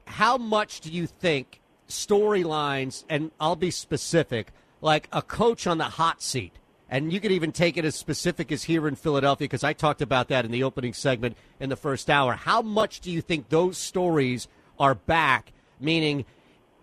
how 0.05 0.37
much 0.37 0.81
do 0.81 0.91
you 0.91 1.07
think 1.07 1.61
storylines, 1.87 3.03
and 3.09 3.31
I'll 3.39 3.55
be 3.55 3.71
specific, 3.71 4.51
like 4.81 5.07
a 5.11 5.21
coach 5.21 5.67
on 5.67 5.77
the 5.77 5.85
hot 5.85 6.21
seat, 6.21 6.53
and 6.89 7.13
you 7.13 7.19
could 7.19 7.31
even 7.31 7.51
take 7.51 7.77
it 7.77 7.85
as 7.85 7.95
specific 7.95 8.51
as 8.51 8.63
here 8.63 8.87
in 8.87 8.95
Philadelphia, 8.95 9.45
because 9.45 9.63
I 9.63 9.73
talked 9.73 10.01
about 10.01 10.27
that 10.29 10.45
in 10.45 10.51
the 10.51 10.63
opening 10.63 10.93
segment 10.93 11.37
in 11.59 11.69
the 11.69 11.75
first 11.75 12.09
hour. 12.09 12.33
How 12.33 12.61
much 12.61 12.99
do 12.99 13.11
you 13.11 13.21
think 13.21 13.49
those 13.49 13.77
stories 13.77 14.47
are 14.79 14.95
back? 14.95 15.53
Meaning, 15.79 16.25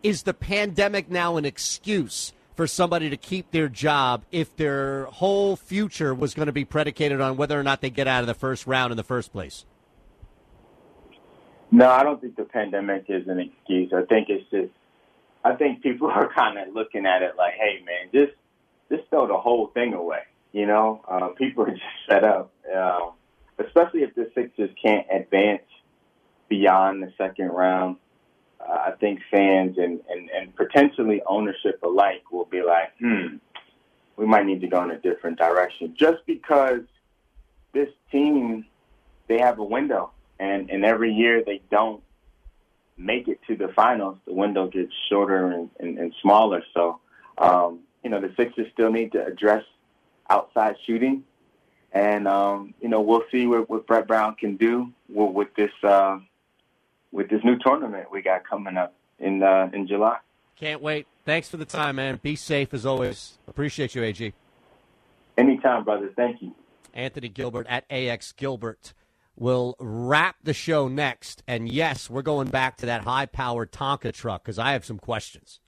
is 0.02 0.22
the 0.22 0.34
pandemic 0.34 1.10
now 1.10 1.36
an 1.36 1.44
excuse 1.44 2.32
for 2.54 2.66
somebody 2.66 3.08
to 3.08 3.16
keep 3.16 3.50
their 3.52 3.68
job 3.68 4.22
if 4.30 4.54
their 4.56 5.06
whole 5.06 5.56
future 5.56 6.14
was 6.14 6.34
going 6.34 6.46
to 6.46 6.52
be 6.52 6.64
predicated 6.64 7.20
on 7.20 7.36
whether 7.36 7.58
or 7.58 7.62
not 7.62 7.80
they 7.80 7.90
get 7.90 8.06
out 8.06 8.20
of 8.20 8.26
the 8.26 8.34
first 8.34 8.66
round 8.66 8.90
in 8.90 8.96
the 8.96 9.04
first 9.04 9.32
place? 9.32 9.64
No, 11.70 11.88
I 11.88 12.02
don't 12.02 12.20
think 12.20 12.36
the 12.36 12.44
pandemic 12.44 13.04
is 13.08 13.28
an 13.28 13.38
excuse. 13.38 13.92
I 13.92 14.02
think 14.02 14.28
it's 14.28 14.48
just, 14.50 14.72
I 15.44 15.54
think 15.54 15.82
people 15.82 16.08
are 16.14 16.30
kind 16.32 16.58
of 16.58 16.74
looking 16.74 17.06
at 17.06 17.22
it 17.22 17.36
like, 17.36 17.54
hey, 17.54 17.82
man, 17.84 18.10
just 18.12 18.36
just 18.90 19.08
throw 19.08 19.26
the 19.26 19.38
whole 19.38 19.68
thing 19.68 19.94
away. 19.94 20.22
You 20.52 20.66
know, 20.66 21.00
uh, 21.08 21.28
people 21.28 21.64
are 21.64 21.70
just 21.70 21.82
fed 22.08 22.24
up, 22.24 22.52
uh, 22.74 23.10
especially 23.58 24.02
if 24.02 24.14
the 24.14 24.30
Sixers 24.34 24.70
can't 24.84 25.06
advance 25.10 25.62
beyond 26.48 27.02
the 27.02 27.12
second 27.16 27.48
round. 27.48 27.96
Uh, 28.60 28.72
I 28.72 28.90
think 28.92 29.20
fans 29.30 29.78
and, 29.78 30.00
and, 30.08 30.30
and 30.30 30.54
potentially 30.54 31.22
ownership 31.26 31.80
alike 31.82 32.22
will 32.30 32.44
be 32.44 32.62
like, 32.62 32.92
hmm, 32.98 33.36
we 34.16 34.26
might 34.26 34.46
need 34.46 34.60
to 34.60 34.68
go 34.68 34.82
in 34.84 34.90
a 34.90 34.98
different 34.98 35.38
direction. 35.38 35.94
Just 35.96 36.26
because 36.26 36.80
this 37.72 37.88
team, 38.12 38.66
they 39.28 39.38
have 39.38 39.58
a 39.58 39.64
window 39.64 40.10
and 40.40 40.70
and 40.70 40.84
every 40.84 41.12
year 41.12 41.44
they 41.44 41.60
don't 41.70 42.02
make 42.96 43.28
it 43.28 43.40
to 43.46 43.56
the 43.56 43.68
finals, 43.68 44.18
the 44.26 44.32
window 44.32 44.66
gets 44.66 44.92
shorter 45.08 45.46
and, 45.52 45.70
and, 45.78 45.98
and 45.98 46.14
smaller. 46.20 46.62
So, 46.74 47.00
um, 47.38 47.80
you 48.02 48.10
know, 48.10 48.20
the 48.20 48.32
Sixers 48.36 48.66
still 48.72 48.90
need 48.90 49.12
to 49.12 49.24
address 49.24 49.64
outside 50.28 50.76
shooting, 50.86 51.24
and 51.92 52.26
um, 52.26 52.74
you 52.80 52.88
know, 52.88 53.00
we'll 53.00 53.24
see 53.30 53.46
what, 53.46 53.70
what 53.70 53.86
Brett 53.86 54.06
Brown 54.06 54.34
can 54.34 54.56
do 54.56 54.92
with, 55.08 55.32
with 55.32 55.54
this 55.54 55.72
uh, 55.82 56.18
with 57.12 57.28
this 57.28 57.40
new 57.44 57.58
tournament 57.58 58.06
we 58.10 58.22
got 58.22 58.48
coming 58.48 58.76
up 58.76 58.94
in 59.18 59.42
uh, 59.42 59.70
in 59.72 59.86
July. 59.86 60.18
Can't 60.56 60.82
wait. 60.82 61.06
Thanks 61.24 61.48
for 61.48 61.56
the 61.56 61.64
time, 61.64 61.96
man. 61.96 62.20
Be 62.22 62.36
safe 62.36 62.74
as 62.74 62.84
always. 62.84 63.38
Appreciate 63.48 63.94
you, 63.94 64.02
AG. 64.02 64.32
Anytime, 65.38 65.84
brother. 65.84 66.10
Thank 66.14 66.42
you. 66.42 66.54
Anthony 66.92 67.28
Gilbert 67.28 67.66
at 67.68 67.84
AX 67.90 68.32
Gilbert. 68.32 68.92
We'll 69.36 69.74
wrap 69.78 70.36
the 70.42 70.52
show 70.52 70.86
next. 70.86 71.42
And 71.46 71.72
yes, 71.72 72.10
we're 72.10 72.20
going 72.20 72.48
back 72.48 72.76
to 72.78 72.86
that 72.86 73.04
high 73.04 73.26
powered 73.26 73.72
Tonka 73.72 74.12
truck 74.12 74.44
because 74.44 74.58
I 74.58 74.72
have 74.72 74.84
some 74.84 74.98
questions. 74.98 75.60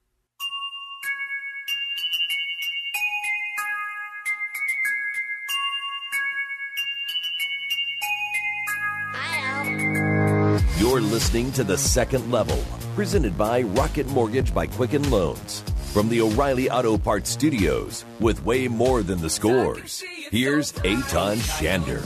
Listening 11.12 11.52
to 11.52 11.62
The 11.62 11.76
Second 11.76 12.32
Level, 12.32 12.56
presented 12.94 13.36
by 13.36 13.60
Rocket 13.60 14.06
Mortgage 14.06 14.54
by 14.54 14.66
Quicken 14.66 15.10
Loans. 15.10 15.60
From 15.92 16.08
the 16.08 16.22
O'Reilly 16.22 16.70
Auto 16.70 16.96
Parts 16.96 17.28
Studios, 17.28 18.06
with 18.18 18.42
way 18.46 18.66
more 18.66 19.02
than 19.02 19.20
the 19.20 19.28
scores. 19.28 20.02
Here's 20.30 20.72
Eytan 20.72 21.36
Shander. 21.36 22.00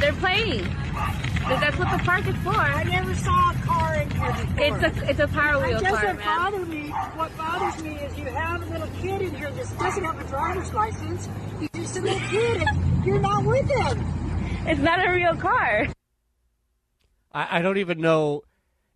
They're 0.00 0.12
playing. 0.14 0.64
That's 1.48 1.76
what 1.78 1.90
the 1.90 2.02
park 2.04 2.26
is 2.26 2.36
for. 2.36 2.50
I 2.56 2.84
never 2.84 3.14
saw 3.14 3.50
a 3.50 3.54
car 3.66 3.94
in 3.96 4.10
here 4.10 4.32
before. 4.32 4.64
It's 4.64 4.98
a 4.98 5.10
it's 5.10 5.20
a 5.20 5.28
power 5.28 5.62
wheel 5.66 5.76
It 5.78 5.82
car, 5.84 5.92
doesn't 5.92 6.16
man. 6.16 6.38
bother 6.52 6.64
me. 6.66 6.88
What 6.88 7.36
bothers 7.36 7.82
me 7.82 7.96
is 7.96 8.18
you 8.18 8.24
have 8.26 8.62
a 8.62 8.66
little 8.72 8.88
kid 9.00 9.20
in 9.22 9.34
here 9.34 9.50
that 9.50 9.78
doesn't 9.78 10.04
have 10.04 10.20
a 10.20 10.24
driver's 10.28 10.72
license. 10.72 11.28
He's 11.58 11.70
just 11.70 11.96
a 11.98 12.00
little 12.00 12.28
kid, 12.28 12.62
and 12.62 13.04
you're 13.04 13.18
not 13.20 13.44
with 13.44 13.68
him. 13.68 14.04
It's 14.66 14.80
not 14.80 15.06
a 15.06 15.10
real 15.12 15.36
car. 15.36 15.88
I, 17.32 17.58
I 17.58 17.62
don't 17.62 17.78
even 17.78 18.00
know 18.00 18.42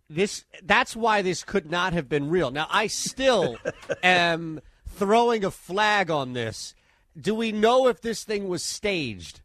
this. 0.09 0.45
That's 0.63 0.95
why 0.95 1.21
this 1.21 1.43
could 1.43 1.69
not 1.69 1.93
have 1.93 2.09
been 2.09 2.29
real. 2.29 2.51
Now, 2.51 2.67
I 2.71 2.87
still 2.87 3.57
am 4.03 4.59
throwing 4.87 5.43
a 5.43 5.51
flag 5.51 6.09
on 6.09 6.33
this. 6.33 6.73
Do 7.19 7.35
we 7.35 7.51
know 7.51 7.87
if 7.87 8.01
this 8.01 8.23
thing 8.23 8.47
was 8.47 8.63
staged? 8.63 9.41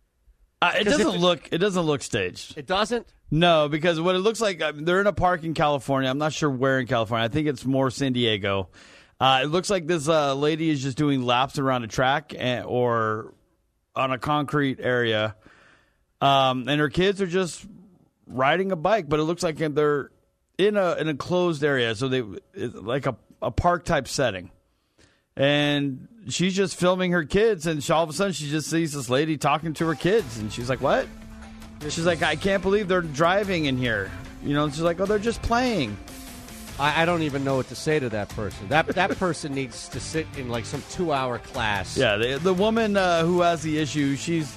Uh, 0.62 0.72
it 0.78 0.84
doesn't 0.84 1.16
look. 1.16 1.48
It 1.52 1.58
doesn't 1.58 1.82
look 1.82 2.02
staged. 2.02 2.58
It 2.58 2.66
doesn't. 2.66 3.06
No, 3.30 3.68
because 3.68 4.00
what 4.00 4.14
it 4.14 4.18
looks 4.18 4.40
like, 4.40 4.60
I 4.60 4.72
mean, 4.72 4.84
they're 4.84 5.00
in 5.00 5.06
a 5.06 5.12
park 5.12 5.44
in 5.44 5.54
California. 5.54 6.10
I'm 6.10 6.18
not 6.18 6.32
sure 6.32 6.50
where 6.50 6.80
in 6.80 6.86
California. 6.86 7.24
I 7.24 7.28
think 7.28 7.46
it's 7.46 7.64
more 7.64 7.90
San 7.90 8.12
Diego. 8.12 8.68
Uh, 9.18 9.40
it 9.42 9.46
looks 9.46 9.70
like 9.70 9.86
this 9.86 10.08
uh, 10.08 10.34
lady 10.34 10.70
is 10.70 10.82
just 10.82 10.96
doing 10.96 11.22
laps 11.22 11.58
around 11.58 11.84
a 11.84 11.86
track 11.86 12.34
and, 12.36 12.64
or 12.66 13.34
on 13.94 14.12
a 14.12 14.18
concrete 14.18 14.80
area, 14.80 15.36
um, 16.20 16.68
and 16.68 16.80
her 16.80 16.88
kids 16.88 17.20
are 17.22 17.26
just 17.26 17.64
riding 18.26 18.72
a 18.72 18.76
bike. 18.76 19.08
But 19.08 19.20
it 19.20 19.24
looks 19.24 19.42
like 19.42 19.58
they're 19.58 20.10
in 20.58 20.76
a 20.76 20.92
an 20.92 21.08
enclosed 21.08 21.62
area, 21.62 21.94
so 21.94 22.08
they 22.08 22.22
like 22.54 23.06
a, 23.06 23.16
a 23.40 23.50
park 23.50 23.84
type 23.84 24.08
setting. 24.08 24.50
And 25.40 26.08
she's 26.28 26.54
just 26.54 26.76
filming 26.76 27.12
her 27.12 27.24
kids, 27.24 27.66
and 27.66 27.88
all 27.90 28.04
of 28.04 28.10
a 28.10 28.12
sudden 28.12 28.32
she 28.32 28.50
just 28.50 28.68
sees 28.68 28.92
this 28.92 29.08
lady 29.08 29.38
talking 29.38 29.72
to 29.74 29.86
her 29.86 29.94
kids, 29.94 30.38
and 30.38 30.52
she's 30.52 30.68
like, 30.68 30.80
"What?" 30.80 31.06
She's 31.88 32.04
like, 32.04 32.22
I 32.22 32.36
can't 32.36 32.62
believe 32.62 32.88
they're 32.88 33.00
driving 33.00 33.64
in 33.64 33.78
here. 33.78 34.10
You 34.44 34.52
know, 34.52 34.68
she's 34.68 34.82
like, 34.82 35.00
oh, 35.00 35.06
they're 35.06 35.18
just 35.18 35.40
playing. 35.40 35.96
I, 36.78 37.02
I 37.02 37.04
don't 37.06 37.22
even 37.22 37.42
know 37.42 37.56
what 37.56 37.68
to 37.68 37.74
say 37.74 37.98
to 37.98 38.10
that 38.10 38.28
person. 38.30 38.68
That 38.68 38.86
that 38.88 39.16
person 39.16 39.54
needs 39.54 39.88
to 39.88 40.00
sit 40.00 40.26
in 40.36 40.50
like 40.50 40.66
some 40.66 40.82
two 40.90 41.12
hour 41.12 41.38
class. 41.38 41.96
Yeah, 41.96 42.16
the, 42.16 42.38
the 42.38 42.52
woman 42.52 42.98
uh, 42.98 43.24
who 43.24 43.40
has 43.40 43.62
the 43.62 43.78
issue, 43.78 44.14
she's 44.16 44.54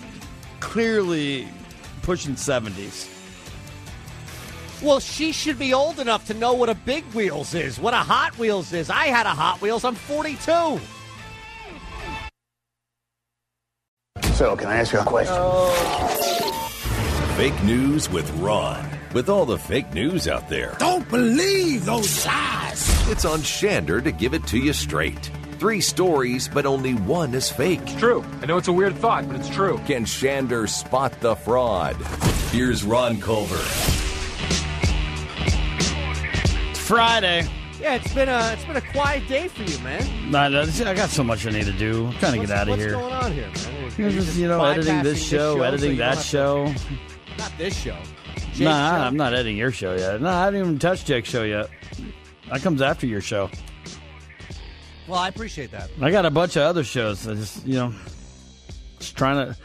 clearly 0.60 1.48
pushing 2.02 2.36
70s. 2.36 3.10
Well, 4.84 5.00
she 5.00 5.32
should 5.32 5.58
be 5.58 5.74
old 5.74 6.00
enough 6.00 6.28
to 6.28 6.34
know 6.34 6.54
what 6.54 6.70
a 6.70 6.76
big 6.76 7.06
wheels 7.14 7.54
is, 7.54 7.80
what 7.80 7.94
a 7.94 7.98
Hot 7.98 8.38
Wheels 8.38 8.74
is. 8.74 8.90
I 8.90 9.06
had 9.06 9.26
a 9.26 9.30
Hot 9.30 9.62
Wheels. 9.62 9.86
I'm 9.86 9.96
42. 9.96 10.80
So, 14.34 14.56
can 14.58 14.68
I 14.68 14.78
ask 14.78 14.92
you 14.92 15.00
a 15.00 15.06
question? 15.06 15.36
Fake 17.38 17.64
news 17.64 18.10
with 18.10 18.30
Ron. 18.40 18.86
With 19.14 19.30
all 19.30 19.46
the 19.46 19.58
fake 19.60 19.94
news 19.94 20.28
out 20.28 20.50
there, 20.50 20.76
Don't 20.80 21.08
believe 21.10 21.86
those 21.86 22.26
lies. 22.26 23.10
it's 23.10 23.26
on 23.26 23.40
Shander 23.40 24.04
to 24.04 24.12
give 24.12 24.34
it 24.34 24.46
to 24.48 24.58
you 24.58 24.74
straight. 24.74 25.30
Three 25.60 25.80
stories, 25.82 26.48
but 26.50 26.66
only 26.66 26.94
one 26.96 27.34
is 27.36 27.50
fake. 27.50 27.80
It's 27.84 27.96
true. 27.96 28.26
I 28.42 28.48
know 28.48 28.58
it's 28.58 28.68
a 28.68 28.74
weird 28.74 28.96
thought, 28.96 29.28
but 29.28 29.38
it's 29.38 29.50
true. 29.50 29.78
Can 29.86 30.04
Shander 30.06 30.68
spot 30.68 31.14
the 31.22 31.36
fraud? 31.36 31.96
Here's 32.52 32.84
Ron 32.84 33.22
Culver. 33.22 33.62
Friday. 36.94 37.48
Yeah, 37.82 37.96
it's 37.96 38.14
been 38.14 38.30
a 38.30 38.52
it's 38.54 38.64
been 38.66 38.76
a 38.78 38.82
quiet 38.82 39.28
day 39.28 39.48
for 39.48 39.64
you, 39.64 39.78
man. 39.80 40.32
Nah, 40.32 40.48
nah, 40.48 40.62
I 40.62 40.94
got 40.94 41.10
so 41.10 41.24
much 41.24 41.46
I 41.46 41.50
need 41.50 41.66
to 41.66 41.74
do. 41.74 42.08
I'm 42.08 42.14
trying 42.14 42.40
to 42.40 42.48
get 42.48 42.52
out 42.56 42.70
of 42.70 42.78
here. 42.78 42.98
what's 42.98 43.10
going 43.10 43.14
on 43.14 43.32
here, 43.34 43.48
man? 43.48 43.92
You're 43.98 44.10
You're 44.10 44.22
just, 44.22 44.38
you 44.38 44.48
know, 44.48 44.64
editing 44.64 44.94
bypassing 44.96 45.04
this 45.04 45.24
show, 45.28 45.62
editing 45.64 45.92
you 45.92 45.98
don't 45.98 46.08
that 46.10 46.16
have 46.16 46.24
to- 46.24 46.30
show. 46.30 46.74
Not 47.38 47.52
this 47.58 47.76
show. 47.76 47.98
Jake's 48.36 48.60
Nah, 48.60 48.92
show. 48.92 49.02
I'm 49.04 49.18
not 49.18 49.34
editing 49.34 49.58
your 49.58 49.72
show 49.72 49.96
yet. 49.96 50.22
No, 50.22 50.30
I 50.30 50.46
haven't 50.46 50.60
even 50.60 50.80
touched 50.80 51.08
Jake's 51.08 51.30
show 51.30 51.44
yet. 51.44 51.68
That 52.52 52.62
comes 52.62 52.82
after 52.82 53.08
your 53.08 53.22
show. 53.22 53.50
Well, 55.08 55.20
I 55.20 55.28
appreciate 55.30 55.72
that. 55.72 55.90
I 56.02 56.12
got 56.12 56.26
a 56.26 56.32
bunch 56.32 56.56
of 56.56 56.62
other 56.64 56.84
shows. 56.84 57.28
I 57.28 57.34
just, 57.34 57.66
you 57.66 57.74
know, 57.76 57.94
just 59.00 59.18
trying 59.18 59.48
to 59.48 59.58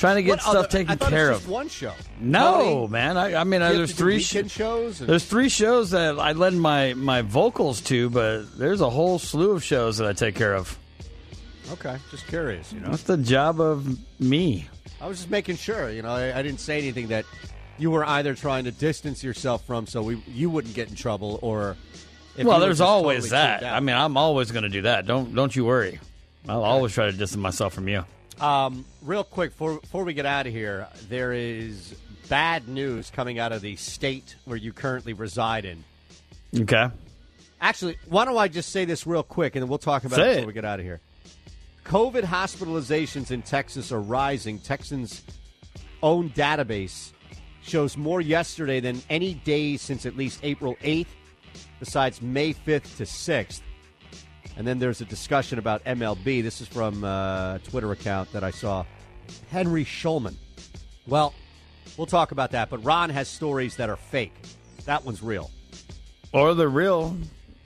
trying 0.00 0.16
to 0.16 0.22
get 0.22 0.30
What 0.30 0.40
stuff 0.40 0.54
other- 0.56 0.68
taken 0.68 0.98
care 0.98 1.30
of. 1.30 1.48
one 1.48 1.68
show. 1.68 1.92
No, 2.20 2.62
Tony, 2.62 2.86
man. 2.88 3.16
I, 3.16 3.34
I 3.36 3.44
mean, 3.44 3.62
I, 3.62 3.72
there's 3.72 3.92
three 3.92 4.16
weekend 4.16 4.50
shows. 4.50 5.00
and- 5.00 5.08
There's 5.08 5.24
three 5.24 5.48
shows 5.48 5.90
that 5.90 6.18
I 6.18 6.32
lend 6.32 6.60
my 6.60 6.94
my 6.94 7.22
vocals 7.22 7.80
to, 7.82 8.10
but 8.10 8.58
there's 8.58 8.80
a 8.80 8.90
whole 8.90 9.18
slew 9.18 9.52
of 9.52 9.62
shows 9.62 9.98
that 9.98 10.08
I 10.08 10.12
take 10.12 10.34
care 10.34 10.54
of. 10.54 10.76
Okay, 11.72 11.96
just 12.10 12.26
curious. 12.26 12.72
You 12.72 12.80
know, 12.80 12.88
That's 12.90 13.04
the 13.04 13.16
job 13.16 13.60
of 13.60 13.96
me. 14.18 14.68
I 15.00 15.06
was 15.06 15.18
just 15.18 15.30
making 15.30 15.56
sure. 15.56 15.88
You 15.90 16.02
know, 16.02 16.10
I, 16.10 16.36
I 16.36 16.42
didn't 16.42 16.60
say 16.60 16.78
anything 16.78 17.08
that 17.08 17.24
you 17.78 17.90
were 17.90 18.04
either 18.04 18.34
trying 18.34 18.64
to 18.64 18.72
distance 18.72 19.22
yourself 19.22 19.64
from, 19.66 19.86
so 19.86 20.02
we 20.02 20.22
you 20.26 20.50
wouldn't 20.50 20.74
get 20.74 20.88
in 20.88 20.96
trouble, 20.96 21.38
or 21.42 21.76
well, 22.42 22.58
there's 22.58 22.80
always 22.80 23.24
totally 23.24 23.30
that. 23.30 23.64
I 23.64 23.80
mean, 23.80 23.94
I'm 23.96 24.16
always 24.16 24.50
going 24.50 24.64
to 24.64 24.68
do 24.70 24.82
that. 24.82 25.06
Don't 25.06 25.34
don't 25.34 25.54
you 25.54 25.64
worry. 25.64 26.00
I'll 26.48 26.64
always 26.64 26.92
try 26.94 27.06
to 27.06 27.12
distance 27.12 27.36
myself 27.40 27.74
from 27.74 27.86
you. 27.86 28.04
Um, 28.40 28.84
real 29.02 29.24
quick, 29.24 29.50
before, 29.50 29.80
before 29.80 30.04
we 30.04 30.14
get 30.14 30.26
out 30.26 30.46
of 30.46 30.52
here, 30.52 30.88
there 31.08 31.32
is 31.32 31.94
bad 32.28 32.68
news 32.68 33.10
coming 33.10 33.38
out 33.38 33.52
of 33.52 33.60
the 33.60 33.76
state 33.76 34.36
where 34.44 34.56
you 34.56 34.72
currently 34.72 35.12
reside 35.12 35.64
in. 35.64 35.84
Okay. 36.56 36.88
Actually, 37.60 37.98
why 38.08 38.24
don't 38.24 38.38
I 38.38 38.48
just 38.48 38.70
say 38.70 38.86
this 38.86 39.06
real 39.06 39.22
quick, 39.22 39.54
and 39.56 39.62
then 39.62 39.68
we'll 39.68 39.78
talk 39.78 40.04
about 40.04 40.16
Say 40.16 40.22
it 40.22 40.30
it. 40.30 40.34
before 40.36 40.46
we 40.46 40.52
get 40.54 40.64
out 40.64 40.80
of 40.80 40.86
here. 40.86 41.00
COVID 41.84 42.22
hospitalizations 42.22 43.30
in 43.30 43.42
Texas 43.42 43.92
are 43.92 44.00
rising. 44.00 44.58
Texans' 44.58 45.22
own 46.02 46.30
database 46.30 47.12
shows 47.62 47.96
more 47.96 48.20
yesterday 48.20 48.80
than 48.80 49.02
any 49.10 49.34
day 49.34 49.76
since 49.76 50.06
at 50.06 50.16
least 50.16 50.40
April 50.42 50.76
8th, 50.82 51.06
besides 51.78 52.22
May 52.22 52.54
5th 52.54 52.96
to 52.96 53.04
6th. 53.04 53.60
And 54.56 54.66
then 54.66 54.78
there's 54.78 55.00
a 55.00 55.04
discussion 55.04 55.58
about 55.58 55.84
MLB. 55.84 56.42
This 56.42 56.60
is 56.60 56.68
from 56.68 57.04
uh, 57.04 57.54
a 57.54 57.60
Twitter 57.64 57.92
account 57.92 58.32
that 58.32 58.44
I 58.44 58.50
saw. 58.50 58.84
Henry 59.50 59.84
Schulman. 59.84 60.34
Well, 61.06 61.34
we'll 61.96 62.06
talk 62.06 62.32
about 62.32 62.50
that. 62.52 62.70
But 62.70 62.84
Ron 62.84 63.10
has 63.10 63.28
stories 63.28 63.76
that 63.76 63.88
are 63.88 63.96
fake. 63.96 64.34
That 64.84 65.04
one's 65.04 65.22
real. 65.22 65.50
Or 66.32 66.54
they're 66.54 66.68
real. 66.68 67.16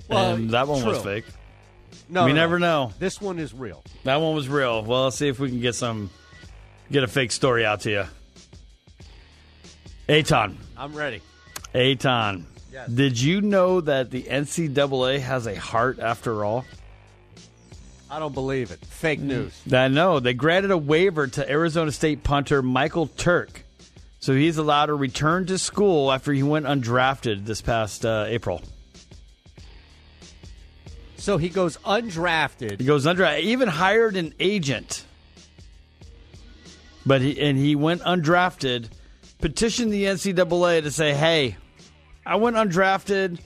Well, 0.09 0.35
and 0.35 0.51
that 0.51 0.69
one 0.69 0.85
was 0.85 1.03
fake. 1.03 1.25
No, 2.09 2.25
we 2.25 2.33
no, 2.33 2.35
no. 2.37 2.43
never 2.43 2.59
know. 2.59 2.93
This 2.99 3.21
one 3.21 3.39
is 3.39 3.55
real. 3.55 3.83
That 4.05 4.17
one 4.17 4.35
was 4.35 4.49
real. 4.49 4.83
Well, 4.85 5.05
let's 5.05 5.17
see 5.17 5.29
if 5.29 5.39
we 5.39 5.49
can 5.49 5.61
get 5.61 5.75
some, 5.75 6.11
get 6.91 7.03
a 7.03 7.09
fake 7.09 7.33
story 7.33 7.65
out 7.65 7.81
to 7.83 7.91
you. 7.91 8.05
Eytan, 10.09 10.57
I'm 10.77 10.95
ready. 10.95 11.23
Eytan. 11.75 12.45
Yes. 12.75 12.89
Did 12.89 13.21
you 13.21 13.41
know 13.41 13.81
that 13.83 14.11
the 14.11 14.25
NCAA 14.25 15.21
has 15.21 15.47
a 15.47 15.55
heart 15.55 16.01
after 16.01 16.45
all? 16.45 16.65
I 18.11 18.19
don't 18.19 18.35
believe 18.35 18.73
it. 18.73 18.85
Fake 18.85 19.21
news. 19.21 19.57
I 19.73 19.87
know. 19.87 20.19
They 20.19 20.35
granted 20.35 20.73
a 20.73 20.77
waiver 20.77 21.29
to 21.29 21.49
Arizona 21.49 21.93
State 21.93 22.25
punter 22.25 22.63
Michael 22.63 23.07
Turk. 23.07 23.65
So 24.19 24.35
he's 24.35 24.59
allowed 24.59 24.87
to 24.87 24.95
return 24.95 25.47
to 25.47 25.59
school 25.59 26.11
after 26.11 26.33
he 26.33 26.43
went 26.43 26.67
undrafted 26.67 27.47
this 27.47 27.63
past 27.63 28.05
uh, 28.05 28.25
April. 28.27 28.61
So 31.17 31.39
he 31.39 31.51
goes 31.51 31.77
undrafted. 31.79 32.81
He 32.81 32.87
goes 32.87 33.07
undrafted. 33.07 33.43
Even 33.43 33.69
hired 33.69 34.17
an 34.17 34.35
agent. 34.41 35.05
But 37.07 37.21
he 37.21 37.41
and 37.41 37.57
he 37.57 37.77
went 37.77 38.03
undrafted, 38.03 38.89
petitioned 39.39 39.93
the 39.93 40.07
NCAA 40.07 40.83
to 40.83 40.91
say, 40.91 41.15
"Hey, 41.15 41.57
I 42.27 42.37
went 42.37 42.57
undrafted. 42.57 43.41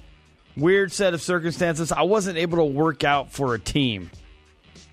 Weird 0.56 0.92
set 0.92 1.14
of 1.14 1.22
circumstances. 1.22 1.92
I 1.92 2.02
wasn't 2.02 2.38
able 2.38 2.58
to 2.58 2.64
work 2.64 3.04
out 3.04 3.30
for 3.32 3.54
a 3.54 3.58
team." 3.58 4.10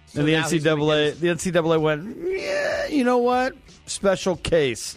So 0.07 0.19
and 0.19 0.27
the 0.29 0.33
NCAA, 0.35 1.19
the 1.19 1.27
NCAA 1.29 1.81
went, 1.81 2.17
"Yeah, 2.27 2.87
you 2.87 3.03
know 3.03 3.17
what? 3.17 3.53
Special 3.85 4.35
case. 4.35 4.95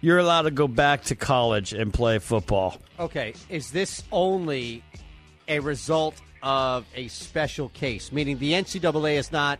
You're 0.00 0.18
allowed 0.18 0.42
to 0.42 0.50
go 0.50 0.68
back 0.68 1.04
to 1.04 1.16
college 1.16 1.72
and 1.72 1.92
play 1.92 2.18
football." 2.18 2.80
Okay, 2.98 3.34
is 3.48 3.70
this 3.72 4.04
only 4.12 4.82
a 5.48 5.58
result 5.60 6.14
of 6.42 6.84
a 6.94 7.08
special 7.08 7.68
case? 7.70 8.12
Meaning 8.12 8.38
the 8.38 8.52
NCAA 8.52 9.16
has 9.16 9.32
not 9.32 9.58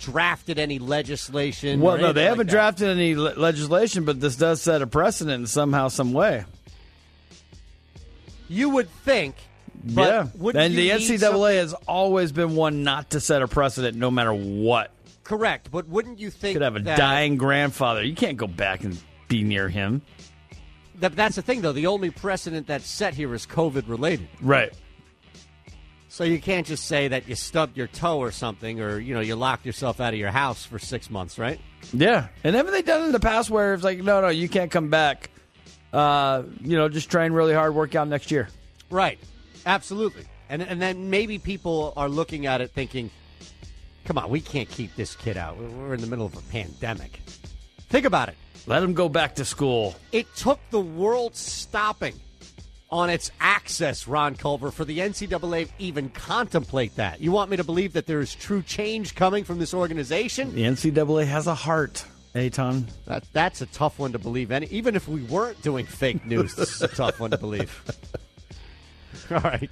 drafted 0.00 0.58
any 0.58 0.78
legislation? 0.78 1.80
Well, 1.80 1.98
no, 1.98 2.12
they 2.12 2.24
haven't 2.24 2.48
drafted 2.48 2.88
any 2.88 3.14
le- 3.14 3.34
legislation, 3.36 4.04
but 4.04 4.20
this 4.20 4.36
does 4.36 4.60
set 4.60 4.82
a 4.82 4.86
precedent 4.86 5.42
in 5.42 5.46
somehow, 5.46 5.88
some 5.88 6.12
way. 6.12 6.44
You 8.48 8.70
would 8.70 8.90
think, 9.04 9.36
but 9.84 10.02
yeah, 10.34 10.52
and 10.60 10.74
the 10.74 10.90
NCAA 10.90 11.18
some- 11.18 11.40
has 11.42 11.72
always 11.88 12.32
been 12.32 12.54
one 12.56 12.82
not 12.82 13.10
to 13.10 13.20
set 13.20 13.42
a 13.42 13.48
precedent, 13.48 13.96
no 13.96 14.10
matter 14.10 14.32
what. 14.34 14.90
correct, 15.24 15.70
but 15.70 15.88
wouldn't 15.88 16.18
you 16.18 16.30
think 16.30 16.54
Could 16.56 16.62
have 16.62 16.76
a 16.76 16.80
that, 16.80 16.98
dying 16.98 17.36
grandfather. 17.38 18.02
You 18.02 18.14
can't 18.14 18.36
go 18.36 18.46
back 18.46 18.84
and 18.84 19.00
be 19.28 19.42
near 19.42 19.68
him. 19.70 20.02
that- 21.00 21.16
that's 21.16 21.36
the 21.36 21.42
thing, 21.42 21.62
though. 21.62 21.72
The 21.72 21.86
only 21.86 22.10
precedent 22.10 22.66
that's 22.66 22.86
set 22.86 23.14
here 23.14 23.34
is 23.34 23.46
COVID 23.46 23.88
related. 23.88 24.28
Right. 24.42 24.72
So 26.08 26.22
you 26.22 26.38
can't 26.40 26.64
just 26.66 26.84
say 26.86 27.08
that 27.08 27.26
you 27.28 27.34
stubbed 27.34 27.76
your 27.76 27.88
toe 27.88 28.18
or 28.18 28.30
something, 28.30 28.80
or 28.80 29.00
you 29.00 29.14
know 29.14 29.20
you 29.20 29.34
locked 29.34 29.66
yourself 29.66 30.00
out 30.00 30.12
of 30.12 30.18
your 30.20 30.30
house 30.30 30.64
for 30.64 30.78
six 30.78 31.10
months, 31.10 31.38
right? 31.40 31.58
Yeah, 31.92 32.28
and 32.44 32.54
haven't 32.54 32.72
they 32.72 32.82
done 32.82 33.02
it 33.02 33.06
in 33.06 33.12
the 33.12 33.18
past 33.18 33.50
where 33.50 33.74
it's 33.74 33.82
like, 33.82 33.98
no, 33.98 34.20
no, 34.20 34.28
you 34.28 34.48
can't 34.48 34.70
come 34.70 34.90
back. 34.90 35.30
Uh, 35.94 36.42
you 36.60 36.76
know, 36.76 36.88
just 36.88 37.08
train 37.10 37.32
really 37.32 37.54
hard, 37.54 37.74
work 37.74 37.94
out 37.94 38.08
next 38.08 38.30
year. 38.30 38.48
Right. 38.90 39.18
Absolutely. 39.64 40.24
And 40.48 40.60
and 40.60 40.82
then 40.82 41.08
maybe 41.08 41.38
people 41.38 41.92
are 41.96 42.08
looking 42.08 42.46
at 42.46 42.60
it 42.60 42.72
thinking, 42.72 43.10
"Come 44.04 44.18
on, 44.18 44.28
we 44.28 44.40
can't 44.40 44.68
keep 44.68 44.94
this 44.96 45.16
kid 45.16 45.36
out. 45.36 45.56
We're 45.56 45.94
in 45.94 46.00
the 46.00 46.06
middle 46.06 46.26
of 46.26 46.36
a 46.36 46.42
pandemic." 46.50 47.20
Think 47.88 48.06
about 48.06 48.28
it. 48.28 48.36
Let 48.66 48.82
him 48.82 48.92
go 48.92 49.08
back 49.08 49.36
to 49.36 49.44
school. 49.44 49.94
It 50.10 50.26
took 50.36 50.58
the 50.70 50.80
world 50.80 51.36
stopping 51.36 52.14
on 52.90 53.10
its 53.10 53.30
access, 53.40 54.06
Ron 54.06 54.34
Culver, 54.34 54.70
for 54.70 54.84
the 54.84 54.98
NCAA 54.98 55.66
to 55.66 55.72
even 55.78 56.08
contemplate 56.10 56.96
that. 56.96 57.20
You 57.20 57.32
want 57.32 57.50
me 57.50 57.56
to 57.56 57.64
believe 57.64 57.92
that 57.94 58.06
there 58.06 58.20
is 58.20 58.34
true 58.34 58.62
change 58.62 59.14
coming 59.14 59.44
from 59.44 59.58
this 59.58 59.74
organization? 59.74 60.54
The 60.54 60.62
NCAA 60.62 61.26
has 61.26 61.46
a 61.46 61.54
heart, 61.54 62.04
Eytan. 62.34 62.88
That, 63.06 63.24
that's 63.32 63.60
a 63.60 63.66
tough 63.66 63.98
one 63.98 64.12
to 64.12 64.18
believe. 64.18 64.50
And 64.50 64.64
even 64.72 64.96
if 64.96 65.06
we 65.06 65.22
weren't 65.22 65.62
doing 65.62 65.86
fake 65.86 66.26
news, 66.26 66.54
this 66.54 66.74
is 66.74 66.82
a 66.82 66.88
tough 66.88 67.20
one 67.20 67.30
to 67.30 67.38
believe. 67.38 67.82
All 69.30 69.38
right. 69.38 69.70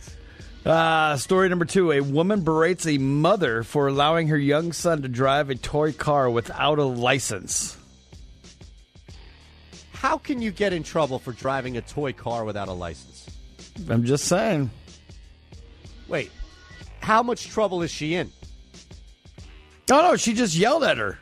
Uh, 0.65 1.17
story 1.17 1.49
number 1.49 1.65
two: 1.65 1.91
A 1.91 2.01
woman 2.01 2.43
berates 2.43 2.87
a 2.87 2.99
mother 2.99 3.65
for 3.65 3.89
allowing 3.89 4.29
her 4.29 4.39
young 4.39 4.73
son 4.73 5.03
to 5.03 5.09
drive 5.09 5.51
a 5.51 5.57
toy 5.57 5.93
car 5.93 6.31
without 6.31 6.79
a 6.79 6.85
license. 6.85 7.77
How 9.93 10.19
can 10.19 10.41
you 10.41 10.53
get 10.53 10.73
in 10.73 10.85
trouble 10.85 11.19
for 11.19 11.33
driving 11.33 11.77
a 11.77 11.81
toy 11.81 12.13
car 12.13 12.45
without 12.45 12.69
a 12.69 12.73
license? 12.73 13.29
I'm 13.89 14.05
just 14.05 14.27
saying. 14.27 14.71
Wait, 16.07 16.31
how 17.01 17.23
much 17.25 17.49
trouble 17.49 17.83
is 17.83 17.91
she 17.91 18.15
in? 18.15 18.31
Oh 19.91 20.01
no, 20.01 20.17
she 20.17 20.33
just 20.33 20.55
yelled 20.55 20.85
at 20.85 20.97
her. 20.99 21.19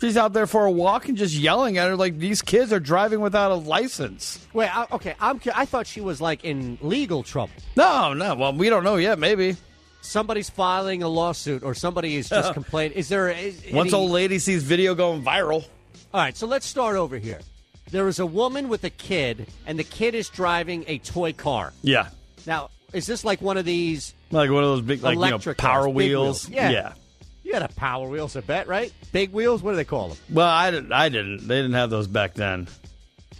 She's 0.00 0.16
out 0.16 0.32
there 0.32 0.46
for 0.46 0.64
a 0.64 0.70
walk 0.70 1.08
and 1.08 1.16
just 1.16 1.34
yelling 1.34 1.76
at 1.76 1.88
her 1.88 1.96
like 1.96 2.18
these 2.18 2.40
kids 2.40 2.72
are 2.72 2.80
driving 2.80 3.20
without 3.20 3.50
a 3.50 3.54
license. 3.54 4.44
Wait, 4.54 4.74
I, 4.74 4.86
okay, 4.92 5.14
I'm. 5.20 5.38
cu- 5.38 5.50
I 5.54 5.66
thought 5.66 5.86
she 5.86 6.00
was 6.00 6.20
like 6.20 6.44
in 6.44 6.78
legal 6.80 7.22
trouble. 7.22 7.52
No, 7.76 8.14
no. 8.14 8.34
Well, 8.34 8.54
we 8.54 8.70
don't 8.70 8.82
know 8.84 8.96
yet. 8.96 9.18
Maybe 9.18 9.56
Somebody's 10.02 10.48
filing 10.48 11.02
a 11.02 11.08
lawsuit, 11.08 11.62
or 11.62 11.74
somebody 11.74 12.16
is 12.16 12.30
just 12.30 12.54
complaining. 12.54 12.96
Is 12.96 13.10
there? 13.10 13.28
Is, 13.28 13.62
once 13.72 13.92
any- 13.92 14.00
old 14.02 14.10
lady 14.10 14.38
sees 14.38 14.62
video 14.62 14.94
going 14.94 15.22
viral. 15.22 15.64
All 16.14 16.20
right, 16.20 16.34
so 16.36 16.46
let's 16.46 16.64
start 16.66 16.96
over 16.96 17.18
here. 17.18 17.40
There 17.90 18.08
is 18.08 18.18
a 18.18 18.26
woman 18.26 18.68
with 18.70 18.82
a 18.84 18.90
kid, 18.90 19.48
and 19.66 19.78
the 19.78 19.84
kid 19.84 20.14
is 20.14 20.28
driving 20.30 20.84
a 20.86 20.98
toy 20.98 21.32
car. 21.34 21.72
Yeah, 21.82 22.08
Now, 22.46 22.70
is 22.94 23.06
this 23.06 23.24
like 23.24 23.42
one 23.42 23.58
of 23.58 23.64
these 23.66 24.14
like 24.30 24.48
one 24.50 24.62
of 24.64 24.70
those 24.70 24.80
big, 24.82 25.02
like 25.02 25.14
you 25.16 25.20
know, 25.20 25.26
electric 25.26 25.58
power 25.58 25.82
cars, 25.82 25.86
big 25.88 25.94
wheels. 25.94 26.48
Yeah. 26.48 26.92
You 27.50 27.54
had 27.54 27.68
a 27.68 27.74
power 27.74 28.08
wheels, 28.08 28.36
I 28.36 28.42
bet, 28.42 28.68
right? 28.68 28.92
Big 29.10 29.32
wheels. 29.32 29.60
What 29.60 29.72
do 29.72 29.76
they 29.76 29.84
call 29.84 30.10
them? 30.10 30.18
Well, 30.30 30.46
I 30.46 30.70
didn't. 30.70 30.92
I 30.92 31.08
didn't. 31.08 31.48
They 31.48 31.56
didn't 31.56 31.72
have 31.72 31.90
those 31.90 32.06
back 32.06 32.34
then. 32.34 32.68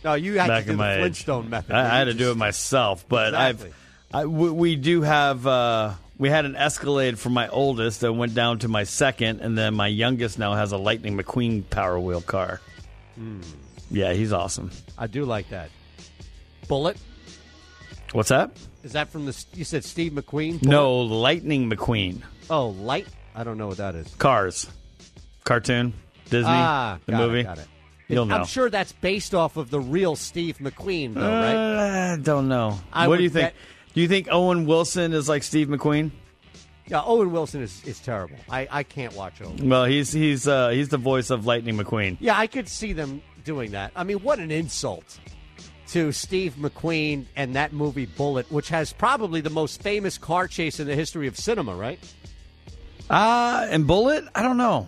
No, 0.05 0.15
you 0.15 0.37
had 0.37 0.49
back 0.49 0.65
to 0.65 0.71
do 0.71 0.73
the 0.73 0.79
my 0.79 0.95
age. 0.95 0.99
Flintstone 0.99 1.49
method. 1.49 1.77
I, 1.77 1.83
I 1.95 1.99
had 1.99 2.05
to 2.07 2.15
do 2.15 2.33
it 2.33 2.37
myself, 2.37 3.09
but 3.09 3.29
Exactly. 3.29 3.69
I've. 4.13 4.23
I, 4.23 4.27
we, 4.27 4.51
we 4.51 4.75
do 4.75 5.03
have. 5.03 5.47
Uh, 5.47 5.93
we 6.19 6.29
had 6.29 6.45
an 6.45 6.57
Escalade 6.57 7.21
for 7.21 7.31
my 7.31 7.47
oldest 7.51 8.01
that 8.01 8.13
went 8.13 8.35
down 8.35 8.59
to 8.59 8.69
my 8.69 8.83
second, 8.83 9.43
and 9.43 9.57
then 9.57 9.75
my 9.75 9.87
youngest 9.87 10.41
now 10.41 10.55
has 10.55 10.73
a 10.73 10.77
Lightning 10.77 11.17
McQueen 11.17 11.71
Power 11.71 12.01
Wheel 12.01 12.21
car. 12.21 12.61
Hmm. 13.15 13.43
Yeah, 13.93 14.13
he's 14.13 14.33
awesome. 14.33 14.73
I 14.99 15.07
do 15.07 15.25
like 15.25 15.51
that. 15.51 15.71
Bullitt. 16.67 16.97
What's 18.11 18.31
that? 18.31 18.51
Is 18.83 18.91
that 18.95 19.09
from 19.11 19.27
the? 19.27 19.45
You 19.55 19.63
said 19.65 19.85
Steve 19.85 20.11
McQueen. 20.15 20.55
Bullitt? 20.59 20.63
No, 20.65 20.99
Lightning 21.03 21.71
McQueen 21.71 22.23
Oh, 22.51 22.71
light. 22.71 23.07
I 23.35 23.45
don't 23.45 23.59
know 23.59 23.67
what 23.69 23.77
that 23.79 23.95
is. 23.95 24.13
Cars, 24.17 24.69
cartoon, 25.45 25.93
Disney, 26.31 26.51
ah, 26.51 26.99
the 27.07 27.13
got 27.13 27.21
it, 27.23 27.27
movie. 27.27 27.43
got 27.43 27.59
it. 27.59 27.67
You'll 28.09 28.27
know. 28.27 28.37
I'm 28.39 28.45
sure 28.47 28.69
that's 28.69 28.93
based 28.93 29.35
off 29.35 29.57
of 29.57 29.71
the 29.71 29.79
real 29.81 30.17
Steve 30.17 30.59
McQueen, 30.59 31.15
though, 31.15 31.21
right? 31.21 31.55
Uh, 31.55 32.15
I 32.15 32.17
don't 32.21 32.49
know. 32.49 32.79
I 32.93 33.07
what 33.07 33.19
do 33.19 33.23
you 33.23 33.31
think? 33.31 33.47
bet- 33.47 33.55
Do 33.95 34.01
you 34.01 34.09
think 34.09 34.27
Owen 34.31 34.67
Wilson 34.67 35.13
is 35.13 35.29
like 35.29 35.45
Steve 35.45 35.69
McQueen? 35.69 36.11
Yeah, 36.89 37.03
Owen 37.05 37.31
Wilson 37.31 37.63
is, 37.63 37.85
is 37.85 38.01
terrible. 38.01 38.35
I, 38.51 38.67
I 38.69 38.83
can't 38.83 39.15
watch 39.15 39.41
Owen. 39.41 39.69
Well, 39.69 39.85
he's 39.85 40.13
he's 40.13 40.49
uh, 40.49 40.71
he's 40.71 40.89
the 40.89 40.99
voice 40.99 41.31
of 41.31 41.47
Lightning 41.47 41.77
McQueen. 41.79 42.17
Yeah, 42.19 42.37
I 42.37 42.49
could 42.49 42.69
see 42.69 42.93
them 42.93 43.23
doing 43.45 43.71
that. 43.73 43.93
I 43.95 44.03
mean, 44.03 44.19
what 44.19 44.41
an 44.41 44.51
insult 44.51 45.21
to 45.91 46.11
Steve 46.11 46.55
McQueen 46.59 47.27
and 47.37 47.55
that 47.55 47.73
movie 47.73 48.07
Bullitt, 48.07 48.51
which 48.51 48.71
has 48.71 48.93
probably 48.93 49.41
the 49.41 49.51
most 49.51 49.83
famous 49.83 50.19
car 50.19 50.49
chase 50.49 50.81
in 50.81 50.89
the 50.89 50.97
history 50.97 51.29
of 51.29 51.37
cinema, 51.39 51.75
right? 51.77 51.99
Uh, 53.11 53.67
and 53.69 53.87
Bullitt? 53.89 54.25
I 54.35 54.43
don't 54.43 54.57
know. 54.57 54.87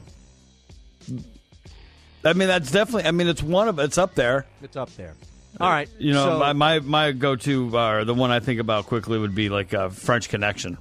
I 2.24 2.32
mean, 2.34 2.46
that's 2.48 2.70
definitely. 2.70 3.04
I 3.04 3.10
mean, 3.10 3.26
it's 3.26 3.42
one 3.42 3.68
of 3.68 3.78
it's 3.80 3.98
up 3.98 4.14
there. 4.14 4.46
It's 4.62 4.76
up 4.76 4.94
there. 4.94 5.14
All 5.60 5.68
right. 5.68 5.88
You 5.98 6.12
know, 6.12 6.24
so- 6.26 6.38
my 6.38 6.52
my, 6.52 6.78
my 6.78 7.12
go 7.12 7.34
to 7.36 7.76
uh, 7.76 8.04
the 8.04 8.14
one 8.14 8.30
I 8.30 8.38
think 8.40 8.60
about 8.60 8.86
quickly 8.86 9.18
would 9.18 9.34
be 9.34 9.48
like 9.48 9.74
uh, 9.74 9.88
French 9.88 10.28
Connection. 10.28 10.78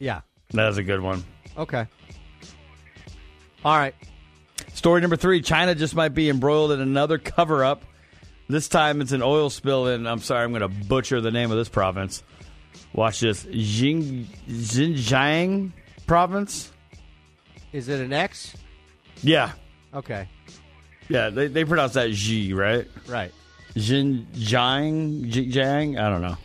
Yeah. 0.00 0.22
That 0.50 0.68
is 0.68 0.76
a 0.78 0.82
good 0.82 1.00
one. 1.00 1.24
Okay. 1.56 1.86
All 3.64 3.76
right. 3.76 3.94
Story 4.74 5.00
number 5.00 5.16
three: 5.16 5.40
China 5.42 5.76
just 5.76 5.94
might 5.94 6.10
be 6.12 6.28
embroiled 6.28 6.72
in 6.72 6.80
another 6.80 7.18
cover 7.18 7.64
up. 7.64 7.84
This 8.48 8.68
time 8.68 9.00
it's 9.00 9.12
an 9.12 9.22
oil 9.22 9.48
spill 9.48 9.86
in. 9.86 10.06
I'm 10.06 10.18
sorry, 10.18 10.44
I'm 10.44 10.50
going 10.50 10.60
to 10.60 10.68
butcher 10.68 11.20
the 11.20 11.30
name 11.30 11.50
of 11.52 11.56
this 11.56 11.68
province. 11.68 12.22
Watch 12.92 13.20
this: 13.20 13.44
Xing, 13.44 14.24
Xinjiang 14.48 15.70
province. 16.06 16.70
Is 17.72 17.88
it 17.88 18.00
an 18.00 18.12
X? 18.12 18.54
Yeah, 19.22 19.52
Okay. 19.94 20.28
yeah. 21.08 21.30
They 21.30 21.46
they 21.48 21.64
pronounce 21.64 21.94
that 21.94 22.10
G, 22.12 22.52
right? 22.52 22.86
Right. 23.08 23.32
Xinjiang, 23.74 25.32
Jiang. 25.32 25.98
I 25.98 26.08
don't 26.10 26.22
know. 26.22 26.36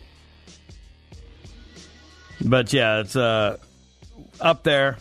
But 2.44 2.72
yeah, 2.72 3.00
it's 3.00 3.14
uh 3.16 3.58
up 4.40 4.62
there. 4.64 4.96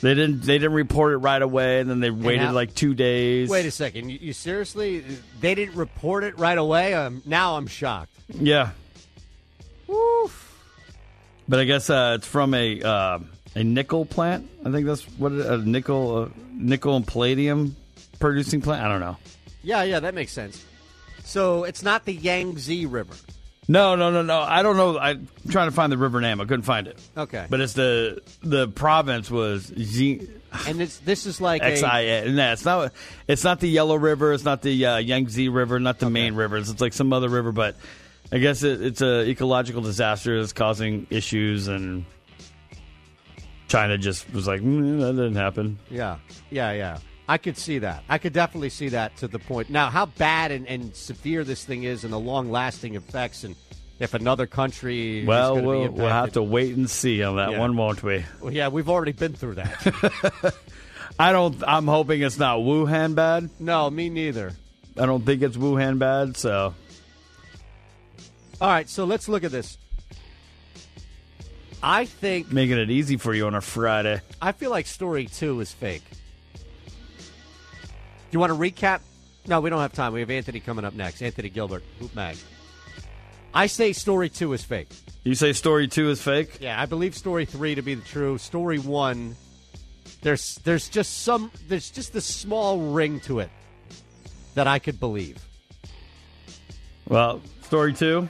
They 0.00 0.14
didn't 0.14 0.40
they 0.42 0.58
didn't 0.58 0.72
report 0.74 1.12
it 1.12 1.18
right 1.18 1.40
away, 1.40 1.80
and 1.80 1.88
then 1.88 2.00
they 2.00 2.10
waited 2.10 2.46
how- 2.46 2.52
like 2.52 2.74
two 2.74 2.94
days. 2.94 3.48
Wait 3.48 3.66
a 3.66 3.70
second. 3.70 4.08
You, 4.10 4.18
you 4.20 4.32
seriously? 4.32 5.04
They 5.40 5.54
didn't 5.54 5.76
report 5.76 6.24
it 6.24 6.38
right 6.38 6.58
away? 6.58 6.94
Um, 6.94 7.22
now 7.24 7.56
I'm 7.56 7.66
shocked. 7.66 8.10
Yeah. 8.28 8.70
But 11.48 11.60
I 11.60 11.64
guess 11.64 11.90
uh, 11.90 12.16
it's 12.18 12.26
from 12.26 12.54
a 12.54 12.80
uh, 12.82 13.18
a 13.54 13.64
nickel 13.64 14.04
plant. 14.04 14.48
I 14.64 14.70
think 14.70 14.86
that's 14.86 15.02
what 15.18 15.32
it, 15.32 15.46
a 15.46 15.58
nickel 15.58 16.24
uh, 16.24 16.28
nickel 16.52 16.96
and 16.96 17.06
palladium 17.06 17.76
producing 18.18 18.60
plant. 18.60 18.84
I 18.84 18.88
don't 18.88 19.00
know. 19.00 19.16
Yeah, 19.62 19.82
yeah, 19.82 20.00
that 20.00 20.14
makes 20.14 20.32
sense. 20.32 20.64
So 21.24 21.64
it's 21.64 21.82
not 21.82 22.04
the 22.04 22.12
Yangtze 22.12 22.86
River. 22.86 23.14
No, 23.66 23.96
no, 23.96 24.10
no, 24.10 24.22
no. 24.22 24.40
I 24.40 24.62
don't 24.62 24.76
know. 24.76 24.98
I'm 24.98 25.26
trying 25.48 25.68
to 25.68 25.74
find 25.74 25.90
the 25.90 25.96
river 25.96 26.20
name. 26.20 26.40
I 26.40 26.44
couldn't 26.44 26.64
find 26.64 26.86
it. 26.86 27.00
Okay. 27.16 27.46
But 27.48 27.60
it's 27.60 27.72
the 27.72 28.22
the 28.42 28.68
province 28.68 29.30
was 29.30 29.62
Z 29.62 30.28
And 30.66 30.80
it's 30.82 30.98
this 30.98 31.26
is 31.26 31.40
like 31.40 31.62
X 31.62 31.82
I 31.82 32.00
a, 32.00 32.26
A. 32.26 32.30
No, 32.30 32.52
it's 32.52 32.64
not. 32.64 32.92
It's 33.26 33.42
not 33.42 33.60
the 33.60 33.68
Yellow 33.68 33.96
River. 33.96 34.32
It's 34.32 34.44
not 34.44 34.62
the 34.62 34.86
uh, 34.86 34.96
Yangtze 34.98 35.48
River. 35.48 35.80
Not 35.80 35.98
the 35.98 36.10
main 36.10 36.34
rivers. 36.34 36.68
It's 36.68 36.80
like 36.80 36.92
some 36.92 37.12
other 37.12 37.28
river. 37.28 37.52
But 37.52 37.76
I 38.34 38.38
guess 38.38 38.62
it, 38.64 38.82
it's 38.82 39.00
a 39.00 39.20
ecological 39.28 39.80
disaster 39.80 40.40
that's 40.40 40.52
causing 40.52 41.06
issues, 41.08 41.68
and 41.68 42.04
China 43.68 43.96
just 43.96 44.30
was 44.32 44.46
like, 44.46 44.60
mm, 44.60 44.98
that 45.00 45.12
didn't 45.12 45.36
happen. 45.36 45.78
Yeah, 45.90 46.16
yeah, 46.50 46.72
yeah. 46.72 46.98
I 47.28 47.38
could 47.38 47.56
see 47.56 47.78
that. 47.78 48.02
I 48.08 48.18
could 48.18 48.32
definitely 48.34 48.68
see 48.70 48.88
that 48.90 49.16
to 49.18 49.28
the 49.28 49.38
point. 49.38 49.70
Now, 49.70 49.88
how 49.88 50.06
bad 50.06 50.50
and, 50.50 50.66
and 50.66 50.94
severe 50.94 51.42
this 51.44 51.64
thing 51.64 51.84
is, 51.84 52.04
and 52.04 52.12
the 52.12 52.18
long-lasting 52.18 52.96
effects, 52.96 53.44
and 53.44 53.54
if 53.98 54.12
another 54.14 54.46
country. 54.46 55.24
Well, 55.24 55.54
we'll 55.62 55.90
we'll 55.90 56.08
have 56.08 56.32
to 56.32 56.42
wait 56.42 56.76
and 56.76 56.90
see 56.90 57.22
on 57.22 57.36
that 57.36 57.52
Yeah. 57.52 57.60
one, 57.60 57.76
won't 57.76 58.02
we? 58.02 58.24
Well, 58.42 58.52
yeah, 58.52 58.68
we've 58.68 58.90
already 58.90 59.12
been 59.12 59.32
through 59.32 59.54
that. 59.54 60.54
I 61.18 61.30
don't. 61.32 61.62
I'm 61.66 61.86
hoping 61.86 62.20
it's 62.20 62.38
not 62.38 62.58
Wuhan 62.58 63.14
bad. 63.14 63.48
no, 63.60 63.88
me 63.88 64.10
neither. 64.10 64.52
I 64.98 65.06
don't 65.06 65.24
think 65.24 65.42
it's 65.42 65.56
Wuhan 65.56 65.98
bad. 65.98 66.36
So 66.36 66.74
All 68.64 68.70
right, 68.70 68.88
so 68.88 69.04
let's 69.04 69.28
look 69.28 69.44
at 69.44 69.52
this. 69.52 69.76
I 71.82 72.06
think 72.06 72.50
making 72.50 72.78
it 72.78 72.90
easy 72.90 73.18
for 73.18 73.34
you 73.34 73.46
on 73.46 73.54
a 73.54 73.60
Friday. 73.60 74.22
I 74.40 74.52
feel 74.52 74.70
like 74.70 74.86
story 74.86 75.26
two 75.26 75.60
is 75.60 75.70
fake. 75.70 76.02
Do 76.54 76.60
you 78.30 78.38
want 78.38 78.54
to 78.54 78.58
recap? 78.58 79.00
No, 79.46 79.60
we 79.60 79.68
don't 79.68 79.82
have 79.82 79.92
time. 79.92 80.14
We 80.14 80.20
have 80.20 80.30
Anthony 80.30 80.60
coming 80.60 80.86
up 80.86 80.94
next. 80.94 81.20
Anthony 81.20 81.50
Gilbert, 81.50 81.82
Hoop 81.98 82.14
Mag. 82.14 82.38
I 83.52 83.66
say 83.66 83.92
story 83.92 84.30
two 84.30 84.54
is 84.54 84.64
fake. 84.64 84.88
You 85.24 85.34
say 85.34 85.52
story 85.52 85.86
two 85.86 86.08
is 86.08 86.22
fake. 86.22 86.56
Yeah, 86.58 86.80
I 86.80 86.86
believe 86.86 87.14
story 87.14 87.44
three 87.44 87.74
to 87.74 87.82
be 87.82 87.96
the 87.96 88.02
true. 88.06 88.38
Story 88.38 88.78
one, 88.78 89.36
there's 90.22 90.54
there's 90.64 90.88
just 90.88 91.22
some 91.22 91.50
there's 91.68 91.90
just 91.90 92.14
this 92.14 92.24
small 92.24 92.80
ring 92.94 93.20
to 93.26 93.40
it 93.40 93.50
that 94.54 94.66
I 94.66 94.78
could 94.78 94.98
believe. 94.98 95.46
Well, 97.06 97.42
story 97.60 97.92
two. 97.92 98.26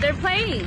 They're 0.00 0.14
playing. 0.14 0.64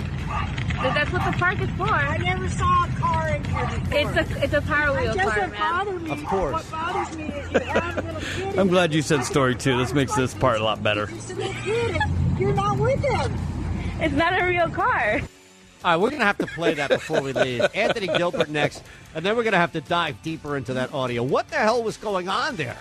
That's 0.81 1.11
what 1.11 1.23
the 1.31 1.38
park 1.38 1.60
is 1.61 1.69
for. 1.72 1.84
I 1.89 2.18
never 2.18 2.49
saw 2.49 2.85
a 2.85 2.88
car 2.99 3.30
in 3.30 3.43
here 3.45 3.65
before. 3.65 3.99
It's 3.99 4.31
a 4.31 4.43
it's 4.43 4.53
a 4.53 4.61
power 4.61 4.91
wheel 4.99 5.11
It 5.11 5.18
car, 5.19 5.26
doesn't 5.35 5.51
man. 5.51 5.60
bother 5.85 5.99
me. 5.99 6.11
Of 6.11 6.26
course. 6.26 6.53
What 6.53 6.72
bothers 6.72 7.18
me 7.18 7.23
is 7.26 7.51
you 7.53 7.60
have 7.60 7.97
a 7.97 8.01
little 8.01 8.22
kid. 8.22 8.60
I'm 8.60 8.68
glad 8.68 8.93
you 8.93 9.01
said 9.01 9.23
story 9.23 9.55
two. 9.55 9.77
This 9.77 9.93
makes 9.93 10.14
this 10.15 10.34
part 10.34 10.60
a 10.60 10.64
lot 10.64 10.84
better. 10.84 11.05
Just 11.07 11.31
a 11.31 11.35
little 11.35 11.53
kid. 11.64 11.95
and 12.01 12.39
You're 12.39 12.53
not 12.53 12.77
with 12.77 12.99
him. 12.99 13.38
It's 14.01 14.14
not 14.14 14.39
a 14.39 14.45
real 14.45 14.69
car. 14.69 15.22
All 15.85 15.91
right, 15.91 15.97
we're 15.97 16.10
going 16.10 16.22
to 16.22 16.26
have 16.26 16.38
to 16.38 16.47
play 16.47 16.73
that 16.76 16.89
before 16.89 17.22
we 17.22 17.34
leave. 17.34 17.65
Anthony 17.73 18.07
Gilbert 18.07 18.49
next, 18.49 18.81
and 19.15 19.26
then 19.26 19.35
we're 19.35 19.43
going 19.43 19.51
to 19.53 19.57
have 19.60 19.73
to 19.73 19.81
dive 19.81 20.22
deeper 20.22 20.55
into 20.55 20.73
that 20.76 20.93
audio. 20.93 21.23
What 21.23 21.49
the 21.49 21.57
hell 21.57 21.84
was 21.84 21.97
going 21.97 22.30
on 22.30 22.55
there? 22.55 22.77